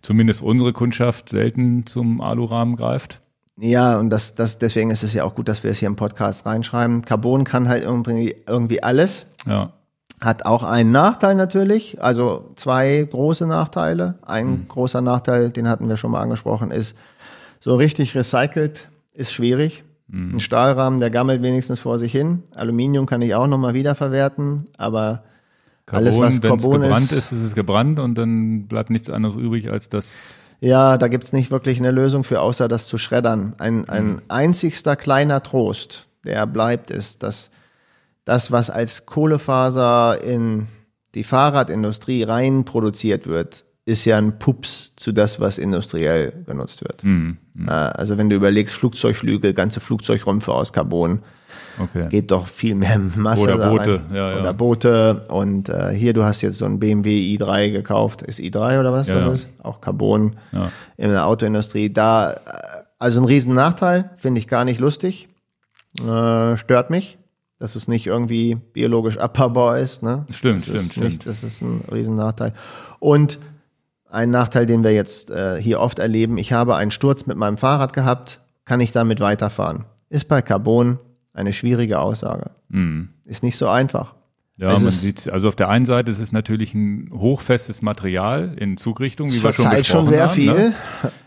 zumindest 0.00 0.42
unsere 0.42 0.72
Kundschaft 0.72 1.28
selten 1.28 1.86
zum 1.86 2.20
Alurahmen 2.20 2.76
greift. 2.76 3.20
Ja, 3.58 3.98
und 3.98 4.10
das, 4.10 4.34
das, 4.34 4.58
deswegen 4.58 4.90
ist 4.90 5.02
es 5.02 5.12
ja 5.12 5.24
auch 5.24 5.34
gut, 5.34 5.48
dass 5.48 5.62
wir 5.62 5.70
es 5.70 5.78
hier 5.78 5.88
im 5.88 5.96
Podcast 5.96 6.46
reinschreiben. 6.46 7.02
Carbon 7.02 7.44
kann 7.44 7.68
halt 7.68 7.82
irgendwie, 7.84 8.34
irgendwie 8.46 8.82
alles. 8.82 9.26
Ja. 9.46 9.72
Hat 10.20 10.46
auch 10.46 10.62
einen 10.62 10.90
Nachteil 10.92 11.34
natürlich, 11.34 12.00
also 12.02 12.52
zwei 12.56 13.06
große 13.10 13.46
Nachteile. 13.46 14.18
Ein 14.22 14.46
Hm. 14.46 14.68
großer 14.68 15.00
Nachteil, 15.00 15.50
den 15.50 15.68
hatten 15.68 15.88
wir 15.88 15.96
schon 15.96 16.12
mal 16.12 16.20
angesprochen, 16.20 16.70
ist, 16.70 16.96
so 17.60 17.76
richtig 17.76 18.14
recycelt 18.14 18.88
ist 19.14 19.32
schwierig. 19.32 19.84
Hm. 20.10 20.36
Ein 20.36 20.40
Stahlrahmen, 20.40 21.00
der 21.00 21.10
gammelt 21.10 21.42
wenigstens 21.42 21.80
vor 21.80 21.98
sich 21.98 22.12
hin. 22.12 22.42
Aluminium 22.54 23.06
kann 23.06 23.20
ich 23.22 23.34
auch 23.34 23.46
nochmal 23.48 23.74
wiederverwerten, 23.74 24.68
aber 24.78 25.24
Carbon, 25.86 26.06
alles, 26.06 26.18
was 26.18 26.42
wenn 26.42 26.52
es 26.54 26.62
Carbon 26.62 26.80
gebrannt 26.82 27.12
ist, 27.12 27.32
ist, 27.32 27.32
ist 27.32 27.42
es 27.42 27.54
gebrannt 27.54 27.98
und 27.98 28.16
dann 28.16 28.66
bleibt 28.66 28.90
nichts 28.90 29.10
anderes 29.10 29.36
übrig 29.36 29.70
als 29.70 29.88
das. 29.88 30.51
Ja, 30.62 30.96
da 30.96 31.08
gibt's 31.08 31.32
nicht 31.32 31.50
wirklich 31.50 31.78
eine 31.78 31.90
Lösung 31.90 32.22
für, 32.22 32.40
außer 32.40 32.68
das 32.68 32.86
zu 32.86 32.96
schreddern. 32.96 33.54
Ein, 33.58 33.88
ein 33.88 34.04
Hm. 34.04 34.22
einzigster 34.28 34.94
kleiner 34.96 35.42
Trost, 35.42 36.06
der 36.24 36.46
bleibt, 36.46 36.90
ist, 36.90 37.22
dass 37.24 37.50
das, 38.24 38.52
was 38.52 38.70
als 38.70 39.04
Kohlefaser 39.04 40.22
in 40.22 40.68
die 41.16 41.24
Fahrradindustrie 41.24 42.22
rein 42.22 42.64
produziert 42.64 43.26
wird, 43.26 43.64
ist 43.84 44.04
ja 44.04 44.16
ein 44.16 44.38
Pups 44.38 44.94
zu 44.94 45.10
das, 45.10 45.40
was 45.40 45.58
industriell 45.58 46.44
genutzt 46.46 46.82
wird. 46.82 47.02
Hm, 47.02 47.38
Äh, 47.66 47.70
Also 47.72 48.16
wenn 48.16 48.30
du 48.30 48.36
überlegst, 48.36 48.76
Flugzeugflügel, 48.76 49.54
ganze 49.54 49.80
Flugzeugrümpfe 49.80 50.52
aus 50.52 50.72
Carbon, 50.72 51.22
okay. 51.78 52.08
geht 52.08 52.30
doch 52.30 52.46
viel 52.46 52.74
mehr 52.74 52.98
Masse 52.98 53.42
Oder 53.42 53.70
Boote, 53.70 54.00
ja, 54.12 54.32
ja. 54.32 54.40
Oder 54.40 54.52
Boote. 54.52 55.26
Und 55.28 55.68
äh, 55.68 55.92
hier, 55.94 56.12
du 56.12 56.24
hast 56.24 56.42
jetzt 56.42 56.58
so 56.58 56.64
ein 56.64 56.78
BMW 56.78 57.36
i3 57.36 57.70
gekauft. 57.70 58.22
Ist 58.22 58.40
i3 58.40 58.80
oder 58.80 58.92
was 58.92 59.08
Ja, 59.08 59.14
das 59.14 59.24
ja. 59.24 59.32
ist? 59.32 59.48
Auch 59.62 59.80
Carbon 59.80 60.36
in 60.96 61.10
der 61.10 61.26
Autoindustrie. 61.26 61.92
Da, 61.92 62.32
äh, 62.32 62.38
also 62.98 63.20
ein 63.20 63.24
riesen 63.24 63.54
Nachteil, 63.54 64.10
finde 64.16 64.40
ich 64.40 64.48
gar 64.48 64.64
nicht 64.64 64.80
lustig. 64.80 65.28
Äh, 66.00 66.56
stört 66.56 66.90
mich, 66.90 67.18
dass 67.58 67.76
es 67.76 67.88
nicht 67.88 68.06
irgendwie 68.06 68.56
biologisch 68.72 69.18
abbaubar 69.18 69.78
ist. 69.78 70.02
Ne? 70.02 70.26
Stimmt, 70.30 70.56
das 70.56 70.64
stimmt, 70.64 70.80
ist 70.80 70.90
stimmt. 70.92 71.06
Nicht, 71.06 71.26
das 71.26 71.44
ist 71.44 71.60
ein 71.62 71.84
riesen 71.90 72.16
Nachteil. 72.16 72.54
Und 72.98 73.38
ein 74.12 74.30
Nachteil, 74.30 74.66
den 74.66 74.84
wir 74.84 74.92
jetzt 74.92 75.30
äh, 75.30 75.60
hier 75.60 75.80
oft 75.80 75.98
erleben, 75.98 76.38
ich 76.38 76.52
habe 76.52 76.76
einen 76.76 76.90
Sturz 76.90 77.26
mit 77.26 77.36
meinem 77.36 77.56
Fahrrad 77.56 77.92
gehabt, 77.92 78.40
kann 78.64 78.80
ich 78.80 78.92
damit 78.92 79.20
weiterfahren? 79.20 79.84
Ist 80.08 80.28
bei 80.28 80.42
Carbon 80.42 80.98
eine 81.34 81.52
schwierige 81.52 81.98
Aussage. 82.00 82.50
Hm. 82.70 83.08
Ist 83.24 83.42
nicht 83.42 83.56
so 83.56 83.68
einfach. 83.68 84.14
Ja, 84.56 84.72
Es 84.74 84.82
man 84.82 84.90
sieht, 84.92 85.30
also 85.30 85.48
auf 85.48 85.56
der 85.56 85.70
einen 85.70 85.86
Seite 85.86 86.10
ist 86.10 86.20
es 86.20 86.30
natürlich 86.30 86.74
ein 86.74 87.10
hochfestes 87.12 87.80
Material 87.82 88.54
in 88.58 88.76
Zugrichtung, 88.76 89.28
wie 89.32 89.42
wir 89.42 89.52
schon 89.52 89.70
besprochen 89.70 89.84
schon 89.84 90.06
sehr 90.06 90.24
haben. 90.24 90.34
viel. 90.34 90.52
Ne? 90.52 90.74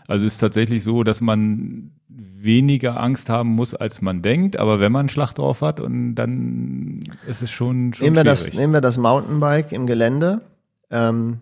Also 0.06 0.24
es 0.26 0.34
ist 0.34 0.38
tatsächlich 0.38 0.84
so, 0.84 1.02
dass 1.02 1.20
man 1.20 1.90
weniger 2.08 3.00
Angst 3.00 3.28
haben 3.28 3.50
muss, 3.50 3.74
als 3.74 4.00
man 4.00 4.22
denkt, 4.22 4.56
aber 4.58 4.78
wenn 4.78 4.92
man 4.92 5.00
einen 5.00 5.08
Schlag 5.08 5.32
drauf 5.34 5.62
hat, 5.62 5.80
und 5.80 6.14
dann 6.14 7.02
ist 7.26 7.42
es 7.42 7.50
schon, 7.50 7.92
schon 7.92 8.04
Nehmen 8.04 8.16
wir, 8.16 8.24
das, 8.24 8.42
schwierig. 8.42 8.58
nehmen 8.58 8.72
wir 8.72 8.80
das 8.80 8.96
Mountainbike 8.98 9.72
im 9.72 9.86
Gelände. 9.86 10.42
Ähm, 10.90 11.40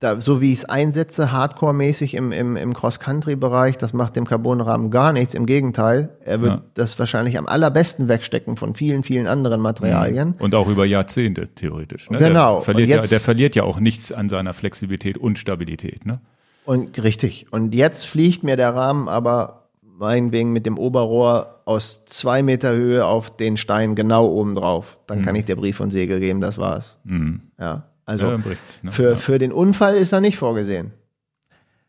da, 0.00 0.20
so 0.20 0.40
wie 0.40 0.52
ich 0.52 0.60
es 0.60 0.64
einsetze, 0.64 1.32
hardcore-mäßig 1.32 2.14
im, 2.14 2.30
im, 2.30 2.56
im 2.56 2.72
Cross-Country-Bereich, 2.72 3.76
das 3.78 3.92
macht 3.92 4.14
dem 4.14 4.26
Carbonrahmen 4.26 4.90
gar 4.90 5.12
nichts. 5.12 5.34
Im 5.34 5.44
Gegenteil, 5.44 6.10
er 6.24 6.40
wird 6.40 6.52
Ja. 6.52 6.62
das 6.74 6.96
wahrscheinlich 6.98 7.36
am 7.36 7.46
allerbesten 7.46 8.06
wegstecken 8.08 8.56
von 8.56 8.74
vielen, 8.76 9.02
vielen 9.02 9.26
anderen 9.26 9.60
Materialien. 9.60 10.34
Und 10.38 10.54
auch 10.54 10.68
über 10.68 10.86
Jahrzehnte 10.86 11.48
theoretisch. 11.48 12.10
Ne? 12.10 12.18
Genau. 12.18 12.56
Der 12.56 12.62
verliert, 12.64 12.86
Und 12.86 12.90
ja, 12.90 12.96
jetzt- 12.98 13.10
der 13.12 13.20
verliert 13.20 13.56
ja 13.56 13.64
auch 13.64 13.80
nichts 13.80 14.12
an 14.12 14.28
seiner 14.28 14.52
Flexibilität 14.52 15.18
und 15.18 15.38
Stabilität. 15.38 16.06
Ne? 16.06 16.20
Und 16.64 17.02
richtig. 17.02 17.46
Und 17.50 17.74
jetzt 17.74 18.04
fliegt 18.06 18.44
mir 18.44 18.56
der 18.56 18.74
Rahmen 18.76 19.08
aber 19.08 19.64
meinetwegen 19.82 20.52
mit 20.52 20.64
dem 20.64 20.78
Oberrohr 20.78 21.62
aus 21.64 22.04
zwei 22.04 22.44
Meter 22.44 22.72
Höhe 22.72 23.04
auf 23.04 23.36
den 23.36 23.56
Stein 23.56 23.96
genau 23.96 24.26
oben 24.28 24.54
drauf. 24.54 24.98
Dann 25.08 25.22
kann 25.22 25.34
ich 25.34 25.44
dir 25.46 25.56
Brief 25.56 25.80
und 25.80 25.90
Segel 25.90 26.20
geben, 26.20 26.40
das 26.40 26.56
war's. 26.56 26.98
Mhm. 27.02 27.40
Ja. 27.58 27.84
Also 28.08 28.30
ja, 28.30 28.38
ne? 28.38 28.90
für, 28.90 29.10
ja. 29.10 29.16
für 29.16 29.38
den 29.38 29.52
Unfall 29.52 29.96
ist 29.96 30.12
er 30.12 30.22
nicht 30.22 30.38
vorgesehen. 30.38 30.92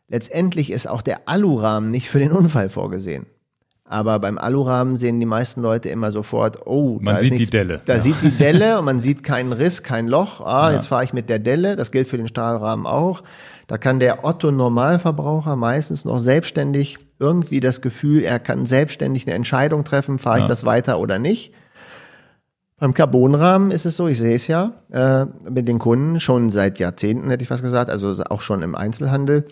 Letztendlich 0.06 0.70
ist 0.70 0.86
auch 0.86 1.00
der 1.00 1.28
Alurahmen 1.28 1.90
nicht 1.90 2.10
für 2.10 2.18
den 2.18 2.30
Unfall 2.30 2.68
vorgesehen. 2.68 3.24
Aber 3.84 4.18
beim 4.18 4.36
Alurahmen 4.36 4.98
sehen 4.98 5.18
die 5.18 5.24
meisten 5.26 5.62
Leute 5.62 5.88
immer 5.88 6.10
sofort, 6.10 6.66
oh, 6.66 6.98
Man 7.00 7.16
sieht 7.16 7.32
die 7.32 7.38
nichts, 7.38 7.50
Delle. 7.50 7.80
Da 7.86 7.94
Ja. 7.94 8.00
sieht 8.00 8.16
die 8.20 8.32
Delle 8.32 8.78
und 8.78 8.84
man 8.84 9.00
sieht 9.00 9.22
keinen 9.22 9.54
Riss, 9.54 9.82
kein 9.82 10.08
Loch. 10.08 10.42
Ah, 10.42 10.72
jetzt 10.72 10.88
fahre 10.88 11.04
ich 11.04 11.14
mit 11.14 11.30
der 11.30 11.38
Delle. 11.38 11.74
Das 11.74 11.90
gilt 11.90 12.06
für 12.06 12.18
den 12.18 12.28
Stahlrahmen 12.28 12.86
auch. 12.86 13.22
Da 13.66 13.78
kann 13.78 13.98
der 13.98 14.22
Otto 14.22 14.50
Normalverbraucher 14.50 15.56
meistens 15.56 16.04
noch 16.04 16.18
selbstständig 16.18 16.98
irgendwie 17.18 17.60
das 17.60 17.80
Gefühl, 17.80 18.22
er 18.24 18.40
kann 18.40 18.66
selbstständig 18.66 19.26
eine 19.26 19.34
Entscheidung 19.36 19.84
treffen, 19.84 20.18
fahre 20.18 20.40
ich 20.40 20.44
das 20.44 20.64
weiter 20.66 20.98
oder 20.98 21.18
nicht. 21.18 21.52
Beim 22.80 22.94
Carbonrahmen 22.94 23.70
ist 23.70 23.84
es 23.86 23.96
so, 23.96 24.08
ich 24.08 24.18
sehe 24.18 24.34
es 24.34 24.46
ja 24.46 24.72
äh, 24.90 25.26
mit 25.48 25.68
den 25.68 25.78
Kunden 25.78 26.18
schon 26.18 26.50
seit 26.50 26.78
Jahrzehnten, 26.78 27.28
hätte 27.30 27.42
ich 27.42 27.48
fast 27.48 27.62
gesagt, 27.62 27.90
also 27.90 28.10
auch 28.30 28.40
schon 28.40 28.62
im 28.62 28.74
Einzelhandel, 28.74 29.46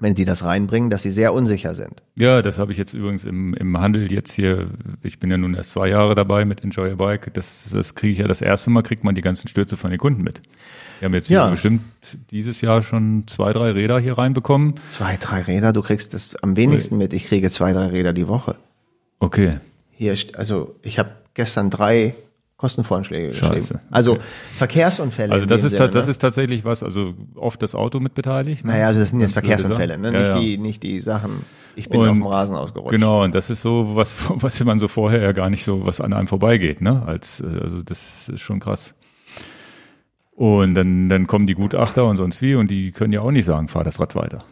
wenn 0.00 0.14
die 0.14 0.24
das 0.24 0.44
reinbringen, 0.44 0.90
dass 0.90 1.02
sie 1.04 1.10
sehr 1.12 1.32
unsicher 1.32 1.74
sind. 1.74 2.02
Ja, 2.16 2.42
das 2.42 2.58
habe 2.58 2.72
ich 2.72 2.78
jetzt 2.78 2.92
übrigens 2.92 3.24
im, 3.24 3.54
im 3.54 3.78
Handel 3.78 4.10
jetzt 4.10 4.32
hier, 4.32 4.68
ich 5.02 5.20
bin 5.20 5.30
ja 5.30 5.36
nun 5.38 5.54
erst 5.54 5.70
zwei 5.72 5.88
Jahre 5.88 6.14
dabei 6.16 6.44
mit 6.44 6.64
Enjoy 6.64 6.90
a 6.90 6.94
Bike, 6.96 7.32
das, 7.34 7.70
das 7.72 7.94
kriege 7.94 8.12
ich 8.14 8.18
ja 8.18 8.26
das 8.26 8.40
erste 8.40 8.70
Mal, 8.70 8.82
kriegt 8.82 9.04
man 9.04 9.14
die 9.14 9.20
ganzen 9.20 9.46
Stürze 9.46 9.76
von 9.76 9.90
den 9.90 10.00
Kunden 10.00 10.22
mit. 10.22 10.40
Wir 10.98 11.06
haben 11.06 11.14
jetzt 11.14 11.28
hier 11.28 11.36
Ja. 11.38 11.50
bestimmt 11.50 11.82
dieses 12.32 12.60
Jahr 12.62 12.82
schon 12.82 13.24
zwei, 13.28 13.52
drei 13.52 13.70
Räder 13.70 14.00
hier 14.00 14.18
reinbekommen. 14.18 14.74
Zwei, 14.90 15.16
drei 15.20 15.42
Räder, 15.42 15.72
du 15.72 15.82
kriegst 15.82 16.14
das 16.14 16.34
am 16.42 16.56
wenigsten 16.56 16.98
mit. 16.98 17.12
Ich 17.12 17.26
kriege 17.26 17.50
zwei, 17.50 17.72
drei 17.72 17.86
Räder 17.86 18.12
die 18.12 18.26
Woche. 18.26 18.56
Okay. 19.20 19.58
Hier, 19.92 20.16
also 20.34 20.74
ich 20.82 20.98
habe 20.98 21.10
gestern 21.34 21.70
drei 21.70 22.14
Kostenvoranschläge 22.60 23.28
geschrieben. 23.28 23.80
Also 23.90 24.18
Verkehrsunfälle. 24.58 25.32
Also 25.32 25.46
das 25.46 25.62
ist, 25.62 25.70
Sinne, 25.70 25.88
das 25.88 26.04
ne? 26.04 26.10
ist 26.10 26.18
tatsächlich 26.18 26.62
was, 26.62 26.82
also 26.82 27.14
oft 27.34 27.62
das 27.62 27.74
Auto 27.74 28.00
mit 28.00 28.12
beteiligt. 28.12 28.66
ne? 28.66 28.72
Naja, 28.72 28.88
also 28.88 29.00
das 29.00 29.08
sind 29.08 29.20
jetzt 29.20 29.32
Verkehrsunfälle, 29.32 29.96
ne? 29.96 30.12
Ja, 30.12 30.18
nicht, 30.20 30.28
ja. 30.28 30.38
Die, 30.38 30.58
nicht 30.58 30.82
die 30.82 31.00
Sachen, 31.00 31.30
ich 31.74 31.88
bin 31.88 32.00
auf 32.02 32.12
dem 32.12 32.26
Rasen 32.26 32.54
ausgerutscht. 32.54 32.92
Genau, 32.92 33.24
und 33.24 33.34
das 33.34 33.48
ist 33.48 33.62
so, 33.62 33.96
was, 33.96 34.14
was 34.28 34.62
man 34.62 34.78
so 34.78 34.88
vorher 34.88 35.22
ja 35.22 35.32
gar 35.32 35.48
nicht 35.48 35.64
so, 35.64 35.86
was 35.86 36.02
an 36.02 36.12
einem 36.12 36.26
vorbeigeht, 36.26 36.82
ne? 36.82 37.02
Als, 37.06 37.40
äh, 37.40 37.46
also 37.62 37.82
das 37.82 38.28
ist 38.28 38.42
schon 38.42 38.60
krass. 38.60 38.92
Und 40.32 40.74
dann, 40.74 41.08
dann 41.08 41.26
kommen 41.26 41.46
die 41.46 41.54
Gutachter 41.54 42.04
und 42.04 42.16
sonst 42.16 42.42
wie 42.42 42.56
und 42.56 42.70
die 42.70 42.92
können 42.92 43.14
ja 43.14 43.22
auch 43.22 43.30
nicht 43.30 43.46
sagen, 43.46 43.68
fahr 43.68 43.84
das 43.84 44.00
Rad 44.00 44.14
weiter. 44.14 44.44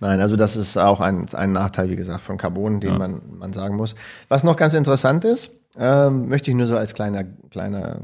Nein, 0.00 0.20
also 0.20 0.36
das 0.36 0.56
ist 0.56 0.78
auch 0.78 1.00
ein, 1.00 1.26
ein 1.34 1.52
Nachteil, 1.52 1.90
wie 1.90 1.96
gesagt, 1.96 2.22
von 2.22 2.38
Carbon, 2.38 2.80
den 2.80 2.96
man, 2.96 3.20
man 3.38 3.52
sagen 3.52 3.76
muss. 3.76 3.94
Was 4.28 4.42
noch 4.42 4.56
ganz 4.56 4.72
interessant 4.72 5.26
ist, 5.26 5.59
ähm, 5.78 6.28
möchte 6.28 6.50
ich 6.50 6.56
nur 6.56 6.66
so 6.66 6.76
als 6.76 6.94
kleine, 6.94 7.26
kleine 7.50 8.00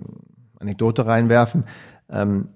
Anekdote 0.61 1.07
reinwerfen. 1.07 1.65
Ähm, 2.11 2.49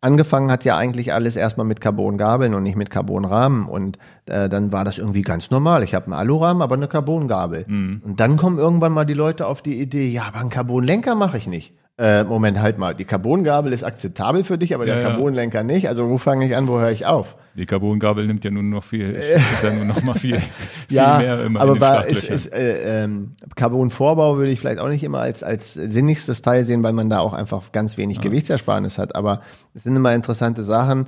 angefangen 0.00 0.50
hat 0.50 0.64
ja 0.64 0.76
eigentlich 0.76 1.12
alles 1.12 1.36
erstmal 1.36 1.66
mit 1.66 1.80
Carbongabeln 1.80 2.54
und 2.54 2.62
nicht 2.62 2.76
mit 2.76 2.90
Carbonrahmen. 2.90 3.66
Und 3.66 3.98
äh, 4.26 4.48
dann 4.48 4.72
war 4.72 4.84
das 4.84 4.98
irgendwie 4.98 5.22
ganz 5.22 5.50
normal. 5.50 5.82
Ich 5.82 5.94
habe 5.94 6.06
einen 6.06 6.14
Alurahmen, 6.14 6.62
aber 6.62 6.74
eine 6.74 6.88
Carbongabel. 6.88 7.64
Und 8.04 8.20
dann 8.20 8.36
kommen 8.36 8.58
irgendwann 8.58 8.92
mal 8.92 9.06
die 9.06 9.14
Leute 9.14 9.46
auf 9.46 9.62
die 9.62 9.80
Idee, 9.80 10.08
ja, 10.08 10.24
aber 10.24 10.40
einen 10.40 10.50
Carbonlenker 10.50 11.14
mache 11.14 11.38
ich 11.38 11.46
nicht. 11.46 11.74
Äh, 12.00 12.24
Moment, 12.24 12.58
halt 12.58 12.78
mal, 12.78 12.94
die 12.94 13.04
Carbongabel 13.04 13.74
ist 13.74 13.84
akzeptabel 13.84 14.42
für 14.42 14.56
dich, 14.56 14.74
aber 14.74 14.86
der 14.86 14.96
Ja, 14.96 15.02
ja. 15.02 15.08
Carbonlenker 15.10 15.62
nicht. 15.62 15.86
Also 15.86 16.08
wo 16.08 16.16
fange 16.16 16.46
ich 16.46 16.56
an, 16.56 16.66
wo 16.66 16.78
höre 16.78 16.92
ich 16.92 17.04
auf? 17.04 17.36
Die 17.54 17.66
Carbongabel 17.66 18.26
nimmt 18.26 18.42
ja 18.42 18.50
nun 18.50 18.70
noch 18.70 18.84
viel, 18.84 19.10
ist 19.10 19.62
ja 19.62 19.70
nun 19.70 19.86
noch 19.86 20.02
mal 20.02 20.14
viel, 20.14 20.36
viel 20.88 20.96
ja, 20.96 21.18
mehr 21.18 21.44
immer 21.44 21.60
aber 21.60 21.74
in 21.74 21.80
war, 21.82 22.06
ist, 22.06 22.24
ist, 22.24 22.54
äh, 22.54 23.04
ähm, 23.04 23.32
Carbon-Vorbau 23.54 24.38
würde 24.38 24.50
ich 24.50 24.60
vielleicht 24.60 24.78
auch 24.78 24.88
nicht 24.88 25.04
immer 25.04 25.20
als, 25.20 25.42
als 25.42 25.74
sinnigstes 25.74 26.40
Teil 26.40 26.64
sehen, 26.64 26.82
weil 26.82 26.94
man 26.94 27.10
da 27.10 27.18
auch 27.18 27.34
einfach 27.34 27.70
ganz 27.70 27.98
wenig 27.98 28.22
Gewichtsersparnis 28.22 28.96
hat. 28.96 29.14
Aber 29.14 29.42
es 29.74 29.82
sind 29.82 29.94
immer 29.94 30.14
interessante 30.14 30.62
Sachen. 30.62 31.06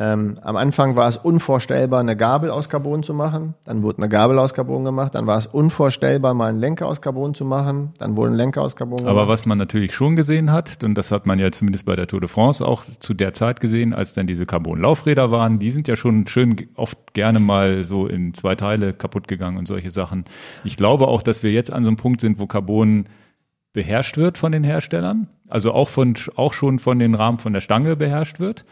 Ähm, 0.00 0.38
am 0.42 0.54
Anfang 0.54 0.94
war 0.94 1.08
es 1.08 1.16
unvorstellbar, 1.16 1.98
eine 1.98 2.16
Gabel 2.16 2.50
aus 2.50 2.68
Carbon 2.68 3.02
zu 3.02 3.14
machen. 3.14 3.54
Dann 3.64 3.82
wurde 3.82 3.98
eine 3.98 4.08
Gabel 4.08 4.38
aus 4.38 4.54
Carbon 4.54 4.84
gemacht. 4.84 5.16
Dann 5.16 5.26
war 5.26 5.36
es 5.36 5.48
unvorstellbar, 5.48 6.34
mal 6.34 6.50
einen 6.50 6.60
Lenker 6.60 6.86
aus 6.86 7.02
Carbon 7.02 7.34
zu 7.34 7.44
machen. 7.44 7.94
Dann 7.98 8.16
wurde 8.16 8.30
ein 8.30 8.36
Lenker 8.36 8.62
aus 8.62 8.76
Carbon 8.76 8.98
gemacht. 8.98 9.10
Aber 9.10 9.26
was 9.26 9.44
man 9.44 9.58
natürlich 9.58 9.92
schon 9.92 10.14
gesehen 10.14 10.52
hat, 10.52 10.84
und 10.84 10.94
das 10.94 11.10
hat 11.10 11.26
man 11.26 11.40
ja 11.40 11.50
zumindest 11.50 11.84
bei 11.84 11.96
der 11.96 12.06
Tour 12.06 12.20
de 12.20 12.28
France 12.28 12.64
auch 12.64 12.84
zu 12.84 13.12
der 13.12 13.32
Zeit 13.32 13.58
gesehen, 13.60 13.92
als 13.92 14.14
dann 14.14 14.28
diese 14.28 14.46
Carbon-Laufräder 14.46 15.32
waren, 15.32 15.58
die 15.58 15.72
sind 15.72 15.88
ja 15.88 15.96
schon 15.96 16.28
schön 16.28 16.68
oft 16.76 17.12
gerne 17.12 17.40
mal 17.40 17.84
so 17.84 18.06
in 18.06 18.34
zwei 18.34 18.54
Teile 18.54 18.92
kaputt 18.92 19.26
gegangen 19.26 19.56
und 19.56 19.66
solche 19.66 19.90
Sachen. 19.90 20.26
Ich 20.62 20.76
glaube 20.76 21.08
auch, 21.08 21.22
dass 21.22 21.42
wir 21.42 21.50
jetzt 21.50 21.72
an 21.72 21.82
so 21.82 21.88
einem 21.88 21.96
Punkt 21.96 22.20
sind, 22.20 22.38
wo 22.38 22.46
Carbon 22.46 23.06
beherrscht 23.72 24.16
wird 24.16 24.38
von 24.38 24.52
den 24.52 24.62
Herstellern, 24.62 25.26
also 25.48 25.72
auch 25.72 25.88
von 25.88 26.14
auch 26.36 26.52
schon 26.52 26.78
von 26.78 27.00
den 27.00 27.16
Rahmen 27.16 27.38
von 27.38 27.52
der 27.52 27.60
Stange 27.60 27.96
beherrscht 27.96 28.38
wird. 28.38 28.64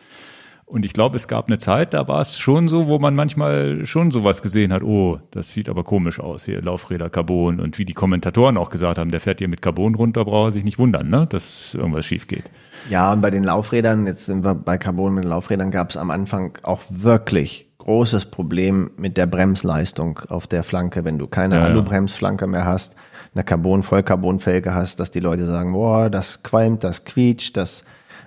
Und 0.68 0.84
ich 0.84 0.92
glaube, 0.92 1.14
es 1.14 1.28
gab 1.28 1.46
eine 1.46 1.58
Zeit, 1.58 1.94
da 1.94 2.08
war 2.08 2.20
es 2.20 2.38
schon 2.38 2.66
so, 2.66 2.88
wo 2.88 2.98
man 2.98 3.14
manchmal 3.14 3.86
schon 3.86 4.10
sowas 4.10 4.42
gesehen 4.42 4.72
hat, 4.72 4.82
oh, 4.82 5.20
das 5.30 5.52
sieht 5.52 5.68
aber 5.68 5.84
komisch 5.84 6.18
aus, 6.18 6.44
hier 6.44 6.60
Laufräder 6.60 7.08
Carbon 7.08 7.60
und 7.60 7.78
wie 7.78 7.84
die 7.84 7.94
Kommentatoren 7.94 8.56
auch 8.56 8.68
gesagt 8.68 8.98
haben, 8.98 9.12
der 9.12 9.20
fährt 9.20 9.38
hier 9.38 9.46
mit 9.46 9.62
Carbon 9.62 9.94
runter, 9.94 10.24
braucht 10.24 10.48
er 10.48 10.52
sich 10.52 10.64
nicht 10.64 10.80
wundern, 10.80 11.08
ne, 11.08 11.28
dass 11.30 11.74
irgendwas 11.74 12.04
schief 12.04 12.26
geht. 12.26 12.50
Ja, 12.90 13.12
und 13.12 13.20
bei 13.20 13.30
den 13.30 13.44
Laufrädern, 13.44 14.06
jetzt 14.06 14.26
sind 14.26 14.44
wir 14.44 14.56
bei 14.56 14.76
Carbon 14.76 15.14
mit 15.14 15.22
den 15.22 15.30
Laufrädern, 15.30 15.70
gab 15.70 15.90
es 15.90 15.96
am 15.96 16.10
Anfang 16.10 16.58
auch 16.64 16.82
wirklich 16.90 17.68
großes 17.78 18.26
Problem 18.26 18.90
mit 18.96 19.16
der 19.16 19.26
Bremsleistung 19.26 20.18
auf 20.28 20.48
der 20.48 20.64
Flanke, 20.64 21.04
wenn 21.04 21.18
du 21.18 21.28
keine 21.28 21.54
Ja. 21.54 21.62
Alu-Bremsflanke 21.62 22.48
mehr 22.48 22.64
hast, 22.64 22.96
eine 23.32 23.44
Carbon, 23.44 23.84
Vollcarbon-Felge 23.84 24.74
hast, 24.74 24.98
dass 24.98 25.12
die 25.12 25.20
Leute 25.20 25.46
sagen, 25.46 25.72
boah, 25.72 26.10
das 26.10 26.42
qualmt, 26.42 26.82
das 26.82 27.04
quietscht, 27.04 27.56
das 27.56 27.84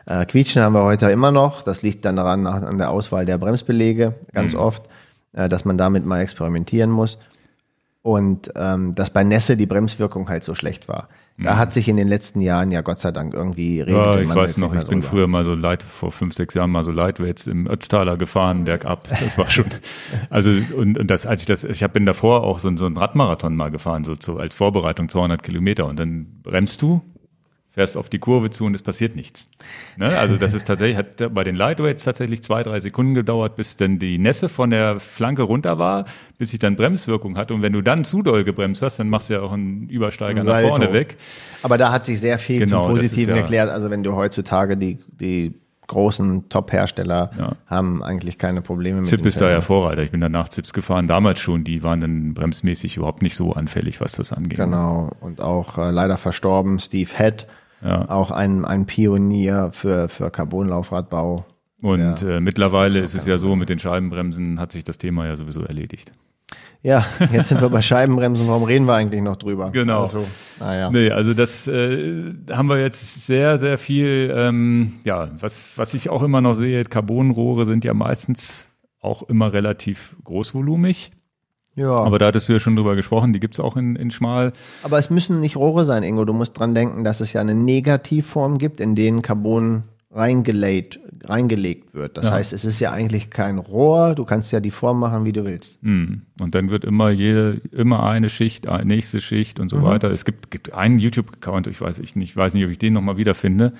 äh, 0.09 0.25
Quietschen 0.25 0.61
haben 0.61 0.73
wir 0.73 0.83
heute 0.83 1.09
immer 1.11 1.31
noch. 1.31 1.61
Das 1.61 1.81
liegt 1.81 2.03
dann 2.05 2.15
daran 2.15 2.45
an 2.47 2.77
der 2.77 2.89
Auswahl 2.89 3.25
der 3.25 3.37
Bremsbelege 3.37 4.15
ganz 4.33 4.55
oft, 4.55 4.89
äh, 5.33 5.47
dass 5.47 5.65
man 5.65 5.77
damit 5.77 6.05
mal 6.05 6.21
experimentieren 6.21 6.89
muss. 6.89 7.17
Und 8.01 8.51
ähm, 8.55 8.95
dass 8.95 9.09
bei 9.11 9.23
Nässe 9.23 9.57
die 9.57 9.65
Bremswirkung 9.65 10.29
halt 10.29 10.43
so 10.43 10.55
schlecht 10.55 10.87
war. 10.87 11.09
Da 11.41 11.57
hat 11.57 11.71
sich 11.71 11.87
in 11.87 11.95
den 11.95 12.07
letzten 12.07 12.41
Jahren 12.41 12.71
ja 12.71 12.81
Gott 12.81 12.99
sei 12.99 13.11
Dank 13.11 13.33
irgendwie 13.33 13.79
redet 13.79 13.95
Ja, 13.95 14.19
ich 14.19 14.29
weiß 14.29 14.51
jetzt 14.51 14.57
noch, 14.57 14.73
ich 14.73 14.85
bin 14.87 14.99
drüber. 14.99 15.07
früher 15.07 15.27
mal 15.27 15.45
so 15.45 15.55
Light, 15.55 15.83
vor 15.83 16.11
fünf, 16.11 16.33
sechs 16.33 16.53
Jahren 16.53 16.69
mal 16.69 16.83
so 16.83 16.91
Lightweights 16.91 17.47
im 17.47 17.65
Ötztaler 17.67 18.17
gefahren, 18.17 18.65
bergab. 18.65 19.07
Das 19.07 19.37
war 19.37 19.49
schon, 19.49 19.65
also, 20.29 20.51
und, 20.75 20.97
und 20.97 21.07
das, 21.09 21.25
als 21.25 21.41
ich 21.41 21.47
das, 21.47 21.63
ich 21.63 21.81
hab, 21.81 21.93
bin 21.93 22.05
davor 22.05 22.43
auch 22.43 22.59
so, 22.59 22.75
so 22.75 22.85
einen 22.85 22.97
Radmarathon 22.97 23.55
mal 23.55 23.71
gefahren, 23.71 24.03
so 24.03 24.15
zu, 24.15 24.37
als 24.37 24.53
Vorbereitung 24.53 25.07
200 25.07 25.41
Kilometer 25.41 25.85
und 25.85 25.97
dann 25.97 26.41
bremst 26.43 26.81
du, 26.81 27.01
fährst 27.79 27.95
auf 27.95 28.09
die 28.09 28.19
Kurve 28.19 28.49
zu 28.49 28.65
und 28.65 28.73
es 28.75 28.81
passiert 28.81 29.15
nichts. 29.15 29.49
Ne? 29.95 30.07
Also 30.17 30.35
das 30.35 30.53
ist 30.53 30.65
tatsächlich, 30.67 30.97
hat 30.97 31.33
bei 31.33 31.45
den 31.45 31.55
Lightweights 31.55 32.03
tatsächlich 32.03 32.43
zwei, 32.43 32.61
drei 32.61 32.81
Sekunden 32.81 33.13
gedauert, 33.13 33.55
bis 33.55 33.77
dann 33.77 33.99
die 33.99 34.17
Nässe 34.17 34.49
von 34.49 34.69
der 34.71 34.99
Flanke 34.99 35.43
runter 35.43 35.79
war, 35.79 36.03
bis 36.37 36.51
ich 36.51 36.59
dann 36.59 36.75
Bremswirkung 36.75 37.37
hatte 37.37 37.53
und 37.53 37.61
wenn 37.61 37.71
du 37.71 37.81
dann 37.81 38.03
zu 38.03 38.21
doll 38.21 38.43
gebremst 38.43 38.81
hast, 38.81 38.99
dann 38.99 39.07
machst 39.09 39.29
du 39.29 39.35
ja 39.35 39.41
auch 39.41 39.53
einen 39.53 39.87
Übersteiger 39.87 40.31
Ein 40.41 40.45
nach 40.45 40.53
Salto. 40.55 40.67
vorne 40.75 40.91
weg. 40.91 41.15
Aber 41.63 41.77
da 41.77 41.93
hat 41.93 42.03
sich 42.03 42.19
sehr 42.19 42.37
viel 42.37 42.59
Genau, 42.59 42.87
zum 42.87 42.95
Positiven 42.97 43.35
ja- 43.35 43.41
erklärt. 43.41 43.69
Also 43.69 43.89
wenn 43.89 44.03
du 44.03 44.13
heutzutage 44.13 44.75
die, 44.75 44.97
die 45.17 45.53
großen 45.87 46.49
Top-Hersteller 46.49 47.31
Ja. 47.39 47.53
haben 47.65 48.03
eigentlich 48.03 48.37
keine 48.37 48.61
Probleme 48.61 48.97
mit 48.99 49.07
Zip 49.07 49.25
ist 49.25 49.41
da 49.41 49.49
ja. 49.49 49.61
Vorreiter. 49.61 50.03
Ich 50.03 50.11
bin 50.11 50.21
danach 50.21 50.49
Zips 50.49 50.71
gefahren, 50.73 51.07
damals 51.07 51.39
schon. 51.39 51.63
Die 51.63 51.81
waren 51.81 51.99
dann 52.01 52.33
bremsmäßig 52.35 52.97
überhaupt 52.97 53.21
nicht 53.23 53.35
so 53.35 53.53
anfällig, 53.53 53.99
was 54.01 54.11
das 54.11 54.31
angeht. 54.33 54.59
Genau. 54.59 55.09
Und 55.21 55.41
auch 55.41 55.77
äh, 55.79 55.89
leider 55.89 56.17
verstorben 56.17 56.77
Steve 56.79 57.09
Head, 57.15 57.47
Ja. 57.81 58.09
auch 58.09 58.31
ein, 58.31 58.65
ein 58.65 58.85
Pionier 58.85 59.69
für, 59.73 60.09
für 60.09 60.29
Carbonlaufradbau. 60.31 61.45
Und 61.81 62.21
Ja. 62.21 62.29
äh, 62.29 62.39
mittlerweile 62.41 62.99
ist 62.99 63.13
es 63.15 63.25
ja 63.25 63.37
so, 63.37 63.55
mit 63.55 63.69
den 63.69 63.79
Scheibenbremsen 63.79 64.59
hat 64.59 64.71
sich 64.73 64.83
das 64.83 64.97
Thema 64.97 65.25
ja 65.27 65.35
sowieso 65.37 65.61
erledigt. 65.63 66.11
Ja, 66.81 67.05
jetzt 67.31 67.49
sind 67.49 67.61
wir 67.61 67.69
bei 67.69 67.81
Scheibenbremsen. 67.81 68.47
Warum 68.47 68.63
reden 68.63 68.85
wir 68.85 68.95
eigentlich 68.95 69.21
noch 69.21 69.35
drüber? 69.35 69.69
Genau. 69.71 70.03
Also, 70.03 70.25
naja. 70.59 70.89
Nee, 70.89 71.11
also 71.11 71.33
das 71.33 71.67
äh, 71.67 72.33
haben 72.51 72.69
wir 72.69 72.79
jetzt 72.79 73.25
sehr, 73.25 73.59
sehr 73.59 73.77
viel, 73.77 74.33
ähm, 74.35 74.93
ja, 75.03 75.29
was, 75.39 75.71
was 75.75 75.93
ich 75.93 76.09
auch 76.09 76.23
immer 76.23 76.39
noch 76.41 76.53
sehe, 76.53 76.83
Carbonrohre 76.85 77.65
sind 77.65 77.83
ja 77.83 77.93
meistens 77.93 78.69
auch 79.01 79.23
immer 79.23 79.51
relativ 79.51 80.15
großvolumig. 80.23 81.11
Ja. 81.75 81.95
Aber 81.95 82.19
da 82.19 82.27
hattest 82.27 82.49
du 82.49 82.53
ja 82.53 82.59
schon 82.59 82.75
drüber 82.75 82.95
gesprochen, 82.95 83.31
die 83.31 83.39
gibt's 83.39 83.59
auch 83.59 83.77
in, 83.77 83.95
in 83.95 84.11
schmal. 84.11 84.51
Aber 84.83 84.97
es 84.97 85.09
müssen 85.09 85.39
nicht 85.39 85.55
Rohre 85.55 85.85
sein, 85.85 86.03
Ingo. 86.03 86.25
Du 86.25 86.33
musst 86.33 86.57
dran 86.59 86.75
denken, 86.75 87.03
dass 87.03 87.21
es 87.21 87.31
ja 87.33 87.41
eine 87.41 87.55
Negativform 87.55 88.57
gibt, 88.57 88.79
in 88.81 88.95
denen 88.95 89.21
Carbon 89.21 89.83
reingelegt, 90.11 90.99
reingelegt 91.23 91.93
wird. 91.93 92.17
Das 92.17 92.25
Ja. 92.25 92.31
heißt, 92.33 92.51
es 92.51 92.65
ist 92.65 92.79
ja 92.79 92.91
eigentlich 92.91 93.29
kein 93.29 93.59
Rohr. 93.59 94.15
Du 94.15 94.25
kannst 94.25 94.51
ja 94.51 94.59
die 94.59 94.71
Form 94.71 94.99
machen, 94.99 95.23
wie 95.25 95.31
du 95.31 95.45
willst. 95.45 95.77
Hm. 95.83 96.23
Und 96.41 96.55
dann 96.55 96.71
wird 96.71 96.83
immer 96.83 97.11
jede, 97.11 97.61
immer 97.71 98.03
eine 98.03 98.27
Schicht, 98.29 98.67
eine 98.67 98.85
nächste 98.85 99.21
Schicht 99.21 99.59
und 99.59 99.69
so 99.69 99.83
weiter. 99.83 100.09
Es 100.11 100.25
gibt, 100.25 100.49
gibt 100.51 100.73
einen 100.73 100.97
YouTube-Account, 100.99 101.67
ich 101.67 101.79
weiß 101.79 101.99
ich 101.99 102.15
nicht, 102.15 102.35
weiß 102.35 102.55
nicht, 102.55 102.65
ob 102.65 102.71
ich 102.71 102.79
den 102.79 102.93
nochmal 102.93 103.17
wiederfinde, 103.17 103.73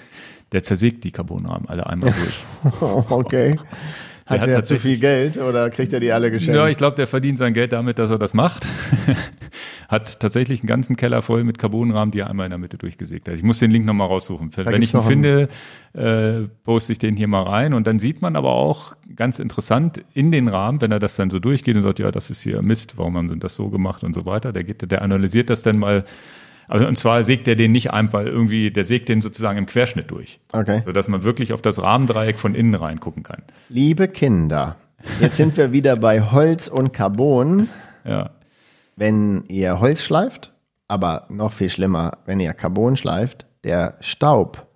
der 0.52 0.64
zersägt 0.64 1.03
die 1.03 1.11
Carbonrahmen 1.11 1.68
alle 1.68 1.88
einmal 1.88 2.14
durch. 2.72 3.11
okay. 3.11 3.57
Hat 4.30 4.42
hat 4.42 4.50
er 4.50 4.64
zu 4.64 4.78
viel 4.78 5.00
Geld 5.00 5.38
oder 5.38 5.70
kriegt 5.70 5.92
er 5.92 6.00
die 6.00 6.12
alle 6.12 6.30
geschenkt? 6.30 6.56
ja, 6.56 6.68
ich 6.68 6.78
glaube, 6.78 6.96
der 6.96 7.08
verdient 7.08 7.40
sein 7.40 7.54
Geld 7.54 7.74
damit, 7.74 7.98
dass 7.98 8.12
er 8.12 8.20
das 8.20 8.34
macht. 8.34 8.68
hat 9.90 10.20
tatsächlich 10.20 10.62
einen 10.62 10.68
ganzen 10.68 10.96
Keller 10.96 11.24
voll 11.24 11.44
mit 11.44 11.58
Carbonrahmen, 11.58 12.12
die 12.12 12.20
er 12.20 12.30
einmal 12.30 12.46
in 12.46 12.52
der 12.52 12.60
Mitte 12.60 12.78
durchgesägt 12.78 13.28
hat. 13.28 13.36
Ich 13.36 13.44
muss 13.44 13.58
den 13.58 13.72
Link 13.72 13.86
nochmal 13.88 14.08
raussuchen. 14.08 14.52
Wenn 14.56 14.66
gibt's 14.66 14.90
ich 14.90 14.94
ihn 14.94 15.02
finde, 15.02 15.48
äh, 15.94 16.48
poste 16.64 16.94
ich 16.94 17.00
den 17.00 17.16
hier 17.16 17.28
mal 17.28 17.42
rein 17.42 17.74
und 17.74 17.88
dann 17.88 17.98
sieht 17.98 18.22
man 18.22 18.36
aber 18.36 18.52
auch 18.52 18.96
ganz 19.16 19.40
interessant 19.40 20.04
in 20.14 20.32
den 20.32 20.48
Rahmen, 20.48 20.80
wenn 20.82 20.92
er 20.92 21.00
das 21.00 21.16
dann 21.16 21.32
so 21.32 21.40
durchgeht 21.40 21.76
und 21.76 21.82
sagt, 21.82 21.98
ja, 21.98 22.12
das 22.12 22.30
ist 22.30 22.44
hier 22.44 22.62
Mist, 22.62 22.98
warum 22.98 23.18
haben 23.18 23.30
sie 23.30 23.40
das 23.40 23.56
so 23.56 23.70
gemacht 23.70 24.04
und 24.04 24.14
so 24.14 24.28
weiter. 24.28 24.54
Der 24.54 24.64
geht, 24.64 24.90
der 24.92 25.02
analysiert 25.02 25.50
das 25.50 25.64
dann 25.64 25.80
mal. 25.80 26.04
Also 26.70 26.88
und 26.88 26.98
zwar 26.98 27.24
sägt 27.24 27.48
er 27.48 27.56
den 27.56 27.72
nicht 27.72 27.91
einfach 27.91 28.22
irgendwie, 28.24 28.72
der 28.72 28.84
sägt 28.84 29.10
den 29.10 29.22
sozusagen 29.22 29.58
im 29.58 29.66
Querschnitt 29.66 30.12
durch, 30.12 30.40
Okay. 30.54 30.82
sodass 30.86 31.08
man 31.08 31.24
wirklich 31.24 31.52
auf 31.52 31.62
das 31.62 31.82
Rahmendreieck 31.82 32.40
von 32.40 32.56
innen 32.56 32.76
reingucken 32.76 33.24
kann. 33.24 33.41
Liebe 33.70 34.08
Kinder, 34.08 34.76
jetzt 35.20 35.38
sind 35.38 35.58
wir 35.58 35.74
wieder 35.74 35.96
bei 35.98 36.22
Holz 36.22 36.68
und 36.68 36.94
Carbon. 36.94 37.70
Ja. 38.06 38.30
Wenn 38.96 39.44
ihr 39.48 39.80
Holz 39.80 40.04
schleift, 40.04 40.54
aber 40.88 41.26
noch 41.30 41.54
viel 41.54 41.70
schlimmer, 41.70 42.20
wenn 42.26 42.40
ihr 42.40 42.54
Carbon 42.54 42.98
schleift, 42.98 43.46
der 43.64 43.96
Staub 44.00 44.68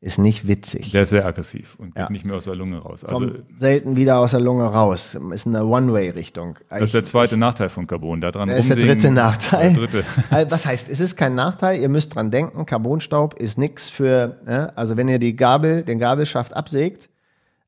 ist 0.00 0.18
nicht 0.18 0.46
witzig. 0.46 0.92
Der 0.92 1.02
ist 1.02 1.10
sehr 1.10 1.24
aggressiv 1.24 1.74
und 1.78 1.94
geht 1.94 2.04
Ja. 2.04 2.10
nicht 2.10 2.24
mehr 2.24 2.36
aus 2.36 2.44
der 2.44 2.54
Lunge 2.54 2.78
raus. 2.78 3.04
Also 3.04 3.18
Kommt 3.26 3.42
selten 3.56 3.96
wieder 3.96 4.18
aus 4.18 4.32
der 4.32 4.40
Lunge 4.40 4.64
raus. 4.64 5.16
Ist 5.32 5.46
eine 5.46 5.64
One-Way-Richtung. 5.64 6.58
das 6.68 6.82
ist 6.82 6.94
der 6.94 7.04
zweite 7.04 7.36
Nachteil 7.36 7.68
von 7.70 7.86
Carbon. 7.86 8.20
Da 8.20 8.30
dran 8.30 8.48
Das 8.48 8.58
ist 8.66 8.76
der 8.76 8.84
dritte 8.84 9.10
Nachteil. 9.10 9.72
Der 9.72 9.86
dritte. 9.86 10.04
Also, 10.30 10.50
Was 10.50 10.66
heißt, 10.66 10.88
es 10.90 11.00
ist 11.00 11.16
kein 11.16 11.34
Nachteil, 11.34 11.80
ihr 11.80 11.88
müsst 11.88 12.14
dran 12.14 12.30
denken, 12.30 12.66
Carbonstaub 12.66 13.34
ist 13.34 13.56
nix 13.58 13.88
für, 13.88 14.36
ne? 14.44 14.72
also 14.76 14.96
wenn 14.96 15.08
ihr 15.08 15.18
die 15.18 15.34
Gabel, 15.34 15.82
den 15.82 15.98
Gabelschaft 15.98 16.54
absägt 16.54 17.08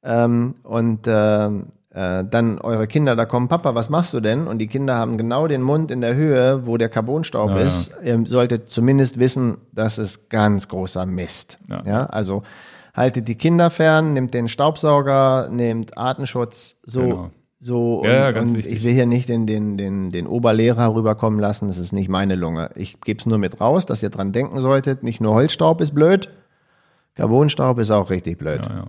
ähm, 0.02 0.55
und 0.62 1.00
ähm, 1.06 1.66
äh, 1.98 2.24
dann 2.24 2.60
eure 2.60 2.86
Kinder 2.86 3.16
da 3.16 3.24
kommen, 3.26 3.48
Papa, 3.48 3.74
was 3.74 3.90
machst 3.90 4.14
du 4.14 4.20
denn? 4.20 4.46
Und 4.46 4.58
die 4.58 4.68
Kinder 4.68 4.94
haben 4.94 5.18
genau 5.18 5.48
den 5.48 5.62
Mund 5.62 5.90
in 5.90 6.00
der 6.00 6.14
Höhe, 6.14 6.64
wo 6.64 6.76
der 6.76 6.88
Carbonstaub 6.88 7.50
Ja, 7.50 7.58
ist. 7.58 7.92
Ihr 8.04 8.22
solltet 8.26 8.70
zumindest 8.70 9.18
wissen, 9.18 9.58
das 9.72 9.98
ist 9.98 10.30
ganz 10.30 10.68
großer 10.68 11.06
Mist. 11.06 11.58
Ja. 11.68 11.82
Ja, 11.84 12.06
also 12.06 12.44
haltet 12.94 13.26
die 13.26 13.34
Kinder 13.34 13.70
fern, 13.70 14.12
nehmt 14.12 14.32
den 14.32 14.46
Staubsauger, 14.46 15.48
nehmt 15.50 15.98
Artenschutz, 15.98 16.76
so 16.84 17.00
Genau. 17.02 17.30
so 17.58 18.02
Ja, 18.04 18.12
ja, 18.12 18.28
und, 18.28 18.34
ganz 18.34 18.50
und 18.50 18.56
wichtig. 18.58 18.72
ich 18.74 18.84
will 18.84 18.92
hier 18.92 19.06
nicht 19.06 19.28
den, 19.28 19.46
den, 19.48 19.76
den, 19.76 20.12
den 20.12 20.26
Oberlehrer 20.28 20.94
rüberkommen 20.94 21.40
lassen, 21.40 21.66
das 21.66 21.78
ist 21.78 21.92
nicht 21.92 22.08
meine 22.08 22.36
Lunge. 22.36 22.70
Ich 22.76 23.00
gebe 23.00 23.18
es 23.18 23.26
nur 23.26 23.38
mit 23.38 23.60
raus, 23.60 23.86
dass 23.86 24.02
ihr 24.04 24.10
dran 24.10 24.30
denken 24.32 24.60
solltet, 24.60 25.02
nicht 25.02 25.20
nur 25.20 25.34
Holzstaub 25.34 25.80
ist 25.80 25.94
blöd, 25.94 26.28
Carbonstaub 27.16 27.78
ist 27.80 27.90
auch 27.90 28.10
richtig 28.10 28.38
blöd. 28.38 28.60
Ja, 28.68 28.74
ja. 28.76 28.84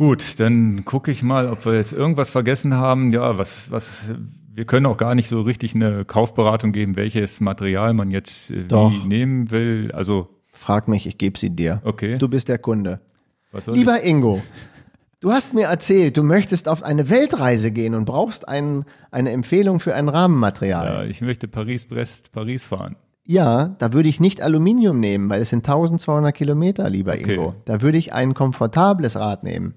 Gut, 0.00 0.40
dann 0.40 0.86
gucke 0.86 1.10
ich 1.10 1.22
mal, 1.22 1.46
ob 1.50 1.66
wir 1.66 1.74
jetzt 1.74 1.92
irgendwas 1.92 2.30
vergessen 2.30 2.72
haben. 2.72 3.12
Ja, 3.12 3.36
was, 3.36 3.70
was, 3.70 4.10
wir 4.50 4.64
können 4.64 4.86
auch 4.86 4.96
gar 4.96 5.14
nicht 5.14 5.28
so 5.28 5.42
richtig 5.42 5.74
eine 5.74 6.06
Kaufberatung 6.06 6.72
geben, 6.72 6.96
welches 6.96 7.42
Material 7.42 7.92
man 7.92 8.10
jetzt 8.10 8.50
äh, 8.50 8.62
Doch. 8.62 8.90
wie 8.90 9.06
nehmen 9.06 9.50
will. 9.50 9.92
Also, 9.92 10.30
Frag 10.54 10.88
mich, 10.88 11.06
ich 11.06 11.18
gebe 11.18 11.38
sie 11.38 11.50
dir. 11.50 11.82
okay. 11.84 12.16
Du 12.16 12.28
bist 12.28 12.48
der 12.48 12.56
Kunde. 12.56 13.00
was 13.52 13.66
soll 13.66 13.74
Lieber 13.74 14.02
Ingo, 14.02 14.40
du 15.20 15.32
hast 15.32 15.52
mir 15.52 15.66
erzählt, 15.66 16.16
du 16.16 16.22
möchtest 16.22 16.66
auf 16.66 16.82
eine 16.82 17.10
Weltreise 17.10 17.70
gehen 17.70 17.94
und 17.94 18.06
brauchst 18.06 18.48
ein, 18.48 18.86
eine 19.10 19.32
Empfehlung 19.32 19.80
für 19.80 19.94
ein 19.94 20.08
ich? 20.08 20.14
Rahmenmaterial. 20.14 20.86
Ja, 20.86 21.04
ich 21.04 21.20
möchte 21.20 21.46
Paris, 21.46 21.86
Brest, 21.86 22.32
Paris 22.32 22.64
fahren. 22.64 22.96
Ja, 23.24 23.76
da 23.78 23.92
würde 23.92 24.08
ich 24.08 24.18
nicht 24.20 24.40
Aluminium 24.40 24.98
nehmen, 24.98 25.30
weil 25.30 25.40
es 25.40 25.50
sind 25.50 25.58
1200 25.66 26.34
Kilometer, 26.34 26.88
lieber 26.90 27.12
Okay. 27.12 27.34
Ingo. 27.34 27.54
Da 27.64 27.80
würde 27.82 27.98
ich 27.98 28.12
ein 28.12 28.34
komfortables 28.34 29.16
Rad 29.16 29.44
nehmen. 29.44 29.74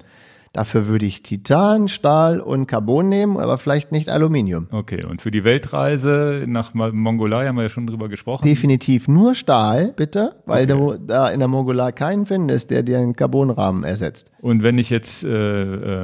Dafür 0.53 0.85
würde 0.85 1.05
ich 1.07 1.23
Titan, 1.23 1.87
Stahl 1.87 2.39
und 2.39 2.67
Carbon 2.67 3.09
nehmen, 3.09 3.37
aber 3.37 3.57
vielleicht 3.57 3.91
nicht 3.91 4.07
Aluminium. 4.07 4.67
Okay, 4.71 5.03
und 5.03 5.19
für 5.19 5.31
die 5.31 5.43
Weltreise 5.43 6.43
nach 6.45 6.75
Mongolei 6.75 7.47
haben 7.47 7.55
wir 7.55 7.63
ja 7.63 7.69
schon 7.69 7.87
drüber 7.87 8.07
gesprochen. 8.07 8.45
Definitiv 8.45 9.07
nur 9.07 9.33
Stahl, 9.33 9.93
bitte, 9.95 10.35
weil 10.45 10.67
du 10.67 10.95
da 10.99 11.29
in 11.29 11.39
der 11.39 11.47
Mongolei 11.47 11.91
keinen 11.91 12.27
findest, 12.27 12.69
der 12.69 12.83
dir 12.83 12.99
einen 12.99 13.15
Carbonrahmen 13.15 13.83
ersetzt. 13.83 14.29
Und 14.41 14.61
wenn 14.61 14.77
ich 14.77 14.91
jetzt 14.91 15.23
äh, 15.23 15.27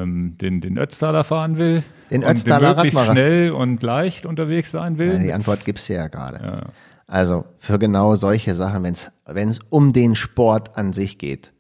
ähm, 0.02 0.36
den, 0.42 0.62
den 0.62 0.80
Ötztaler 0.80 1.24
fahren 1.24 1.60
will 1.60 1.84
Den 2.10 2.24
und 2.24 2.32
Ötztaler 2.32 2.74
möglichst 2.76 2.98
Radmacher. 2.98 3.12
schnell 3.20 3.52
und 3.52 3.84
leicht 3.84 4.26
unterwegs 4.26 4.72
sein 4.72 4.98
will, 4.98 5.14
Ja, 5.14 5.18
die 5.20 5.34
Antwort 5.34 5.64
gibt's 5.64 5.86
dir 5.86 5.98
ja 5.98 6.08
gerade. 6.08 6.40
Ja. 6.44 6.62
Also 7.10 7.46
für 7.58 7.80
genau 7.80 8.16
solche 8.16 8.54
Sachen, 8.54 8.84
wenn 8.84 9.50
es 9.50 9.60
um 9.70 9.94
den 9.94 10.14
Sport 10.14 10.78
an 10.78 10.94
sich 10.94 11.18
geht, 11.18 11.54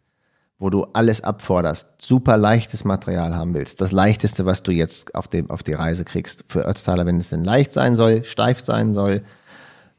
wo 0.59 0.69
du 0.69 0.83
alles 0.93 1.23
abforderst, 1.23 1.89
super 1.99 2.37
leichtes 2.37 2.85
Material 2.85 3.35
haben 3.35 3.55
willst, 3.55 3.81
das 3.81 3.91
leichteste, 3.91 4.45
was 4.45 4.61
du 4.61 4.71
jetzt 4.71 5.15
auf, 5.15 5.27
dem, 5.27 5.49
auf 5.49 5.63
die 5.63 5.73
Reise 5.73 6.05
kriegst 6.05 6.45
für 6.47 6.67
Ötztaler, 6.67 7.07
wenn 7.07 7.17
es 7.17 7.29
denn 7.29 7.43
leicht 7.43 7.73
sein 7.73 7.95
soll, 7.95 8.25
steif 8.25 8.63
sein 8.63 8.93
soll, 8.93 9.23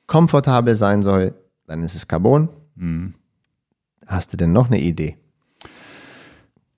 komfortabel 0.07 0.77
sein 0.77 1.03
soll, 1.03 1.35
dann 1.67 1.83
ist 1.83 1.97
es 1.97 2.07
Carbon. 2.07 2.49
Mhm. 2.77 3.15
Hast 4.07 4.33
du 4.33 4.37
denn 4.37 4.53
noch 4.53 4.69
eine 4.69 4.79
Idee? 4.79 5.17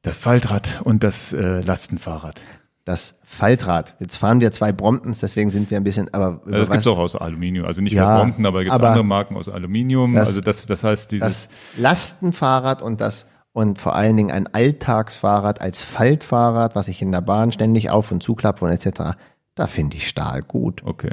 Das 0.01 0.17
Faltrad 0.17 0.81
und 0.83 1.05
das 1.05 1.35
äh, 1.35 1.61
Lastenfahrrad. 1.61 2.41
Das 2.85 3.15
Faltrad. 3.23 3.95
Jetzt 4.01 4.17
fahren 4.17 4.41
wir 4.41 4.51
zwei 4.51 4.73
Bromptons, 4.73 5.21
deswegen 5.21 5.51
sind 5.51 5.71
wir 5.71 5.77
ein 5.77 5.85
bisschen, 5.85 6.13
aber 6.13 6.41
Ja, 6.51 6.59
das 6.59 6.69
gibt's 6.71 6.87
auch 6.89 6.99
aus 6.99 7.15
Aluminium. 7.15 7.65
Also 7.65 7.81
nicht 7.81 7.93
Ja, 7.93 8.05
aus 8.17 8.21
Brompton, 8.23 8.45
aber 8.47 8.61
aber 8.69 8.89
andere 8.89 9.05
Marken 9.05 9.37
aus 9.37 9.49
Aluminium. 9.49 10.15
das- 10.15 10.29
also 10.29 10.41
das, 10.41 10.67
das 10.67 10.83
heißt, 10.83 11.13
dieses, 11.13 11.49
das 11.49 11.81
Lastenfahrrad 11.81 12.83
und 12.83 13.01
das 13.01 13.27
und 13.53 13.79
vor 13.79 13.95
allen 13.95 14.17
Dingen 14.17 14.31
ein 14.33 14.47
Alltagsfahrrad 14.53 15.61
als 15.61 15.83
Faltfahrrad, 15.85 16.75
was 16.75 16.89
ich 16.89 17.03
in 17.03 17.13
der 17.13 17.21
Bahn 17.21 17.53
ständig 17.53 17.91
auf 17.91 18.11
und 18.11 18.23
zuklappe 18.23 18.65
und 18.65 18.71
etc. 18.73 19.17
Da 19.55 19.67
finde 19.67 19.97
ich 19.97 20.09
Stahl 20.09 20.43
gut. 20.43 20.83
okay. 20.85 21.11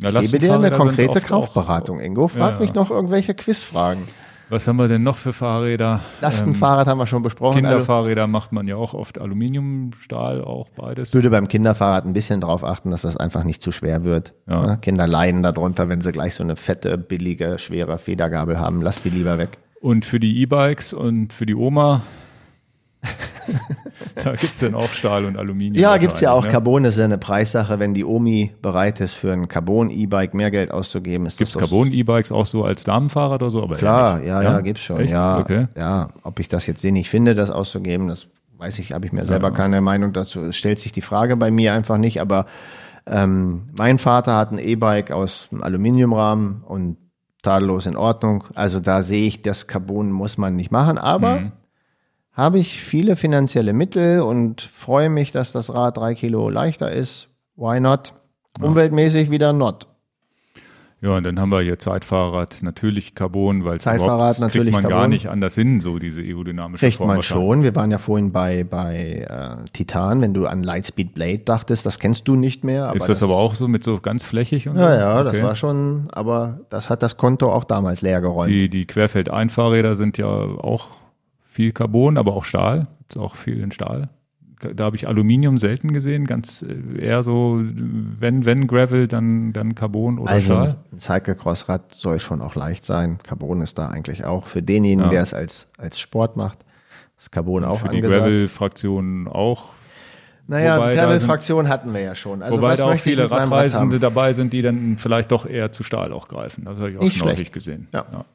Ja, 0.00 0.08
Ich 0.18 0.32
gebe 0.32 0.38
dir 0.38 0.54
eine 0.54 0.70
konkrete 0.70 1.20
Kaufberatung, 1.20 2.00
Ingo. 2.00 2.26
Frag 2.28 2.54
Ja, 2.54 2.60
mich 2.60 2.72
noch 2.72 2.90
irgendwelche 2.90 3.34
Quizfragen. 3.34 4.04
Was 4.50 4.66
haben 4.66 4.80
wir 4.80 4.88
denn 4.88 5.04
noch 5.04 5.16
für 5.16 5.32
Fahrräder? 5.32 6.00
Lastenfahrrad 6.20 6.88
haben 6.88 6.98
wir 6.98 7.06
schon 7.06 7.22
besprochen. 7.22 7.64
Also 7.64 7.68
Kinderfahrräder 7.68 8.26
macht 8.26 8.50
man 8.50 8.66
ja 8.66 8.74
auch 8.74 8.94
oft 8.94 9.20
Aluminium, 9.20 9.92
Stahl, 9.96 10.42
auch 10.42 10.68
beides. 10.70 11.14
Würde 11.14 11.30
beim 11.30 11.46
Kinderfahrrad 11.46 12.04
ein 12.04 12.12
bisschen 12.12 12.40
drauf 12.40 12.64
achten, 12.64 12.90
dass 12.90 13.02
das 13.02 13.16
einfach 13.16 13.44
nicht 13.44 13.62
zu 13.62 13.70
schwer 13.70 14.02
wird. 14.02 14.34
Ja. 14.48 14.66
Ja, 14.66 14.76
Kinder 14.76 15.06
leiden 15.06 15.44
darunter, 15.44 15.88
wenn 15.88 16.00
sie 16.00 16.10
gleich 16.10 16.34
so 16.34 16.42
eine 16.42 16.56
fette, 16.56 16.98
billige, 16.98 17.60
schwere 17.60 17.98
Federgabel 17.98 18.58
haben. 18.58 18.82
Lass 18.82 19.02
die 19.02 19.10
lieber 19.10 19.38
weg. 19.38 19.58
Und 19.80 20.04
für 20.04 20.18
die 20.18 20.42
E-Bikes 20.42 20.94
und 20.94 21.32
für 21.32 21.46
die 21.46 21.54
Oma, 21.54 22.02
da 24.22 24.32
gibt's 24.34 24.58
dann 24.60 24.74
auch 24.74 24.88
Stahl 24.90 25.24
und 25.24 25.36
Aluminium. 25.36 25.80
Ja, 25.82 25.96
gibt's 25.96 26.20
ja 26.20 26.32
auch. 26.32 26.44
ne? 26.44 26.50
Carbon 26.50 26.84
ist 26.84 26.98
ja 26.98 27.04
eine 27.04 27.18
Preissache. 27.18 27.78
Wenn 27.78 27.94
die 27.94 28.04
Omi 28.04 28.52
bereit 28.62 29.00
ist, 29.00 29.12
für 29.12 29.32
ein 29.32 29.48
Carbon-E-Bike 29.48 30.34
mehr 30.34 30.50
Geld 30.50 30.70
auszugeben, 30.70 31.26
ist 31.26 31.38
Gibt's 31.38 31.52
das 31.54 31.62
doch- 31.62 31.68
Carbon-E-Bikes 31.70 32.32
auch 32.32 32.46
so 32.46 32.64
als 32.64 32.84
Damenfahrrad 32.84 33.42
oder 33.42 33.50
so? 33.50 33.62
Aber 33.62 33.76
Klar, 33.76 34.18
nicht. 34.18 34.28
ja, 34.28 34.42
ja, 34.42 34.60
gibt's 34.60 34.82
schon. 34.82 35.00
Echt? 35.00 35.12
Ja, 35.12 35.38
Okay. 35.38 35.66
ja. 35.76 36.08
Ob 36.22 36.38
ich 36.40 36.48
das 36.48 36.66
jetzt 36.66 36.80
sinnig 36.80 37.10
finde, 37.10 37.34
das 37.34 37.50
auszugeben, 37.50 38.08
das 38.08 38.28
weiß 38.58 38.78
ich, 38.78 38.92
habe 38.92 39.06
ich 39.06 39.12
mir 39.12 39.24
selber 39.24 39.50
keine 39.52 39.80
Meinung 39.80 40.12
dazu. 40.12 40.40
Es 40.42 40.56
stellt 40.56 40.80
sich 40.80 40.92
die 40.92 41.00
Frage 41.00 41.36
bei 41.36 41.50
mir 41.50 41.72
einfach 41.72 41.96
nicht, 41.96 42.20
aber 42.20 42.46
ähm, 43.06 43.62
mein 43.78 43.98
Vater 43.98 44.36
hat 44.36 44.52
ein 44.52 44.58
E-Bike 44.58 45.10
aus 45.10 45.48
einem 45.50 45.62
Aluminiumrahmen 45.62 46.62
und 46.64 46.96
tadellos 47.42 47.86
in 47.86 47.96
Ordnung. 47.96 48.44
Also 48.54 48.78
da 48.80 49.02
sehe 49.02 49.26
ich, 49.26 49.40
das 49.40 49.66
Carbon 49.66 50.10
muss 50.12 50.36
man 50.36 50.56
nicht 50.56 50.70
machen, 50.70 50.98
aber 50.98 51.40
Mhm. 51.40 51.52
Habe 52.40 52.58
ich 52.58 52.80
viele 52.82 53.16
finanzielle 53.16 53.72
Mittel 53.72 54.20
und 54.20 54.62
freue 54.62 55.10
mich, 55.10 55.30
dass 55.32 55.52
das 55.52 55.72
Rad 55.72 55.96
drei 55.96 56.14
Kilo 56.14 56.48
leichter 56.48 56.90
ist. 56.90 57.28
Why 57.56 57.80
not? 57.80 58.12
Umweltmäßig 58.60 59.30
wieder 59.30 59.52
not. 59.52 59.86
Ja, 61.02 61.16
und 61.16 61.24
dann 61.24 61.40
haben 61.40 61.48
wir 61.50 61.62
hier 61.62 61.78
Zeitfahrrad, 61.78 62.58
natürlich 62.62 63.14
Carbon, 63.14 63.64
weil 63.64 63.80
Zeitfahrrad, 63.80 64.32
das 64.32 64.38
natürlich 64.40 64.72
kriegt 64.74 64.82
man 64.82 64.82
gar 64.82 64.90
Carbon. 65.00 65.10
nicht 65.10 65.30
anders 65.30 65.54
hin, 65.54 65.80
so 65.80 65.98
diese 65.98 66.20
aerodynamische 66.20 66.84
Kriegt 66.84 66.98
Form 66.98 67.08
man 67.08 67.22
schon. 67.22 67.62
Wir 67.62 67.74
waren 67.74 67.90
ja 67.90 67.96
vorhin 67.96 68.32
bei, 68.32 68.64
bei 68.64 69.26
äh, 69.26 69.64
Titan, 69.72 70.20
wenn 70.20 70.34
du 70.34 70.44
an 70.46 70.62
Lightspeed 70.62 71.14
Blade 71.14 71.38
dachtest, 71.38 71.86
das 71.86 72.00
kennst 72.00 72.28
du 72.28 72.36
nicht 72.36 72.64
mehr. 72.64 72.84
Aber 72.88 72.96
Ist 72.96 73.08
das, 73.08 73.22
aber 73.22 73.36
auch 73.36 73.54
so 73.54 73.66
mit 73.66 73.82
so 73.82 73.98
ganz 73.98 74.24
flächig 74.24 74.68
und 74.68 74.76
Ja, 74.76 74.90
so? 74.92 74.98
ja, 74.98 75.22
das 75.24 75.36
Okay. 75.36 75.44
war 75.44 75.54
schon, 75.54 76.08
aber 76.12 76.60
das 76.68 76.90
hat 76.90 77.02
das 77.02 77.16
Konto 77.16 77.50
auch 77.50 77.64
damals 77.64 78.02
leer 78.02 78.20
geräumt. 78.20 78.50
Die, 78.50 78.68
die 78.68 78.84
Querfeldeinfahrräder 78.84 79.96
sind 79.96 80.18
ja 80.18 80.26
auch 80.26 80.88
viel 81.50 81.72
Carbon, 81.72 82.16
aber 82.16 82.34
auch 82.34 82.44
Stahl. 82.44 82.84
Ist 83.08 83.18
auch 83.18 83.34
viel 83.36 83.60
in 83.60 83.72
Stahl. 83.72 84.08
Da 84.74 84.84
habe 84.84 84.94
ich 84.94 85.08
Aluminium 85.08 85.56
selten 85.56 85.92
gesehen, 85.94 86.26
ganz 86.26 86.62
äh, 86.62 87.02
eher 87.02 87.22
so, 87.22 87.60
wenn, 87.62 88.44
wenn 88.44 88.66
Gravel, 88.66 89.08
dann, 89.08 89.52
dann 89.54 89.74
Carbon 89.74 90.18
oder 90.18 90.30
also 90.30 90.52
Stahl. 90.52 90.76
ein 90.92 91.00
Cyclecross-Rad 91.00 91.94
soll 91.94 92.20
schon 92.20 92.42
auch 92.42 92.54
leicht 92.56 92.84
sein. 92.84 93.16
Carbon 93.22 93.62
ist 93.62 93.78
da 93.78 93.88
eigentlich 93.88 94.24
auch 94.24 94.46
für 94.46 94.62
denjenigen, 94.62 95.04
Ja. 95.04 95.10
der 95.10 95.22
es 95.22 95.32
als, 95.32 95.66
als 95.78 95.98
Sport 95.98 96.36
macht. 96.36 96.58
Das 97.16 97.30
Carbon 97.30 97.64
auch 97.64 97.80
Für 97.80 97.88
die 97.88 97.96
angesagt. 97.96 98.20
Gravel-Fraktion 98.22 99.28
auch. 99.28 99.70
naja, 100.46 100.76
Gravel-Fraktion 100.76 101.68
hatten 101.68 101.94
wir 101.94 102.00
ja 102.00 102.14
schon. 102.14 102.42
Also 102.42 102.58
Wobei 102.58 102.76
da 102.76 102.84
auch 102.84 102.94
viele 102.96 103.30
Radreisende 103.30 103.98
dabei 103.98 104.34
sind, 104.34 104.52
die 104.52 104.60
dann 104.60 104.96
vielleicht 104.98 105.32
doch 105.32 105.46
eher 105.46 105.72
zu 105.72 105.82
Stahl 105.84 106.12
auch 106.12 106.28
greifen. 106.28 106.66
Das 106.66 106.78
habe 106.78 106.90
ich 106.90 106.98
auch 106.98 107.02
Nicht 107.02 107.16
schon 107.16 107.28
häufig 107.28 107.50
gesehen. 107.50 107.88
Ja. 107.94 108.26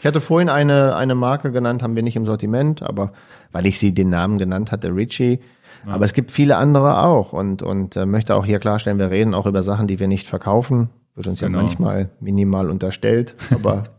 Ich 0.00 0.06
hatte 0.06 0.20
vorhin 0.20 0.48
eine, 0.48 0.96
eine 0.96 1.14
Marke 1.14 1.50
genannt, 1.50 1.82
haben 1.82 1.96
wir 1.96 2.02
nicht 2.02 2.16
im 2.16 2.26
Sortiment, 2.26 2.82
aber 2.82 3.12
weil 3.52 3.66
ich 3.66 3.78
sie 3.78 3.94
den 3.94 4.10
Namen 4.10 4.38
genannt 4.38 4.70
hatte, 4.72 4.94
Ritchie. 4.94 5.40
Aber 5.86 6.04
es 6.06 6.14
gibt 6.14 6.30
viele 6.30 6.56
andere 6.56 6.98
auch 7.02 7.32
und, 7.34 7.62
und 7.62 7.96
äh, 7.96 8.06
möchte 8.06 8.34
auch 8.36 8.46
hier 8.46 8.58
klarstellen, 8.58 8.98
wir 8.98 9.10
reden 9.10 9.34
auch 9.34 9.44
über 9.46 9.62
Sachen, 9.62 9.86
die 9.86 10.00
wir 10.00 10.08
nicht 10.08 10.26
verkaufen. 10.26 10.88
Wird 11.14 11.26
uns 11.26 11.40
Genau. 11.40 11.58
ja 11.58 11.62
manchmal 11.64 12.10
minimal 12.20 12.70
unterstellt, 12.70 13.34
aber 13.50 13.84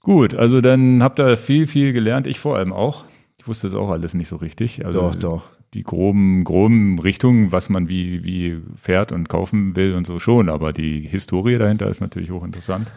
Gut, 0.00 0.34
also 0.34 0.60
dann 0.60 1.02
habt 1.02 1.20
ihr 1.20 1.36
viel, 1.36 1.66
viel 1.66 1.92
gelernt. 1.92 2.26
Ich 2.26 2.40
vor 2.40 2.56
allem 2.56 2.72
auch. 2.72 3.04
Ich 3.38 3.46
wusste 3.46 3.66
das 3.68 3.74
auch 3.74 3.88
alles 3.90 4.14
nicht 4.14 4.28
so 4.28 4.36
richtig. 4.36 4.84
Also 4.84 5.00
Doch, 5.00 5.14
doch. 5.16 5.42
Die 5.74 5.84
groben, 5.84 6.44
groben 6.44 6.98
Richtungen, 6.98 7.50
was 7.52 7.68
man 7.70 7.88
wie, 7.88 8.24
wie 8.24 8.60
fährt 8.76 9.10
und 9.12 9.28
kaufen 9.28 9.74
will 9.74 9.94
und 9.94 10.06
so 10.06 10.18
schon. 10.18 10.48
Aber 10.48 10.72
die 10.72 11.00
Historie 11.00 11.56
dahinter 11.56 11.88
ist 11.88 12.00
natürlich 12.00 12.30
hochinteressant. 12.30 12.88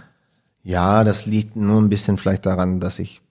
Ja, 0.65 1.03
das 1.03 1.27
liegt 1.27 1.55
nur 1.55 1.79
ein 1.79 1.89
bisschen 1.89 2.17
vielleicht 2.17 2.45
daran, 2.45 2.79
dass 2.79 2.97
ich 2.97 3.21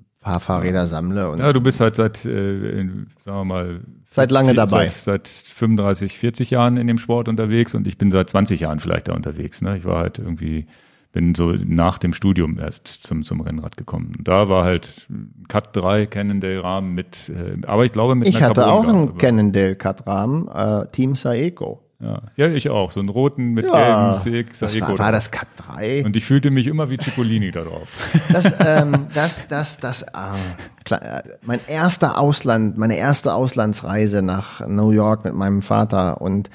ein 0.00 0.06
paar 0.20 0.40
Fahrräder 0.40 0.86
sammle 0.86 1.28
und 1.28 1.38
Ja, 1.38 1.52
du 1.52 1.60
bist 1.60 1.80
halt 1.80 1.94
seit, 1.94 2.24
äh, 2.24 2.86
sagen 3.20 3.38
wir 3.38 3.44
mal, 3.44 3.80
Seit 4.10 4.30
lange 4.30 4.54
dabei. 4.54 4.88
Seit, 4.88 5.26
seit 5.26 5.28
35, 5.28 6.16
40 6.16 6.50
Jahren 6.50 6.78
in 6.78 6.86
dem 6.86 6.96
Sport 6.96 7.28
unterwegs 7.28 7.74
und 7.74 7.86
ich 7.86 7.98
bin 7.98 8.10
seit 8.10 8.30
20 8.30 8.60
Jahren 8.60 8.80
vielleicht 8.80 9.08
da 9.08 9.12
unterwegs. 9.12 9.60
Ne? 9.60 9.76
Ich 9.76 9.84
war 9.84 9.98
halt 9.98 10.18
irgendwie, 10.18 10.66
bin 11.12 11.34
so 11.34 11.52
nach 11.52 11.98
dem 11.98 12.14
Studium 12.14 12.58
erst 12.58 12.88
zum, 12.88 13.22
zum 13.22 13.42
Rennrad 13.42 13.76
gekommen. 13.76 14.14
Da 14.24 14.48
war 14.48 14.64
halt 14.64 15.06
Cut 15.48 15.76
3 15.76 16.06
Cannondale 16.06 16.64
Rahmen 16.64 16.94
mit, 16.94 17.28
äh, 17.28 17.66
aber 17.66 17.84
ich 17.84 17.92
glaube 17.92 18.14
mit 18.14 18.28
ich 18.28 18.42
hatte 18.42 18.66
auch 18.66 18.88
einen 18.88 19.18
Cannondale 19.18 19.76
Cut 19.76 20.06
Rahmen, 20.06 20.48
äh, 20.48 20.86
Team 20.90 21.16
Saeco. 21.16 21.82
Ja. 22.00 22.22
ja, 22.36 22.46
ich 22.46 22.68
auch. 22.68 22.92
So 22.92 23.00
einen 23.00 23.08
roten 23.08 23.54
mit 23.54 23.66
Ja, 23.66 23.72
gelbem 23.72 24.14
Sig, 24.14 24.58
das 24.58 24.72
Saeco 24.72 24.90
war, 24.90 24.98
war 24.98 25.12
das 25.12 25.32
Cut 25.32 25.48
3? 25.56 26.04
Und 26.04 26.16
ich 26.16 26.24
fühlte 26.24 26.52
mich 26.52 26.68
immer 26.68 26.90
wie 26.90 26.96
Cipollini 26.96 27.50
da 27.50 27.64
drauf. 27.64 27.88
Das, 28.32 28.52
ähm, 28.60 29.08
das, 29.14 29.48
das, 29.48 29.78
das, 29.78 30.14
ah, 30.14 30.36
klar, 30.84 31.02
äh, 31.02 31.22
mein 31.42 31.60
erster 31.66 32.18
Ausland, 32.18 32.78
meine 32.78 32.96
erste 32.96 33.34
Auslandsreise 33.34 34.22
nach 34.22 34.66
New 34.66 34.90
York 34.90 35.24
mit 35.24 35.34
meinem 35.34 35.60
Vater 35.60 36.20
und 36.20 36.50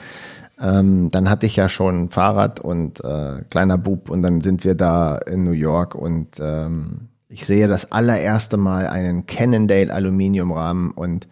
ähm, 0.62 1.10
dann 1.12 1.30
hatte 1.30 1.46
ich 1.46 1.56
ja 1.58 1.68
schon 1.68 2.04
ein 2.04 2.10
Fahrrad 2.10 2.60
und 2.62 3.04
äh, 3.04 3.44
kleiner 3.50 3.78
Bub 3.78 4.10
und 4.10 4.22
dann 4.22 4.40
sind 4.42 4.64
wir 4.64 4.76
da 4.76 5.18
in 5.18 5.44
New 5.44 5.52
York 5.52 5.96
und 5.96 6.40
ähm, 6.40 7.10
ich 7.28 7.46
sehe 7.46 7.68
das 7.68 7.92
allererste 7.92 8.56
Mal 8.58 8.88
einen 8.88 9.26
Cannondale 9.26 9.92
Aluminiumrahmen 9.92 10.92
und 10.92 11.28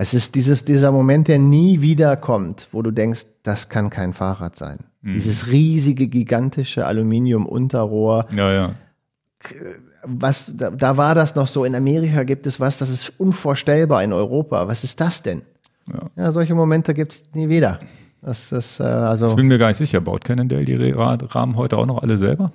es 0.00 0.14
ist 0.14 0.34
dieses, 0.34 0.64
dieser 0.64 0.92
Moment, 0.92 1.26
der 1.28 1.38
nie 1.38 1.80
wieder 1.82 2.16
kommt, 2.16 2.68
wo 2.72 2.82
du 2.82 2.90
denkst, 2.90 3.26
das 3.42 3.68
kann 3.68 3.90
kein 3.90 4.12
Fahrrad 4.12 4.54
sein. 4.56 4.78
Dieses 5.02 5.46
riesige, 5.46 6.06
gigantische 6.08 6.84
Aluminium-Unterrohr, 6.86 8.26
ja, 8.34 8.52
ja. 8.52 8.74
was, 10.04 10.52
da, 10.56 10.70
da 10.70 10.96
war 10.96 11.14
das 11.14 11.34
noch 11.34 11.46
so, 11.46 11.64
in 11.64 11.74
Amerika 11.74 12.24
gibt 12.24 12.46
es 12.46 12.60
was, 12.60 12.78
das 12.78 12.90
ist 12.90 13.12
unvorstellbar 13.18 14.02
in 14.02 14.12
Europa. 14.12 14.68
Was 14.68 14.84
ist 14.84 15.00
das 15.00 15.22
denn? 15.22 15.42
Ja. 15.92 16.10
Ja, 16.24 16.32
solche 16.32 16.54
Momente 16.54 16.94
gibt 16.94 17.12
es 17.12 17.22
nie 17.34 17.48
wieder. 17.48 17.78
Das 18.20 18.52
ist, 18.52 18.80
äh, 18.80 18.82
also, 18.82 19.28
Ich 19.28 19.36
bin 19.36 19.46
mir 19.46 19.58
gar 19.58 19.68
nicht 19.68 19.76
sicher. 19.78 20.00
Baut 20.00 20.24
Cannondale 20.24 20.64
die 20.64 20.90
Ra- 20.92 21.16
Rahmen 21.20 21.56
heute 21.56 21.78
auch 21.78 21.86
noch 21.86 22.02
alle 22.02 22.18
selber? 22.18 22.50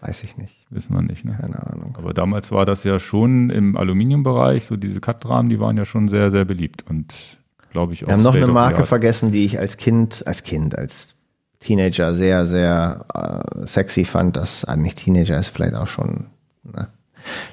Weiß 0.00 0.22
ich 0.24 0.36
nicht. 0.36 0.54
Wissen 0.70 0.94
wir 0.94 1.02
nicht, 1.02 1.24
ne? 1.24 1.36
Keine 1.40 1.66
Ahnung. 1.66 1.96
Aber 1.98 2.14
damals 2.14 2.50
war 2.52 2.66
das 2.66 2.84
ja 2.84 3.00
schon 3.00 3.50
im 3.50 3.76
Aluminiumbereich, 3.76 4.64
so 4.64 4.76
diese 4.76 5.00
Cut-Rahmen, 5.00 5.48
die 5.48 5.60
waren 5.60 5.76
ja 5.76 5.84
schon 5.84 6.08
sehr, 6.08 6.30
sehr 6.30 6.44
beliebt 6.44 6.84
und 6.88 7.38
glaube 7.70 7.92
ich 7.92 8.04
auch. 8.04 8.08
Wir 8.08 8.14
haben 8.14 8.22
noch 8.22 8.30
State 8.30 8.44
eine 8.44 8.52
Marke 8.52 8.84
vergessen, 8.84 9.32
die 9.32 9.44
ich 9.44 9.58
als 9.58 9.76
Kind, 9.76 10.26
als 10.26 10.42
Kind, 10.42 10.78
als 10.78 11.14
Teenager 11.60 12.14
sehr, 12.14 12.46
sehr 12.46 13.04
äh, 13.14 13.66
sexy 13.66 14.04
fand. 14.04 14.36
Das, 14.36 14.64
ah, 14.64 14.76
nicht 14.76 14.98
Teenager, 14.98 15.38
ist 15.38 15.48
vielleicht 15.48 15.74
auch 15.74 15.88
schon, 15.88 16.26
ne? 16.62 16.88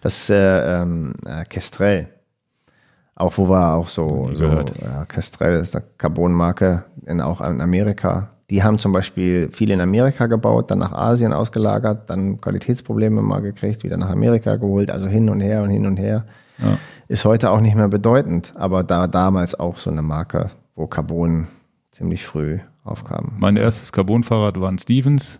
Das 0.01 0.29
äh, 0.29 0.81
ähm, 0.81 1.13
äh, 1.25 1.43
Kestrel. 1.45 2.07
Auch 3.15 3.37
wo 3.37 3.49
war 3.49 3.75
auch 3.75 3.87
so, 3.87 4.29
so 4.33 4.43
ja, 4.43 5.05
Kestrel 5.05 5.61
ist 5.61 5.75
eine 5.75 5.85
Carbon-Marke, 5.97 6.83
in, 7.05 7.21
auch 7.21 7.41
in 7.41 7.61
Amerika. 7.61 8.34
Die 8.49 8.63
haben 8.63 8.77
zum 8.77 8.91
Beispiel 8.91 9.49
viel 9.49 9.71
in 9.71 9.81
Amerika 9.81 10.27
gebaut, 10.27 10.69
dann 10.69 10.79
nach 10.79 10.91
Asien 10.91 11.33
ausgelagert, 11.33 12.09
dann 12.09 12.39
Qualitätsprobleme 12.41 13.21
mal 13.21 13.41
gekriegt, 13.41 13.83
wieder 13.83 13.97
nach 13.97 14.09
Amerika 14.09 14.55
geholt, 14.57 14.91
also 14.91 15.07
hin 15.07 15.29
und 15.29 15.41
her 15.41 15.63
und 15.63 15.71
hin 15.71 15.85
und 15.87 15.97
her. 15.97 16.25
Ja. 16.59 16.77
Ist 17.07 17.25
heute 17.25 17.51
auch 17.51 17.59
nicht 17.59 17.75
mehr 17.75 17.87
bedeutend, 17.87 18.53
aber 18.55 18.83
da 18.83 19.07
damals 19.07 19.59
auch 19.59 19.77
so 19.77 19.89
eine 19.89 20.03
Marke, 20.03 20.51
wo 20.75 20.85
Carbon 20.87 21.47
ziemlich 21.91 22.25
früh 22.25 22.59
aufkam. 22.83 23.33
Mein 23.37 23.57
erstes 23.57 23.91
Carbon-Fahrrad 23.91 24.59
war 24.59 24.69
ein 24.69 24.77
Stevens 24.77 25.39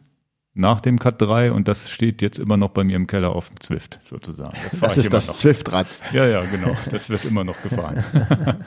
nach 0.56 0.80
dem 0.80 0.98
Cut 0.98 1.22
3 1.22 1.52
und 1.52 1.68
das 1.68 1.91
steht 1.91 2.22
jetzt 2.22 2.40
immer 2.40 2.56
noch 2.56 2.69
bei 2.69 2.84
mir 2.84 2.95
im 2.95 3.07
Keller 3.07 3.36
auf 3.36 3.49
dem 3.49 3.60
Zwift 3.60 3.99
sozusagen. 4.03 4.57
Das 4.82 4.94
ich 4.94 5.03
ist 5.06 5.14
das. 5.14 5.38
Zwift-Rad. 5.38 5.88
Ja, 6.14 6.26
ja, 6.26 6.44
genau. 6.45 6.76
Das 6.90 7.10
wird 7.10 7.26
immer 7.26 7.44
noch 7.44 7.61
gefahren. 7.61 8.03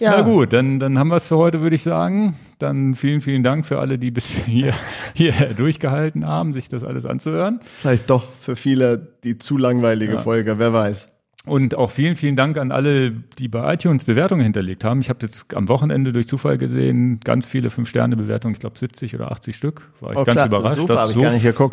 Ja. 0.00 0.10
Na 0.16 0.22
gut, 0.22 0.52
dann, 0.52 0.80
dann 0.80 0.98
haben 0.98 1.06
wir 1.06 1.16
es 1.16 1.28
für 1.28 1.36
heute, 1.36 1.60
würde 1.60 1.76
ich 1.76 1.84
sagen. 1.84 2.36
Dann 2.58 2.96
vielen, 2.96 3.20
vielen 3.20 3.44
Dank 3.44 3.64
für 3.64 3.78
alle, 3.78 3.96
die 3.96 4.10
bis 4.10 4.30
hier, 4.44 4.74
hierher 5.14 5.54
durchgehalten 5.54 6.26
haben, 6.26 6.52
sich 6.52 6.68
das 6.68 6.82
alles 6.82 7.06
anzuhören. 7.06 7.60
Vielleicht 7.80 8.10
doch 8.10 8.26
für 8.40 8.56
viele 8.56 9.14
die 9.22 9.38
zu 9.38 9.56
langweilige 9.56 10.18
Folge, 10.18 10.58
wer 10.58 10.72
weiß. 10.72 11.13
Und 11.46 11.74
auch 11.74 11.90
vielen, 11.90 12.16
vielen 12.16 12.36
Dank 12.36 12.56
an 12.56 12.72
alle, 12.72 13.10
die 13.38 13.48
bei 13.48 13.74
iTunes 13.74 14.04
Bewertungen 14.04 14.42
hinterlegt 14.42 14.82
haben. 14.82 15.02
Ich 15.02 15.10
habe 15.10 15.18
jetzt 15.22 15.54
am 15.54 15.68
Wochenende 15.68 16.10
durch 16.10 16.26
Zufall 16.26 16.56
gesehen, 16.56 17.20
ganz 17.22 17.46
viele 17.46 17.68
Fünf-Sterne-Bewertungen, 17.68 18.54
ich 18.54 18.60
glaube 18.60 18.78
70 18.78 19.14
oder 19.14 19.30
80 19.30 19.54
Stück. 19.54 19.90
War 20.00 20.12
ich 20.12 20.16
Oh, 20.16 20.24
ganz 20.24 20.36
klar, 20.36 20.46
überrascht, 20.46 20.76
super, 20.76 20.94
dass, 20.94 21.10
so. 21.12 21.20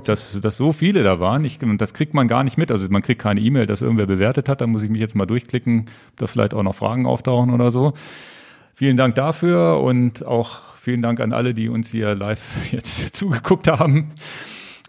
Dass, 0.08 0.42
dass 0.42 0.58
so 0.58 0.74
viele 0.74 1.04
da 1.04 1.22
waren. 1.22 1.46
Ich, 1.46 1.64
und 1.64 1.80
das 1.80 1.94
kriegt 1.94 2.14
man 2.14 2.28
gar 2.28 2.44
nicht 2.44 2.58
mit. 2.58 2.70
Also 2.70 2.86
man 2.90 3.02
kriegt 3.02 3.22
keine 3.22 3.40
E-Mail, 3.40 3.66
dass 3.66 3.82
irgendwer 3.82 4.08
bewertet 4.08 4.50
hat. 4.50 4.60
Da 4.60 4.68
muss 4.68 4.84
ich 4.84 4.90
mich 4.90 5.00
jetzt 5.00 5.16
mal 5.16 5.26
durchklicken, 5.26 5.86
ob 6.12 6.18
da 6.18 6.28
vielleicht 6.28 6.54
auch 6.54 6.64
noch 6.64 6.76
Fragen 6.76 7.06
auftauchen 7.06 7.54
oder 7.54 7.72
so. 7.72 7.94
Vielen 8.76 8.98
Dank 8.98 9.16
dafür 9.16 9.80
und 9.80 10.26
auch 10.26 10.60
vielen 10.82 11.02
Dank 11.02 11.22
an 11.22 11.32
alle, 11.32 11.54
die 11.54 11.70
uns 11.70 11.92
hier 11.92 12.14
live 12.14 12.42
jetzt 12.72 13.16
zugeguckt 13.16 13.70
haben. 13.70 14.12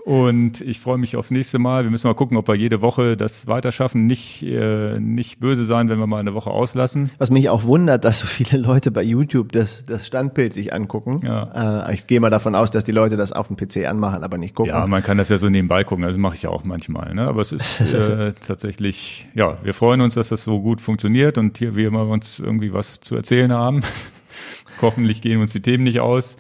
Und 0.05 0.61
ich 0.61 0.81
freue 0.81 0.99
mich 0.99 1.17
aufs 1.17 1.31
nächste 1.31 1.61
Mal. 1.61 1.85
Wir 1.85 1.91
müssen 1.91 2.09
mal 2.09 2.15
gucken, 2.15 2.37
ob 2.37 2.49
wir 2.49 2.57
jede 2.57 2.83
Woche 2.83 3.17
das 3.17 3.47
weiterschaffen. 3.47 4.07
Nicht, 4.07 4.43
äh, 4.43 4.99
nicht 4.99 5.39
böse 5.39 5.65
sein, 5.65 5.89
wenn 5.89 5.99
wir 5.99 6.09
mal 6.09 6.19
eine 6.19 6.35
Woche 6.35 6.51
auslassen. 6.51 7.11
Was 7.19 7.31
mich 7.31 7.49
auch 7.49 7.65
wundert, 7.65 8.05
dass 8.05 8.19
so 8.19 8.27
viele 8.27 8.61
Leute 8.61 8.91
bei 8.91 9.03
YouTube 9.05 9.53
das, 9.53 9.87
das 9.87 10.07
Standbild 10.07 10.55
sich 10.55 10.73
angucken. 10.75 11.21
Ja. 11.25 11.87
Äh, 11.87 11.95
ich 11.95 12.09
gehe 12.09 12.19
mal 12.19 12.31
davon 12.31 12.57
aus, 12.57 12.73
dass 12.73 12.83
die 12.83 12.91
Leute 12.91 13.17
das 13.17 13.33
auf 13.33 13.47
dem 13.47 13.57
PC 13.57 13.87
anmachen, 13.89 14.25
aber 14.25 14.39
nicht 14.39 14.57
gucken. 14.57 14.73
Ja, 14.73 14.87
man 14.89 15.05
kann 15.05 15.19
das 15.19 15.29
ja 15.29 15.39
so 15.39 15.49
nebenbei 15.49 15.85
gucken. 15.85 16.05
Also 16.05 16.19
mache 16.19 16.35
ich 16.35 16.43
ja 16.43 16.51
auch 16.51 16.65
manchmal. 16.65 17.15
Ne? 17.15 17.29
Aber 17.29 17.41
es 17.41 17.53
ist 17.53 17.81
äh, 17.93 18.33
tatsächlich, 18.45 19.29
ja, 19.35 19.59
wir 19.63 19.75
freuen 19.75 20.01
uns, 20.01 20.15
dass 20.15 20.31
das 20.31 20.43
so 20.43 20.61
gut 20.61 20.81
funktioniert 20.81 21.39
und 21.39 21.59
hier 21.59 21.77
wir 21.77 21.87
immer 21.87 22.09
uns 22.09 22.41
irgendwie 22.41 22.73
was 22.73 23.01
zu 23.01 23.15
erzählen 23.15 23.53
haben. 23.53 23.83
Hoffentlich 24.83 25.23
gehen 25.23 25.41
uns 25.41 25.53
die 25.53 25.63
Themen 25.63 25.85
nicht 25.85 26.01
aus. 26.01 26.37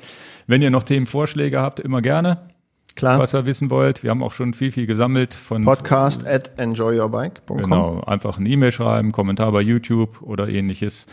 Wenn 0.49 0.63
ihr 0.63 0.71
noch 0.71 0.83
Themenvorschläge 0.83 1.61
habt, 1.61 1.79
immer 1.79 2.03
gerne. 2.03 2.52
Klar. 2.95 3.19
was 3.19 3.35
ihr 3.35 3.47
wissen 3.47 3.71
wollt. 3.71 4.03
Wir 4.03 4.11
haben 4.11 4.23
auch 4.23 4.33
schon 4.33 4.55
viel, 4.55 4.73
viel 4.73 4.87
gesammelt 4.87 5.35
von 5.35 5.65
Podcast 5.65 6.27
at 6.27 6.53
enjoyyourbike.com. 6.59 7.57
Genau, 7.57 8.01
einfach 8.03 8.39
eine 8.39 8.49
E-Mail 8.49 8.73
schreiben, 8.73 9.13
Kommentar 9.13 9.53
bei 9.53 9.61
YouTube 9.61 10.23
oder 10.23 10.49
ähnliches. 10.49 11.07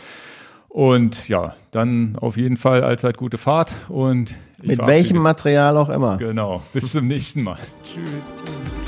Und 0.68 1.28
ja, 1.28 1.56
dann 1.72 2.16
auf 2.20 2.36
jeden 2.36 2.56
Fall 2.56 2.84
allzeit 2.84 3.16
gute 3.16 3.38
Fahrt 3.38 3.72
und 3.88 4.34
Mit 4.62 4.78
welchem 4.86 5.18
Material 5.18 5.76
auch 5.76 5.88
immer. 5.88 6.16
Genau, 6.18 6.62
bis 6.72 6.92
zum 6.92 7.06
nächsten 7.08 7.42
Mal. 7.42 7.58
Tschüss. 7.84 8.04
tschüss. 8.04 8.79